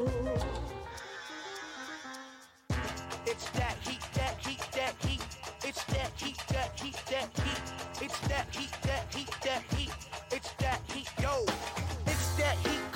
It's 3.27 3.49
that 3.51 3.77
heat, 3.83 4.01
that 4.15 4.37
heat, 4.47 4.61
that 4.73 4.95
heat. 5.07 5.21
It's 5.65 5.85
that 5.85 6.11
heat, 6.17 6.39
that 6.49 6.81
heat, 6.81 6.97
that 7.11 7.31
heat. 7.39 8.03
It's 8.03 8.19
that 8.29 8.55
heat, 8.55 8.73
that 8.83 9.15
heat, 9.15 9.31
that 9.43 9.63
heat. 9.77 9.93
It's 10.31 10.53
that 10.55 10.81
heat, 10.93 11.09
yo. 11.21 11.84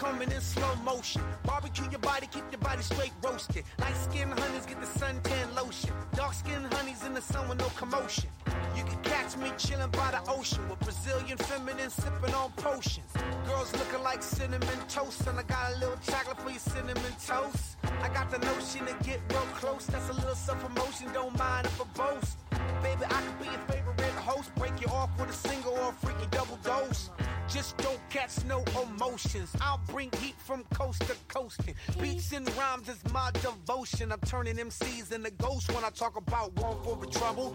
Coming 0.09 0.33
in 0.33 0.41
slow 0.41 0.75
motion. 0.77 1.21
Barbecue 1.45 1.85
your 1.91 1.99
body, 2.01 2.27
keep 2.33 2.45
your 2.51 2.61
body 2.61 2.81
straight 2.81 3.13
roasted. 3.23 3.63
Light 3.79 3.95
skin 3.95 4.31
honeys 4.31 4.65
get 4.65 4.81
the 4.81 4.87
suntan 4.87 5.55
lotion. 5.55 5.91
Dark 6.15 6.33
skin 6.33 6.63
honeys 6.73 7.05
in 7.05 7.13
the 7.13 7.21
sun 7.21 7.47
with 7.47 7.59
no 7.59 7.69
commotion. 7.77 8.31
You 8.75 8.85
can 8.85 8.99
catch 9.03 9.37
me 9.37 9.53
chilling 9.59 9.91
by 9.91 10.11
the 10.13 10.23
ocean 10.31 10.67
with 10.71 10.81
Brazilian 10.81 11.37
feminine 11.37 11.91
sipping 11.91 12.33
on 12.33 12.51
potions. 12.53 13.13
Girls 13.47 13.71
looking 13.75 14.03
like 14.03 14.23
cinnamon 14.23 14.81
toast, 14.89 15.27
and 15.27 15.39
I 15.39 15.43
got 15.43 15.75
a 15.75 15.79
little 15.79 15.99
chocolate 16.11 16.41
for 16.41 16.49
your 16.49 16.59
cinnamon 16.59 17.15
toast. 17.27 17.77
I 18.03 18.09
got 18.09 18.31
the 18.31 18.39
notion 18.39 18.87
to 18.87 18.95
get 19.05 19.21
real 19.29 19.47
close. 19.61 19.85
That's 19.85 20.09
a 20.09 20.15
little 20.15 20.35
self 20.35 20.59
promotion, 20.65 21.13
don't 21.13 21.39
mind 21.39 21.67
if 21.67 21.83
I 21.83 21.85
boast. 22.01 22.39
Baby, 22.83 23.05
I 23.05 23.21
could 23.21 23.39
be 23.41 23.45
your 23.45 23.65
favorite 23.69 23.89
host. 24.29 24.55
Break 24.57 24.81
you 24.81 24.89
off 24.89 25.11
with 25.19 25.31
a 25.31 25.39
single 25.49 25.73
or 25.73 25.91
a 25.91 25.93
freaky 25.93 26.27
double 26.31 26.59
dose. 26.63 27.11
Just 27.49 27.79
don't 27.79 28.01
catch 28.11 28.45
no 28.45 28.63
emotions. 28.83 29.51
I'll 29.63 29.81
bring 29.87 29.98
heat 30.05 30.35
from 30.39 30.63
coast 30.73 31.01
to 31.03 31.17
coast. 31.27 31.61
Beats 32.01 32.33
and 32.33 32.49
rhymes 32.57 32.89
is 32.89 33.03
my 33.13 33.31
devotion. 33.33 34.13
I'm 34.13 34.21
turning 34.21 34.57
MCs 34.57 35.13
into 35.13 35.31
ghosts 35.33 35.69
when 35.75 35.85
I 35.85 35.91
talk 35.91 36.17
about 36.17 36.55
one 36.57 36.77
for 36.85 36.97
the 36.97 37.07
trouble, 37.07 37.55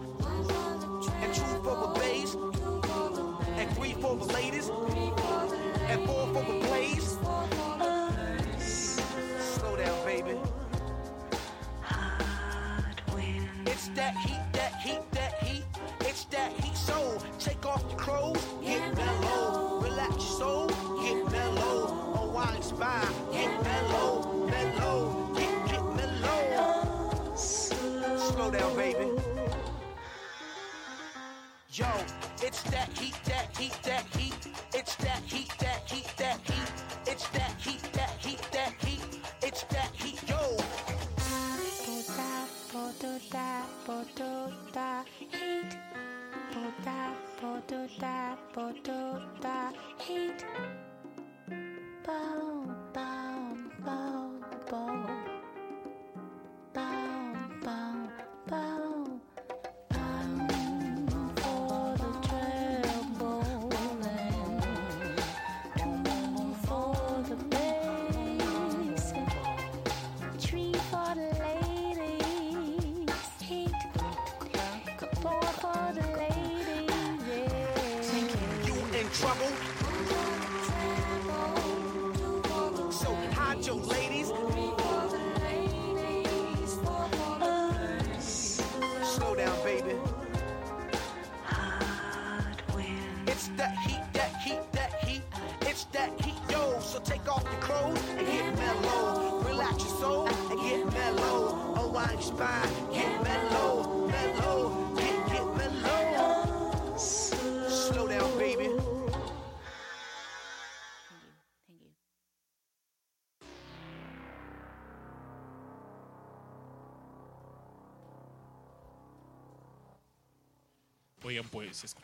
and 1.22 1.34
two 1.34 1.42
for 1.62 1.76
the 1.86 1.98
bass, 1.98 2.34
and 3.56 3.70
three 3.76 3.94
for 3.94 4.16
the 4.16 4.26
ladies, 4.34 4.68
and 4.68 6.06
four 6.06 6.26
for 6.34 6.44
the 6.52 6.66
blaze. 6.66 7.16
Slow 8.58 9.76
down, 9.76 10.04
baby. 10.04 10.38
It's 13.66 13.88
that 13.88 14.16
heat, 14.18 14.40
that 14.52 14.74
heat, 14.80 15.00
that 15.12 15.42
heat. 15.42 15.64
It's 16.00 16.24
that 16.26 16.52
heat, 16.52 16.76
so 16.76 17.18
take 17.38 17.64
off 17.64 17.82
your 17.88 17.98
clothes, 17.98 18.46
get 18.62 18.94
mellow. 18.94 19.80
Relax 19.80 20.16
your 20.16 20.38
soul. 20.38 20.73
Spine, 22.74 23.14
get 23.30 23.62
mellow, 23.62 24.46
mellow. 24.50 25.32
Get, 25.36 25.66
get 25.68 25.84
mellow. 25.94 27.36
Slow 27.36 28.50
down, 28.50 28.74
baby. 28.74 29.10
Yo, 31.72 31.86
it's 32.42 32.62
that 32.64 32.88
heat, 32.98 33.14
that 33.26 33.56
heat, 33.56 33.78
that 33.84 34.04
heat. 34.16 34.48
It's 34.72 34.96
that 34.96 35.22
heat, 35.22 35.54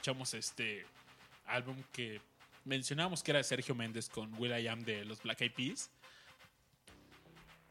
escuchamos 0.00 0.32
este 0.32 0.86
álbum 1.46 1.76
que 1.92 2.22
mencionábamos 2.64 3.22
que 3.22 3.32
era 3.32 3.38
de 3.38 3.44
Sergio 3.44 3.74
Méndez 3.74 4.08
con 4.08 4.32
Will 4.40 4.50
I 4.58 4.66
Am 4.66 4.82
de 4.82 5.04
los 5.04 5.22
Black 5.22 5.42
Eyed 5.42 5.52
Peas. 5.52 5.90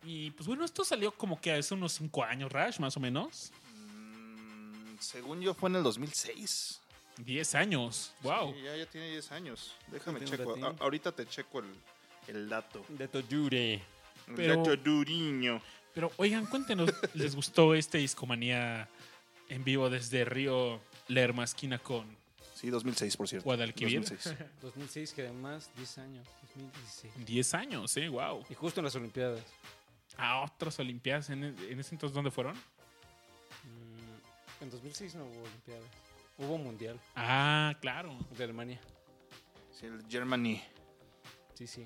Y 0.04 0.30
pues 0.32 0.46
bueno, 0.46 0.64
esto 0.64 0.84
salió 0.86 1.12
como 1.12 1.42
que 1.42 1.52
hace 1.52 1.74
unos 1.74 1.94
5 1.94 2.24
años, 2.24 2.52
Rash, 2.52 2.78
más 2.80 2.96
o 2.96 3.00
menos. 3.00 3.52
Mm, 3.74 4.98
Según 5.00 5.42
yo 5.42 5.56
fue 5.56 5.72
en 5.72 5.78
el 5.78 5.84
2006. 5.84 6.80
10 7.18 7.56
años, 7.56 8.14
wow. 8.22 8.54
Sí, 8.54 8.62
ya, 8.62 8.78
ya 8.78 8.86
tiene 8.86 9.10
10 9.10 9.32
años. 9.32 9.76
Déjame 9.88 10.24
checo. 10.24 10.56
A- 10.64 10.76
ahorita 10.84 11.12
te 11.12 11.26
checo 11.26 11.60
el, 11.60 11.66
el 12.28 12.48
dato. 12.48 12.86
De 12.90 13.08
Toyure. 13.08 13.74
El 14.28 14.36
Pero- 14.36 14.58
dato 14.58 14.78
duriño. 14.78 15.60
Pero 15.96 16.12
oigan, 16.18 16.46
cuéntenos, 16.46 16.92
¿les 17.16 17.36
gustó 17.36 17.74
este 17.74 17.98
Discomanía 17.98 18.88
en 19.50 19.64
vivo 19.64 19.90
desde 19.90 20.24
Río 20.26 20.80
Lerma, 21.08 21.44
esquina 21.44 21.80
con 21.80 22.19
Sí, 22.60 22.70
2006, 22.70 23.16
por 23.18 23.28
cierto. 23.30 23.46
Guadalquivir? 23.46 24.02
2006. 24.02 24.36
2006, 24.62 25.14
que 25.16 25.22
además 25.24 25.70
10 25.78 25.98
años. 26.00 26.28
2016. 26.56 27.26
10 27.26 27.54
años, 27.54 27.98
eh, 27.98 28.10
wow. 28.10 28.44
Y 28.50 28.54
justo 28.54 28.82
en 28.82 28.86
las 28.86 28.96
Olimpiadas. 28.96 29.42
A 30.18 30.42
otras 30.42 30.78
Olimpiadas, 30.80 31.30
¿en, 31.30 31.44
en 31.44 31.80
ese 31.80 31.96
entonces 31.96 32.14
dónde 32.14 32.32
fueron? 32.32 32.56
Mm, 33.64 34.64
en 34.64 34.70
2006 34.70 35.16
no 35.16 35.24
hubo 35.26 35.42
Olimpiadas. 35.44 35.84
Hubo 36.38 36.58
Mundial 36.58 37.00
Ah, 37.16 37.76
claro. 37.82 38.18
de 38.38 38.44
Alemania. 38.44 38.80
Sí, 39.78 39.86
el 39.86 40.04
Germany. 40.10 40.62
Sí, 41.54 41.68
sí. 41.68 41.86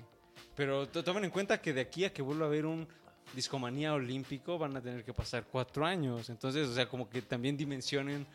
Pero 0.56 0.88
to- 0.88 1.02
tomen 1.04 1.24
en 1.24 1.30
cuenta 1.30 1.60
que 1.60 1.72
de 1.72 1.80
aquí 1.82 2.04
a 2.04 2.12
que 2.12 2.22
vuelva 2.22 2.46
a 2.46 2.48
haber 2.48 2.66
un 2.66 2.86
discomanía 3.32 3.94
olímpico 3.94 4.58
van 4.58 4.76
a 4.76 4.80
tener 4.80 5.04
que 5.04 5.12
pasar 5.12 5.44
cuatro 5.44 5.84
años. 5.86 6.30
Entonces, 6.30 6.68
o 6.68 6.74
sea, 6.74 6.88
como 6.88 7.08
que 7.08 7.22
también 7.22 7.56
dimensionen 7.56 8.26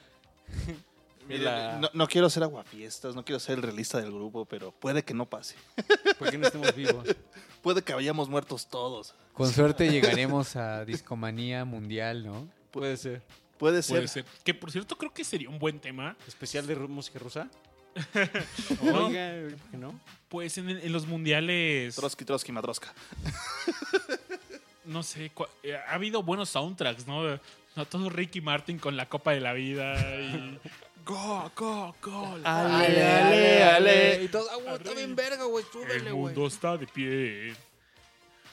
Mire, 1.30 1.44
la- 1.44 1.78
no, 1.80 1.90
no 1.94 2.08
quiero 2.08 2.30
ser 2.30 2.44
aguafiestas, 2.44 3.16
no 3.16 3.24
quiero 3.24 3.40
ser 3.40 3.56
el 3.58 3.62
realista 3.64 4.00
del 4.02 4.12
grupo, 4.12 4.46
pero 4.46 4.72
puede 4.72 5.04
que 5.04 5.14
no 5.14 5.26
pase. 5.30 5.56
porque 6.20 6.38
no 6.38 6.48
estemos 6.48 6.76
vivos. 6.76 7.08
Puede 7.62 7.82
que 7.82 7.92
hayamos 7.92 8.30
muertos 8.30 8.68
todos. 8.68 9.14
Con 9.34 9.52
suerte 9.52 9.90
llegaremos 9.92 10.56
a 10.56 10.86
discomanía 10.86 11.66
mundial, 11.66 12.26
¿no? 12.26 12.48
Puede 12.72 12.96
ser. 12.96 13.22
Puede 13.58 13.82
ser. 13.84 13.98
Puede 13.98 14.08
ser. 14.08 14.26
Que 14.46 14.54
por 14.54 14.72
cierto, 14.72 14.98
creo 14.98 15.14
que 15.14 15.26
sería 15.26 15.50
un 15.50 15.60
buen 15.60 15.78
tema. 15.80 16.16
Especial 16.26 16.66
de 16.66 16.76
música 16.78 17.20
rusa. 17.20 17.50
No. 18.82 19.08
Oiga, 19.08 19.34
¿por 19.60 19.72
qué 19.72 19.78
no? 19.78 20.00
Pues 20.30 20.58
en, 20.58 20.70
en 20.70 20.92
los 20.94 21.06
mundiales. 21.06 21.96
Trotsky, 21.96 22.24
Trotsky, 22.24 22.52
Madroska. 22.54 22.94
no 24.86 25.04
sé, 25.04 25.32
eh, 25.64 25.76
ha 25.76 25.94
habido 25.96 26.24
buenos 26.24 26.50
soundtracks, 26.50 27.06
¿no? 27.08 27.24
No 27.76 27.86
todo 27.86 28.10
Ricky 28.10 28.42
Martin 28.42 28.80
con 28.80 28.96
la 28.98 29.08
Copa 29.08 29.32
de 29.32 29.40
la 29.42 29.54
Vida 29.54 29.96
y... 30.20 30.58
¡Go, 31.10 31.52
go, 31.56 31.96
go! 32.04 32.38
Ale, 32.44 33.04
ale, 33.04 33.64
ale. 33.64 34.24
Y 34.24 34.28
todos, 34.28 34.48
ah, 34.52 34.58
güey, 34.62 34.76
está 34.76 34.94
bien 34.94 35.16
verga, 35.16 35.44
güey, 35.46 35.66
El 35.66 35.72
súbele, 35.72 36.12
güey. 36.12 36.14
mundo 36.36 36.46
está 36.46 36.78
de 36.78 36.86
pie. 36.86 37.56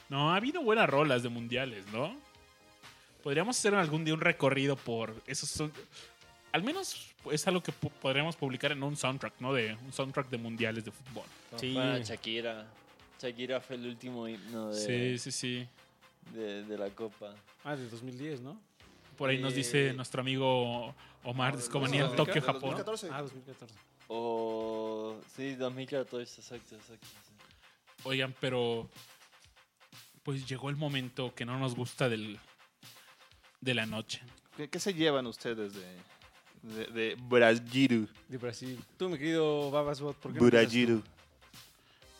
No, 0.09 0.31
ha 0.31 0.37
habido 0.37 0.63
buenas 0.63 0.89
rolas 0.89 1.21
de 1.21 1.29
mundiales, 1.29 1.85
¿no? 1.93 2.15
Podríamos 3.21 3.59
hacer 3.59 3.75
algún 3.75 4.03
día 4.03 4.13
un 4.15 4.21
recorrido 4.21 4.75
por 4.75 5.13
esos 5.27 5.49
son 5.49 5.71
al 6.53 6.63
menos 6.63 7.13
es 7.31 7.45
algo 7.47 7.61
que 7.61 7.71
podríamos 7.73 8.35
publicar 8.35 8.71
en 8.71 8.81
un 8.81 8.95
soundtrack, 8.95 9.33
¿no? 9.39 9.53
De 9.53 9.75
un 9.85 9.93
soundtrack 9.93 10.29
de 10.29 10.37
mundiales 10.39 10.83
de 10.85 10.91
fútbol. 10.91 11.25
Sí. 11.57 11.73
Shakira. 12.03 12.65
Shakira 13.21 13.61
fue 13.61 13.75
el 13.75 13.85
último 13.85 14.27
himno 14.27 14.69
de, 14.69 15.17
Sí, 15.19 15.19
sí, 15.19 15.31
sí. 15.31 15.67
de, 16.33 16.63
de 16.63 16.77
la 16.77 16.89
Copa. 16.89 17.35
Ah, 17.63 17.75
de 17.75 17.87
2010, 17.87 18.41
¿no? 18.41 18.59
Por 19.17 19.29
ahí 19.29 19.39
nos 19.39 19.53
dice 19.55 19.93
nuestro 19.93 20.21
amigo 20.21 20.93
Omar 21.23 21.55
Discomanía 21.57 22.05
en 22.05 22.15
Tokio, 22.15 22.41
Japón. 22.41 22.75
Ah, 23.11 23.21
2014. 23.21 23.73
O. 24.07 25.17
Sí, 25.35 25.55
2014, 25.55 26.41
exacto, 26.41 26.75
exacto. 26.75 27.07
sí. 27.07 27.33
Oigan, 28.03 28.33
pero 28.39 28.89
pues 30.23 30.47
llegó 30.47 30.69
el 30.69 30.75
momento 30.75 31.33
que 31.33 31.45
no 31.45 31.57
nos 31.59 31.75
gusta 31.75 32.07
del 32.09 32.39
de 33.59 33.73
la 33.73 33.85
noche. 33.85 34.21
¿Qué, 34.55 34.69
qué 34.69 34.79
se 34.79 34.93
llevan 34.93 35.25
ustedes 35.25 35.73
de, 35.73 35.85
de, 36.61 36.85
de 36.91 37.15
Brasil? 37.19 38.07
De 38.27 38.37
Brasil. 38.37 38.79
Tú, 38.97 39.09
mi 39.09 39.17
querido 39.17 39.71
Babasbot, 39.71 40.15
¿por 40.17 40.31
qué 40.33 40.39
no 40.39 40.45
empiezas 40.45 40.71
tú? 40.71 40.77
Brasil. 40.77 41.03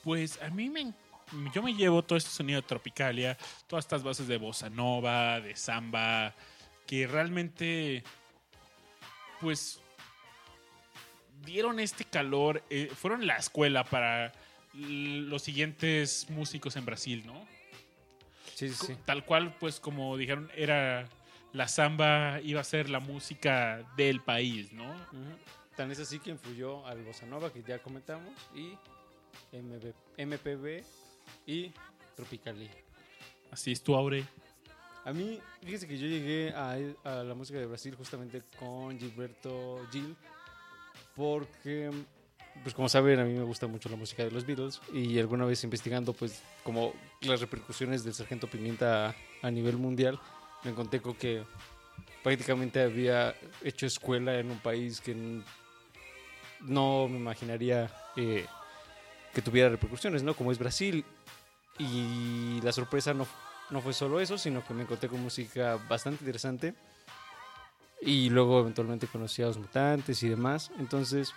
Pues 0.04 0.42
a 0.42 0.50
mí 0.50 0.70
me 0.70 0.82
en- 0.82 0.96
yo 1.54 1.62
me 1.62 1.74
llevo 1.74 2.02
todo 2.04 2.18
este 2.18 2.30
sonido 2.32 2.62
de 2.62 2.68
tropicalia, 2.68 3.38
todas 3.68 3.86
estas 3.86 4.02
bases 4.02 4.28
de 4.28 4.38
bossa 4.38 4.70
nova, 4.70 5.40
de 5.42 5.56
samba, 5.56 6.34
que 6.88 7.06
realmente 7.06 8.04
pues 9.40 9.80
dieron 11.46 11.80
este 11.80 12.06
calor, 12.06 12.64
eh, 12.70 12.90
fueron 12.96 13.28
la 13.28 13.38
escuela 13.38 13.84
para 13.84 14.34
los 14.74 15.42
siguientes 15.44 16.30
músicos 16.30 16.76
en 16.76 16.86
Brasil, 16.86 17.24
¿no? 17.26 17.46
Sí, 18.56 18.70
sí, 18.70 18.88
sí. 18.88 18.98
Tal 19.06 19.24
cual, 19.24 19.56
pues 19.60 19.80
como 19.80 20.18
dijeron, 20.18 20.50
era 20.56 21.08
la 21.54 21.68
samba 21.68 22.40
iba 22.42 22.62
a 22.62 22.64
ser 22.64 22.90
la 22.90 23.00
música 23.00 23.88
del 23.96 24.22
país, 24.22 24.74
¿no? 24.74 24.90
Ujú. 24.90 25.38
Tan 25.76 25.92
es 25.92 26.00
así 26.00 26.20
que 26.20 26.32
influyó 26.32 26.86
al 26.88 27.04
Bossa 27.04 27.26
Nova, 27.26 27.54
que 27.54 27.62
ya 27.62 27.80
comentamos, 27.80 28.34
y 28.56 28.78
MB 29.56 29.94
MPB 30.18 30.84
y 31.46 31.72
Tropicalia. 32.16 32.72
Así 33.52 33.72
es 33.72 33.84
tu 33.84 33.96
Aure. 33.96 34.26
A 35.08 35.14
mí, 35.14 35.40
fíjese 35.64 35.88
que 35.88 35.98
yo 35.98 36.06
llegué 36.06 36.52
a, 36.52 36.76
la 37.24 37.34
música 37.34 37.58
de 37.58 37.66
Brasil 37.66 37.96
justamente 37.96 38.42
con 38.60 39.00
Gilberto 39.00 39.80
Gil, 39.90 40.18
porque, 41.16 41.90
pues 42.62 42.76
como 42.76 42.90
saben, 42.90 43.18
a 43.18 43.24
mí 43.24 43.32
me 43.32 43.44
gusta 43.44 43.68
mucho 43.68 43.88
la 43.88 43.96
música 43.96 44.26
de 44.26 44.32
los 44.32 44.46
Beatles, 44.46 44.82
y 44.92 45.18
alguna 45.18 45.46
vez 45.46 45.64
investigando, 45.64 46.12
pues, 46.12 46.44
como 46.62 46.92
las 47.22 47.40
repercusiones 47.40 48.04
del 48.04 48.16
Sargento 48.16 48.48
Pimienta 48.48 49.16
a 49.42 49.50
nivel 49.50 49.78
mundial, 49.78 50.20
me 50.66 50.72
encontré 50.72 51.02
con 51.02 51.14
que 51.14 51.42
prácticamente 52.22 52.82
había 52.82 53.34
hecho 53.64 53.86
escuela 53.86 54.38
en 54.38 54.52
un 54.52 54.60
país 54.60 55.00
que 55.00 55.16
no 56.60 57.08
me 57.08 57.18
imaginaría 57.18 57.90
eh, 58.18 58.46
que 59.34 59.42
tuviera 59.42 59.70
repercusiones, 59.70 60.22
¿no? 60.22 60.34
Como 60.34 60.52
es 60.52 60.60
Brasil. 60.60 61.06
Y 61.80 62.60
la 62.62 62.72
sorpresa 62.72 63.14
no, 63.14 63.28
no 63.70 63.82
fue 63.82 63.94
solo 63.94 64.20
eso, 64.20 64.38
sino 64.38 64.66
que 64.66 64.74
me 64.74 64.84
encontré 64.84 65.10
con 65.10 65.22
música 65.22 65.78
bastante 65.90 66.24
interesante. 66.24 66.74
Y 68.02 68.30
luego 68.30 68.60
eventualmente 68.60 69.08
conocí 69.08 69.42
a 69.42 69.48
los 69.48 69.58
mutantes 69.58 70.22
y 70.24 70.30
demás. 70.30 70.72
Entonces, 70.78 71.34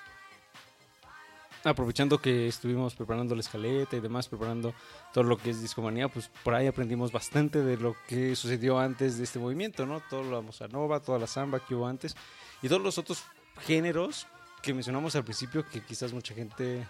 aprovechando 1.64 2.18
que 2.18 2.48
estuvimos 2.48 2.94
preparando 2.94 3.34
la 3.34 3.40
escaleta 3.40 3.96
y 3.96 4.00
demás, 4.00 4.28
preparando 4.28 4.74
todo 5.12 5.24
lo 5.24 5.36
que 5.36 5.50
es 5.50 5.60
discomanía, 5.60 6.08
pues 6.08 6.30
por 6.44 6.54
ahí 6.54 6.66
aprendimos 6.66 7.12
bastante 7.12 7.62
de 7.62 7.76
lo 7.76 7.96
que 8.08 8.36
sucedió 8.36 8.78
antes 8.78 9.18
de 9.18 9.24
este 9.24 9.38
movimiento, 9.38 9.86
¿no? 9.86 10.00
Todo 10.08 10.30
la 10.30 10.38
bossa 10.38 10.68
nova, 10.68 11.00
toda 11.00 11.18
la 11.18 11.26
samba 11.26 11.60
que 11.60 11.74
hubo 11.74 11.86
antes 11.86 12.14
y 12.62 12.68
todos 12.68 12.82
los 12.82 12.98
otros 12.98 13.24
géneros 13.62 14.26
que 14.62 14.74
mencionamos 14.74 15.16
al 15.16 15.24
principio 15.24 15.66
que 15.66 15.82
quizás 15.82 16.12
mucha 16.12 16.34
gente 16.34 16.86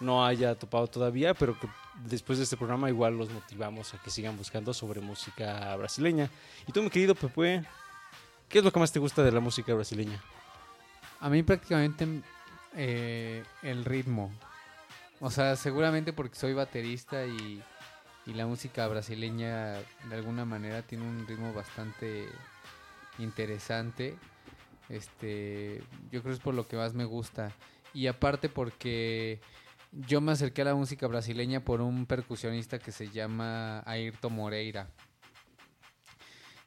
no 0.00 0.24
haya 0.24 0.54
topado 0.54 0.86
todavía, 0.86 1.34
pero 1.34 1.58
que 1.58 1.68
después 2.04 2.38
de 2.38 2.44
este 2.44 2.56
programa 2.56 2.88
igual 2.88 3.16
los 3.16 3.30
motivamos 3.30 3.94
a 3.94 3.98
que 3.98 4.10
sigan 4.10 4.36
buscando 4.36 4.74
sobre 4.74 5.00
música 5.00 5.74
brasileña. 5.76 6.30
Y 6.66 6.72
tú, 6.72 6.82
mi 6.82 6.90
querido 6.90 7.14
Pepe, 7.14 7.64
¿qué 8.48 8.58
es 8.58 8.64
lo 8.64 8.72
que 8.72 8.80
más 8.80 8.92
te 8.92 8.98
gusta 8.98 9.22
de 9.22 9.32
la 9.32 9.40
música 9.40 9.72
brasileña? 9.74 10.20
A 11.20 11.28
mí 11.28 11.42
prácticamente 11.42 12.22
eh, 12.74 13.44
el 13.62 13.84
ritmo. 13.84 14.32
O 15.20 15.30
sea, 15.30 15.54
seguramente 15.56 16.12
porque 16.12 16.34
soy 16.34 16.52
baterista 16.52 17.26
y, 17.26 17.62
y 18.26 18.32
la 18.34 18.46
música 18.46 18.86
brasileña 18.88 19.74
de 19.74 20.14
alguna 20.14 20.44
manera 20.44 20.82
tiene 20.82 21.04
un 21.04 21.26
ritmo 21.26 21.52
bastante 21.52 22.26
interesante. 23.18 24.16
Este, 24.88 25.82
yo 26.10 26.22
creo 26.22 26.24
que 26.24 26.32
es 26.32 26.40
por 26.40 26.54
lo 26.54 26.66
que 26.66 26.76
más 26.76 26.94
me 26.94 27.04
gusta. 27.04 27.52
Y 27.94 28.06
aparte 28.06 28.48
porque 28.48 29.40
yo 29.92 30.20
me 30.20 30.32
acerqué 30.32 30.62
a 30.62 30.66
la 30.66 30.74
música 30.74 31.06
brasileña 31.06 31.60
por 31.60 31.80
un 31.80 32.06
percusionista 32.06 32.78
que 32.78 32.92
se 32.92 33.10
llama 33.10 33.82
Ayrton 33.86 34.32
Moreira. 34.32 34.88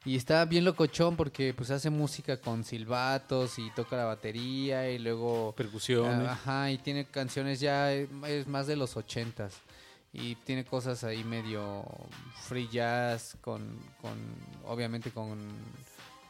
Y 0.04 0.14
está 0.14 0.44
bien 0.44 0.64
locochón 0.64 1.16
porque 1.16 1.52
pues 1.52 1.72
hace 1.72 1.90
música 1.90 2.40
con 2.40 2.62
silbatos 2.62 3.58
y 3.58 3.70
toca 3.70 3.96
la 3.96 4.04
batería 4.04 4.88
y 4.88 5.00
luego... 5.00 5.52
Percusiones. 5.56 6.28
Ah, 6.28 6.32
Ajá, 6.32 6.70
y 6.70 6.78
tiene 6.78 7.06
canciones 7.06 7.58
ya, 7.58 7.92
es 7.92 8.46
más 8.46 8.68
de 8.68 8.76
los 8.76 8.96
ochentas. 8.96 9.60
Y 10.12 10.36
tiene 10.36 10.64
cosas 10.64 11.02
ahí 11.02 11.24
medio 11.24 11.84
free 12.44 12.68
jazz 12.68 13.36
con, 13.40 13.80
con 14.00 14.16
obviamente 14.64 15.10
con 15.10 15.36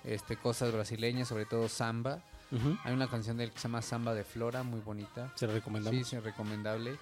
este 0.04 0.36
cosas 0.36 0.72
brasileñas, 0.72 1.28
sobre 1.28 1.44
todo 1.44 1.68
samba. 1.68 2.22
Ujú. 2.52 2.76
Hay 2.84 2.92
una 2.92 3.08
canción 3.08 3.36
de 3.36 3.44
él 3.44 3.50
que 3.50 3.58
se 3.58 3.68
llama 3.68 3.82
Samba 3.82 4.14
de 4.14 4.24
Flora, 4.24 4.62
muy 4.62 4.80
bonita. 4.80 5.32
Se 5.34 5.46
la 5.46 5.54
recomendamos. 5.54 5.98
Sí, 5.98 6.16
sí, 6.16 6.18
recomendable. 6.18 6.96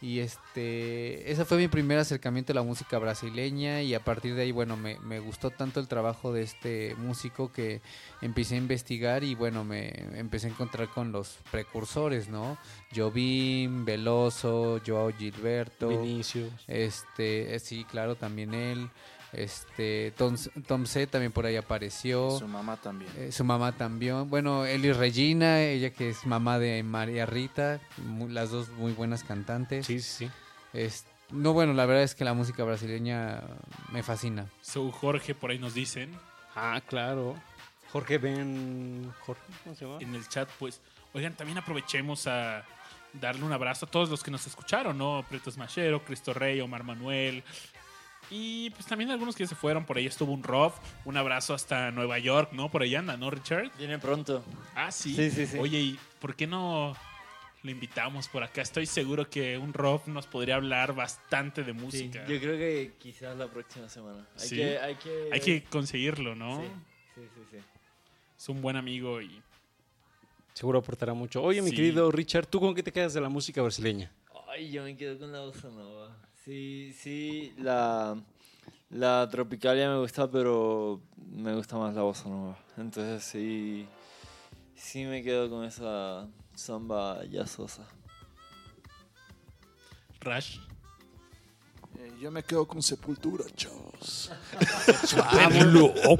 Y 0.00 0.20
este, 0.20 1.28
ese 1.28 1.44
fue 1.44 1.58
mi 1.58 1.66
primer 1.66 1.98
acercamiento 1.98 2.52
a 2.52 2.54
la 2.54 2.62
música 2.62 2.98
brasileña 2.98 3.82
y 3.82 3.94
a 3.94 4.04
partir 4.04 4.36
de 4.36 4.42
ahí, 4.42 4.52
bueno, 4.52 4.76
me, 4.76 4.96
me 5.00 5.18
gustó 5.18 5.50
tanto 5.50 5.80
el 5.80 5.88
trabajo 5.88 6.32
de 6.32 6.42
este 6.42 6.94
músico 6.98 7.50
que 7.50 7.82
empecé 8.22 8.54
a 8.54 8.58
investigar 8.58 9.24
y 9.24 9.34
bueno, 9.34 9.64
me 9.64 9.88
empecé 10.16 10.46
a 10.46 10.50
encontrar 10.50 10.88
con 10.88 11.10
los 11.10 11.38
precursores, 11.50 12.28
¿no? 12.28 12.58
Jobim, 12.94 13.84
Veloso, 13.84 14.80
Joao 14.86 15.10
Gilberto. 15.12 15.88
Vinicius. 15.88 16.52
Este, 16.68 17.56
eh, 17.56 17.58
sí, 17.58 17.84
claro, 17.84 18.14
también 18.14 18.54
él. 18.54 18.88
Este, 19.32 20.12
Tom, 20.16 20.36
Tom 20.66 20.86
C 20.86 21.06
también 21.06 21.32
por 21.32 21.44
ahí 21.46 21.56
apareció. 21.56 22.30
Su 22.38 22.48
mamá 22.48 22.76
también. 22.78 23.10
Eh, 23.16 23.32
su 23.32 23.44
mamá 23.44 23.72
también. 23.72 24.28
Bueno, 24.30 24.64
Eli 24.64 24.92
Regina, 24.92 25.60
ella 25.60 25.90
que 25.90 26.10
es 26.10 26.24
mamá 26.26 26.58
de 26.58 26.82
María 26.82 27.26
Rita, 27.26 27.80
las 28.28 28.50
dos 28.50 28.68
muy 28.70 28.92
buenas 28.92 29.24
cantantes. 29.24 29.86
Sí, 29.86 30.00
sí, 30.00 30.26
sí. 30.26 30.30
Es- 30.72 31.04
no, 31.30 31.52
bueno, 31.52 31.74
la 31.74 31.84
verdad 31.84 32.04
es 32.04 32.14
que 32.14 32.24
la 32.24 32.32
música 32.32 32.64
brasileña 32.64 33.42
me 33.92 34.02
fascina. 34.02 34.46
So 34.62 34.90
Jorge 34.90 35.34
por 35.34 35.50
ahí 35.50 35.58
nos 35.58 35.74
dicen 35.74 36.10
Ah, 36.56 36.80
claro. 36.86 37.34
Jorge 37.92 38.16
Ben... 38.18 39.12
Jorge, 39.20 39.42
¿cómo 39.64 39.76
se 39.76 39.84
llama? 39.84 39.98
en 40.00 40.14
el 40.14 40.26
chat, 40.28 40.48
pues, 40.58 40.80
oigan, 41.12 41.34
también 41.34 41.58
aprovechemos 41.58 42.26
a 42.26 42.64
darle 43.12 43.44
un 43.44 43.52
abrazo 43.52 43.86
a 43.86 43.90
todos 43.90 44.08
los 44.10 44.22
que 44.22 44.30
nos 44.30 44.46
escucharon, 44.46 44.96
¿no? 44.98 45.24
Pretos 45.28 45.56
Machero, 45.56 46.02
Cristo 46.04 46.32
Rey, 46.34 46.60
Omar 46.60 46.82
Manuel. 46.82 47.42
Y 48.30 48.70
pues 48.70 48.86
también 48.86 49.10
algunos 49.10 49.34
que 49.34 49.46
se 49.46 49.54
fueron, 49.54 49.84
por 49.86 49.96
ahí 49.96 50.06
estuvo 50.06 50.32
un 50.32 50.42
Rob, 50.42 50.72
un 51.04 51.16
abrazo 51.16 51.54
hasta 51.54 51.90
Nueva 51.90 52.18
York, 52.18 52.50
¿no? 52.52 52.70
Por 52.70 52.82
ahí 52.82 52.94
anda, 52.94 53.16
¿no, 53.16 53.30
Richard? 53.30 53.70
Viene 53.78 53.98
pronto. 53.98 54.44
Ah, 54.74 54.90
sí. 54.92 55.14
Sí, 55.14 55.30
sí, 55.30 55.46
sí. 55.46 55.58
Oye, 55.58 55.80
¿y 55.80 55.98
por 56.20 56.36
qué 56.36 56.46
no 56.46 56.94
lo 57.62 57.70
invitamos 57.72 58.28
por 58.28 58.44
acá. 58.44 58.62
Estoy 58.62 58.86
seguro 58.86 59.28
que 59.28 59.58
un 59.58 59.72
Rob 59.72 60.02
nos 60.06 60.26
podría 60.26 60.54
hablar 60.56 60.94
bastante 60.94 61.64
de 61.64 61.72
Sí, 61.72 61.78
música. 61.78 62.24
yo 62.26 62.38
creo 62.38 62.56
que 62.56 62.92
quizás 62.98 63.36
la 63.36 63.48
próxima 63.48 63.88
semana. 63.88 64.26
Hay 64.36 64.48
Sí. 64.48 64.56
que, 64.56 64.78
hay 64.78 64.94
que, 64.94 65.28
Hay 65.32 65.40
que 65.40 65.64
conseguirlo, 65.64 66.34
¿no? 66.36 66.60
Sí, 66.60 66.68
sí, 67.16 67.20
sí, 67.34 67.40
sí. 67.50 67.56
Es 68.36 68.48
un 68.48 68.62
buen 68.62 68.76
amigo 68.76 69.20
y 69.20 69.42
Seguro 70.54 70.80
aportará 70.80 71.14
mucho. 71.14 71.40
Oye, 71.40 71.62
mi 71.62 71.70
Sí. 71.70 71.76
querido 71.76 72.10
Richard, 72.10 72.46
¿tú 72.46 72.58
con 72.58 72.74
qué 72.74 72.82
te 72.82 72.90
quedas 72.92 73.14
de 73.14 73.20
la 73.20 73.28
música 73.28 73.62
brasileña? 73.62 74.10
Ay, 74.48 74.72
yo 74.72 74.82
me 74.82 74.96
quedo 74.96 75.16
con 75.16 75.30
la 75.30 75.40
bossa 75.40 75.68
nova. 75.68 76.16
Sí, 76.48 76.94
sí, 76.98 77.52
la, 77.58 78.16
la 78.88 79.28
tropicalia 79.30 79.90
me 79.90 79.98
gusta, 79.98 80.30
pero 80.30 80.98
me 81.30 81.54
gusta 81.54 81.76
más 81.76 81.94
la 81.94 82.00
bossa 82.00 82.26
nova. 82.26 82.56
Entonces 82.78 83.22
sí, 83.22 83.86
sí 84.74 85.04
me 85.04 85.22
quedo 85.22 85.50
con 85.50 85.66
esa 85.66 86.26
samba 86.54 87.20
jazzosa. 87.30 87.82
Rush. 90.22 90.60
Eh, 91.98 92.14
yo 92.18 92.30
me 92.30 92.42
quedo 92.42 92.66
con 92.66 92.82
Sepultura, 92.82 93.44
chavos. 93.54 94.32
Ah, 95.18 95.50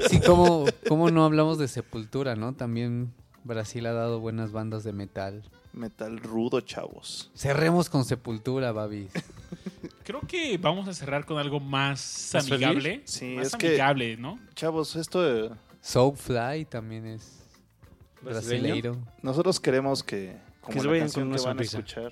Sí, 0.07 0.21
¿cómo, 0.21 0.65
cómo 0.87 1.09
no 1.09 1.25
hablamos 1.25 1.57
de 1.57 1.67
Sepultura, 1.67 2.35
no? 2.35 2.53
También 2.53 3.15
Brasil 3.43 3.83
ha 3.87 3.93
dado 3.93 4.19
buenas 4.19 4.51
bandas 4.51 4.83
de 4.83 4.93
metal. 4.93 5.43
Metal 5.73 6.19
rudo, 6.19 6.61
chavos. 6.61 7.31
Cerremos 7.33 7.89
con 7.89 8.05
Sepultura, 8.05 8.71
Babis. 8.71 9.09
Creo 10.09 10.21
que 10.21 10.57
vamos 10.57 10.87
a 10.87 10.93
cerrar 10.95 11.23
con 11.23 11.37
algo 11.37 11.59
más 11.59 12.33
amigable. 12.33 13.03
Sí, 13.05 13.35
más 13.35 13.45
es 13.45 13.55
que- 13.55 13.67
amigable, 13.67 14.17
¿no? 14.17 14.39
Chavos, 14.55 14.95
esto 14.95 15.21
de- 15.21 15.51
Soulfly 15.81 16.65
también 16.65 17.05
es 17.05 17.43
¿Brasileño? 18.23 18.63
brasileiro. 18.63 18.97
nosotros 19.21 19.59
queremos 19.59 20.01
que, 20.01 20.35
como 20.61 20.73
Que 20.73 20.79
se 20.79 20.85
la 20.85 20.91
vayan 20.93 21.03
canción 21.05 21.23
con 21.25 21.29
una 21.29 21.37
que 21.37 21.45
van 21.45 21.59
a 21.59 21.61
escuchar, 21.61 22.11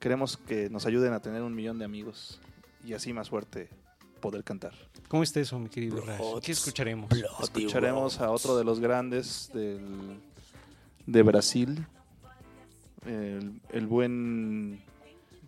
queremos 0.00 0.36
que 0.36 0.68
nos 0.70 0.86
ayuden 0.86 1.12
a 1.12 1.20
tener 1.22 1.42
un 1.42 1.54
millón 1.54 1.78
de 1.78 1.84
amigos 1.84 2.40
y 2.84 2.94
así 2.94 3.12
más 3.12 3.30
fuerte 3.30 3.68
poder 4.20 4.42
cantar. 4.42 4.72
¿Cómo 5.06 5.22
está 5.22 5.38
eso, 5.38 5.56
mi 5.60 5.68
querido? 5.68 6.02
Broads. 6.02 6.44
¿Qué 6.44 6.50
escucharemos? 6.50 7.08
Escucharemos 7.40 8.20
a 8.20 8.32
otro 8.32 8.56
de 8.56 8.64
los 8.64 8.80
grandes 8.80 9.52
del, 9.54 10.18
de 11.06 11.22
Brasil, 11.22 11.86
el, 13.06 13.60
el 13.70 13.86
buen 13.86 14.82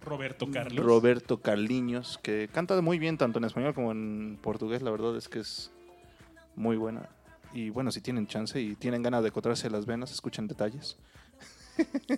Roberto 0.06 0.50
Carlos. 0.50 0.84
Roberto 0.84 1.40
Carliños, 1.42 2.18
que 2.22 2.48
canta 2.52 2.80
muy 2.80 2.98
bien 2.98 3.18
tanto 3.18 3.38
en 3.38 3.44
español 3.44 3.74
como 3.74 3.90
en 3.92 4.38
portugués. 4.40 4.80
La 4.82 4.90
verdad 4.90 5.16
es 5.16 5.28
que 5.28 5.40
es 5.40 5.70
muy 6.54 6.76
buena. 6.76 7.08
Y 7.52 7.70
bueno, 7.70 7.90
si 7.90 8.00
tienen 8.00 8.26
chance 8.26 8.60
y 8.60 8.76
tienen 8.76 9.02
ganas 9.02 9.22
de 9.24 9.30
cotarse 9.30 9.68
las 9.70 9.86
venas, 9.86 10.12
escuchen 10.12 10.46
detalles. 10.46 10.96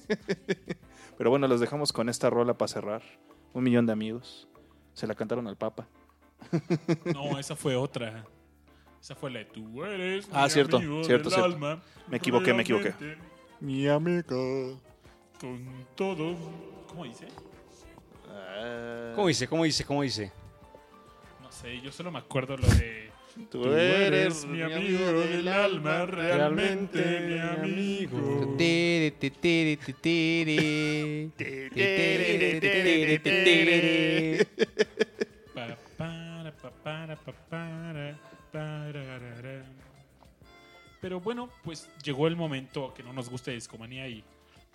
Pero 1.18 1.30
bueno, 1.30 1.48
los 1.48 1.60
dejamos 1.60 1.92
con 1.92 2.08
esta 2.08 2.30
rola 2.30 2.54
para 2.56 2.68
cerrar. 2.68 3.02
Un 3.52 3.64
millón 3.64 3.86
de 3.86 3.92
amigos. 3.92 4.48
Se 4.94 5.06
la 5.06 5.14
cantaron 5.14 5.46
al 5.46 5.56
Papa. 5.56 5.88
No, 7.12 7.38
esa 7.38 7.56
fue 7.56 7.74
otra. 7.76 8.24
Esa 9.00 9.14
fue 9.14 9.30
la 9.30 9.40
de 9.40 9.44
tú 9.46 9.84
eres. 9.84 10.28
mi 10.28 10.34
Ah, 10.36 10.48
cierto, 10.48 10.76
amigo 10.76 11.02
cierto, 11.04 11.30
del 11.30 11.38
cierto. 11.38 11.44
alma, 11.54 11.82
Me 12.08 12.16
equivoqué, 12.18 12.52
me 12.52 12.62
equivoqué. 12.62 12.94
Mi 13.60 13.88
amigo. 13.88 14.80
Con 15.40 15.86
todo. 15.96 16.36
¿Cómo 16.88 17.04
dice? 17.04 17.26
¿Cómo 19.14 19.28
dice? 19.28 19.48
¿Cómo 19.48 19.64
dice? 19.64 19.84
¿Cómo 19.84 20.02
dice? 20.02 20.32
No 21.42 21.50
sé, 21.50 21.80
yo 21.80 21.90
solo 21.90 22.10
me 22.10 22.18
acuerdo 22.18 22.56
lo 22.56 22.66
de. 22.68 23.08
Tú 23.50 23.72
eres 23.72 24.44
mi 24.44 24.62
amigo 24.62 25.12
del 25.20 25.46
alma, 25.48 26.06
realmente 26.06 27.20
mi 27.20 27.38
amigo. 27.38 28.56
Pero 41.00 41.20
bueno, 41.20 41.48
pues 41.62 41.88
llegó 42.02 42.26
el 42.26 42.36
momento 42.36 42.92
que 42.94 43.02
no 43.02 43.12
nos 43.12 43.30
guste 43.30 43.52
Discomanía 43.52 44.08
y 44.08 44.24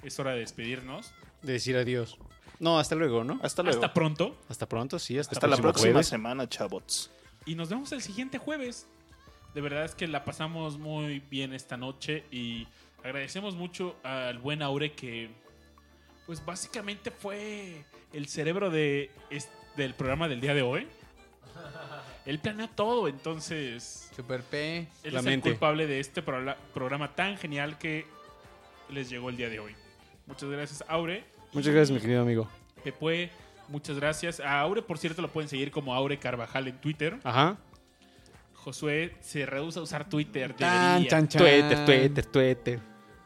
es 0.04 0.20
hora 0.20 0.32
de 0.32 0.40
despedirnos. 0.40 1.14
De 1.42 1.54
decir 1.54 1.76
adiós. 1.76 2.18
No, 2.60 2.80
hasta 2.80 2.96
luego, 2.96 3.24
¿no? 3.24 3.40
Hasta 3.44 3.64
luego. 3.64 3.78
Hasta 3.78 3.94
pronto. 3.94 4.38
Hasta 4.50 4.68
pronto, 4.68 5.00
sí. 5.00 5.18
Hasta, 5.18 5.34
Hasta 5.36 5.48
la 5.48 5.58
próxima 5.58 5.92
jueves. 5.92 6.08
semana, 6.08 6.48
chavots. 6.48 7.12
Y 7.46 7.56
nos 7.56 7.70
vemos 7.70 7.92
el 7.92 8.02
siguiente 8.02 8.38
jueves. 8.38 8.88
De 9.54 9.62
verdad 9.62 9.86
es 9.86 9.96
que 9.96 10.08
la 10.08 10.24
pasamos 10.26 10.78
muy 10.78 11.20
bien 11.20 11.54
esta 11.54 11.78
noche 11.78 12.24
y 12.32 12.68
agradecemos 13.04 13.56
mucho 13.56 13.96
al 14.04 14.40
buen 14.40 14.62
Aure 14.62 14.94
que, 14.94 15.30
pues 16.26 16.44
básicamente 16.46 17.12
fue 17.12 17.84
el 18.14 18.28
cerebro 18.28 18.70
de, 18.70 19.12
es- 19.30 19.50
del 19.76 19.94
programa 19.94 20.28
del 20.28 20.40
día 20.42 20.54
de 20.54 20.62
hoy. 20.62 20.88
Él 22.26 22.40
planeó 22.40 22.70
todo, 22.70 23.08
entonces 23.10 24.10
Super 24.16 24.42
P. 24.44 24.88
él 25.04 25.14
La 25.14 25.20
es 25.20 25.26
mente. 25.26 25.50
el 25.50 25.56
culpable 25.56 25.88
de 25.88 26.00
este 26.00 26.22
programa 26.24 27.14
tan 27.16 27.38
genial 27.38 27.78
que 27.78 28.06
les 28.90 29.10
llegó 29.10 29.30
el 29.30 29.36
día 29.38 29.50
de 29.50 29.60
hoy. 29.60 29.76
Muchas 30.26 30.50
gracias, 30.50 30.84
Aure. 30.88 31.26
Muchas 31.54 31.74
gracias, 31.74 31.92
mi 31.92 32.00
querido 32.02 32.22
amigo. 32.22 32.48
Pepue, 32.84 33.30
muchas 33.68 33.98
gracias. 33.98 34.40
A 34.40 34.60
Aure, 34.62 34.82
por 34.82 34.98
cierto, 34.98 35.22
lo 35.22 35.30
pueden 35.32 35.50
seguir 35.50 35.72
como 35.72 35.94
Aure 35.94 36.18
Carvajal 36.18 36.68
en 36.68 36.78
Twitter. 36.80 37.20
Ajá. 37.24 37.58
Josué 38.56 39.16
se 39.20 39.46
rehúsa 39.46 39.80
a 39.80 39.84
usar 39.84 40.08
Twitter. 40.10 40.54
Tan, 40.56 41.06
chan, 41.08 41.28
chan. 41.28 41.42
Twitter, 41.42 41.86
Twitter, 41.86 42.26
Twitter. 42.26 42.80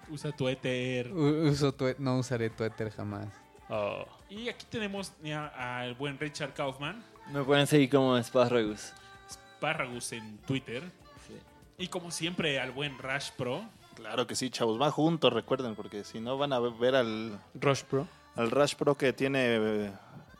Usa 0.09 0.31
Twitter. 0.31 1.11
U- 1.13 1.49
Uso 1.49 1.75
tue- 1.75 1.95
no 1.99 2.17
usaré 2.17 2.49
Twitter 2.49 2.91
jamás. 2.91 3.27
Oh. 3.69 4.05
Y 4.29 4.49
aquí 4.49 4.65
tenemos 4.69 5.13
al 5.55 5.93
buen 5.95 6.17
Richard 6.19 6.53
Kaufman, 6.53 7.03
Me 7.31 7.43
pueden 7.43 7.67
seguir 7.67 7.89
como 7.89 8.21
Sparragus. 8.23 8.93
Spárragos 9.29 10.11
en 10.13 10.37
Twitter. 10.39 10.81
Sí. 11.27 11.33
Y 11.77 11.87
como 11.87 12.09
siempre, 12.11 12.59
al 12.59 12.71
buen 12.71 12.97
Rush 12.97 13.31
Pro. 13.37 13.63
Claro 13.95 14.25
que 14.27 14.35
sí, 14.35 14.49
chavos. 14.49 14.79
Va 14.81 14.91
juntos, 14.91 15.33
recuerden, 15.33 15.75
porque 15.75 16.03
si 16.03 16.19
no 16.21 16.37
van 16.37 16.53
a 16.53 16.59
ver 16.59 16.95
al, 16.95 17.39
Rush 17.55 17.83
Pro. 17.83 18.07
Al 18.37 18.51
Rush 18.51 18.75
Pro 18.75 18.95
que 18.95 19.13
tiene 19.13 19.91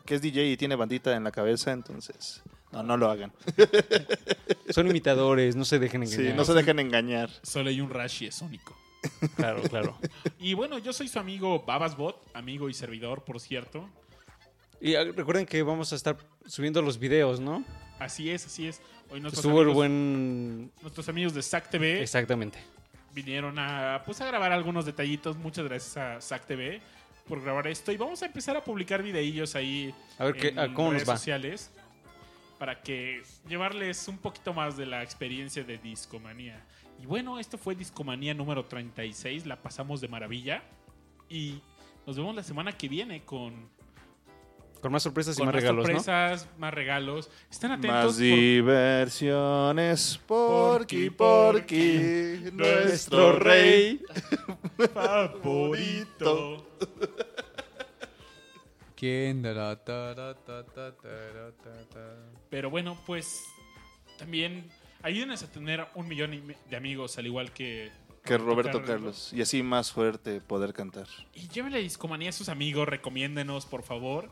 que 0.06 0.14
es 0.14 0.22
DJ 0.22 0.46
y 0.46 0.56
tiene 0.56 0.74
bandita 0.74 1.14
en 1.14 1.24
la 1.24 1.30
cabeza, 1.30 1.72
entonces 1.72 2.42
no, 2.72 2.82
no 2.82 2.96
lo 2.96 3.10
hagan. 3.10 3.32
Son 4.70 4.86
imitadores, 4.86 5.54
no 5.54 5.64
se 5.66 5.78
dejen 5.78 6.02
engañar. 6.02 6.30
Sí, 6.30 6.32
no 6.34 6.44
se 6.44 6.54
dejen 6.54 6.78
engañar. 6.78 7.30
Solo 7.42 7.68
hay 7.68 7.80
un 7.80 7.90
Rush 7.90 8.22
y 8.22 8.26
es 8.26 8.40
único. 8.40 8.74
Claro, 9.36 9.62
claro. 9.62 9.98
Y 10.40 10.54
bueno, 10.54 10.78
yo 10.78 10.92
soy 10.92 11.08
su 11.08 11.18
amigo 11.18 11.64
Babasbot, 11.66 12.30
amigo 12.34 12.68
y 12.68 12.74
servidor, 12.74 13.24
por 13.24 13.40
cierto. 13.40 13.88
Y 14.80 14.94
ah, 14.94 15.04
recuerden 15.04 15.44
que 15.44 15.62
vamos 15.62 15.92
a 15.92 15.96
estar 15.96 16.16
subiendo 16.46 16.80
los 16.80 16.98
videos, 16.98 17.40
¿no? 17.40 17.64
Así 17.98 18.30
es, 18.30 18.46
así 18.46 18.68
es. 18.68 18.80
Hoy 19.10 19.20
nuestros, 19.20 19.44
Estuvo 19.44 19.60
el 19.60 19.68
amigos, 19.68 19.74
buen... 19.74 20.72
nuestros 20.82 21.08
amigos 21.08 21.34
de 21.34 21.42
SAC 21.42 21.70
TV 21.70 22.02
Exactamente. 22.02 22.58
vinieron 23.12 23.58
a, 23.58 24.02
pues, 24.06 24.20
a 24.20 24.26
grabar 24.26 24.52
algunos 24.52 24.86
detallitos. 24.86 25.36
Muchas 25.36 25.64
gracias 25.64 25.96
a 25.96 26.20
SAC 26.20 26.46
TV 26.46 26.80
por 27.28 27.42
grabar 27.42 27.66
esto. 27.68 27.92
Y 27.92 27.96
vamos 27.96 28.22
a 28.22 28.26
empezar 28.26 28.56
a 28.56 28.64
publicar 28.64 29.02
videillos 29.02 29.54
ahí 29.54 29.94
A 30.18 30.24
ver 30.24 30.34
qué, 30.34 30.48
en 30.48 30.58
a 30.58 30.74
cómo 30.74 30.90
redes 30.90 31.02
nos 31.02 31.14
va. 31.14 31.16
sociales 31.16 31.70
para 32.58 32.82
que 32.82 33.22
llevarles 33.48 34.08
un 34.08 34.18
poquito 34.18 34.52
más 34.52 34.76
de 34.76 34.86
la 34.86 35.02
experiencia 35.02 35.62
de 35.62 35.78
Discomanía. 35.78 36.60
Y 37.00 37.06
bueno, 37.06 37.38
esto 37.38 37.56
fue 37.56 37.76
Discomanía 37.76 38.34
número 38.34 38.64
36, 38.64 39.46
la 39.46 39.62
pasamos 39.62 40.00
de 40.00 40.08
maravilla 40.08 40.64
y 41.28 41.60
nos 42.06 42.16
vemos 42.16 42.34
la 42.34 42.42
semana 42.42 42.72
que 42.72 42.88
viene 42.88 43.22
con, 43.24 43.68
Con 44.80 44.92
más 44.92 45.02
sorpresas 45.02 45.34
y 45.36 45.38
con 45.38 45.46
más 45.46 45.54
más 45.54 45.62
regalos, 45.62 45.88
¿no? 45.88 45.94
sorpresas, 46.00 46.48
más 46.58 46.72
regalos. 46.74 47.30
Están 47.50 47.72
atentos 47.72 48.04
Más 48.04 48.14
por- 48.14 48.22
diversiones, 48.22 50.20
Porky, 50.26 51.10
Porky, 51.10 51.98
Porky, 51.98 52.50
nuestro 52.52 53.32
rey. 53.38 54.00
favorito. 54.94 56.64
¿Quién? 58.94 59.42
Dará, 59.42 59.76
tará, 59.84 60.34
ta, 60.34 60.64
ta, 60.64 60.92
tará, 60.96 61.52
ta, 61.62 61.88
ta. 61.92 62.16
Pero 62.50 62.70
bueno, 62.70 62.98
pues 63.06 63.44
también 64.18 64.68
ayúdenos 65.02 65.42
a 65.42 65.50
tener 65.50 65.86
un 65.94 66.08
millón 66.08 66.54
de 66.68 66.76
amigos 66.76 67.16
al 67.18 67.26
igual 67.26 67.52
que 67.52 67.90
Que 68.24 68.36
Roberto 68.38 68.82
Carlos. 68.84 69.32
Y 69.32 69.40
así 69.40 69.62
más 69.62 69.92
fuerte 69.92 70.40
poder 70.40 70.72
cantar. 70.72 71.06
Y 71.34 71.48
llévenle 71.48 71.78
discomanía 71.80 72.30
a 72.30 72.32
sus 72.32 72.48
amigos, 72.48 72.88
recomiéndenos, 72.88 73.66
por 73.66 73.84
favor, 73.84 74.30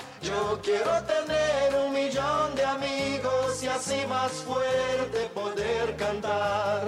Yo 0.21 0.59
quiero 0.61 1.03
tener 1.03 1.75
un 1.83 1.93
millón 1.93 2.55
de 2.55 2.63
amigos 2.63 3.63
y 3.63 3.67
así 3.67 4.05
más 4.07 4.31
fuerte 4.31 5.29
poder 5.33 5.95
cantar. 5.97 6.85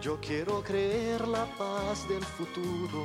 Yo 0.00 0.18
quiero 0.22 0.62
creer 0.62 1.28
la 1.28 1.44
paz 1.58 2.08
del 2.08 2.24
futuro, 2.24 3.04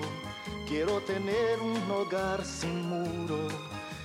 quiero 0.66 1.02
tener 1.02 1.60
un 1.60 1.92
hogar 1.92 2.46
sin 2.46 2.88
muro. 2.88 3.75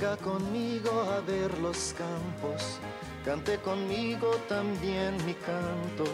Venga 0.00 0.16
conmigo 0.18 0.92
a 1.10 1.20
ver 1.22 1.58
los 1.58 1.92
campos, 1.98 2.78
cante 3.24 3.58
conmigo 3.58 4.30
también 4.48 5.16
mi 5.26 5.34
canto, 5.34 6.04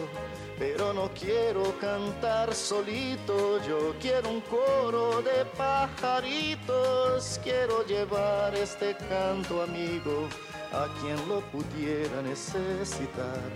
pero 0.57 0.91
no 0.91 1.11
quiero 1.13 1.71
cantar 1.79 2.55
solito, 2.55 3.63
yo 3.63 3.93
quiero 4.01 4.31
un 4.31 4.41
coro 4.41 5.21
de 5.21 5.45
pajaritos, 5.55 7.39
quiero 7.43 7.85
llevar 7.85 8.55
este 8.55 8.97
canto 9.07 9.61
amigo 9.61 10.29
a 10.75 10.87
quien 10.99 11.17
lo 11.29 11.39
pudiera 11.53 12.21
necesitar. 12.21 13.49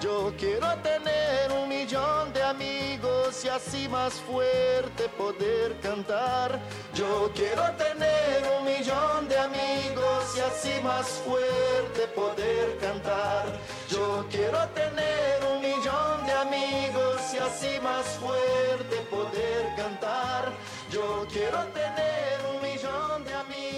Yo 0.00 0.32
quiero 0.38 0.66
tener 0.82 1.52
un 1.52 1.68
millón 1.68 2.32
de 2.32 2.42
amigos 2.42 3.44
y 3.44 3.48
así 3.48 3.88
más 3.88 4.14
fuerte 4.14 5.08
poder 5.18 5.78
cantar. 5.80 6.58
Yo 6.94 7.30
quiero 7.34 7.64
tener 7.76 8.42
un 8.58 8.64
millón 8.64 9.28
de 9.28 9.38
amigos 9.38 10.36
y 10.36 10.40
así 10.40 10.80
más 10.82 11.06
fuerte 11.24 12.06
poder 12.14 12.78
cantar. 12.78 13.44
Yo 13.88 14.26
quiero 14.30 14.66
tener 14.68 15.44
un 15.52 15.60
millón 15.60 16.26
de 16.26 16.32
amigos 16.32 17.20
y 17.34 17.38
así 17.38 17.80
más 17.80 18.06
fuerte 18.22 18.96
poder 19.10 19.74
cantar. 19.76 20.52
Yo 20.90 21.26
quiero 21.30 21.58
tener 21.80 22.40
un 22.50 22.62
millón 22.62 23.24
de 23.24 23.34
amigos 23.34 23.71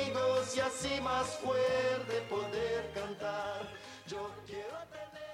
y 0.56 0.60
así 0.60 1.00
más 1.00 1.26
fuerte 1.38 2.20
poder 2.28 2.92
cantar. 2.94 3.66
Yo 4.06 4.30
quiero 4.46 4.76
aprender. 4.76 5.33